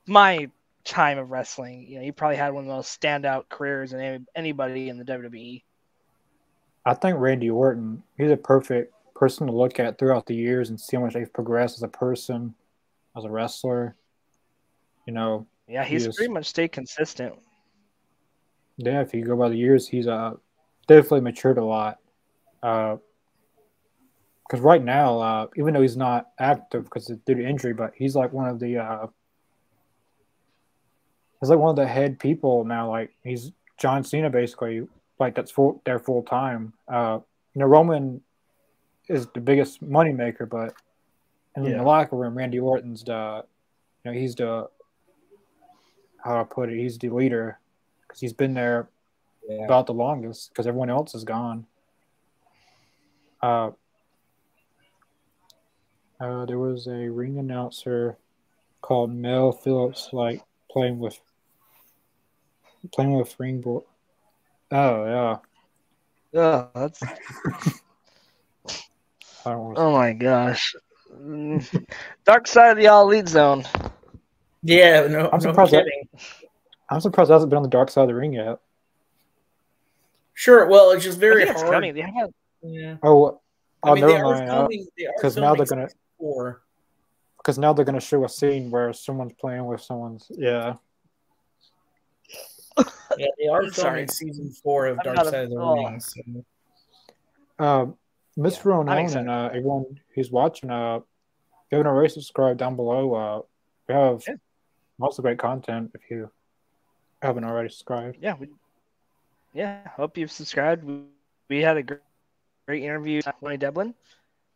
my 0.07 0.49
time 0.85 1.17
of 1.17 1.29
wrestling, 1.29 1.85
you 1.87 1.97
know, 1.97 2.03
he 2.03 2.11
probably 2.13 2.37
had 2.37 2.53
one 2.53 2.63
of 2.63 2.67
the 2.69 2.73
most 2.73 2.99
standout 2.99 3.49
careers 3.49 3.91
in 3.91 3.99
any, 3.99 4.25
anybody 4.35 4.89
in 4.89 4.97
the. 4.97 5.03
WWE. 5.03 5.63
I 6.85 6.93
think 6.93 7.19
Randy 7.19 7.49
Orton, 7.49 8.01
he's 8.17 8.31
a 8.31 8.37
perfect 8.37 8.93
person 9.13 9.47
to 9.47 9.53
look 9.53 9.79
at 9.79 9.99
throughout 9.99 10.25
the 10.25 10.35
years 10.35 10.69
and 10.69 10.79
see 10.79 10.95
how 10.95 11.03
much 11.03 11.13
they've 11.13 11.31
progressed 11.31 11.77
as 11.77 11.83
a 11.83 11.89
person, 11.89 12.55
as 13.17 13.25
a 13.25 13.29
wrestler. 13.29 13.95
You 15.05 15.13
know, 15.13 15.45
Yeah, 15.67 15.83
he's 15.83 16.05
Yes. 16.05 16.15
pretty 16.15 16.31
much 16.31 16.45
stayed 16.45 16.71
consistent. 16.71 17.35
yeah, 18.77 19.01
if 19.01 19.13
you 19.13 19.25
go 19.25 19.35
by 19.35 19.49
the 19.49 19.57
years, 19.57 19.87
he's 19.87 20.07
uh 20.07 20.35
definitely 20.87 21.21
matured 21.21 21.57
a 21.57 21.65
lot. 21.65 21.99
Uh, 22.61 22.97
because 24.47 24.61
right 24.61 24.83
now, 24.83 25.19
uh, 25.19 25.47
even 25.57 25.73
though 25.75 25.81
he's 25.81 25.95
not 25.97 26.31
active 26.39 26.83
because 26.85 27.05
due 27.05 27.35
to 27.35 27.45
injury, 27.47 27.73
but 27.73 27.93
he's 27.95 28.15
like 28.15 28.33
one 28.33 28.49
of 28.49 28.59
the 28.59 28.77
uh, 28.79 29.05
he's 31.39 31.49
like 31.49 31.59
one 31.59 31.69
of 31.69 31.75
the 31.75 31.87
head 31.87 32.19
people 32.19 32.65
now. 32.65 32.89
Like 32.89 33.11
he's 33.23 33.51
John 33.77 34.03
Cena, 34.03 34.29
basically. 34.29 34.87
Like 35.19 35.35
that's 35.35 35.51
full 35.51 35.81
there 35.85 35.99
full 35.99 36.23
time. 36.23 36.73
Uh, 36.87 37.19
you 37.53 37.59
know, 37.59 37.67
Roman 37.67 38.21
is 39.07 39.27
the 39.33 39.41
biggest 39.41 39.81
money 39.81 40.13
maker, 40.13 40.45
but 40.45 40.73
in 41.55 41.63
Yeah. 41.65 41.77
the 41.77 41.83
locker 41.83 42.15
room, 42.15 42.37
Randy 42.37 42.59
Orton's 42.59 43.03
the, 43.03 43.43
you 44.03 44.11
know, 44.11 44.17
he's 44.17 44.33
the 44.35 44.69
how 46.23 46.33
do 46.35 46.39
I 46.41 46.43
put 46.43 46.69
it? 46.69 46.77
He's 46.77 46.97
the 46.97 47.09
leader 47.09 47.59
because 48.01 48.19
he's 48.19 48.33
been 48.33 48.53
there 48.53 48.89
Yeah. 49.47 49.65
about 49.65 49.85
the 49.85 49.93
longest 49.93 50.49
because 50.49 50.67
everyone 50.67 50.89
else 50.89 51.13
is 51.15 51.23
gone. 51.23 51.65
Uh, 53.41 53.71
uh, 56.19 56.45
there 56.45 56.59
was 56.59 56.87
a 56.87 57.09
ring 57.09 57.37
announcer 57.37 58.17
called 58.81 59.13
Mel 59.13 59.51
Phillips, 59.51 60.09
like 60.11 60.41
playing 60.71 60.99
with 60.99 61.17
playing 62.91 63.13
with 63.13 63.39
ring 63.39 63.61
boy. 63.61 63.81
Oh 64.71 65.05
yeah, 65.05 65.37
Oh, 66.41 66.69
that's 66.75 67.01
I 69.45 69.51
don't 69.51 69.77
Oh 69.77 69.91
my 69.93 70.13
gosh. 70.13 70.75
Dark 72.25 72.47
side 72.47 72.71
of 72.71 72.77
the 72.77 72.87
all 72.87 73.09
elite 73.09 73.27
zone. 73.27 73.63
Yeah, 74.61 75.07
no, 75.07 75.29
I'm 75.31 75.39
no 75.39 75.49
surprised 75.49 75.73
That, 75.73 75.85
I'm 76.89 77.01
surprised 77.01 77.29
it 77.29 77.33
hasn't 77.33 77.49
been 77.49 77.57
on 77.57 77.63
the 77.63 77.69
dark 77.69 77.89
side 77.89 78.03
of 78.03 78.07
the 78.09 78.15
ring 78.15 78.33
yet. 78.33 78.59
Sure. 80.33 80.67
Well, 80.67 80.91
it's 80.91 81.03
just 81.03 81.17
I 81.17 81.21
very 81.21 81.45
think 81.45 81.51
it's 81.51 81.61
hard. 81.61 81.73
coming. 81.73 81.93
They 81.93 82.01
have 82.01 82.29
Yeah. 82.61 82.97
Oh, 83.03 83.39
I 83.83 83.89
oh 83.91 83.95
mean, 83.95 84.05
they 84.05 84.13
never 84.13 84.23
mind. 84.31 84.49
filming. 84.49 84.87
they 84.97 85.05
are 85.05 85.13
'cause 85.21 85.37
now 85.37 85.55
they're 85.55 85.65
gonna- 85.65 85.89
Four. 86.17 86.61
Because 87.37 87.57
now 87.57 87.71
they're 87.71 87.85
gonna 87.85 88.01
show 88.01 88.25
a 88.25 88.29
scene 88.29 88.69
where 88.69 88.91
someone's 88.91 89.33
playing 89.33 89.65
with 89.65 89.81
someone's. 89.81 90.27
Yeah, 90.29 90.75
Yeah, 93.17 93.27
they 93.37 93.47
are 93.47 93.61
filming 93.71 93.71
Sorry. 93.71 94.07
season 94.07 94.51
four 94.51 94.87
of 94.87 94.99
I'm 94.99 95.03
Dark 95.15 95.27
Side 95.27 95.43
of 95.45 95.49
the. 95.49 95.57
Ring. 95.57 95.99
So. 95.99 96.21
Um, 97.63 97.97
Mr. 98.37 98.65
I'm 98.65 98.69
Ronan 98.87 98.97
excited. 98.99 99.19
and 99.21 99.29
uh, 99.29 99.45
everyone 99.53 99.99
who's 100.15 100.31
watching, 100.31 100.69
uh, 100.69 100.97
if 100.97 101.03
you 101.71 101.77
haven't 101.77 101.87
already 101.91 102.09
subscribed 102.09 102.59
down 102.59 102.75
below, 102.75 103.13
uh, 103.15 103.41
we 103.87 103.95
have 103.95 104.23
Yeah. 104.27 104.35
lots 104.97 105.17
of 105.17 105.23
great 105.23 105.39
content 105.39 105.91
if 105.95 106.09
you 106.09 106.31
haven't 107.21 107.43
already 107.43 107.69
subscribed. 107.69 108.17
yeah, 108.21 108.35
we 108.39 108.47
yeah, 109.53 109.87
hope 109.89 110.17
you've 110.17 110.31
subscribed. 110.31 110.83
We, 110.83 111.01
we 111.49 111.59
had 111.61 111.75
a 111.77 111.83
great, 111.83 111.99
great 112.69 112.83
interview 112.83 113.31
with 113.41 113.59
Tony. 113.59 113.93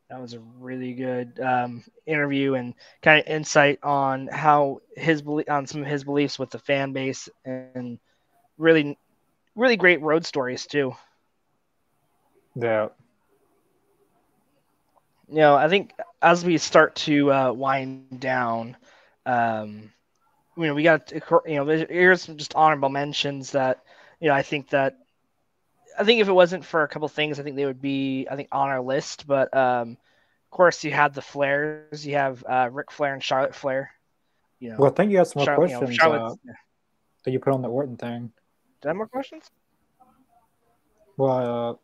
That 0.10 0.22
was 0.22 0.34
a 0.34 0.40
really 0.60 0.94
good 0.94 1.40
um, 1.40 1.84
interview 2.06 2.54
and 2.54 2.76
kind 3.02 3.20
of 3.20 3.28
insight 3.28 3.80
on 3.84 4.28
how 4.28 4.82
his 4.96 5.24
on 5.50 5.66
some 5.66 5.82
of 5.82 5.88
his 5.88 6.04
beliefs 6.04 6.38
with 6.38 6.52
the 6.52 6.60
fan 6.60 6.94
base 6.94 7.28
and 7.46 7.98
really, 8.58 8.98
really 9.56 9.78
great 9.78 10.02
road 10.02 10.26
stories 10.26 10.68
too. 10.68 10.96
Yeah. 12.56 12.90
You 15.30 15.38
know, 15.38 15.56
I 15.56 15.68
think 15.70 15.94
as 16.22 16.46
we 16.46 16.58
start 16.60 16.96
to 16.98 17.32
uh, 17.34 17.52
wind 17.54 18.20
down, 18.20 18.78
um, 19.26 19.92
you 20.58 20.68
know, 20.68 20.76
we 20.76 20.84
got 20.84 21.12
you 21.12 21.56
know, 21.56 21.66
here's 21.66 22.22
some 22.22 22.38
just 22.38 22.54
honorable 22.54 22.90
mentions 22.90 23.54
that 23.54 23.84
you 24.20 24.30
know 24.30 24.36
I 24.36 24.44
think 24.44 24.70
that 24.70 24.98
I 25.98 26.04
think 26.04 26.22
if 26.22 26.28
it 26.28 26.34
wasn't 26.34 26.66
for 26.66 26.84
a 26.84 26.88
couple 26.88 27.08
things, 27.08 27.40
I 27.40 27.44
think 27.44 27.56
they 27.56 27.66
would 27.66 27.82
be 27.82 28.28
I 28.30 28.36
think 28.36 28.50
on 28.52 28.70
our 28.70 28.82
list. 28.82 29.28
But 29.28 29.56
um, 29.56 29.92
of 29.92 30.52
course, 30.52 30.84
you 30.84 30.92
have 30.92 31.14
the 31.14 31.22
Flairs, 31.22 32.06
you 32.06 32.16
have 32.16 32.44
uh, 32.48 32.70
Ric 32.72 32.92
Flair 32.92 33.14
and 33.14 33.24
Charlotte 33.24 33.56
Flair. 33.56 33.92
You 34.60 34.70
know, 34.70 34.78
well, 34.80 34.92
I 34.92 34.94
think 34.94 35.12
you 35.12 35.18
have 35.18 35.28
some 35.28 35.42
more 35.42 35.46
Charlotte, 35.46 35.68
questions 35.68 35.98
you 35.98 36.10
know, 36.10 36.14
uh, 36.14 36.36
that 37.24 37.32
you 37.32 37.40
put 37.40 37.54
on 37.54 37.62
the 37.62 37.70
Orton 37.70 37.98
thing. 37.98 38.32
Did 38.82 38.88
I 38.88 38.92
have 38.92 38.98
more 38.98 39.08
questions? 39.08 39.50
Well, 41.18 41.70
uh, 41.72 41.76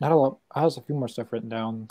not 0.00 0.12
a 0.12 0.16
lot. 0.16 0.38
I 0.50 0.60
have 0.62 0.76
a 0.76 0.80
few 0.80 0.94
more 0.94 1.08
stuff 1.08 1.32
written 1.32 1.48
down. 1.48 1.88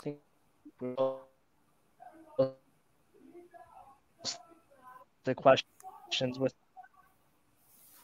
The 5.24 5.34
questions 5.34 6.38
with, 6.38 6.54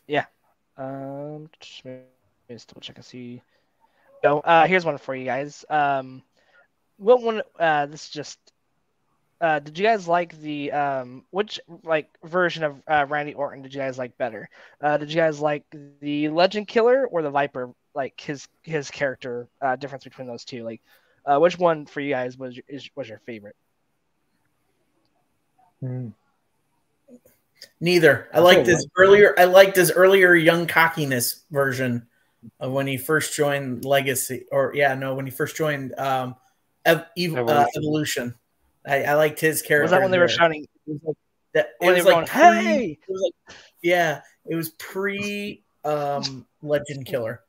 yeah. 0.07 0.24
Um, 0.77 1.49
just 1.61 1.85
double 2.61 2.81
check 2.81 2.97
and 2.97 3.05
see. 3.05 3.43
No, 4.23 4.41
uh, 4.41 4.66
here's 4.66 4.85
one 4.85 4.99
for 4.99 5.15
you 5.15 5.24
guys. 5.24 5.65
Um, 5.69 6.23
what 6.97 7.23
one? 7.23 7.43
Uh, 7.59 7.87
this 7.87 8.05
is 8.05 8.11
just. 8.11 8.39
Uh, 9.41 9.59
did 9.59 9.77
you 9.77 9.85
guys 9.85 10.07
like 10.07 10.41
the 10.41 10.70
um 10.70 11.24
which 11.31 11.59
like 11.83 12.09
version 12.23 12.62
of 12.62 12.81
uh, 12.87 13.05
Randy 13.09 13.35
Orton 13.35 13.62
did 13.62 13.74
you 13.74 13.81
guys 13.81 13.99
like 13.99 14.16
better? 14.16 14.49
Uh, 14.81 14.99
did 14.99 15.11
you 15.11 15.16
guys 15.16 15.41
like 15.41 15.65
the 16.01 16.29
Legend 16.29 16.69
Killer 16.69 17.07
or 17.09 17.23
the 17.23 17.31
Viper? 17.31 17.74
Like 17.95 18.20
his 18.20 18.47
his 18.62 18.91
character 18.91 19.49
uh, 19.61 19.74
difference 19.77 20.05
between 20.05 20.29
those 20.29 20.45
two. 20.45 20.62
Like, 20.62 20.81
uh, 21.27 21.39
which 21.41 21.59
one 21.59 21.87
for 21.87 22.01
you 22.01 22.11
guys 22.11 22.39
was 22.39 22.59
is, 22.69 22.89
was 22.95 23.09
your 23.09 23.19
favorite? 23.27 23.57
Hmm. 25.81 26.11
Neither. 27.81 28.29
I 28.33 28.39
liked 28.39 28.66
his 28.66 28.87
earlier. 28.97 29.35
I 29.37 29.45
liked 29.45 29.77
his 29.77 29.91
earlier 29.91 30.35
young 30.35 30.66
cockiness 30.69 31.43
version 31.51 32.07
when 32.59 32.86
he 32.86 32.97
first 32.97 33.35
joined 33.35 33.85
Legacy, 33.85 34.47
or 34.51 34.73
yeah, 34.74 34.94
no, 34.94 35.14
when 35.14 35.27
he 35.27 35.32
first 35.32 35.56
joined 35.56 35.98
um, 35.98 36.36
Ev- 36.85 37.06
Ev- 37.16 37.36
Evolution. 37.36 37.48
Uh, 37.48 37.66
Evolution. 37.77 38.35
I, 38.86 39.02
I, 39.05 39.14
liked 39.14 39.40
his 39.40 39.62
character. 39.62 39.85
Was 39.85 39.90
that 39.93 40.02
when 40.02 40.10
they 40.10 40.19
were 40.19 40.28
shouting? 40.28 40.62
It 40.64 40.69
was 40.86 41.01
like, 41.05 41.16
that, 41.55 41.69
it 41.81 41.93
was 41.93 42.05
like 42.05 42.27
pre, 42.27 42.40
hey! 42.40 42.98
It 43.01 43.12
was 43.12 43.32
like, 43.48 43.56
yeah, 43.82 44.20
it 44.47 44.56
was 44.56 44.70
pre 44.70 45.62
um, 45.85 46.47
Legend 46.62 47.06
Killer. 47.06 47.43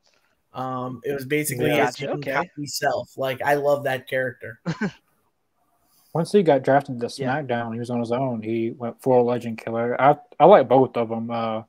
Um, 0.54 1.02
it 1.04 1.14
was 1.14 1.26
basically 1.26 1.68
yeah, 1.68 1.88
his 1.88 2.04
okay. 2.04 2.50
self. 2.66 3.18
Like 3.18 3.42
I 3.42 3.56
love 3.56 3.86
that 3.86 4.08
character. 4.08 4.60
Once 6.14 6.32
he 6.32 6.44
got 6.44 6.64
drafted 6.64 7.00
to 7.00 7.08
SmackDown, 7.08 7.50
yeah. 7.50 7.74
he 7.74 7.80
was 7.80 7.90
on 7.90 8.00
his 8.00 8.12
own. 8.12 8.44
He 8.44 8.70
went 8.70 9.02
for 9.02 9.24
Legend 9.24 9.58
Killer. 9.58 10.00
I 10.00 10.18
I 10.40 10.46
like 10.46 10.68
both 10.68 10.96
of 10.96 11.10
them. 11.10 11.32
Uh, 11.32 11.64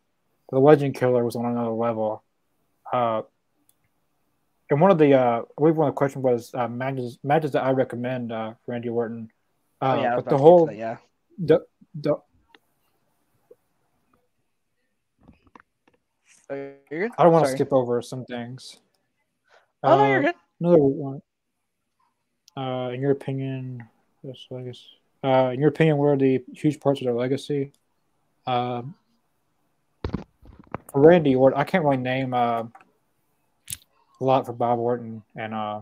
the 0.51 0.59
Legend 0.59 0.95
Killer 0.95 1.25
was 1.25 1.37
on 1.37 1.47
another 1.47 1.71
level. 1.71 2.24
Uh, 2.95 3.23
and 4.71 4.81
one 4.81 4.93
of 4.93 4.99
the, 4.99 5.15
uh, 5.15 5.41
I 5.41 5.43
believe 5.59 5.75
one 5.77 5.89
of 5.89 5.95
the 5.95 5.99
questions 5.99 6.23
was 6.23 6.55
uh, 6.55 6.69
matches 6.69 7.19
matches 7.25 7.51
that 7.53 7.65
I 7.65 7.73
recommend 7.73 8.31
uh, 8.31 8.55
Randy 8.69 8.89
Orton. 8.89 9.33
Uh, 9.83 9.97
oh, 9.99 10.03
yeah, 10.03 10.15
but 10.15 10.29
the 10.29 10.39
whole, 10.39 10.67
that, 10.67 10.77
yeah, 10.77 10.97
the 11.37 11.67
the. 11.93 12.15
I 16.51 16.77
don't 17.19 17.33
want 17.33 17.47
Sorry. 17.47 17.59
to 17.59 17.65
skip 17.65 17.73
over 17.73 18.01
some 18.01 18.25
things. 18.27 18.77
Oh 19.83 19.97
no, 19.99 20.07
you're 20.07 20.19
uh, 20.21 20.23
good. 20.23 20.35
Another 20.61 20.83
one. 20.83 21.21
Uh, 22.57 22.91
in 22.95 23.01
your 23.01 23.11
opinion, 23.11 23.83
I 24.25 24.61
guess. 24.63 24.85
Uh, 25.25 25.51
in 25.53 25.59
your 25.59 25.71
opinion, 25.71 25.97
what 25.97 26.07
are 26.07 26.17
the 26.17 26.45
huge 26.55 26.79
parts 26.79 27.01
of 27.01 27.07
their 27.07 27.15
legacy? 27.15 27.73
Um, 28.47 28.95
Randy 30.95 31.35
Orton, 31.35 31.59
I 31.59 31.65
can't 31.65 31.83
really 31.83 31.97
name 31.97 32.33
uh, 32.35 32.65
a 34.21 34.25
lot 34.25 34.47
for 34.47 34.53
Bob 34.53 34.79
Orton 34.79 35.23
and 35.37 35.55
uh, 35.55 35.81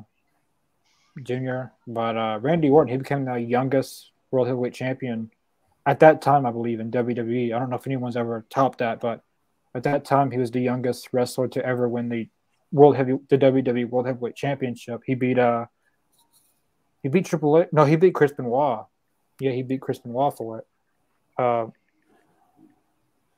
Jr., 1.22 1.64
but 1.86 2.16
uh, 2.16 2.38
Randy 2.40 2.70
Orton, 2.70 2.90
he 2.90 2.98
became 2.98 3.24
the 3.24 3.36
youngest 3.36 4.10
World 4.30 4.48
Heavyweight 4.48 4.74
Champion 4.74 5.30
at 5.84 6.00
that 6.00 6.22
time, 6.22 6.46
I 6.46 6.50
believe, 6.50 6.80
in 6.80 6.90
WWE. 6.90 7.54
I 7.54 7.59
don't 7.59 7.70
know 7.70 7.76
if 7.76 7.86
anyone's 7.86 8.16
ever 8.16 8.46
topped 8.50 8.78
that, 8.78 9.00
but 9.00 9.22
at 9.74 9.82
that 9.84 10.04
time, 10.04 10.30
he 10.30 10.38
was 10.38 10.50
the 10.50 10.60
youngest 10.60 11.09
wrestler 11.12 11.48
to 11.48 11.64
ever 11.64 11.88
win 11.88 12.09
the 12.09 12.28
World 12.70 12.96
Heavy, 12.96 13.18
the 13.28 13.38
WWE 13.38 13.88
World 13.88 14.06
Heavyweight 14.06 14.36
Championship. 14.36 15.02
He 15.04 15.14
beat 15.14 15.38
uh, 15.38 15.66
he 17.02 17.09
beat 17.09 17.26
Triple 17.26 17.60
H. 17.60 17.68
No, 17.72 17.84
he 17.84 17.96
beat 17.96 18.14
Chris 18.14 18.32
Benoit. 18.32 18.86
Yeah, 19.40 19.52
he 19.52 19.62
beat 19.62 19.80
Chris 19.80 19.98
Benoit 19.98 20.36
for 20.36 20.59
it. 20.59 20.66
Uh, 21.38 21.66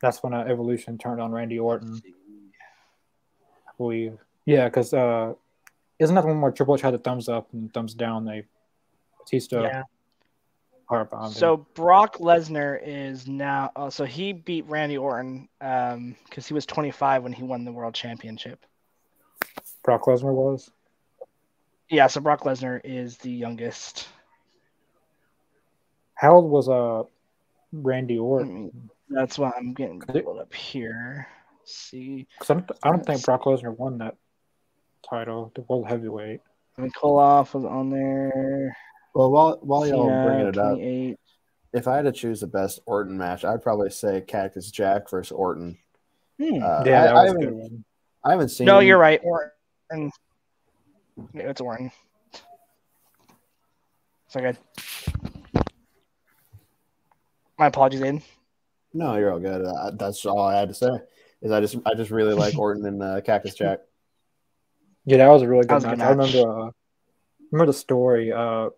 that's 0.00 0.22
when 0.22 0.34
uh, 0.34 0.44
Evolution 0.48 0.98
turned 0.98 1.20
on 1.20 1.32
Randy 1.32 1.58
Orton. 1.58 2.02
I 3.66 3.70
believe. 3.78 4.18
Yeah, 4.46 4.66
because 4.66 4.92
uh, 4.92 5.34
isn't 5.98 6.14
that 6.14 6.24
one 6.24 6.40
where 6.40 6.52
Triple 6.52 6.74
H 6.74 6.82
had 6.82 6.94
the 6.94 6.98
thumbs 6.98 7.28
up 7.28 7.48
and 7.52 7.72
thumbs 7.72 7.94
down? 7.94 8.24
They 8.24 8.44
Batista. 9.18 9.62
Yeah. 9.62 9.82
So. 11.30 11.66
Brock 11.74 12.18
Lesnar 12.18 12.78
is 12.84 13.26
now. 13.26 13.72
Oh, 13.74 13.88
so 13.88 14.04
he 14.04 14.32
beat 14.34 14.66
Randy 14.66 14.98
Orton 14.98 15.48
because 15.58 15.94
um, 15.94 16.16
he 16.46 16.52
was 16.52 16.66
25 16.66 17.22
when 17.22 17.32
he 17.32 17.42
won 17.42 17.64
the 17.64 17.72
World 17.72 17.94
Championship. 17.94 18.64
Brock 19.82 20.02
Lesnar 20.04 20.34
was. 20.34 20.70
Yeah, 21.88 22.06
so 22.06 22.20
Brock 22.20 22.42
Lesnar 22.42 22.80
is 22.84 23.16
the 23.18 23.30
youngest. 23.30 24.08
How 26.14 26.34
old 26.34 26.50
was 26.50 26.68
uh 26.68 27.04
Randy 27.72 28.18
Orton? 28.18 28.90
That's 29.08 29.38
why 29.38 29.52
I'm 29.56 29.74
getting 29.74 30.00
pulled 30.00 30.38
up 30.38 30.52
here. 30.52 31.26
Let's 31.60 31.76
see, 31.76 32.26
because 32.38 32.62
I 32.82 32.90
don't 32.90 33.04
think 33.04 33.24
Brock 33.24 33.44
Lesnar 33.44 33.76
won 33.76 33.98
that 33.98 34.16
title, 35.08 35.52
the 35.54 35.62
world 35.62 35.86
heavyweight. 35.88 36.40
I 36.76 36.80
mean, 36.80 36.90
Koloff 36.90 37.54
was 37.54 37.64
on 37.64 37.90
there. 37.90 38.76
Well, 39.14 39.30
while 39.30 39.58
while 39.62 39.86
y'all 39.86 40.08
yeah, 40.08 40.24
bringing 40.24 40.46
it 40.48 40.58
up, 40.58 40.78
if 41.72 41.88
I 41.88 41.96
had 41.96 42.04
to 42.04 42.12
choose 42.12 42.40
the 42.40 42.46
best 42.46 42.80
Orton 42.86 43.16
match, 43.16 43.44
I'd 43.44 43.62
probably 43.62 43.90
say 43.90 44.20
Cactus 44.20 44.70
Jack 44.70 45.08
versus 45.10 45.32
Orton. 45.32 45.78
Hmm. 46.40 46.62
Uh, 46.62 46.82
yeah, 46.84 47.12
I, 47.12 47.22
I, 47.22 47.26
haven't, 47.26 47.84
I 48.24 48.30
haven't 48.32 48.48
seen. 48.48 48.66
No, 48.66 48.80
you're 48.80 48.98
right. 48.98 49.20
Orton. 49.22 50.10
Yeah, 51.32 51.50
it's 51.50 51.60
Orton. 51.60 51.92
So 54.28 54.40
good. 54.40 54.58
My 57.56 57.66
apologies, 57.66 58.00
Aiden. 58.00 58.22
No, 58.92 59.16
you're 59.16 59.32
all 59.32 59.38
good. 59.38 59.64
Uh, 59.64 59.92
that's 59.92 60.26
all 60.26 60.40
I 60.40 60.58
had 60.58 60.68
to 60.68 60.74
say. 60.74 60.90
Is 61.42 61.52
I 61.52 61.60
just 61.60 61.76
I 61.86 61.94
just 61.94 62.10
really 62.10 62.34
like 62.34 62.58
Orton 62.58 62.84
and 62.86 63.02
uh, 63.02 63.20
Cactus 63.20 63.54
Jack. 63.54 63.80
Yeah, 65.04 65.18
that 65.18 65.28
was 65.28 65.42
a 65.42 65.48
really 65.48 65.66
good, 65.66 65.82
match. 65.82 65.90
good 65.90 65.98
match. 65.98 66.06
I 66.06 66.10
remember 66.10 66.66
uh, 66.66 66.70
remember 67.52 67.72
the 67.72 67.78
story. 67.78 68.32
Uh, 68.32 68.70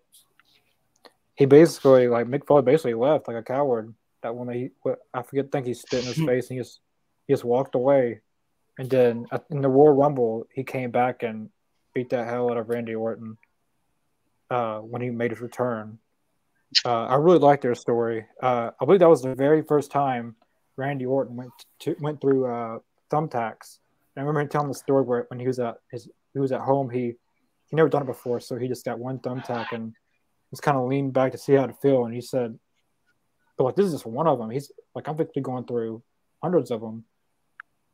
he 1.35 1.45
basically 1.45 2.07
like 2.07 2.27
Mick 2.27 2.45
Foley 2.45 2.63
basically 2.63 2.95
left 2.95 3.27
like 3.27 3.37
a 3.37 3.43
coward. 3.43 3.93
That 4.23 4.35
when 4.35 4.49
he 4.49 4.69
I 5.13 5.21
forget, 5.21 5.51
think 5.51 5.67
he 5.67 5.73
spit 5.73 6.01
in 6.01 6.07
his 6.07 6.17
face 6.25 6.49
and 6.49 6.57
he 6.57 6.63
just 6.63 6.79
he 7.27 7.33
just 7.33 7.45
walked 7.45 7.75
away. 7.75 8.21
And 8.79 8.89
then 8.89 9.25
in 9.49 9.61
the 9.61 9.69
Royal 9.69 9.93
Rumble, 9.93 10.47
he 10.53 10.63
came 10.63 10.91
back 10.91 11.23
and 11.23 11.49
beat 11.93 12.09
that 12.11 12.27
hell 12.27 12.51
out 12.51 12.57
of 12.57 12.69
Randy 12.69 12.93
Orton 12.93 13.37
uh, 14.51 14.79
when 14.79 15.01
he 15.01 15.09
made 15.09 15.31
his 15.31 15.41
return. 15.41 15.97
Uh, 16.85 17.05
I 17.05 17.15
really 17.15 17.39
like 17.39 17.61
their 17.61 17.75
story. 17.75 18.25
Uh, 18.41 18.71
I 18.79 18.85
believe 18.85 18.99
that 18.99 19.09
was 19.09 19.21
the 19.21 19.33
very 19.33 19.63
first 19.63 19.89
time 19.89 20.35
Randy 20.75 21.05
Orton 21.05 21.35
went 21.35 21.51
to, 21.79 21.95
went 21.99 22.21
through 22.21 22.45
uh, 22.45 22.79
thumbtacks. 23.11 23.79
And 24.15 24.17
I 24.17 24.21
remember 24.21 24.41
him 24.41 24.49
telling 24.49 24.67
the 24.67 24.75
story 24.75 25.03
where 25.03 25.25
when 25.29 25.39
he 25.39 25.47
was 25.47 25.59
at 25.59 25.77
his 25.91 26.09
he 26.33 26.39
was 26.39 26.51
at 26.51 26.61
home, 26.61 26.89
he 26.89 27.15
he 27.69 27.75
never 27.75 27.89
done 27.89 28.03
it 28.03 28.05
before, 28.05 28.39
so 28.39 28.57
he 28.57 28.67
just 28.67 28.85
got 28.85 28.99
one 28.99 29.19
thumbtack 29.19 29.73
and 29.73 29.93
was 30.51 30.61
kind 30.61 30.77
of 30.77 30.87
leaned 30.87 31.13
back 31.13 31.33
to 31.33 31.37
see 31.37 31.53
how 31.53 31.65
it 31.65 31.75
feel. 31.81 32.05
And 32.05 32.13
he 32.13 32.21
said, 32.21 32.57
"But 33.57 33.65
like 33.65 33.75
this 33.75 33.85
is 33.85 33.93
just 33.93 34.05
one 34.05 34.27
of 34.27 34.39
them. 34.39 34.49
He's 34.49 34.71
like 34.95 35.07
I'm 35.07 35.15
basically 35.15 35.41
going 35.41 35.65
through 35.65 36.01
hundreds 36.41 36.71
of 36.71 36.81
them 36.81 37.03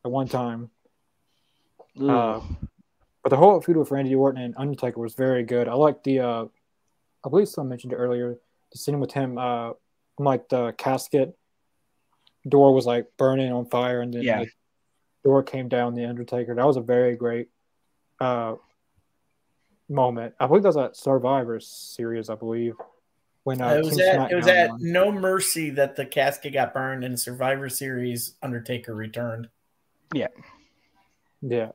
at 0.04 0.10
one 0.10 0.28
time." 0.28 0.70
Uh, 2.00 2.40
but 3.22 3.30
the 3.30 3.36
whole 3.36 3.60
feud 3.60 3.76
with 3.76 3.90
Randy 3.90 4.14
Orton 4.14 4.42
and 4.42 4.54
Undertaker 4.56 5.00
was 5.00 5.14
very 5.14 5.44
good. 5.44 5.68
I 5.68 5.74
like 5.74 6.02
the, 6.02 6.20
uh, 6.20 6.44
I 7.24 7.28
believe 7.28 7.48
someone 7.48 7.70
mentioned 7.70 7.92
it 7.92 7.96
earlier, 7.96 8.36
the 8.72 8.78
scene 8.78 9.00
with 9.00 9.12
him, 9.12 9.38
uh, 9.38 9.70
like 10.18 10.48
the 10.48 10.72
casket 10.76 11.36
door 12.46 12.74
was 12.74 12.84
like 12.84 13.06
burning 13.16 13.52
on 13.52 13.66
fire, 13.66 14.00
and 14.00 14.12
then 14.12 14.22
yeah. 14.22 14.40
like, 14.40 14.52
door 15.24 15.42
came 15.42 15.68
down, 15.68 15.94
the 15.94 16.04
Undertaker. 16.04 16.54
That 16.54 16.66
was 16.66 16.76
a 16.76 16.82
very 16.82 17.16
great 17.16 17.48
uh, 18.20 18.54
moment. 19.88 20.34
I 20.38 20.46
believe 20.46 20.62
that 20.62 20.70
was 20.70 20.76
at 20.76 20.96
Survivor 20.96 21.60
Series. 21.60 22.30
I 22.30 22.34
believe 22.34 22.74
when 23.44 23.60
uh, 23.60 23.74
it 23.74 23.84
was 23.84 23.98
at 23.98 24.32
it 24.32 24.34
was 24.34 24.46
at 24.46 24.70
No 24.80 25.12
Mercy 25.12 25.70
that 25.70 25.96
the 25.96 26.06
casket 26.06 26.52
got 26.52 26.74
burned 26.74 27.04
and 27.04 27.18
Survivor 27.18 27.68
Series 27.68 28.34
Undertaker 28.42 28.94
returned. 28.94 29.48
Yeah, 30.14 30.28
yeah, 31.42 31.70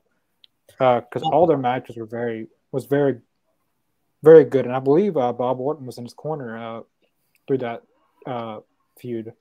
because 0.78 1.22
uh, 1.22 1.28
all 1.30 1.46
their 1.46 1.58
matches 1.58 1.96
were 1.96 2.06
very 2.06 2.48
was 2.72 2.86
very 2.86 3.20
very 4.22 4.44
good, 4.44 4.66
and 4.66 4.74
I 4.74 4.80
believe 4.80 5.16
uh, 5.16 5.32
Bob 5.32 5.60
Orton 5.60 5.86
was 5.86 5.98
in 5.98 6.04
his 6.04 6.14
corner 6.14 6.58
uh, 6.58 6.82
through 7.46 7.58
that 7.58 7.82
uh, 8.26 8.60
feud. 8.98 9.32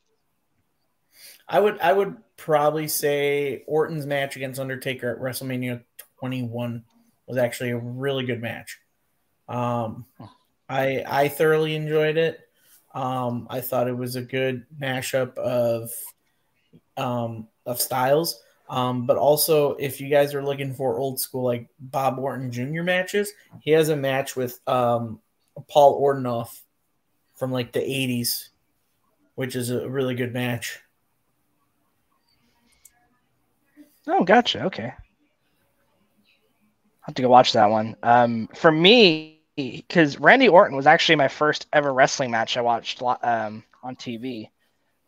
I 1.48 1.60
would 1.60 1.80
I 1.80 1.92
would 1.92 2.18
probably 2.38 2.88
say 2.88 3.64
Orton's 3.68 4.06
match 4.06 4.36
against 4.36 4.60
Undertaker 4.60 5.10
at 5.10 5.20
WrestleMania 5.20 5.82
21 6.20 6.84
was 7.28 7.38
actually 7.38 7.72
a 7.72 7.78
really 7.78 8.26
good 8.26 8.42
match. 8.42 8.80
Um, 9.48 10.06
I 10.68 11.04
I 11.08 11.28
thoroughly 11.28 11.76
enjoyed 11.76 12.18
it. 12.18 12.40
Um, 12.94 13.48
I 13.50 13.62
thought 13.62 13.88
it 13.88 13.98
was 13.98 14.16
a 14.16 14.22
good 14.22 14.66
mashup 14.80 15.38
of 15.38 15.92
um, 16.98 17.48
of 17.66 17.80
styles. 17.80 18.42
Um, 18.70 19.08
but 19.08 19.18
also, 19.18 19.74
if 19.76 20.00
you 20.00 20.10
guys 20.10 20.36
are 20.36 20.44
looking 20.44 20.74
for 20.74 21.00
old 21.00 21.20
school 21.20 21.44
like 21.44 21.70
Bob 21.80 22.20
Orton 22.20 22.52
Jr. 22.52 22.84
matches, 22.84 23.32
he 23.62 23.72
has 23.72 23.90
a 23.90 23.96
match 23.96 24.36
with 24.36 24.60
um, 24.68 25.20
Paul 25.68 26.00
Orndorff 26.02 26.62
from 27.36 27.52
like 27.52 27.72
the 27.72 27.80
80s, 27.80 28.50
which 29.34 29.56
is 29.56 29.72
a 29.72 29.90
really 29.90 30.14
good 30.14 30.34
match. 30.34 30.80
Oh, 34.06 34.24
gotcha. 34.24 34.66
Okay. 34.66 34.94
Have 37.10 37.16
to 37.16 37.24
go 37.24 37.30
watch 37.30 37.54
that 37.54 37.72
one. 37.72 37.96
Um, 38.04 38.50
for 38.54 38.72
me, 38.72 39.42
because 39.56 40.20
Randy 40.20 40.48
Orton 40.48 40.78
was 40.78 40.86
actually 40.86 41.16
my 41.16 41.28
first 41.28 41.66
ever 41.74 41.92
wrestling 41.92 42.30
match 42.30 42.56
I 42.56 42.62
watched 42.62 43.02
um, 43.02 43.64
on 43.82 43.96
TV. 43.96 44.52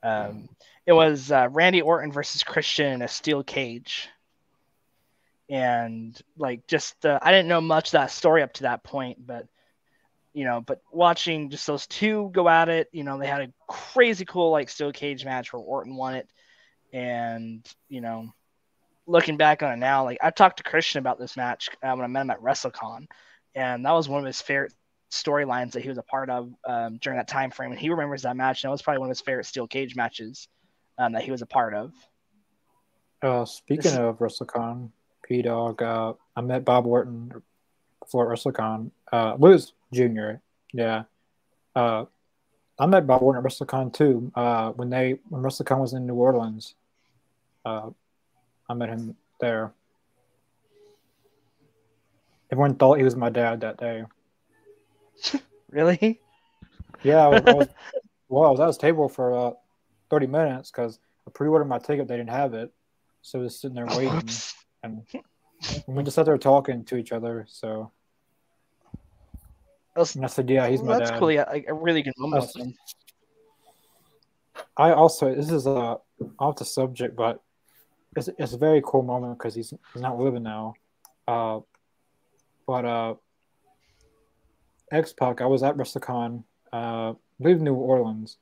Um, 0.02 0.50
it 0.88 0.94
was 0.94 1.32
uh, 1.32 1.48
Randy 1.52 1.84
Orton 1.84 2.12
versus 2.12 2.42
Christian 2.42 2.92
in 2.92 3.02
a 3.04 3.08
steel 3.08 3.44
cage. 3.44 4.10
And 5.48 6.20
like, 6.40 6.66
just 6.66 7.06
uh, 7.06 7.20
I 7.22 7.30
didn't 7.32 7.50
know 7.50 7.62
much 7.62 7.92
that 7.92 8.10
story 8.10 8.42
up 8.42 8.54
to 8.54 8.64
that 8.64 8.84
point, 8.84 9.24
but 9.24 9.46
you 10.34 10.44
know, 10.44 10.60
but 10.60 10.82
watching 10.92 11.52
just 11.52 11.68
those 11.68 11.86
two 11.86 12.32
go 12.34 12.50
at 12.50 12.68
it, 12.68 12.90
you 12.92 13.04
know, 13.04 13.20
they 13.20 13.28
had 13.28 13.42
a 13.42 13.54
crazy 13.68 14.26
cool 14.26 14.50
like 14.50 14.70
steel 14.70 14.92
cage 14.92 15.24
match 15.24 15.54
where 15.54 15.62
Orton 15.62 15.96
won 15.96 16.16
it, 16.16 16.28
and 16.94 17.64
you 17.90 18.02
know, 18.02 18.34
looking 19.08 19.38
back 19.38 19.64
on 19.64 19.72
it 19.74 19.78
now, 19.78 20.04
like 20.04 20.18
I 20.22 20.32
talked 20.32 20.58
to 20.58 20.64
Christian 20.64 21.00
about 21.00 21.20
this 21.20 21.36
match 21.38 21.70
uh, 21.84 21.94
when 21.94 22.02
I 22.02 22.08
met 22.08 22.22
him 22.22 22.30
at 22.32 22.42
WrestleCon, 22.42 23.08
and 23.56 23.86
that 23.86 23.92
was 23.92 24.08
one 24.08 24.20
of 24.20 24.26
his 24.26 24.42
favorite 24.42 24.74
storylines 25.12 25.74
that 25.74 25.82
he 25.82 25.90
was 25.90 25.98
a 25.98 26.04
part 26.04 26.30
of 26.30 26.54
um, 26.66 26.98
during 26.98 27.18
that 27.18 27.28
time 27.28 27.52
frame, 27.52 27.72
and 27.72 27.80
he 27.80 27.90
remembers 27.90 28.24
that 28.24 28.36
match. 28.36 28.64
And 28.64 28.70
that 28.70 28.72
was 28.72 28.82
probably 28.82 29.00
one 29.00 29.08
of 29.08 29.12
his 29.12 29.22
favorite 29.22 29.46
steel 29.46 29.68
cage 29.68 29.96
matches 29.96 30.48
um, 30.98 31.14
that 31.14 31.24
he 31.24 31.32
was 31.32 31.42
a 31.42 31.46
part 31.46 31.74
of. 31.74 31.94
Uh, 33.22 33.46
speaking 33.46 33.84
this... 33.84 33.96
of 33.98 34.20
WrestleCon, 34.20 34.90
P 35.24 35.42
Dog, 35.42 35.82
uh, 35.82 36.14
I 36.36 36.42
met 36.42 36.66
Bob 36.66 36.88
Orton 36.88 37.42
before 38.00 38.28
WrestleCon. 38.28 38.92
Uh, 39.12 39.36
Lewis 39.38 39.74
Jr. 39.94 40.34
Yeah. 40.74 41.04
Uh, 41.76 42.06
I 42.80 42.86
met 42.88 43.06
Bob 43.06 43.22
Orton 43.22 43.46
at 43.46 43.52
WrestleCon 43.52 43.94
too. 43.94 44.32
Uh, 44.34 44.72
when 44.72 44.90
they 44.90 45.20
when 45.30 45.44
WrestleCon 45.44 45.80
was 45.80 45.94
in 45.94 46.08
New 46.08 46.16
Orleans. 46.16 46.76
I 48.72 48.74
met 48.74 48.88
him 48.88 49.18
there. 49.42 49.74
Everyone 52.50 52.76
thought 52.76 52.98
he 52.98 53.04
was 53.04 53.18
my 53.18 53.30
dad 53.30 53.62
that 53.62 53.78
day. 53.78 54.06
really? 55.70 56.22
Yeah, 57.04 57.26
I 57.26 57.28
was, 57.28 57.44
I 57.46 57.54
was, 57.54 57.68
well, 58.30 58.46
I 58.46 58.52
was 58.52 58.60
at 58.62 58.68
his 58.68 58.78
table 58.78 59.10
for 59.10 59.38
uh, 59.38 59.52
30 60.10 60.28
minutes 60.28 60.72
because 60.72 61.00
I 61.28 61.32
pre-ordered 61.32 61.66
my 61.66 61.80
ticket. 61.80 62.08
They 62.08 62.16
didn't 62.16 62.30
have 62.30 62.54
it, 62.54 62.72
so 63.22 63.40
I 63.40 63.44
was 63.44 63.60
sitting 63.60 63.76
there 63.76 63.88
waiting, 63.94 64.30
and 64.84 65.04
we 65.86 66.04
just 66.04 66.16
sat 66.16 66.26
there 66.26 66.38
talking 66.38 66.86
to 66.86 66.96
each 66.96 67.12
other. 67.12 67.46
So, 67.50 67.92
was, 69.98 70.16
and 70.16 70.24
I 70.24 70.30
said, 70.30 70.50
"Yeah, 70.50 70.68
he's 70.68 70.82
my 70.82 70.94
that's 70.94 71.10
dad." 71.10 71.16
That's 71.16 71.20
cool. 71.20 71.32
Yeah, 71.32 71.46
a 71.68 71.74
really 71.74 72.04
good 72.04 72.14
moment. 72.18 72.52
I 74.78 74.92
also 74.92 75.36
this 75.36 75.52
is 75.52 75.68
uh 75.68 75.98
off 76.40 76.56
the 76.56 76.66
subject, 76.66 77.16
but 77.16 77.42
it's, 78.16 78.30
it's 78.38 78.54
a 78.54 78.58
very 78.58 78.82
cool 78.86 79.04
moment 79.04 79.38
because 79.38 79.56
he's 79.56 79.74
he's 79.94 80.02
not 80.02 80.20
living 80.20 80.44
now. 80.44 80.74
Uh, 81.28 81.60
but 82.68 82.86
uh, 82.86 83.16
X 84.92 85.14
Pac, 85.14 85.42
I 85.42 85.46
was 85.46 85.64
at 85.64 85.78
WrestleCon, 85.78 86.44
uh, 86.74 87.12
I 87.12 87.16
believe 87.42 87.62
New 87.62 87.74
Orleans. 87.74 88.38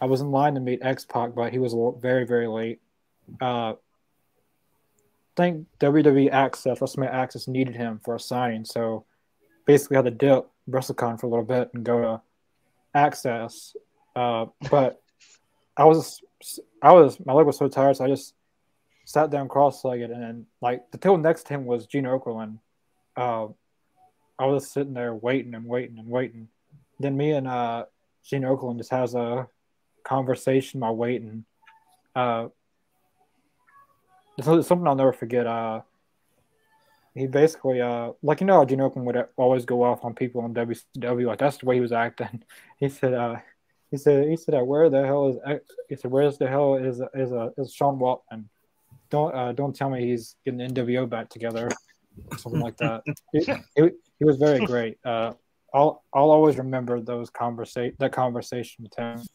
I 0.00 0.06
was 0.06 0.20
in 0.20 0.30
line 0.30 0.54
to 0.54 0.60
meet 0.60 0.80
X 0.82 1.04
Pac, 1.04 1.34
but 1.34 1.52
he 1.52 1.58
was 1.58 1.74
very 2.00 2.26
very 2.26 2.48
late. 2.48 2.80
Uh, 3.40 3.72
I 3.72 3.76
think 5.36 5.66
WWE 5.80 6.30
Access, 6.30 6.78
WrestleMania 6.78 7.12
Access 7.12 7.46
needed 7.46 7.76
him 7.76 8.00
for 8.04 8.14
a 8.14 8.20
signing, 8.20 8.64
so 8.64 9.04
basically 9.66 9.96
had 9.96 10.06
to 10.06 10.10
dip 10.10 10.48
WrestleCon 10.68 11.20
for 11.20 11.26
a 11.26 11.30
little 11.30 11.44
bit 11.44 11.70
and 11.74 11.84
go 11.84 12.00
to 12.00 12.20
Access. 12.94 13.76
Uh, 14.14 14.46
but 14.70 15.02
I 15.76 15.84
was 15.84 16.20
I 16.82 16.92
was 16.92 17.18
my 17.24 17.34
leg 17.34 17.46
was 17.46 17.58
so 17.58 17.68
tired, 17.68 17.96
so 17.96 18.04
I 18.04 18.08
just 18.08 18.34
sat 19.06 19.30
down 19.30 19.48
cross-legged, 19.48 20.10
and 20.10 20.46
like 20.60 20.90
the 20.90 20.98
table 20.98 21.16
next 21.16 21.44
to 21.44 21.54
him 21.54 21.64
was 21.64 21.86
Gene 21.86 22.04
Okerlund. 22.04 22.58
Uh, 23.16 23.46
I 24.38 24.46
was 24.46 24.68
sitting 24.68 24.94
there 24.94 25.14
waiting 25.14 25.54
and 25.54 25.64
waiting 25.64 25.98
and 25.98 26.08
waiting. 26.08 26.48
Then 26.98 27.16
me 27.16 27.30
and 27.30 27.46
uh, 27.46 27.84
Gene 28.24 28.42
Okerlund 28.42 28.78
just 28.78 28.90
has 28.90 29.14
a 29.14 29.48
conversation 30.04 30.80
while 30.80 30.96
waiting. 30.96 31.44
Uh, 32.16 32.48
it's 34.36 34.46
something 34.46 34.86
I'll 34.86 34.96
never 34.96 35.12
forget. 35.12 35.46
Uh, 35.46 35.82
he 37.14 37.28
basically, 37.28 37.80
uh, 37.80 38.10
like 38.22 38.40
you 38.40 38.46
know, 38.46 38.64
Gene 38.64 38.80
Okerlund 38.80 39.04
would 39.04 39.24
always 39.36 39.64
go 39.64 39.84
off 39.84 40.04
on 40.04 40.14
people 40.14 40.42
on 40.42 40.52
WCW. 40.52 41.26
Like 41.26 41.38
that's 41.38 41.58
the 41.58 41.66
way 41.66 41.76
he 41.76 41.80
was 41.80 41.92
acting. 41.92 42.42
He 42.78 42.88
said, 42.90 43.14
uh, 43.14 43.36
he 43.90 43.96
said, 43.96 44.28
he 44.28 44.36
said, 44.36 44.60
where 44.62 44.90
the 44.90 45.06
hell 45.06 45.28
is? 45.28 45.60
He 45.88 45.96
said, 45.96 46.10
where's 46.10 46.36
the 46.38 46.48
hell 46.48 46.74
is 46.74 47.00
is 47.14 47.32
uh, 47.32 47.50
is 47.56 47.72
Sean 47.72 47.98
Waltman? 47.98 48.46
Don't 49.10 49.34
uh, 49.34 49.52
don't 49.52 49.74
tell 49.74 49.90
me 49.90 50.06
he's 50.06 50.36
getting 50.44 50.58
the 50.58 50.82
NWO 50.82 51.08
back 51.08 51.28
together, 51.28 51.70
something 52.36 52.60
like 52.60 52.76
that. 52.78 53.02
He, 53.32 53.40
he, 53.76 53.90
he, 54.18 54.24
was 54.24 54.36
very 54.36 54.64
great. 54.64 54.98
Uh, 55.04 55.32
I'll 55.74 56.02
I'll 56.12 56.30
always 56.30 56.56
remember 56.56 57.00
those 57.00 57.30
conversation 57.30 57.96
that 57.98 58.12
conversation 58.12 58.84
with 58.84 58.94
him. 58.96 59.26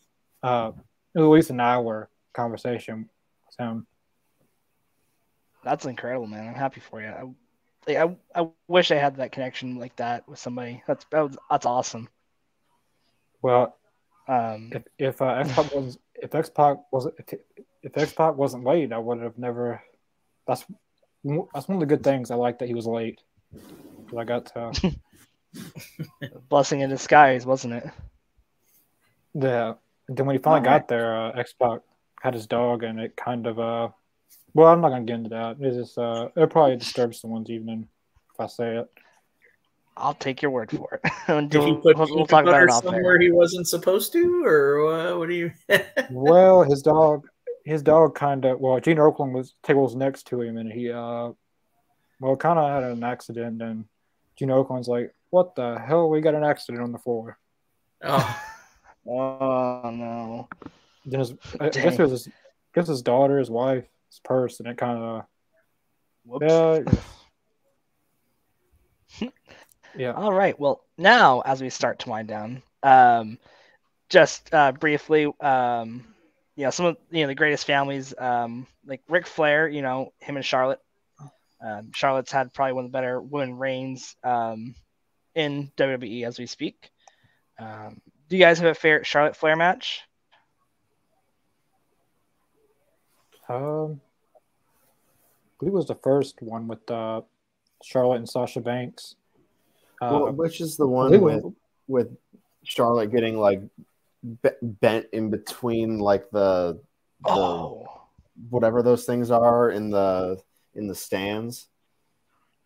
Uh, 0.42 0.72
at 1.16 1.22
least 1.22 1.50
an 1.50 1.60
hour 1.60 2.10
conversation 2.34 3.10
with 3.46 3.60
him. 3.60 3.86
That's 5.64 5.86
incredible, 5.86 6.28
man. 6.28 6.48
I'm 6.48 6.56
happy 6.56 6.82
for 6.82 7.02
you. 7.02 7.36
I, 7.88 7.96
I, 7.96 8.16
I 8.36 8.48
wish 8.68 8.92
I 8.92 8.96
had 8.96 9.18
that 9.18 9.32
connection 9.32 9.78
like 9.78 9.96
that 9.98 10.28
with 10.28 10.40
somebody. 10.40 10.82
That's 10.88 11.06
that 11.12 11.22
was, 11.22 11.38
that's 11.50 11.66
awesome. 11.66 12.10
Well, 13.42 13.78
um, 14.28 14.72
if 14.72 14.84
if 14.98 15.22
uh, 15.22 15.34
X 15.34 15.52
Pac 15.54 15.74
was 15.74 15.98
if 16.16 16.34
X 16.34 16.50
Pac 16.50 16.78
was 16.92 17.08
if, 17.18 17.40
if 17.84 17.98
X 17.98 18.14
Pac 18.14 18.36
wasn't 18.36 18.64
late, 18.64 18.94
I 18.94 18.98
would 18.98 19.22
have 19.22 19.38
never. 19.38 19.82
That's 20.48 20.66
that's 21.54 21.68
one 21.68 21.76
of 21.76 21.80
the 21.80 21.86
good 21.86 22.04
things 22.04 22.32
I 22.32 22.36
like 22.36 22.60
that 22.60 22.68
he 22.68 22.74
was 22.74 22.88
late. 22.88 23.22
I 24.18 24.24
got 24.24 24.48
to 24.54 24.96
blessing 26.50 26.82
in 26.82 26.90
disguise, 26.90 27.46
wasn't 27.46 27.74
it? 27.74 27.90
Yeah. 29.34 29.74
And 30.08 30.18
then 30.18 30.26
when 30.26 30.36
he 30.36 30.42
finally 30.42 30.66
got 30.66 30.88
there, 30.88 31.16
uh, 31.16 31.32
X 31.32 31.54
Pac 31.54 31.82
had 32.22 32.34
his 32.34 32.48
dog, 32.48 32.84
and 32.84 33.00
it 33.00 33.16
kind 33.16 33.48
of 33.48 33.60
uh. 33.60 33.90
Well, 34.54 34.68
I'm 34.68 34.82
not 34.82 34.90
gonna 34.90 35.06
get 35.06 35.16
into 35.16 35.30
that. 35.30 35.58
It's 35.60 35.78
just 35.78 35.98
uh, 35.98 36.30
it 36.36 36.50
probably 36.50 36.76
disturbs 36.76 37.22
someone's 37.22 37.50
evening 37.50 37.88
if 38.34 38.40
I 38.40 38.48
say 38.48 38.78
it. 38.78 38.90
I'll 39.98 40.14
take 40.14 40.42
your 40.42 40.52
word 40.52 40.72
for 40.72 41.00
it. 41.04 41.50
Did 41.50 41.64
he 41.64 41.74
put 41.76 41.98
we'll, 41.98 42.08
we'll 42.16 42.26
talk 42.26 42.44
about 42.44 42.64
it 42.64 42.72
somewhere 42.72 43.02
there. 43.04 43.22
he 43.22 43.32
wasn't 43.32 43.68
supposed 43.68 44.14
to, 44.14 44.44
or 44.44 44.88
uh, 44.88 45.18
what 45.18 45.30
do 45.30 45.36
you? 45.36 45.52
well, 46.10 46.64
his 46.64 46.82
dog, 46.82 47.28
his 47.66 47.84
dog 47.84 48.16
kind 48.16 48.46
of 48.46 48.60
well, 48.60 48.80
Gene 48.80 48.98
Okerlund 48.98 49.34
was 49.34 49.54
tables 49.64 49.96
next 49.96 50.28
to 50.28 50.42
him, 50.42 50.58
and 50.58 50.72
he 50.72 50.92
uh, 50.92 51.32
well, 52.20 52.36
kind 52.36 52.60
of 52.60 52.70
had 52.70 52.84
an 52.84 53.04
accident, 53.04 53.62
and 53.62 53.86
Gene 54.36 54.50
Okerlund's 54.50 54.88
like, 54.88 55.14
"What 55.30 55.56
the 55.56 55.80
hell? 55.80 56.10
We 56.10 56.22
got 56.22 56.36
an 56.36 56.44
accident 56.44 56.84
on 56.84 56.92
the 56.92 56.98
floor." 56.98 57.38
Oh, 58.04 58.42
oh 59.08 59.92
no! 59.92 60.50
Then 61.06 61.20
his, 61.20 61.34
I 61.60 61.70
guess 61.70 62.00
it 62.00 62.02
was 62.02 62.12
his, 62.12 62.28
I 62.28 62.32
guess 62.76 62.88
his 62.88 63.02
daughter, 63.02 63.38
his 63.38 63.50
wife, 63.50 63.86
his 64.10 64.20
purse, 64.24 64.60
and 64.60 64.70
it 64.70 64.78
kind 64.78 65.00
of. 65.00 65.26
Yeah. 66.42 66.80
yeah. 69.98 70.12
All 70.14 70.34
right. 70.34 70.60
Well, 70.60 70.84
now 70.98 71.42
as 71.42 71.62
we 71.62 71.70
start 71.70 72.00
to 72.00 72.10
wind 72.10 72.28
down, 72.28 72.62
um, 72.84 73.38
just 74.10 74.54
uh, 74.54 74.72
briefly, 74.74 75.28
um, 75.40 76.11
you 76.62 76.68
know, 76.68 76.70
some 76.70 76.86
of 76.86 76.98
you 77.10 77.22
know 77.22 77.28
the 77.28 77.34
greatest 77.34 77.66
families, 77.66 78.14
um, 78.20 78.68
like 78.86 79.02
Ric 79.10 79.26
Flair, 79.26 79.68
you 79.68 79.82
know, 79.82 80.14
him 80.20 80.36
and 80.36 80.46
Charlotte. 80.46 80.80
Um, 81.60 81.92
Charlotte's 81.92 82.32
had 82.32 82.54
probably 82.54 82.74
one 82.74 82.86
of 82.86 82.92
the 82.92 82.96
better 82.96 83.20
women 83.20 83.58
reigns 83.58 84.16
um, 84.24 84.76
in 85.34 85.72
WWE 85.76 86.28
as 86.28 86.38
we 86.38 86.46
speak. 86.46 86.92
Um, 87.58 88.00
do 88.30 88.38
you 88.38 88.44
guys 88.44 88.60
have 88.60 88.70
a 88.70 88.76
fair 88.76 89.04
Charlotte 89.04 89.36
Flair 89.36 89.56
match? 89.56 90.02
Um, 93.50 94.00
I 94.36 95.58
believe 95.58 95.74
it 95.74 95.78
was 95.78 95.88
the 95.88 95.96
first 95.96 96.44
one 96.44 96.68
with 96.68 96.92
uh, 96.92 97.22
Charlotte 97.82 98.18
and 98.18 98.30
Sasha 98.30 98.62
Banks. 98.62 99.16
Uh, 100.00 100.10
well, 100.12 100.32
which 100.34 100.62
is 100.62 100.78
the 100.78 100.86
one 100.86 101.20
with 101.22 101.44
with 101.88 102.16
Charlotte 102.64 103.12
getting 103.12 103.40
like 103.40 103.64
bent 104.24 105.08
in 105.14 105.30
between 105.30 106.00
like 106.00 106.30
the, 106.32 106.80
the 107.24 107.32
oh. 107.32 107.88
whatever 108.50 108.84
those 108.84 109.06
things 109.06 109.32
are 109.32 109.72
in 109.72 109.90
the 109.90 110.42
in 110.76 110.88
the 110.88 110.96
stands. 110.96 111.68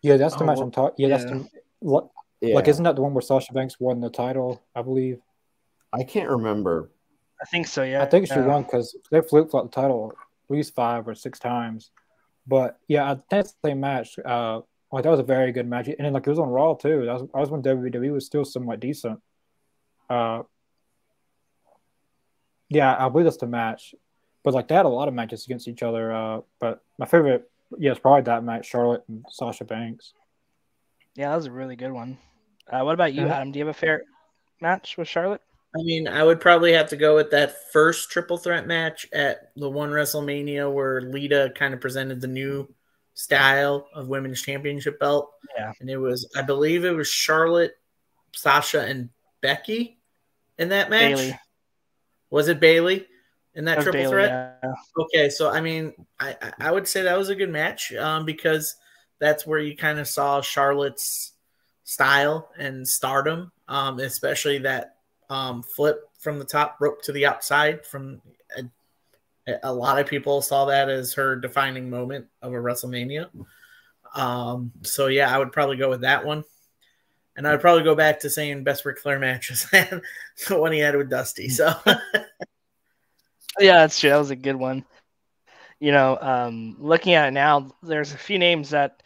Yeah, 0.02 0.16
that's 0.16 0.36
the 0.36 0.44
oh, 0.44 0.46
match 0.46 0.58
I'm 0.58 0.70
talking. 0.70 0.96
Yeah, 0.98 1.16
yeah, 1.16 1.18
that's 1.18 1.30
the 1.30 2.08
yeah. 2.40 2.54
like 2.54 2.68
isn't 2.68 2.84
that 2.84 2.96
the 2.96 3.02
one 3.02 3.14
where 3.14 3.22
Sasha 3.22 3.52
Banks 3.52 3.80
won 3.80 4.00
the 4.00 4.10
title? 4.10 4.62
I 4.74 4.82
believe. 4.82 5.20
I 5.92 6.04
can't 6.04 6.28
remember. 6.28 6.90
I 7.40 7.44
think 7.46 7.66
so. 7.66 7.82
Yeah, 7.82 8.02
I 8.02 8.06
think 8.06 8.26
she 8.28 8.34
yeah. 8.34 8.46
won 8.46 8.62
because 8.62 8.96
they 9.10 9.20
flip 9.20 9.50
flopped 9.50 9.74
the 9.74 9.80
title 9.80 10.12
at 10.48 10.54
least 10.54 10.74
five 10.74 11.08
or 11.08 11.14
six 11.14 11.38
times. 11.38 11.90
But 12.46 12.78
yeah, 12.88 13.16
that's 13.30 13.52
the 13.52 13.70
same 13.70 13.80
match. 13.80 14.18
Uh, 14.18 14.60
like 14.92 15.02
that 15.02 15.10
was 15.10 15.20
a 15.20 15.24
very 15.24 15.52
good 15.52 15.66
match, 15.66 15.88
and 15.88 15.96
then 15.98 16.12
like 16.12 16.26
it 16.26 16.30
was 16.30 16.38
on 16.38 16.48
Raw 16.48 16.74
too. 16.74 17.04
That 17.06 17.12
was, 17.14 17.22
that 17.22 17.34
was 17.34 17.50
when 17.50 17.62
WWE 17.62 18.12
was 18.12 18.26
still 18.26 18.44
somewhat 18.44 18.80
decent. 18.80 19.20
Uh, 20.08 20.42
yeah, 22.68 22.96
I 22.98 23.08
believe 23.08 23.24
that's 23.24 23.36
the 23.36 23.46
match. 23.46 23.94
But 24.42 24.54
like 24.54 24.68
they 24.68 24.74
had 24.74 24.86
a 24.86 24.88
lot 24.88 25.08
of 25.08 25.14
matches 25.14 25.44
against 25.44 25.66
each 25.68 25.82
other. 25.82 26.12
Uh, 26.12 26.40
but 26.60 26.82
my 26.98 27.06
favorite, 27.06 27.50
yeah, 27.78 27.90
it's 27.90 28.00
probably 28.00 28.22
that 28.22 28.44
match, 28.44 28.66
Charlotte 28.66 29.02
and 29.08 29.24
Sasha 29.28 29.64
Banks. 29.64 30.12
Yeah, 31.16 31.30
that 31.30 31.36
was 31.36 31.46
a 31.46 31.52
really 31.52 31.76
good 31.76 31.92
one. 31.92 32.18
Uh, 32.70 32.82
what 32.82 32.94
about 32.94 33.12
you, 33.12 33.26
Adam? 33.26 33.52
Do 33.52 33.58
you 33.58 33.66
have 33.66 33.74
a 33.74 33.78
fair 33.78 34.02
match 34.60 34.96
with 34.96 35.08
Charlotte? 35.08 35.40
I 35.74 35.82
mean, 35.82 36.08
I 36.08 36.22
would 36.22 36.40
probably 36.40 36.72
have 36.72 36.88
to 36.90 36.96
go 36.96 37.16
with 37.16 37.30
that 37.32 37.70
first 37.72 38.10
triple 38.10 38.38
threat 38.38 38.66
match 38.66 39.06
at 39.12 39.50
the 39.56 39.68
one 39.68 39.90
WrestleMania 39.90 40.72
where 40.72 41.02
Lita 41.02 41.52
kind 41.54 41.74
of 41.74 41.80
presented 41.80 42.20
the 42.20 42.28
new 42.28 42.72
style 43.14 43.88
of 43.94 44.08
women's 44.08 44.42
championship 44.42 44.98
belt. 44.98 45.32
Yeah. 45.56 45.72
And 45.80 45.90
it 45.90 45.98
was, 45.98 46.30
I 46.36 46.42
believe 46.42 46.84
it 46.84 46.94
was 46.94 47.08
Charlotte, 47.08 47.76
Sasha, 48.32 48.82
and 48.82 49.10
Becky 49.42 49.98
in 50.58 50.70
that 50.70 50.88
match. 50.88 51.16
Bayley. 51.16 51.38
Was 52.30 52.48
it 52.48 52.60
Bayley 52.60 53.06
in 53.54 53.64
that 53.66 53.76
triple 53.76 53.92
Bayley, 53.92 54.10
threat? 54.10 54.58
Yeah. 54.62 54.72
Okay, 54.98 55.30
so 55.30 55.50
I 55.50 55.60
mean, 55.60 55.92
I 56.20 56.36
I 56.60 56.70
would 56.70 56.88
say 56.88 57.02
that 57.02 57.18
was 57.18 57.28
a 57.28 57.34
good 57.34 57.50
match 57.50 57.92
um, 57.94 58.24
because 58.24 58.76
that's 59.18 59.46
where 59.46 59.58
you 59.58 59.76
kind 59.76 59.98
of 59.98 60.08
saw 60.08 60.40
Charlotte's 60.40 61.32
style 61.84 62.50
and 62.58 62.86
stardom, 62.86 63.52
um, 63.68 63.98
especially 64.00 64.58
that 64.58 64.96
um, 65.30 65.62
flip 65.62 66.02
from 66.18 66.38
the 66.38 66.44
top 66.44 66.76
rope 66.80 67.02
to 67.02 67.12
the 67.12 67.26
outside. 67.26 67.86
From 67.86 68.20
a, 69.46 69.54
a, 69.62 69.72
lot 69.72 69.98
of 69.98 70.06
people 70.06 70.42
saw 70.42 70.66
that 70.66 70.88
as 70.88 71.14
her 71.14 71.36
defining 71.36 71.88
moment 71.88 72.26
of 72.42 72.52
a 72.52 72.56
WrestleMania. 72.56 73.28
Um, 74.14 74.72
so 74.82 75.06
yeah, 75.06 75.34
I 75.34 75.38
would 75.38 75.52
probably 75.52 75.76
go 75.76 75.88
with 75.88 76.02
that 76.02 76.24
one. 76.24 76.44
And 77.36 77.46
I'd 77.46 77.60
probably 77.60 77.84
go 77.84 77.94
back 77.94 78.20
to 78.20 78.30
saying 78.30 78.64
best 78.64 78.84
Ric 78.84 78.98
Flair 78.98 79.18
matches 79.18 79.66
the 79.72 80.02
one 80.48 80.72
he 80.72 80.78
had 80.78 80.96
with 80.96 81.10
Dusty. 81.10 81.48
So 81.48 81.74
yeah, 83.60 83.78
that's 83.78 84.00
true. 84.00 84.10
That 84.10 84.18
was 84.18 84.30
a 84.30 84.36
good 84.36 84.56
one. 84.56 84.84
You 85.78 85.92
know, 85.92 86.18
um, 86.20 86.76
looking 86.78 87.12
at 87.12 87.28
it 87.28 87.32
now, 87.32 87.70
there's 87.82 88.12
a 88.12 88.18
few 88.18 88.38
names 88.38 88.70
that 88.70 89.02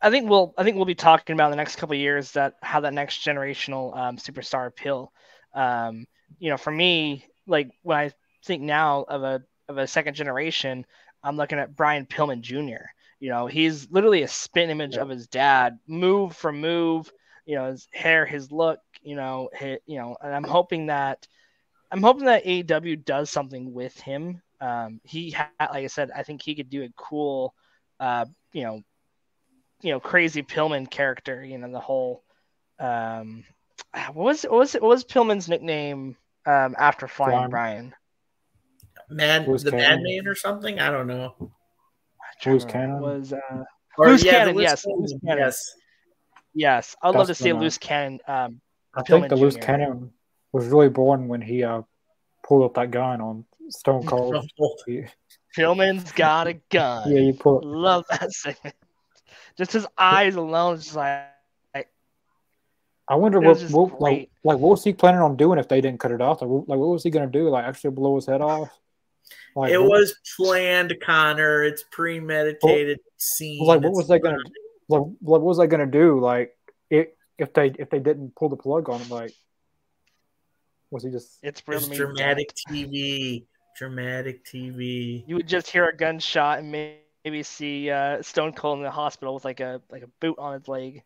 I 0.00 0.10
think 0.10 0.30
we'll 0.30 0.54
I 0.56 0.62
think 0.62 0.76
we'll 0.76 0.84
be 0.84 0.94
talking 0.94 1.34
about 1.34 1.46
in 1.46 1.50
the 1.50 1.56
next 1.56 1.76
couple 1.76 1.96
years 1.96 2.32
that 2.32 2.54
how 2.62 2.80
that 2.80 2.94
next 2.94 3.24
generational 3.24 3.96
um, 3.96 4.16
superstar 4.16 4.68
appeal. 4.68 5.12
Um, 5.54 6.06
you 6.38 6.50
know, 6.50 6.56
for 6.56 6.70
me, 6.70 7.26
like 7.46 7.70
when 7.82 7.98
I 7.98 8.12
think 8.44 8.62
now 8.62 9.04
of 9.08 9.24
a 9.24 9.42
of 9.68 9.78
a 9.78 9.88
second 9.88 10.14
generation, 10.14 10.86
I'm 11.24 11.36
looking 11.36 11.58
at 11.58 11.74
Brian 11.74 12.06
Pillman 12.06 12.42
Jr. 12.42 12.86
You 13.18 13.30
know, 13.30 13.48
he's 13.48 13.90
literally 13.90 14.22
a 14.22 14.28
spin 14.28 14.70
image 14.70 14.94
yeah. 14.94 15.02
of 15.02 15.08
his 15.08 15.26
dad, 15.26 15.80
move 15.88 16.36
for 16.36 16.52
move 16.52 17.10
you 17.48 17.54
know 17.54 17.70
his 17.70 17.88
hair, 17.94 18.26
his 18.26 18.52
look, 18.52 18.78
you 19.02 19.16
know, 19.16 19.48
his, 19.54 19.78
you 19.86 19.98
know, 19.98 20.16
and 20.20 20.34
I'm 20.34 20.44
hoping 20.44 20.86
that 20.86 21.26
I'm 21.90 22.02
hoping 22.02 22.26
that 22.26 22.44
AEW 22.44 23.06
does 23.06 23.30
something 23.30 23.72
with 23.72 23.98
him. 23.98 24.42
Um, 24.60 25.00
he, 25.02 25.30
ha- 25.30 25.50
like 25.58 25.84
I 25.84 25.86
said, 25.86 26.10
I 26.14 26.24
think 26.24 26.42
he 26.42 26.54
could 26.54 26.68
do 26.68 26.82
a 26.82 26.90
cool, 26.94 27.54
uh, 27.98 28.26
you 28.52 28.64
know, 28.64 28.82
you 29.80 29.92
know, 29.92 29.98
crazy 29.98 30.42
Pillman 30.42 30.90
character. 30.90 31.42
You 31.42 31.56
know, 31.56 31.72
the 31.72 31.80
whole, 31.80 32.22
um, 32.78 33.44
what 34.12 34.14
was 34.14 34.42
what 34.42 34.58
was 34.58 34.74
what 34.74 34.82
was 34.82 35.04
Pillman's 35.04 35.48
nickname 35.48 36.16
um, 36.44 36.76
after 36.78 37.08
Flying 37.08 37.48
Brian? 37.48 37.94
Mad 39.08 39.46
the 39.46 39.72
Madman 39.72 40.28
or 40.28 40.34
something? 40.34 40.78
I 40.78 40.90
don't 40.90 41.06
know. 41.06 41.50
Who's 42.44 42.66
Cannon 42.66 43.00
was 43.00 43.32
uh, 43.32 43.64
or, 43.96 44.08
Loose 44.08 44.22
yeah, 44.22 44.44
Cannon? 44.44 44.58
Yes, 44.58 44.84
Loose 44.86 45.14
Cannon. 45.24 45.38
yes. 45.38 45.74
Yes, 46.54 46.96
I'd 47.02 47.14
love 47.14 47.28
to 47.28 47.34
see 47.34 47.50
a 47.50 47.54
loose 47.54 47.78
cannon. 47.78 48.20
Um, 48.26 48.60
I 48.94 49.02
think 49.02 49.28
the 49.28 49.36
Jr. 49.36 49.42
loose 49.42 49.56
cannon 49.56 50.12
was 50.52 50.66
really 50.66 50.88
born 50.88 51.28
when 51.28 51.40
he 51.40 51.62
uh, 51.62 51.82
pulled 52.44 52.64
up 52.64 52.74
that 52.74 52.90
gun 52.90 53.20
on 53.20 53.44
Stone 53.68 54.06
Cold. 54.06 54.48
Pillman's 55.56 56.12
got 56.16 56.46
a 56.46 56.54
gun. 56.70 57.10
Yeah, 57.10 57.20
you 57.20 57.32
pull. 57.34 57.60
Love 57.64 58.04
that 58.10 58.32
segment. 58.32 58.74
Just 59.56 59.72
his 59.72 59.86
eyes 59.96 60.36
alone, 60.36 60.76
just 60.76 60.94
like. 60.94 61.24
I 63.10 63.14
wonder 63.14 63.40
what, 63.40 63.58
what 63.70 64.00
like, 64.02 64.30
like 64.44 64.58
what 64.58 64.70
was 64.70 64.84
he 64.84 64.92
planning 64.92 65.22
on 65.22 65.34
doing 65.34 65.58
if 65.58 65.66
they 65.66 65.80
didn't 65.80 65.98
cut 65.98 66.12
it 66.12 66.20
off? 66.20 66.42
Like, 66.42 66.50
like 66.50 66.78
what 66.78 66.88
was 66.88 67.02
he 67.02 67.08
gonna 67.08 67.26
do? 67.26 67.48
Like 67.48 67.64
actually 67.64 67.90
blow 67.90 68.16
his 68.16 68.26
head 68.26 68.42
off? 68.42 68.68
Like, 69.56 69.72
it 69.72 69.78
what, 69.78 69.88
was 69.88 70.14
planned, 70.36 70.94
Connor. 71.02 71.64
It's 71.64 71.84
premeditated 71.90 72.98
well, 72.98 73.14
scene. 73.16 73.66
Like 73.66 73.80
what 73.80 73.92
was 73.92 74.08
they 74.08 74.18
gonna? 74.18 74.36
Like, 74.88 75.02
what 75.20 75.42
was 75.42 75.58
I 75.58 75.66
gonna 75.66 75.86
do? 75.86 76.20
Like, 76.20 76.56
it, 76.90 77.16
if 77.38 77.52
they 77.52 77.72
if 77.78 77.90
they 77.90 77.98
didn't 77.98 78.34
pull 78.34 78.48
the 78.48 78.56
plug 78.56 78.88
on 78.88 79.00
him, 79.00 79.08
like, 79.08 79.32
was 80.90 81.04
he 81.04 81.10
just? 81.10 81.38
It's, 81.42 81.62
it's 81.66 81.88
dramatic 81.88 82.52
TV. 82.54 83.46
Dramatic 83.76 84.44
TV. 84.44 85.24
You 85.26 85.36
would 85.36 85.46
just 85.46 85.70
hear 85.70 85.86
a 85.88 85.96
gunshot 85.96 86.58
and 86.58 86.72
maybe 86.72 87.42
see 87.42 87.90
uh, 87.90 88.22
Stone 88.22 88.54
Cold 88.54 88.78
in 88.78 88.84
the 88.84 88.90
hospital 88.90 89.34
with 89.34 89.44
like 89.44 89.60
a 89.60 89.80
like 89.90 90.02
a 90.02 90.08
boot 90.20 90.38
on 90.38 90.54
his 90.58 90.66
leg. 90.66 91.02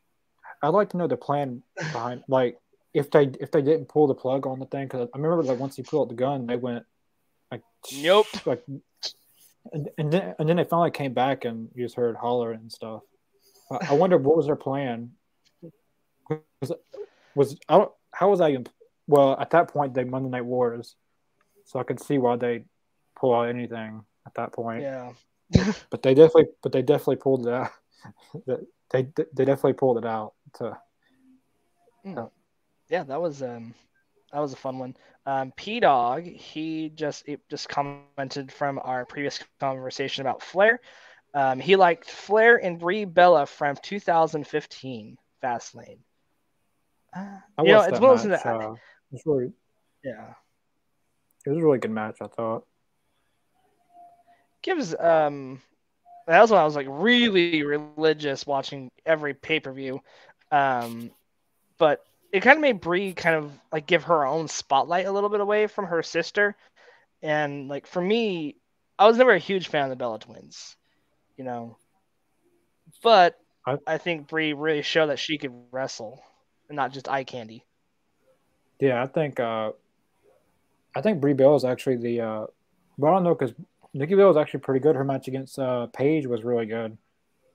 I'd 0.63 0.69
like 0.69 0.91
to 0.91 0.97
know 0.97 1.09
the 1.09 1.17
plan 1.17 1.63
behind, 1.77 2.23
like, 2.29 2.57
if 2.95 3.11
they 3.11 3.25
if 3.41 3.51
they 3.51 3.63
didn't 3.63 3.89
pull 3.89 4.07
the 4.07 4.15
plug 4.15 4.47
on 4.47 4.59
the 4.59 4.67
thing, 4.67 4.85
because 4.87 5.09
I 5.13 5.19
remember 5.19 5.43
like 5.43 5.59
once 5.59 5.77
he 5.77 5.83
pulled 5.83 6.07
out 6.07 6.09
the 6.09 6.15
gun, 6.15 6.47
they 6.47 6.57
went 6.57 6.85
like, 7.51 7.63
nope, 7.97 8.27
like, 8.47 8.63
and, 9.73 9.89
and 9.99 10.13
then 10.13 10.35
and 10.39 10.49
then 10.49 10.57
they 10.57 10.65
finally 10.65 10.91
came 10.91 11.13
back 11.13 11.45
and 11.45 11.69
you 11.75 11.85
just 11.85 11.97
heard 11.97 12.17
holler 12.17 12.53
and 12.53 12.71
stuff. 12.71 13.03
I 13.89 13.95
wonder 13.95 14.19
what 14.19 14.37
was 14.37 14.47
their 14.47 14.57
plan. 14.57 15.13
Was, 16.61 16.73
was 17.35 17.57
I 17.69 17.87
how 18.13 18.31
was 18.31 18.41
I 18.41 18.51
even? 18.51 18.67
Well, 19.07 19.37
at 19.39 19.51
that 19.51 19.69
point, 19.69 19.95
they 19.95 20.05
Monday 20.05 20.29
Night 20.29 20.45
Wars, 20.45 20.95
so 21.65 21.79
I 21.79 21.83
could 21.83 22.01
see 22.01 22.19
why 22.19 22.37
they 22.37 22.65
pull 23.17 23.35
out 23.35 23.49
anything 23.49 24.05
at 24.27 24.35
that 24.35 24.53
point. 24.53 24.83
Yeah, 24.83 25.13
but 25.91 26.03
they 26.03 26.15
definitely, 26.15 26.53
but 26.63 26.73
they 26.73 26.83
definitely 26.83 27.17
pulled 27.17 27.47
it 27.47 27.53
out. 27.53 27.71
they 28.91 29.07
they 29.33 29.45
definitely 29.45 29.75
pulled 29.75 29.99
it 29.99 30.07
out. 30.07 30.35
To, 30.55 30.79
mm. 32.07 32.31
Yeah, 32.89 33.05
that 33.05 33.21
was 33.21 33.43
um, 33.43 33.75
that 34.33 34.41
was 34.41 34.53
a 34.53 34.57
fun 34.57 34.79
one. 34.79 34.97
Um, 35.25 35.53
P 35.57 35.81
Dog, 35.81 36.25
he 36.25 36.91
just 36.91 37.29
just 37.51 37.69
commented 37.69 38.53
from 38.53 38.81
our 38.83 39.05
previous 39.05 39.41
conversation 39.61 40.23
about 40.23 40.43
Flair. 40.43 40.81
Um, 41.35 41.61
he 41.61 41.77
liked 41.77 42.11
Flair 42.11 42.63
and 42.63 42.79
Brie 42.79 43.05
Bella 43.05 43.47
from 43.47 43.77
2015 43.77 45.17
Fastlane. 45.43 45.99
Uh, 47.15 47.39
you 47.61 47.73
know, 47.73 47.83
it's 47.83 48.01
one 48.01 48.13
of 48.13 48.23
those. 48.23 48.33
Uh, 48.33 48.75
it's 49.13 49.27
really, 49.27 49.53
yeah, 50.05 50.35
it 51.45 51.51
was 51.51 51.59
a 51.59 51.63
really 51.63 51.79
good 51.79 51.91
match. 51.91 52.17
I 52.21 52.27
thought. 52.27 52.67
Gives 54.63 54.95
um, 54.95 55.61
that 56.27 56.41
was 56.41 56.51
when 56.51 56.61
I 56.61 56.65
was 56.65 56.77
like 56.77 56.87
really 56.89 57.63
religious 57.63 58.47
watching 58.47 58.91
every 59.05 59.35
pay 59.35 59.61
per 59.61 59.73
view, 59.73 60.01
um, 60.51 61.11
but 61.79 62.05
it 62.33 62.41
kind 62.41 62.57
of 62.57 62.63
made 62.63 62.81
Brie 62.81 63.13
kind 63.13 63.37
of 63.37 63.53
like 63.71 63.87
give 63.87 64.05
her 64.05 64.27
own 64.27 64.49
spotlight 64.49 65.07
a 65.07 65.13
little 65.13 65.29
bit 65.31 65.41
away 65.41 65.67
from 65.67 65.87
her 65.87 66.03
sister, 66.03 66.57
and 67.23 67.69
like 67.69 67.87
for 67.87 68.01
me, 68.01 68.57
I 68.99 69.07
was 69.07 69.19
never 69.19 69.33
a 69.33 69.39
huge 69.39 69.69
fan 69.69 69.85
of 69.85 69.91
the 69.91 69.97
Bella 69.97 70.19
twins 70.19 70.77
you 71.37 71.45
know. 71.45 71.77
But 73.03 73.39
I, 73.67 73.79
I 73.87 73.99
think 73.99 74.29
Brie 74.29 74.53
really 74.53 74.83
showed 74.83 75.09
that 75.09 75.19
she 75.19 75.39
could 75.39 75.53
wrestle 75.71 76.23
and 76.69 76.77
not 76.77 76.93
just 76.93 77.09
eye 77.09 77.25
candy. 77.25 77.65
Yeah, 78.81 79.03
I 79.03 79.07
think 79.07 79.39
uh, 79.41 79.73
I 80.95 81.01
think 81.01 81.21
Brie 81.21 81.35
Bell 81.35 81.57
is 81.57 81.65
actually 81.65 81.97
the 81.97 82.21
uh, 82.21 82.47
but 82.99 83.09
I 83.09 83.11
don't 83.15 83.25
know 83.25 83.35
because 83.35 83.55
Nikki 83.95 84.15
Bella 84.15 84.29
was 84.29 84.37
actually 84.37 84.61
pretty 84.61 84.81
good. 84.81 84.97
Her 84.97 85.05
match 85.05 85.29
against 85.29 85.59
uh, 85.59 85.87
Paige 85.87 86.27
was 86.27 86.45
really 86.45 86.67
good. 86.67 86.97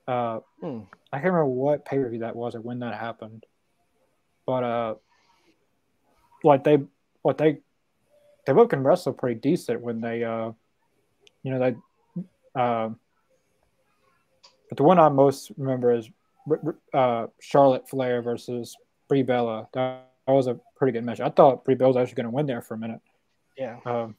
Uh, 0.06 0.40
Hmm. 0.60 0.80
I 1.12 1.18
can't 1.18 1.32
remember 1.32 1.46
what 1.46 1.84
pay 1.84 1.98
per 1.98 2.08
view 2.08 2.20
that 2.20 2.36
was 2.36 2.54
or 2.54 2.60
when 2.60 2.80
that 2.80 2.94
happened, 2.94 3.46
but 4.46 4.64
uh, 4.64 4.94
like 6.42 6.64
they, 6.64 6.78
what 7.22 7.38
they, 7.38 7.58
they 8.46 8.52
both 8.52 8.68
can 8.68 8.82
wrestle 8.82 9.12
pretty 9.12 9.40
decent 9.40 9.80
when 9.80 10.00
they, 10.00 10.24
uh, 10.24 10.52
you 11.42 11.52
know, 11.52 11.58
they, 11.58 11.76
uh, 12.60 12.90
but 14.68 14.76
the 14.76 14.82
one 14.82 14.98
I 14.98 15.08
most 15.08 15.52
remember 15.56 15.92
is 15.92 16.08
uh, 16.94 17.26
Charlotte 17.40 17.88
Flair 17.88 18.22
versus 18.22 18.76
Brie 19.08 19.22
Bella. 19.22 19.68
That, 19.74 20.08
that 20.26 20.32
was 20.32 20.46
a 20.46 20.58
pretty 20.76 20.92
good 20.92 21.04
match. 21.04 21.20
I 21.20 21.28
thought 21.30 21.64
Brie 21.64 21.74
Bella 21.74 21.94
was 21.94 21.96
actually 21.96 22.16
going 22.16 22.30
to 22.30 22.36
win 22.36 22.46
there 22.46 22.62
for 22.62 22.74
a 22.74 22.78
minute. 22.78 23.00
Yeah. 23.56 23.78
Um, 23.84 24.14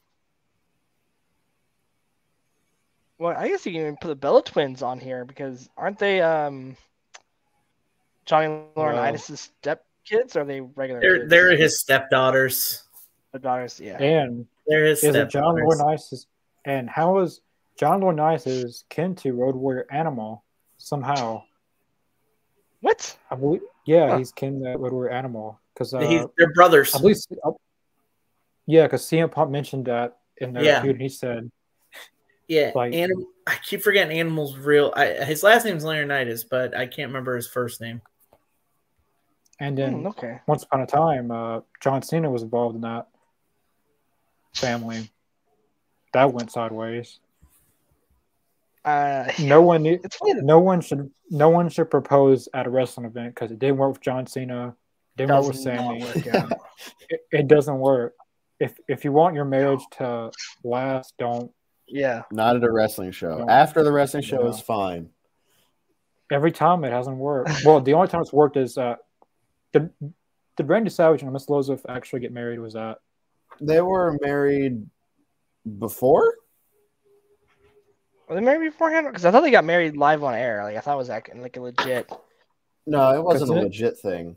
Well, 3.19 3.35
I 3.37 3.49
guess 3.49 3.65
you 3.65 3.73
can 3.73 3.81
even 3.81 3.97
put 3.97 4.07
the 4.07 4.15
Bella 4.15 4.41
twins 4.41 4.81
on 4.81 4.97
here 4.97 5.25
because 5.25 5.69
aren't 5.75 5.99
they 5.99 6.21
um 6.21 6.77
Johnny 8.25 8.63
Laurinaitis' 8.77 9.37
step 9.37 9.83
kids? 10.05 10.37
Or 10.37 10.41
are 10.41 10.45
they 10.45 10.61
regular? 10.61 11.01
They're 11.01 11.17
kids? 11.19 11.29
they're 11.29 11.57
his 11.57 11.79
stepdaughters. 11.81 12.83
The 13.33 13.39
daughters. 13.39 13.79
Yeah. 13.79 14.01
and 14.01 14.47
They're 14.67 14.85
his 14.85 15.03
is 15.03 15.15
it 15.15 15.29
John. 15.29 15.55
Laurinaitis? 15.55 16.25
And 16.63 16.89
how 16.89 17.19
is 17.19 17.41
John 17.79 18.01
Laurinaitis 18.01 18.45
is 18.65 18.83
kin 18.89 19.15
to 19.15 19.31
Road 19.31 19.55
Warrior 19.55 19.85
Animal 19.89 20.43
somehow? 20.77 21.43
What? 22.81 23.17
I 23.31 23.35
believe, 23.35 23.61
yeah, 23.85 24.09
Huh. 24.09 24.17
he's 24.17 24.33
kin 24.33 24.61
to 24.63 24.71
Road 24.77 24.91
Warrior 24.91 25.11
Animal 25.11 25.57
because 25.73 25.93
uh, 25.93 26.25
they're 26.37 26.51
brothers. 26.53 26.93
I 26.93 26.99
believe, 26.99 27.15
uh, 27.41 27.51
yeah, 28.65 28.83
because 28.83 29.03
CM 29.03 29.31
Punk 29.31 29.49
mentioned 29.49 29.85
that 29.85 30.17
in 30.37 30.51
their 30.51 30.63
Yeah. 30.63 30.81
feud, 30.81 30.95
and 30.95 31.01
he 31.01 31.07
said, 31.07 31.49
Yeah, 32.49 32.71
Like- 32.75 32.93
Anim- 32.93 33.27
I 33.47 33.55
keep 33.63 33.81
forgetting 33.81 34.17
Animal's 34.19 34.57
real. 34.57 34.91
I, 34.95 35.13
his 35.23 35.41
last 35.43 35.63
name's 35.65 35.85
Leonidas, 35.85 36.43
but 36.43 36.75
I 36.75 36.85
can't 36.85 37.09
remember 37.09 37.35
his 37.37 37.47
first 37.47 37.79
name. 37.79 38.01
and 39.61 39.77
then 39.77 40.01
Hmm, 40.01 40.07
okay. 40.07 40.39
once 40.47 40.63
upon 40.63 40.81
a 40.81 40.85
time, 40.87 41.31
uh, 41.31 41.61
John 41.81 42.01
Cena 42.01 42.29
was 42.31 42.43
involved 42.43 42.75
in 42.75 42.81
that 42.81 43.07
family. 44.53 45.09
That 46.13 46.31
went 46.33 46.51
sideways. 46.51 47.19
Uh, 48.85 49.31
No 49.39 49.61
one, 49.71 49.83
need, 49.83 50.01
it's 50.03 50.15
funny. 50.15 50.33
no 50.41 50.59
one 50.59 50.81
should, 50.81 51.09
no 51.29 51.49
one 51.49 51.69
should 51.69 51.89
propose 51.91 52.47
at 52.53 52.65
a 52.65 52.69
wrestling 52.69 53.05
event 53.05 53.35
because 53.35 53.51
it 53.51 53.59
didn't 53.59 53.77
work 53.77 53.93
with 53.93 54.01
John 54.01 54.25
Cena, 54.27 54.75
didn't 55.17 55.35
work 55.35 55.47
with 55.47 55.55
Does 55.55 55.63
Sammy. 55.63 56.03
work 56.03 56.15
it, 57.09 57.21
it 57.31 57.47
doesn't 57.47 57.77
work. 57.79 58.13
If 58.59 58.77
if 58.89 59.05
you 59.05 59.11
want 59.13 59.35
your 59.35 59.45
marriage 59.45 59.81
to 59.97 60.31
last, 60.63 61.13
don't. 61.17 61.51
Yeah. 61.87 62.23
Not 62.31 62.55
at 62.57 62.63
a 62.63 62.71
wrestling 62.71 63.11
show. 63.11 63.39
Yeah. 63.39 63.45
After 63.53 63.83
the 63.83 63.91
wrestling 63.91 64.23
show 64.23 64.43
Yeah. 64.43 64.49
is 64.49 64.59
fine. 64.59 65.09
Every 66.31 66.51
time 66.51 66.83
it 66.83 66.91
hasn't 66.91 67.17
worked. 67.17 67.63
Well, 67.65 67.79
the 67.81 67.93
only 67.93 68.07
time 68.09 68.21
it's 68.21 68.33
worked 68.33 68.57
is 68.57 68.77
uh, 68.77 68.95
did 69.73 69.89
did 70.57 70.67
Randy 70.67 70.89
Savage 70.89 71.21
and 71.23 71.31
Miss 71.31 71.45
Lozov 71.47 71.81
actually 71.87 72.19
get 72.19 72.33
married? 72.33 72.59
Was 72.59 72.73
that 72.73 72.97
They 73.61 73.79
were 73.81 74.17
married 74.21 74.85
before? 75.79 76.33
Were 78.29 78.35
they 78.35 78.41
married 78.41 78.71
beforehand? 78.71 79.07
Because 79.07 79.25
I 79.25 79.31
thought 79.31 79.41
they 79.41 79.51
got 79.51 79.65
married 79.65 79.97
live 79.97 80.23
on 80.23 80.35
air. 80.35 80.63
Like 80.63 80.77
I 80.77 80.79
thought 80.81 80.93
it 80.93 80.97
was 80.97 81.09
like, 81.09 81.31
like 81.35 81.57
a 81.57 81.61
legit. 81.61 82.09
No, 82.85 83.15
it 83.15 83.23
wasn't 83.23 83.49
a 83.49 83.53
Because 83.53 83.63
it- 83.63 83.65
legit 83.65 83.97
thing. 83.99 84.35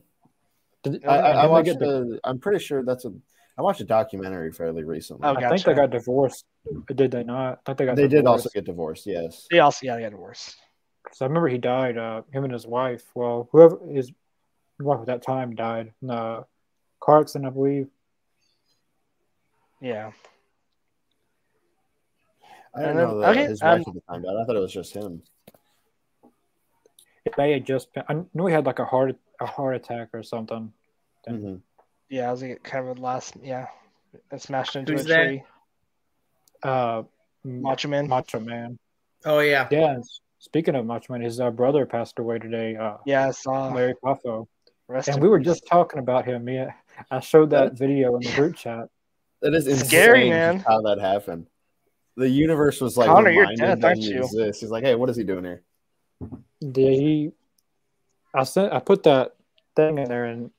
Did, 0.82 1.02
No, 1.05 1.10
I, 1.10 1.14
I, 1.14 1.16
did 1.16 1.36
I 1.36 1.43
they 1.43 1.48
watched. 1.48 1.64
get 1.66 1.78
di- 1.78 1.86
A, 1.86 2.05
I'm 2.24 2.39
pretty 2.40 2.59
sure 2.64 2.82
that's 2.82 3.05
a. 3.05 3.12
I 3.59 3.62
watched 3.62 3.81
a 3.82 3.85
documentary 3.85 4.51
fairly 4.51 4.82
recently. 4.82 5.28
Oh, 5.28 5.35
I 5.36 5.48
think 5.51 5.62
they 5.62 5.74
got 5.74 5.90
divorced. 5.90 6.44
Did 6.93 7.10
they 7.10 7.23
not? 7.23 7.60
I 7.66 7.70
think 7.70 7.78
they 7.78 7.85
got. 7.85 7.97
they 7.97 8.09
did 8.09 8.27
also 8.27 8.48
get 8.48 8.64
divorced. 8.64 9.06
Yes. 9.06 9.47
They 9.51 9.59
also 9.60 9.85
yeah 9.86 9.94
they 9.97 10.02
got 10.02 10.10
divorced. 10.12 10.56
'Cause 11.05 11.20
I 11.20 11.27
remember 11.27 11.48
he 11.48 11.59
died. 11.59 11.98
Uh, 11.98 12.23
him 12.32 12.44
and 12.44 12.52
his 12.52 12.66
wife. 12.66 13.05
Well, 13.14 13.48
whoever 13.52 13.78
his 13.86 14.10
wife 14.81 15.01
at 15.01 15.06
that 15.06 15.23
time 15.23 15.55
died 15.55 15.93
in 16.02 16.09
a 16.10 16.47
car 17.01 17.20
accident, 17.20 17.47
I 17.47 17.51
believe. 17.51 17.89
Yeah. 19.81 20.12
I 22.74 22.82
don't 22.82 22.97
know 22.97 23.20
that 23.20 23.31
okay, 23.31 23.44
his 23.44 23.62
wife 23.62 23.82
um, 23.86 23.89
at 23.89 23.94
the 23.94 24.01
time 24.09 24.23
died. 24.23 24.36
I 24.40 24.44
thought 24.44 24.57
it 24.57 24.61
was 24.61 24.73
just 24.73 24.94
him. 24.94 25.23
It 27.24 27.36
may 27.36 27.53
have 27.53 27.65
just 27.65 27.93
been. 27.93 28.05
I 28.09 28.23
knew 28.35 28.47
he 28.47 28.53
had 28.53 28.66
like 28.66 28.78
a 28.78 28.85
heart 28.85 29.16
a 29.40 29.47
heart 29.47 29.77
attack 29.77 30.09
or 30.12 30.23
something. 30.23 30.73
Mhm. 31.28 31.61
Yeah, 32.09 32.28
I 32.28 32.32
was 32.32 32.43
like 32.43 32.62
kind 32.62 32.89
of 32.89 32.99
a 32.99 33.01
last 33.01 33.36
yeah. 33.43 33.66
And 34.31 34.40
smashed 34.40 34.77
into 34.77 34.93
Who's 34.93 35.07
a 35.07 35.09
that? 35.09 35.24
tree. 35.24 35.43
Uh, 36.62 37.03
Macho 37.44 37.89
Man. 37.89 38.09
Macho 38.09 38.40
Man. 38.40 38.78
Oh 39.24 39.39
yeah, 39.40 39.69
Yeah. 39.70 39.97
Speaking 40.39 40.74
of 40.74 40.85
Macho 40.85 41.12
Man, 41.12 41.23
his 41.23 41.40
uh, 41.40 41.51
brother 41.51 41.86
passed 41.86 42.19
away 42.19 42.39
today. 42.39 42.77
Uh, 42.77 42.97
Yeah, 43.07 43.28
I 43.28 43.31
saw. 43.31 43.73
Lanny 43.73 43.94
Poffo. 44.05 44.47
Rest 44.89 45.09
And 45.09 45.23
we 45.23 45.28
were 45.28 45.39
just 45.39 45.66
talking 45.66 46.01
about 46.01 46.27
him. 46.27 46.44
Me, 46.44 46.66
I 47.11 47.20
showed 47.20 47.51
that 47.51 47.74
video 47.74 48.16
in 48.16 48.23
the 48.23 48.32
group 48.32 48.57
chat. 48.57 48.89
That 49.40 49.55
is 49.55 49.66
insane. 49.66 49.86
Scary, 49.86 50.28
man. 50.28 50.59
How 50.59 50.82
that 50.82 50.99
happened. 51.01 51.47
The 52.16 52.28
universe 52.28 52.80
was 52.80 52.97
like, 52.97 53.09
Connor, 53.09 53.30
you're 53.30 53.43
reminded 53.43 53.64
dead, 53.64 53.80
that 53.80 53.86
aren't 53.89 54.01
he 54.01 54.10
you? 54.10 54.22
exists. 54.22 54.60
He's 54.60 54.70
like, 54.70 54.84
hey, 54.84 54.94
what 54.94 55.09
is 55.09 55.16
he 55.16 55.24
doing 55.24 55.44
here? 55.44 55.62
Did 56.60 56.94
he? 56.98 57.32
I 58.34 58.44
sent. 58.44 58.72
I 58.72 58.80
put 58.80 59.02
that 59.05 59.34
thing 59.74 59.98
in 59.98 60.09
there, 60.09 60.26
and 60.26 60.51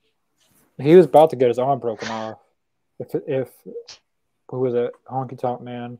he 0.78 0.96
was 0.96 1.06
about 1.06 1.30
to 1.30 1.36
get 1.36 1.48
his 1.48 1.58
arm 1.58 1.78
broken 1.78 2.08
off. 2.08 2.38
If 2.98 3.14
if 3.26 3.48
who 4.50 4.60
was 4.60 4.74
it? 4.74 4.92
Honky 5.10 5.38
Tonk 5.38 5.62
Man. 5.62 5.98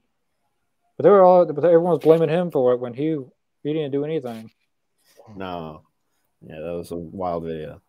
But 0.97 1.05
they 1.05 1.10
were 1.10 1.22
all. 1.22 1.47
But 1.47 1.64
everyone 1.64 1.93
was 1.93 2.01
blaming 2.01 2.28
him 2.28 2.51
for 2.51 2.72
it 2.72 2.81
when 2.81 2.94
he 2.94 3.16
he 3.62 3.72
didn't 3.72 3.93
do 3.93 4.05
anything. 4.05 4.51
No. 5.36 5.82
Yeah, 6.47 6.60
that 6.60 6.74
was 6.74 6.90
a 6.90 6.97
wild 6.97 7.44
video. 7.44 7.81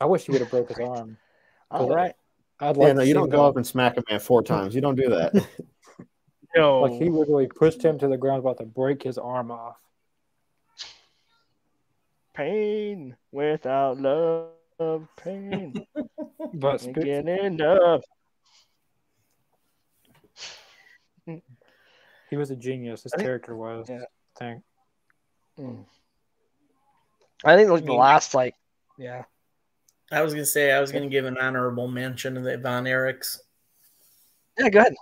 I 0.00 0.06
wish 0.06 0.24
he 0.24 0.32
would 0.32 0.40
have 0.40 0.50
broke 0.50 0.68
his 0.68 0.78
arm. 0.78 1.18
All 1.70 1.88
right. 1.88 2.14
I'd 2.58 2.76
like 2.76 2.88
Yeah, 2.88 2.92
no, 2.94 3.00
to 3.02 3.06
you 3.06 3.14
don't 3.14 3.28
go 3.28 3.46
up 3.46 3.56
and 3.56 3.66
smack 3.66 3.96
a 3.98 4.02
man 4.08 4.20
four 4.20 4.42
times. 4.42 4.74
You 4.74 4.80
don't 4.80 4.96
do 4.96 5.10
that. 5.10 5.34
Yo. 6.54 6.80
Like 6.82 6.92
he 7.00 7.08
literally 7.08 7.46
pushed 7.46 7.82
him 7.82 7.98
to 7.98 8.08
the 8.08 8.16
ground, 8.16 8.40
about 8.40 8.58
to 8.58 8.64
break 8.66 9.02
his 9.02 9.18
arm 9.18 9.50
off. 9.50 9.80
pain 12.34 13.16
without 13.30 13.98
love, 13.98 14.50
pain. 15.16 15.86
But 16.54 16.82
Ain't 16.84 16.96
spe- 16.96 17.04
getting 17.04 17.28
enough. 17.44 18.02
he 22.28 22.36
was 22.36 22.50
a 22.50 22.56
genius. 22.56 23.02
His 23.04 23.12
think- 23.12 23.22
character 23.22 23.56
was. 23.56 23.88
Yeah. 23.88 24.00
I 24.02 24.38
think. 24.38 24.62
Mm. 25.58 25.84
I 27.44 27.56
think 27.56 27.70
like 27.70 27.84
the 27.84 27.92
last 27.92 28.34
like 28.34 28.54
yeah. 28.98 29.24
I 30.10 30.22
was 30.22 30.32
gonna 30.32 30.44
say 30.46 30.72
I 30.72 30.80
was 30.80 30.92
gonna 30.92 31.08
give 31.08 31.24
an 31.26 31.38
honorable 31.38 31.88
mention 31.88 32.34
to 32.34 32.40
the 32.40 32.58
Von 32.58 32.84
Erichs. 32.84 33.38
Yeah, 34.58 34.68
go 34.68 34.80
ahead. 34.80 34.94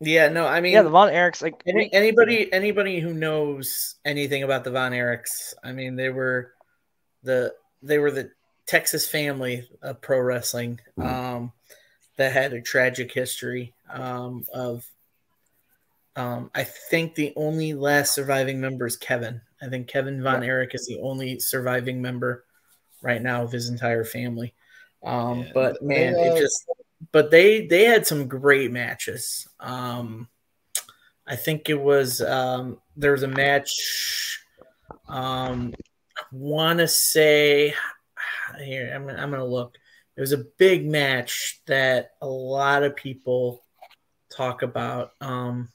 Yeah, 0.00 0.28
no, 0.28 0.46
I 0.46 0.60
mean, 0.60 0.72
Yeah, 0.72 0.82
the 0.82 0.90
Von 0.90 1.08
Erichs 1.08 1.42
like 1.42 1.62
Any, 1.66 1.92
anybody 1.92 2.52
anybody 2.52 3.00
who 3.00 3.14
knows 3.14 3.96
anything 4.04 4.42
about 4.42 4.64
the 4.64 4.70
Von 4.70 4.92
Erichs, 4.92 5.54
I 5.64 5.72
mean, 5.72 5.96
they 5.96 6.10
were 6.10 6.52
the 7.22 7.54
they 7.82 7.98
were 7.98 8.10
the 8.10 8.30
Texas 8.66 9.08
family 9.08 9.68
of 9.82 10.00
pro 10.00 10.20
wrestling 10.20 10.80
um, 11.00 11.52
that 12.16 12.32
had 12.32 12.52
a 12.52 12.60
tragic 12.60 13.12
history 13.12 13.74
um, 13.90 14.44
of. 14.52 14.84
Um, 16.16 16.50
I 16.54 16.64
think 16.64 17.14
the 17.14 17.34
only 17.36 17.74
last 17.74 18.14
surviving 18.14 18.58
member 18.58 18.86
is 18.86 18.96
Kevin. 18.96 19.42
I 19.60 19.68
think 19.68 19.86
Kevin 19.86 20.22
Von 20.22 20.42
Erich 20.42 20.74
is 20.74 20.86
the 20.86 20.98
only 21.02 21.38
surviving 21.38 22.00
member 22.00 22.44
right 23.02 23.20
now 23.20 23.42
of 23.42 23.52
his 23.52 23.68
entire 23.68 24.04
family. 24.04 24.54
Um, 25.04 25.40
Yeah, 25.40 25.50
but 25.52 25.76
they, 25.80 25.86
man, 25.86 26.14
uh, 26.14 26.34
it 26.34 26.38
just 26.40 26.66
but 27.12 27.30
they 27.30 27.66
they 27.66 27.84
had 27.84 28.06
some 28.06 28.28
great 28.28 28.70
matches. 28.72 29.48
Um, 29.60 30.28
I 31.26 31.36
think 31.36 31.68
it 31.68 31.80
was 31.80 32.20
um, 32.20 32.80
there 32.96 33.12
was 33.12 33.22
a 33.22 33.28
match. 33.28 34.40
Um, 35.08 35.74
I 36.16 36.22
want 36.32 36.78
to 36.78 36.88
say 36.88 37.74
here 38.58 38.92
I'm 38.94 39.08
I'm 39.08 39.30
gonna 39.30 39.44
look. 39.44 39.76
It 40.16 40.20
was 40.20 40.32
a 40.32 40.44
big 40.58 40.88
match 40.88 41.60
that 41.66 42.12
a 42.22 42.26
lot 42.26 42.82
of 42.82 42.96
people 42.96 43.62
talk 44.34 44.62
about. 44.62 45.12
Um, 45.20 45.68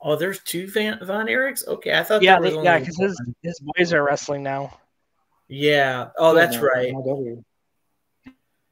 oh, 0.00 0.16
there's 0.16 0.40
two 0.40 0.68
Van 0.70 0.98
Von 1.02 1.26
Erichs. 1.26 1.66
Okay, 1.66 1.96
I 1.96 2.02
thought 2.02 2.22
yeah, 2.22 2.38
yeah, 2.42 2.78
because 2.78 2.98
his 2.98 3.20
his 3.42 3.60
boys 3.60 3.92
are 3.92 4.04
wrestling 4.04 4.42
now. 4.42 4.78
yeah. 5.48 6.08
Oh, 6.18 6.34
that's 6.34 6.58
right. 6.58 6.92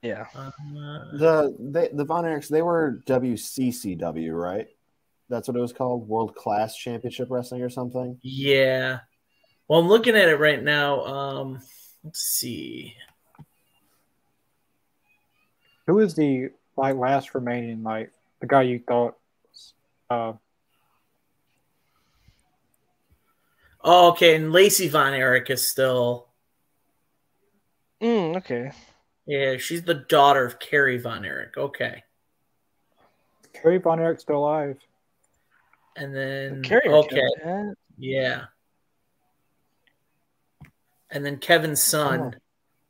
MLW. 0.03 0.09
Yeah. 0.09 0.27
Uh, 0.35 0.51
the 1.17 1.57
they, 1.59 1.89
the 1.93 2.05
Von 2.05 2.25
Erichs, 2.25 2.49
they 2.49 2.63
were 2.63 3.03
WCCW, 3.07 4.39
right? 4.39 4.69
That's 5.29 5.49
what 5.49 5.57
it 5.57 5.61
was 5.61 5.73
called, 5.73 6.09
World 6.09 6.35
Class 6.35 6.77
Championship 6.77 7.29
Wrestling 7.31 7.63
or 7.63 7.71
something. 7.71 8.19
Yeah. 8.23 9.01
Well, 9.69 9.81
I'm 9.81 9.89
looking 9.89 10.17
at 10.17 10.29
it 10.29 10.39
right 10.39 10.63
now. 10.63 11.05
Um, 11.05 11.63
let's 12.05 12.21
see. 12.21 12.95
Who 15.87 15.95
was 15.95 16.15
the 16.15 16.51
like 16.77 16.97
last 16.97 17.35
remaining 17.35 17.83
like 17.83 18.13
the 18.41 18.47
guy 18.47 18.63
you 18.63 18.81
thought 18.87 19.17
Uh, 20.11 20.35
oh, 23.83 24.11
okay. 24.11 24.37
And 24.37 24.53
Lacey 24.53 24.89
Von 24.89 25.15
Erich 25.15 25.49
is 25.51 25.71
still. 25.71 26.29
Mm, 28.03 28.37
okay. 28.39 28.73
Yeah, 29.27 29.57
she's 29.57 29.83
the 29.83 29.95
daughter 29.95 30.45
of 30.45 30.59
Kerry 30.59 30.99
Von 30.99 31.25
Erich. 31.25 31.57
Okay. 31.57 32.03
Kerry 33.53 33.79
Von 33.79 33.99
Erich's 34.01 34.23
still 34.23 34.39
alive. 34.39 34.79
And 35.97 36.15
then 36.15 36.63
Kerry, 36.63 36.89
okay, 36.89 37.23
okay. 37.41 37.65
yeah. 37.99 38.45
And 41.11 41.25
then 41.25 41.37
Kevin's 41.39 41.83
son, 41.83 42.35
Oh. 42.35 42.39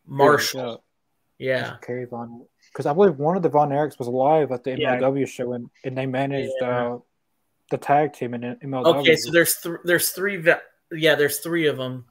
Marshall. 0.06 0.82
Yeah. 1.38 1.76
Kerry 1.82 2.04
Von. 2.06 2.46
Because 2.72 2.86
I 2.86 2.92
believe 2.92 3.16
one 3.18 3.36
of 3.36 3.42
the 3.42 3.48
Von 3.48 3.70
Erichs 3.70 3.98
was 3.98 4.08
alive 4.08 4.52
at 4.52 4.62
the 4.64 4.78
Yeah. 4.78 4.96
MLW 4.98 5.26
show, 5.28 5.52
and, 5.52 5.68
and 5.84 5.98
they 5.98 6.06
managed 6.06 6.52
Yeah. 6.60 6.94
uh, 6.94 6.98
the 7.70 7.78
tag 7.78 8.12
team 8.12 8.34
in 8.34 8.42
MLW. 8.42 9.00
Okay, 9.00 9.16
so 9.16 9.30
there's 9.32 9.56
th- 9.60 9.78
there's 9.84 10.10
three. 10.10 10.36
Ve- 10.36 10.52
yeah, 10.92 11.14
there's 11.14 11.38
three 11.40 11.66
of 11.66 11.76
them. 11.76 12.04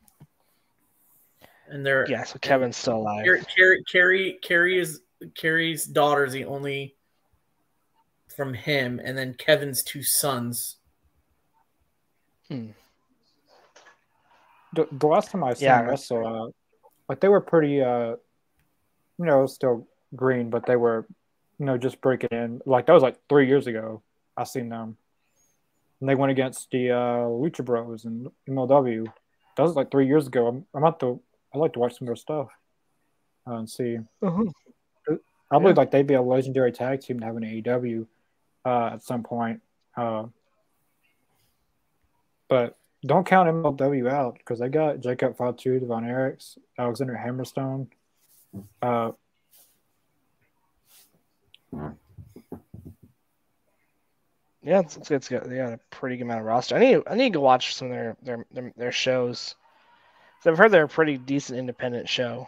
And 1.72 1.86
they're 1.86 2.06
Yeah, 2.10 2.24
so 2.24 2.38
Kevin's 2.40 2.78
still 2.78 2.98
alive. 2.98 3.24
Kerry, 3.24 3.44
Kerry, 3.56 3.84
Kerry, 3.92 4.40
Kerry 4.44 4.80
is 4.80 5.02
Kerry's 5.36 5.86
daughter 5.86 6.26
is 6.26 6.34
the 6.34 6.46
only 6.46 6.96
from 8.36 8.54
him, 8.54 9.00
and 9.04 9.18
then 9.18 9.34
Kevin's 9.34 9.84
two 9.84 10.04
sons. 10.04 10.78
Hmm. 12.50 12.72
the, 14.74 14.88
the 14.92 15.08
last 15.08 15.32
time 15.32 15.44
I 15.44 15.54
saw 15.54 15.64
Yeah. 15.64 15.78
them 15.80 15.90
wrestle, 15.90 16.26
uh, 16.26 16.52
like 17.08 17.20
they 17.22 17.28
were 17.30 17.42
pretty, 17.42 17.82
uh, 17.82 18.16
you 19.18 19.26
know, 19.26 19.46
still 19.46 19.88
green, 20.16 20.50
but 20.50 20.66
they 20.66 20.76
were, 20.76 21.06
you 21.60 21.66
know, 21.66 21.78
just 21.78 22.02
breaking 22.02 22.30
in. 22.32 22.62
Like 22.66 22.86
that 22.88 22.94
was 22.94 23.04
like 23.04 23.18
three 23.30 23.48
years 23.48 23.68
ago. 23.68 24.02
I 24.36 24.44
seen 24.44 24.70
them, 24.70 24.98
and 26.00 26.10
they 26.10 26.16
went 26.16 26.32
against 26.32 26.72
the 26.72 26.92
uh, 26.92 27.28
Lucha 27.28 27.64
Bros 27.64 28.06
and 28.06 28.30
MLW. 28.50 29.06
That 29.58 29.64
was 29.64 29.76
like 29.76 29.92
three 29.92 30.08
years 30.08 30.28
ago. 30.28 30.48
I'm, 30.48 30.66
I'm 30.74 30.84
about 30.84 31.00
to. 31.02 31.22
I 31.54 31.58
like 31.58 31.74
to 31.74 31.80
watch 31.80 31.98
some 31.98 32.06
of 32.06 32.08
their 32.08 32.16
stuff 32.16 32.48
uh, 33.48 33.56
and 33.56 33.70
see. 33.70 33.98
I 35.52 35.60
believe 35.60 35.78
like 35.78 35.92
they'd 35.92 36.08
be 36.08 36.14
a 36.14 36.22
legendary 36.22 36.72
tag 36.72 37.02
team 37.02 37.20
to 37.20 37.26
have 37.26 37.36
an 37.36 37.44
AEW 37.44 38.08
uh, 38.66 38.86
at 38.94 39.04
some 39.04 39.24
point. 39.24 39.62
Uh, 39.98 40.26
but 42.48 42.78
don't 43.06 43.26
count 43.26 43.50
MLW 43.50 44.10
out 44.10 44.38
because 44.38 44.60
they 44.60 44.70
got 44.70 45.02
Jacob 45.02 45.38
Fatu, 45.38 45.80
Devon 45.80 46.06
Eriks, 46.06 46.58
Alexander 46.78 47.20
Hammerstone. 47.22 47.88
Uh, 48.82 49.12
Yeah, 54.64 54.80
it's, 54.80 54.96
it's, 54.96 55.10
it's 55.10 55.30
got, 55.30 55.50
they 55.50 55.58
got 55.58 55.74
a 55.74 55.80
pretty 55.90 56.18
good 56.18 56.24
amount 56.24 56.42
of 56.42 56.46
roster. 56.46 56.76
I 56.76 56.80
need 56.80 57.02
I 57.08 57.16
need 57.16 57.34
to 57.34 57.40
go 57.40 57.42
watch 57.42 57.76
some 57.76 57.88
of 57.88 57.94
their 57.94 58.18
their 58.22 58.46
their, 58.52 58.74
their 58.78 58.92
shows. 58.92 59.56
So 60.42 60.52
I've 60.52 60.58
heard 60.58 60.72
they're 60.72 60.86
a 60.86 60.90
pretty 60.90 61.18
decent 61.18 61.60
independent 61.60 62.10
show. 62.10 62.48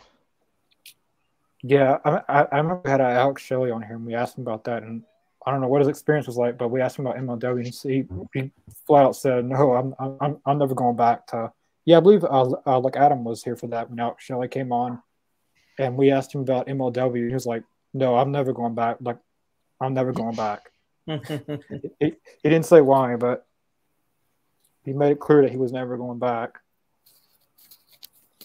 yeah, 1.61 1.97
I, 2.03 2.21
I, 2.27 2.41
I 2.51 2.57
remember 2.57 2.81
we 2.83 2.89
had 2.89 3.01
uh, 3.01 3.05
Alex 3.05 3.43
Shelley 3.43 3.69
on 3.69 3.83
here 3.83 3.95
and 3.95 4.05
we 4.05 4.15
asked 4.15 4.37
him 4.37 4.41
about 4.41 4.63
that. 4.63 4.81
And 4.81 5.03
I 5.45 5.51
don't 5.51 5.61
know 5.61 5.67
what 5.67 5.81
his 5.81 5.87
experience 5.87 6.25
was 6.25 6.37
like, 6.37 6.57
but 6.57 6.69
we 6.69 6.81
asked 6.81 6.97
him 6.97 7.05
about 7.05 7.19
MLW 7.19 7.65
and 7.65 7.67
he, 7.67 8.05
he 8.33 8.51
flat 8.87 9.05
out 9.05 9.15
said, 9.15 9.45
no, 9.45 9.73
I'm, 9.73 9.93
I'm, 10.19 10.37
I'm 10.45 10.57
never 10.57 10.73
going 10.73 10.95
back 10.95 11.27
to. 11.27 11.51
Yeah, 11.85 11.97
I 11.97 11.99
believe 11.99 12.23
uh, 12.23 12.49
uh, 12.65 12.79
like 12.79 12.95
Adam 12.95 13.23
was 13.23 13.43
here 13.43 13.55
for 13.55 13.67
that 13.67 13.89
when 13.89 13.99
Alex 13.99 14.23
Shelley 14.23 14.47
came 14.47 14.71
on. 14.71 15.01
And 15.77 15.95
we 15.95 16.11
asked 16.11 16.33
him 16.33 16.41
about 16.41 16.67
MLW. 16.67 17.27
He 17.27 17.33
was 17.33 17.45
like, 17.45 17.63
no, 17.93 18.15
I'm 18.15 18.31
never 18.31 18.53
going 18.53 18.73
back. 18.73 18.97
Like, 19.01 19.17
I'm 19.79 19.93
never 19.93 20.13
going 20.13 20.35
back. 20.35 20.71
he, 21.05 21.91
he 21.99 22.15
didn't 22.43 22.65
say 22.65 22.81
why, 22.81 23.17
but 23.17 23.45
he 24.83 24.93
made 24.93 25.11
it 25.11 25.19
clear 25.19 25.43
that 25.43 25.51
he 25.51 25.57
was 25.57 25.71
never 25.71 25.97
going 25.97 26.19
back. 26.19 26.59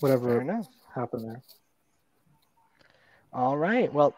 Whatever 0.00 0.62
happened 0.94 1.24
there. 1.28 1.42
All 3.32 3.56
right. 3.56 3.92
Well, 3.92 4.14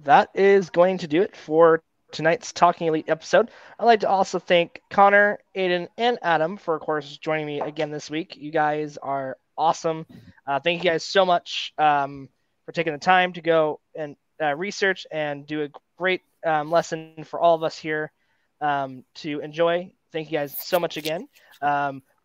that 0.00 0.30
is 0.34 0.70
going 0.70 0.98
to 0.98 1.06
do 1.06 1.22
it 1.22 1.36
for 1.36 1.82
tonight's 2.12 2.52
Talking 2.52 2.86
Elite 2.86 3.08
episode. 3.08 3.50
I'd 3.78 3.84
like 3.84 4.00
to 4.00 4.08
also 4.08 4.38
thank 4.38 4.80
Connor, 4.90 5.38
Aiden, 5.56 5.88
and 5.98 6.18
Adam 6.22 6.56
for, 6.56 6.76
of 6.76 6.80
course, 6.80 7.16
joining 7.18 7.46
me 7.46 7.60
again 7.60 7.90
this 7.90 8.08
week. 8.08 8.36
You 8.36 8.50
guys 8.50 8.96
are 8.96 9.36
awesome. 9.58 10.06
Uh, 10.46 10.60
thank 10.60 10.82
you 10.82 10.90
guys 10.90 11.04
so 11.04 11.26
much 11.26 11.72
um, 11.78 12.28
for 12.64 12.72
taking 12.72 12.92
the 12.92 12.98
time 12.98 13.32
to 13.34 13.42
go 13.42 13.80
and 13.94 14.16
uh, 14.42 14.54
research 14.54 15.06
and 15.10 15.46
do 15.46 15.64
a 15.64 15.68
great 15.98 16.22
um, 16.46 16.70
lesson 16.70 17.24
for 17.24 17.40
all 17.40 17.54
of 17.54 17.62
us 17.62 17.76
here 17.76 18.12
um, 18.60 19.04
to 19.16 19.40
enjoy. 19.40 19.92
Thank 20.12 20.30
you 20.30 20.38
guys 20.38 20.56
so 20.58 20.78
much 20.78 20.96
again. 20.96 21.28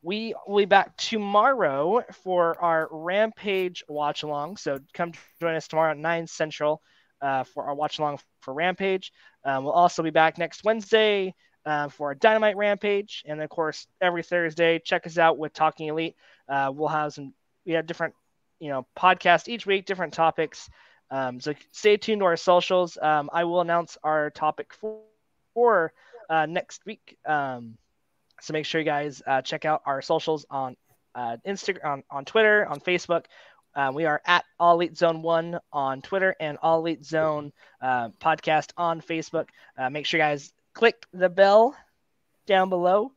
Um, 0.01 0.07
we 0.07 0.34
will 0.47 0.57
be 0.57 0.65
back 0.65 0.95
tomorrow 0.97 2.03
for 2.23 2.59
our 2.61 2.88
Rampage 2.91 3.84
watch 3.88 4.23
along. 4.23 4.57
So 4.57 4.80
come 4.93 5.13
join 5.39 5.55
us 5.55 5.67
tomorrow 5.67 5.91
at 5.91 5.97
9 5.97 6.27
Central 6.27 6.81
uh, 7.21 7.43
for 7.43 7.65
our 7.65 7.76
watch 7.76 7.99
along 7.99 8.19
for 8.41 8.53
Rampage. 8.53 9.11
Um, 9.43 9.63
we'll 9.63 9.73
also 9.73 10.03
be 10.03 10.09
back 10.09 10.38
next 10.38 10.63
Wednesday 10.63 11.34
uh, 11.65 11.89
for 11.89 12.09
our 12.09 12.15
Dynamite 12.15 12.57
Rampage. 12.57 13.23
And 13.27 13.41
of 13.41 13.49
course, 13.49 13.88
every 14.01 14.23
Thursday, 14.23 14.80
check 14.80 15.05
us 15.05 15.17
out 15.17 15.38
with 15.38 15.53
Talking 15.53 15.88
Elite. 15.88 16.15
Uh, 16.47 16.71
we'll 16.73 16.88
have 16.88 17.13
some, 17.13 17.34
we 17.65 17.73
have 17.73 17.85
different, 17.85 18.15
you 18.59 18.69
know, 18.69 18.88
podcasts 18.97 19.47
each 19.47 19.65
week, 19.65 19.85
different 19.85 20.13
topics. 20.13 20.69
Um, 21.11 21.39
so 21.39 21.53
stay 21.71 21.97
tuned 21.97 22.21
to 22.21 22.26
our 22.26 22.38
socials. 22.38 22.97
Um, 23.01 23.30
I 23.34 23.43
will 23.43 23.61
announce 23.61 23.97
our 24.03 24.30
topic 24.30 24.73
for, 24.73 24.99
for 25.53 25.93
uh, 26.30 26.45
next 26.45 26.85
week. 26.85 27.17
So 28.41 28.53
make 28.53 28.66
sure 28.66 28.80
you 28.82 28.86
guys 28.86 29.22
uh, 29.26 29.41
check 29.41 29.66
out 29.66 29.82
our 29.86 30.02
socials 30.02 30.45
on 30.49 30.76
uh, 31.16 31.38
Instagram, 31.45 31.86
on, 31.86 32.03
on 32.10 32.26
Twitter, 32.26 32.66
on 32.66 32.80
Facebook. 32.80 33.26
Uh, 33.76 33.91
we 33.94 34.06
are 34.06 34.22
at 34.26 34.45
All 34.60 34.76
Elite 34.76 34.98
Zone 34.98 35.22
One 35.22 35.60
on 35.72 36.02
Twitter 36.02 36.36
and 36.40 36.57
All 36.61 36.80
Elite 36.80 37.06
Zone 37.06 37.52
uh, 37.82 38.10
podcast 38.22 38.72
on 38.78 39.02
Facebook. 39.02 39.48
Uh, 39.78 39.90
make 39.90 40.06
sure 40.06 40.20
you 40.20 40.24
guys 40.24 40.52
click 40.74 41.06
the 41.14 41.30
bell 41.30 41.76
down 42.48 42.70
below 42.70 43.11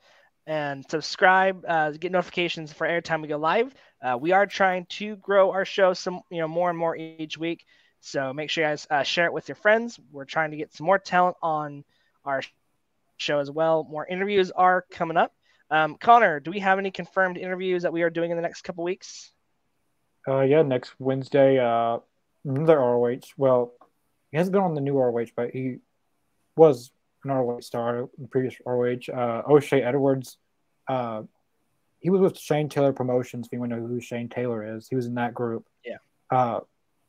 and 0.46 0.84
subscribe. 0.90 1.64
Uh, 1.66 1.90
get 1.92 2.12
notifications 2.12 2.72
for 2.72 2.86
every 2.86 3.02
time 3.02 3.22
we 3.22 3.28
go 3.28 3.38
live. 3.38 3.74
Uh, 4.02 4.18
we 4.20 4.32
are 4.32 4.46
trying 4.46 4.86
to 4.86 5.16
grow 5.16 5.52
our 5.52 5.64
show 5.64 5.94
some, 5.94 6.20
you 6.30 6.38
know, 6.38 6.48
more 6.48 6.68
and 6.68 6.78
more 6.78 6.96
each 6.96 7.38
week. 7.38 7.64
So 8.00 8.32
make 8.32 8.50
sure 8.50 8.64
you 8.64 8.70
guys 8.70 8.86
uh, 8.90 9.04
share 9.04 9.26
it 9.26 9.32
with 9.32 9.48
your 9.48 9.54
friends. 9.56 9.98
We're 10.10 10.24
trying 10.24 10.50
to 10.50 10.56
get 10.56 10.74
some 10.74 10.86
more 10.86 10.98
talent 10.98 11.36
on 11.40 11.84
our 12.24 12.42
show 13.22 13.38
as 13.38 13.50
well. 13.50 13.86
More 13.90 14.06
interviews 14.06 14.50
are 14.50 14.84
coming 14.90 15.16
up. 15.16 15.32
Um, 15.70 15.96
Connor, 15.96 16.40
do 16.40 16.50
we 16.50 16.58
have 16.58 16.78
any 16.78 16.90
confirmed 16.90 17.38
interviews 17.38 17.82
that 17.82 17.92
we 17.92 18.02
are 18.02 18.10
doing 18.10 18.30
in 18.30 18.36
the 18.36 18.42
next 18.42 18.62
couple 18.62 18.84
weeks? 18.84 19.32
Uh, 20.28 20.42
yeah, 20.42 20.62
next 20.62 20.92
Wednesday, 20.98 21.58
uh, 21.58 21.98
another 22.44 22.78
ROH. 22.78 23.20
Well, 23.36 23.72
he 24.30 24.36
hasn't 24.36 24.52
been 24.52 24.62
on 24.62 24.74
the 24.74 24.80
new 24.80 24.98
ROH, 24.98 25.26
but 25.34 25.50
he 25.50 25.78
was 26.56 26.92
an 27.24 27.30
ROH 27.30 27.60
star 27.60 28.00
in 28.00 28.08
the 28.18 28.28
previous 28.28 28.54
ROH. 28.66 29.08
Uh, 29.12 29.42
O'Shea 29.48 29.82
Edwards. 29.82 30.36
Uh, 30.88 31.22
he 32.00 32.10
was 32.10 32.20
with 32.20 32.38
Shane 32.38 32.68
Taylor 32.68 32.92
Promotions. 32.92 33.46
If 33.46 33.52
you 33.52 33.60
want 33.60 33.72
to 33.72 33.78
know 33.78 33.86
who 33.86 34.00
Shane 34.00 34.28
Taylor 34.28 34.76
is, 34.76 34.88
he 34.88 34.96
was 34.96 35.06
in 35.06 35.14
that 35.14 35.34
group. 35.34 35.66
Yeah. 35.84 35.98
Uh, 36.30 36.60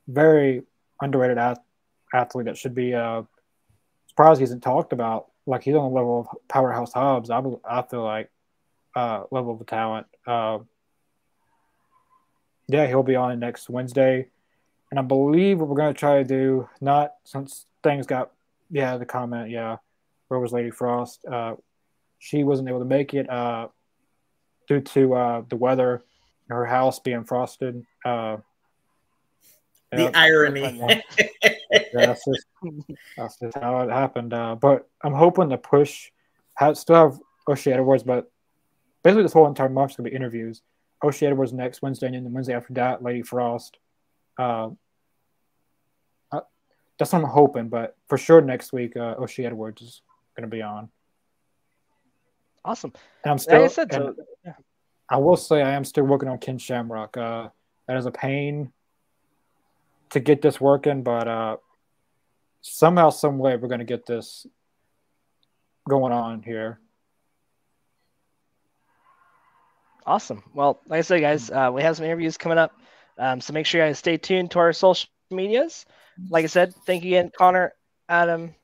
very 0.07 0.63
underrated 1.01 1.37
ath- 1.37 1.59
athlete 2.13 2.45
that 2.45 2.57
should 2.57 2.75
be 2.75 2.93
uh, 2.93 3.23
surprised 4.07 4.39
he 4.39 4.43
isn't 4.43 4.61
talked 4.61 4.93
about. 4.93 5.27
Like 5.45 5.63
he's 5.63 5.75
on 5.75 5.91
the 5.91 5.95
level 5.95 6.21
of 6.21 6.37
Powerhouse 6.47 6.93
Hobbs. 6.93 7.29
I, 7.29 7.41
I 7.67 7.81
feel 7.81 8.03
like 8.03 8.29
uh, 8.95 9.23
level 9.31 9.57
of 9.59 9.65
talent. 9.67 10.07
Uh, 10.25 10.59
yeah, 12.67 12.87
he'll 12.87 13.03
be 13.03 13.15
on 13.15 13.39
next 13.39 13.69
Wednesday. 13.69 14.27
And 14.89 14.99
I 14.99 15.03
believe 15.03 15.59
what 15.59 15.69
we're 15.69 15.75
going 15.75 15.93
to 15.93 15.99
try 15.99 16.19
to 16.19 16.23
do, 16.23 16.69
not 16.79 17.13
since 17.23 17.65
things 17.83 18.05
got, 18.05 18.31
yeah, 18.69 18.97
the 18.97 19.05
comment, 19.05 19.49
yeah, 19.49 19.77
where 20.27 20.39
was 20.39 20.53
Lady 20.53 20.71
Frost? 20.71 21.25
Uh, 21.25 21.55
she 22.19 22.43
wasn't 22.43 22.69
able 22.69 22.79
to 22.79 22.85
make 22.85 23.13
it 23.13 23.29
uh, 23.29 23.67
due 24.67 24.81
to 24.81 25.13
uh, 25.13 25.43
the 25.49 25.55
weather, 25.55 26.03
her 26.47 26.65
house 26.65 26.99
being 26.99 27.23
frosted. 27.23 27.85
Uh, 28.05 28.37
the 29.91 30.03
yeah, 30.03 30.11
irony. 30.13 31.03
that's 31.93 32.25
just, 32.25 32.45
that's 33.17 33.39
just 33.39 33.57
how 33.57 33.81
it 33.81 33.89
happened. 33.89 34.33
Uh, 34.33 34.55
but 34.55 34.87
I'm 35.03 35.13
hoping 35.13 35.49
to 35.49 35.57
push, 35.57 36.11
have, 36.55 36.77
still 36.77 36.95
have 36.95 37.19
O'Shea 37.47 37.73
Edwards, 37.73 38.03
but 38.03 38.31
basically 39.03 39.23
this 39.23 39.33
whole 39.33 39.47
entire 39.47 39.69
month 39.69 39.91
is 39.91 39.97
going 39.97 40.05
to 40.05 40.11
be 40.11 40.15
interviews. 40.15 40.61
O'Shea 41.03 41.27
Edwards 41.27 41.53
next 41.53 41.81
Wednesday, 41.81 42.07
and 42.07 42.15
then 42.15 42.31
Wednesday 42.31 42.55
after 42.55 42.73
that, 42.73 43.03
Lady 43.03 43.21
Frost. 43.21 43.77
Uh, 44.37 44.69
uh, 46.31 46.41
that's 46.97 47.11
what 47.11 47.19
I'm 47.19 47.29
hoping, 47.29 47.69
but 47.69 47.97
for 48.07 48.17
sure 48.17 48.41
next 48.41 48.71
week, 48.71 48.95
uh, 48.95 49.15
O'Shea 49.19 49.45
Edwards 49.45 49.81
is 49.81 50.01
going 50.35 50.49
to 50.49 50.55
be 50.55 50.61
on. 50.61 50.89
Awesome. 52.65 52.93
And 53.23 53.31
I'm 53.31 53.37
still. 53.37 53.61
Like 53.61 53.71
I 53.71 53.73
said, 53.73 53.93
so, 53.93 54.15
I 55.09 55.17
will 55.17 55.35
say 55.35 55.61
I 55.61 55.71
am 55.73 55.83
still 55.83 56.05
working 56.05 56.29
on 56.29 56.37
Ken 56.37 56.57
Shamrock. 56.57 57.17
Uh, 57.17 57.49
that 57.87 57.97
is 57.97 58.05
a 58.05 58.11
pain 58.11 58.71
to 60.11 60.19
get 60.19 60.41
this 60.41 60.61
working, 60.61 61.03
but 61.03 61.27
uh, 61.27 61.57
somehow, 62.63 63.11
some 63.11 63.37
way, 63.37 63.55
we're 63.57 63.67
going 63.67 63.79
to 63.79 63.85
get 63.85 64.07
this 64.07 64.47
going 65.87 66.13
on 66.13 66.41
here. 66.41 66.79
Awesome. 70.05 70.43
Well, 70.53 70.81
like 70.87 70.99
I 70.99 71.01
said, 71.01 71.21
guys, 71.21 71.51
uh, 71.51 71.69
we 71.73 71.83
have 71.83 71.95
some 71.97 72.05
interviews 72.05 72.37
coming 72.37 72.57
up. 72.57 72.73
Um, 73.17 73.39
so 73.39 73.53
make 73.53 73.65
sure 73.65 73.81
you 73.81 73.87
guys 73.87 73.99
stay 73.99 74.17
tuned 74.17 74.51
to 74.51 74.59
our 74.59 74.73
social 74.73 75.09
medias. 75.29 75.85
Like 76.29 76.43
I 76.43 76.47
said, 76.47 76.73
thank 76.85 77.03
you 77.03 77.17
again, 77.17 77.31
Connor, 77.37 77.73
Adam, 78.09 78.55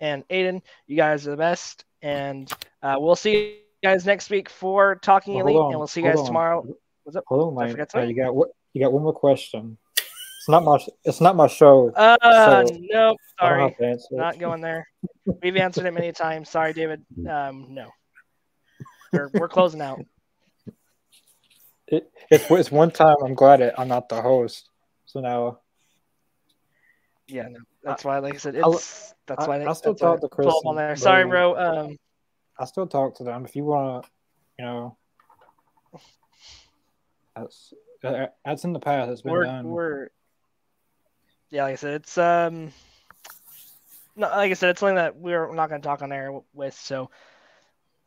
and 0.00 0.26
Aiden. 0.28 0.62
You 0.86 0.96
guys 0.96 1.26
are 1.26 1.32
the 1.32 1.36
best. 1.36 1.84
And 2.00 2.50
uh, 2.82 2.96
we'll 2.98 3.16
see 3.16 3.32
you 3.32 3.54
guys 3.82 4.06
next 4.06 4.30
week 4.30 4.48
for 4.48 4.96
Talking 4.96 5.34
well, 5.34 5.46
Elite. 5.46 5.56
On, 5.56 5.70
and 5.72 5.78
we'll 5.78 5.88
see 5.88 6.00
you 6.00 6.08
guys 6.08 6.22
tomorrow. 6.22 6.64
What's 7.04 7.16
up? 7.16 7.24
Hold 7.26 7.58
on, 7.58 7.62
I, 7.62 7.70
uh, 7.72 8.02
you, 8.02 8.14
got, 8.14 8.34
you 8.72 8.82
got 8.82 8.92
one 8.92 9.02
more 9.02 9.12
question. 9.12 9.78
It's 10.48 10.52
not 10.52 10.64
my. 10.64 10.78
It's 11.04 11.20
not 11.20 11.36
my 11.36 11.46
show. 11.46 11.90
Uh, 11.90 12.16
so 12.66 12.78
no, 12.80 13.16
sorry, 13.38 13.76
not 14.12 14.38
going 14.38 14.62
there. 14.62 14.88
We've 15.42 15.58
answered 15.58 15.84
it 15.84 15.92
many 15.92 16.10
times. 16.10 16.48
Sorry, 16.48 16.72
David. 16.72 17.04
Um, 17.28 17.66
no, 17.68 17.90
we're, 19.12 19.28
we're 19.34 19.48
closing 19.48 19.82
out. 19.82 20.00
It, 21.86 22.10
it's, 22.30 22.50
it's 22.50 22.70
one 22.72 22.90
time. 22.90 23.16
I'm 23.22 23.34
glad 23.34 23.60
it, 23.60 23.74
I'm 23.76 23.88
not 23.88 24.08
the 24.08 24.22
host. 24.22 24.70
So 25.04 25.20
now. 25.20 25.58
Yeah, 27.26 27.48
no, 27.48 27.58
that's 27.84 28.02
why. 28.02 28.18
Like 28.20 28.32
I 28.32 28.38
said, 28.38 28.54
it's 28.54 28.64
I'll, 28.64 28.80
that's 29.26 29.46
why. 29.46 29.60
I, 29.60 29.68
I 29.68 29.72
still 29.74 29.94
talk 29.94 30.22
to 30.22 30.30
Chris. 30.30 30.46
On 30.64 30.76
there. 30.76 30.96
Sorry, 30.96 31.26
bro. 31.26 31.58
Um, 31.58 31.98
I 32.58 32.64
still 32.64 32.86
talk 32.86 33.16
to 33.16 33.22
them. 33.22 33.44
If 33.44 33.54
you 33.54 33.66
want 33.66 34.04
to, 34.04 34.10
you 34.58 34.64
know, 34.64 34.96
that's 37.36 37.74
that's 38.42 38.64
in 38.64 38.72
the 38.72 38.80
past. 38.80 39.10
It's 39.10 39.20
been 39.20 39.32
we're, 39.32 39.44
done. 39.44 39.68
We're 39.68 40.08
yeah, 41.50 41.64
like 41.64 41.72
I 41.72 41.76
said, 41.76 41.94
it's 41.94 42.18
um, 42.18 42.72
no, 44.16 44.28
like 44.28 44.50
I 44.50 44.54
said, 44.54 44.70
it's 44.70 44.80
something 44.80 44.96
that 44.96 45.16
we're 45.16 45.52
not 45.54 45.68
going 45.68 45.80
to 45.80 45.86
talk 45.86 46.02
on 46.02 46.12
air 46.12 46.32
with. 46.52 46.74
So, 46.74 47.10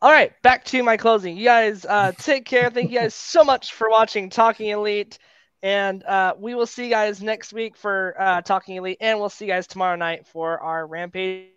all 0.00 0.10
right, 0.10 0.32
back 0.42 0.64
to 0.66 0.82
my 0.82 0.96
closing. 0.96 1.36
You 1.36 1.44
guys, 1.44 1.84
uh, 1.84 2.12
take 2.18 2.44
care. 2.44 2.70
Thank 2.70 2.90
you 2.90 2.98
guys 2.98 3.14
so 3.14 3.42
much 3.42 3.72
for 3.72 3.88
watching 3.88 4.30
Talking 4.30 4.68
Elite, 4.68 5.18
and 5.62 6.04
uh, 6.04 6.34
we 6.38 6.54
will 6.54 6.66
see 6.66 6.84
you 6.84 6.90
guys 6.90 7.22
next 7.22 7.52
week 7.52 7.76
for 7.76 8.14
uh, 8.18 8.42
Talking 8.42 8.76
Elite, 8.76 8.98
and 9.00 9.18
we'll 9.18 9.30
see 9.30 9.46
you 9.46 9.50
guys 9.50 9.66
tomorrow 9.66 9.96
night 9.96 10.26
for 10.26 10.60
our 10.60 10.86
Rampage 10.86 11.48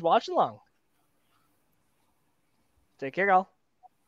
watch 0.00 0.28
along. 0.28 0.60
Take 2.98 3.14
care, 3.14 3.28
y'all. 3.28 3.48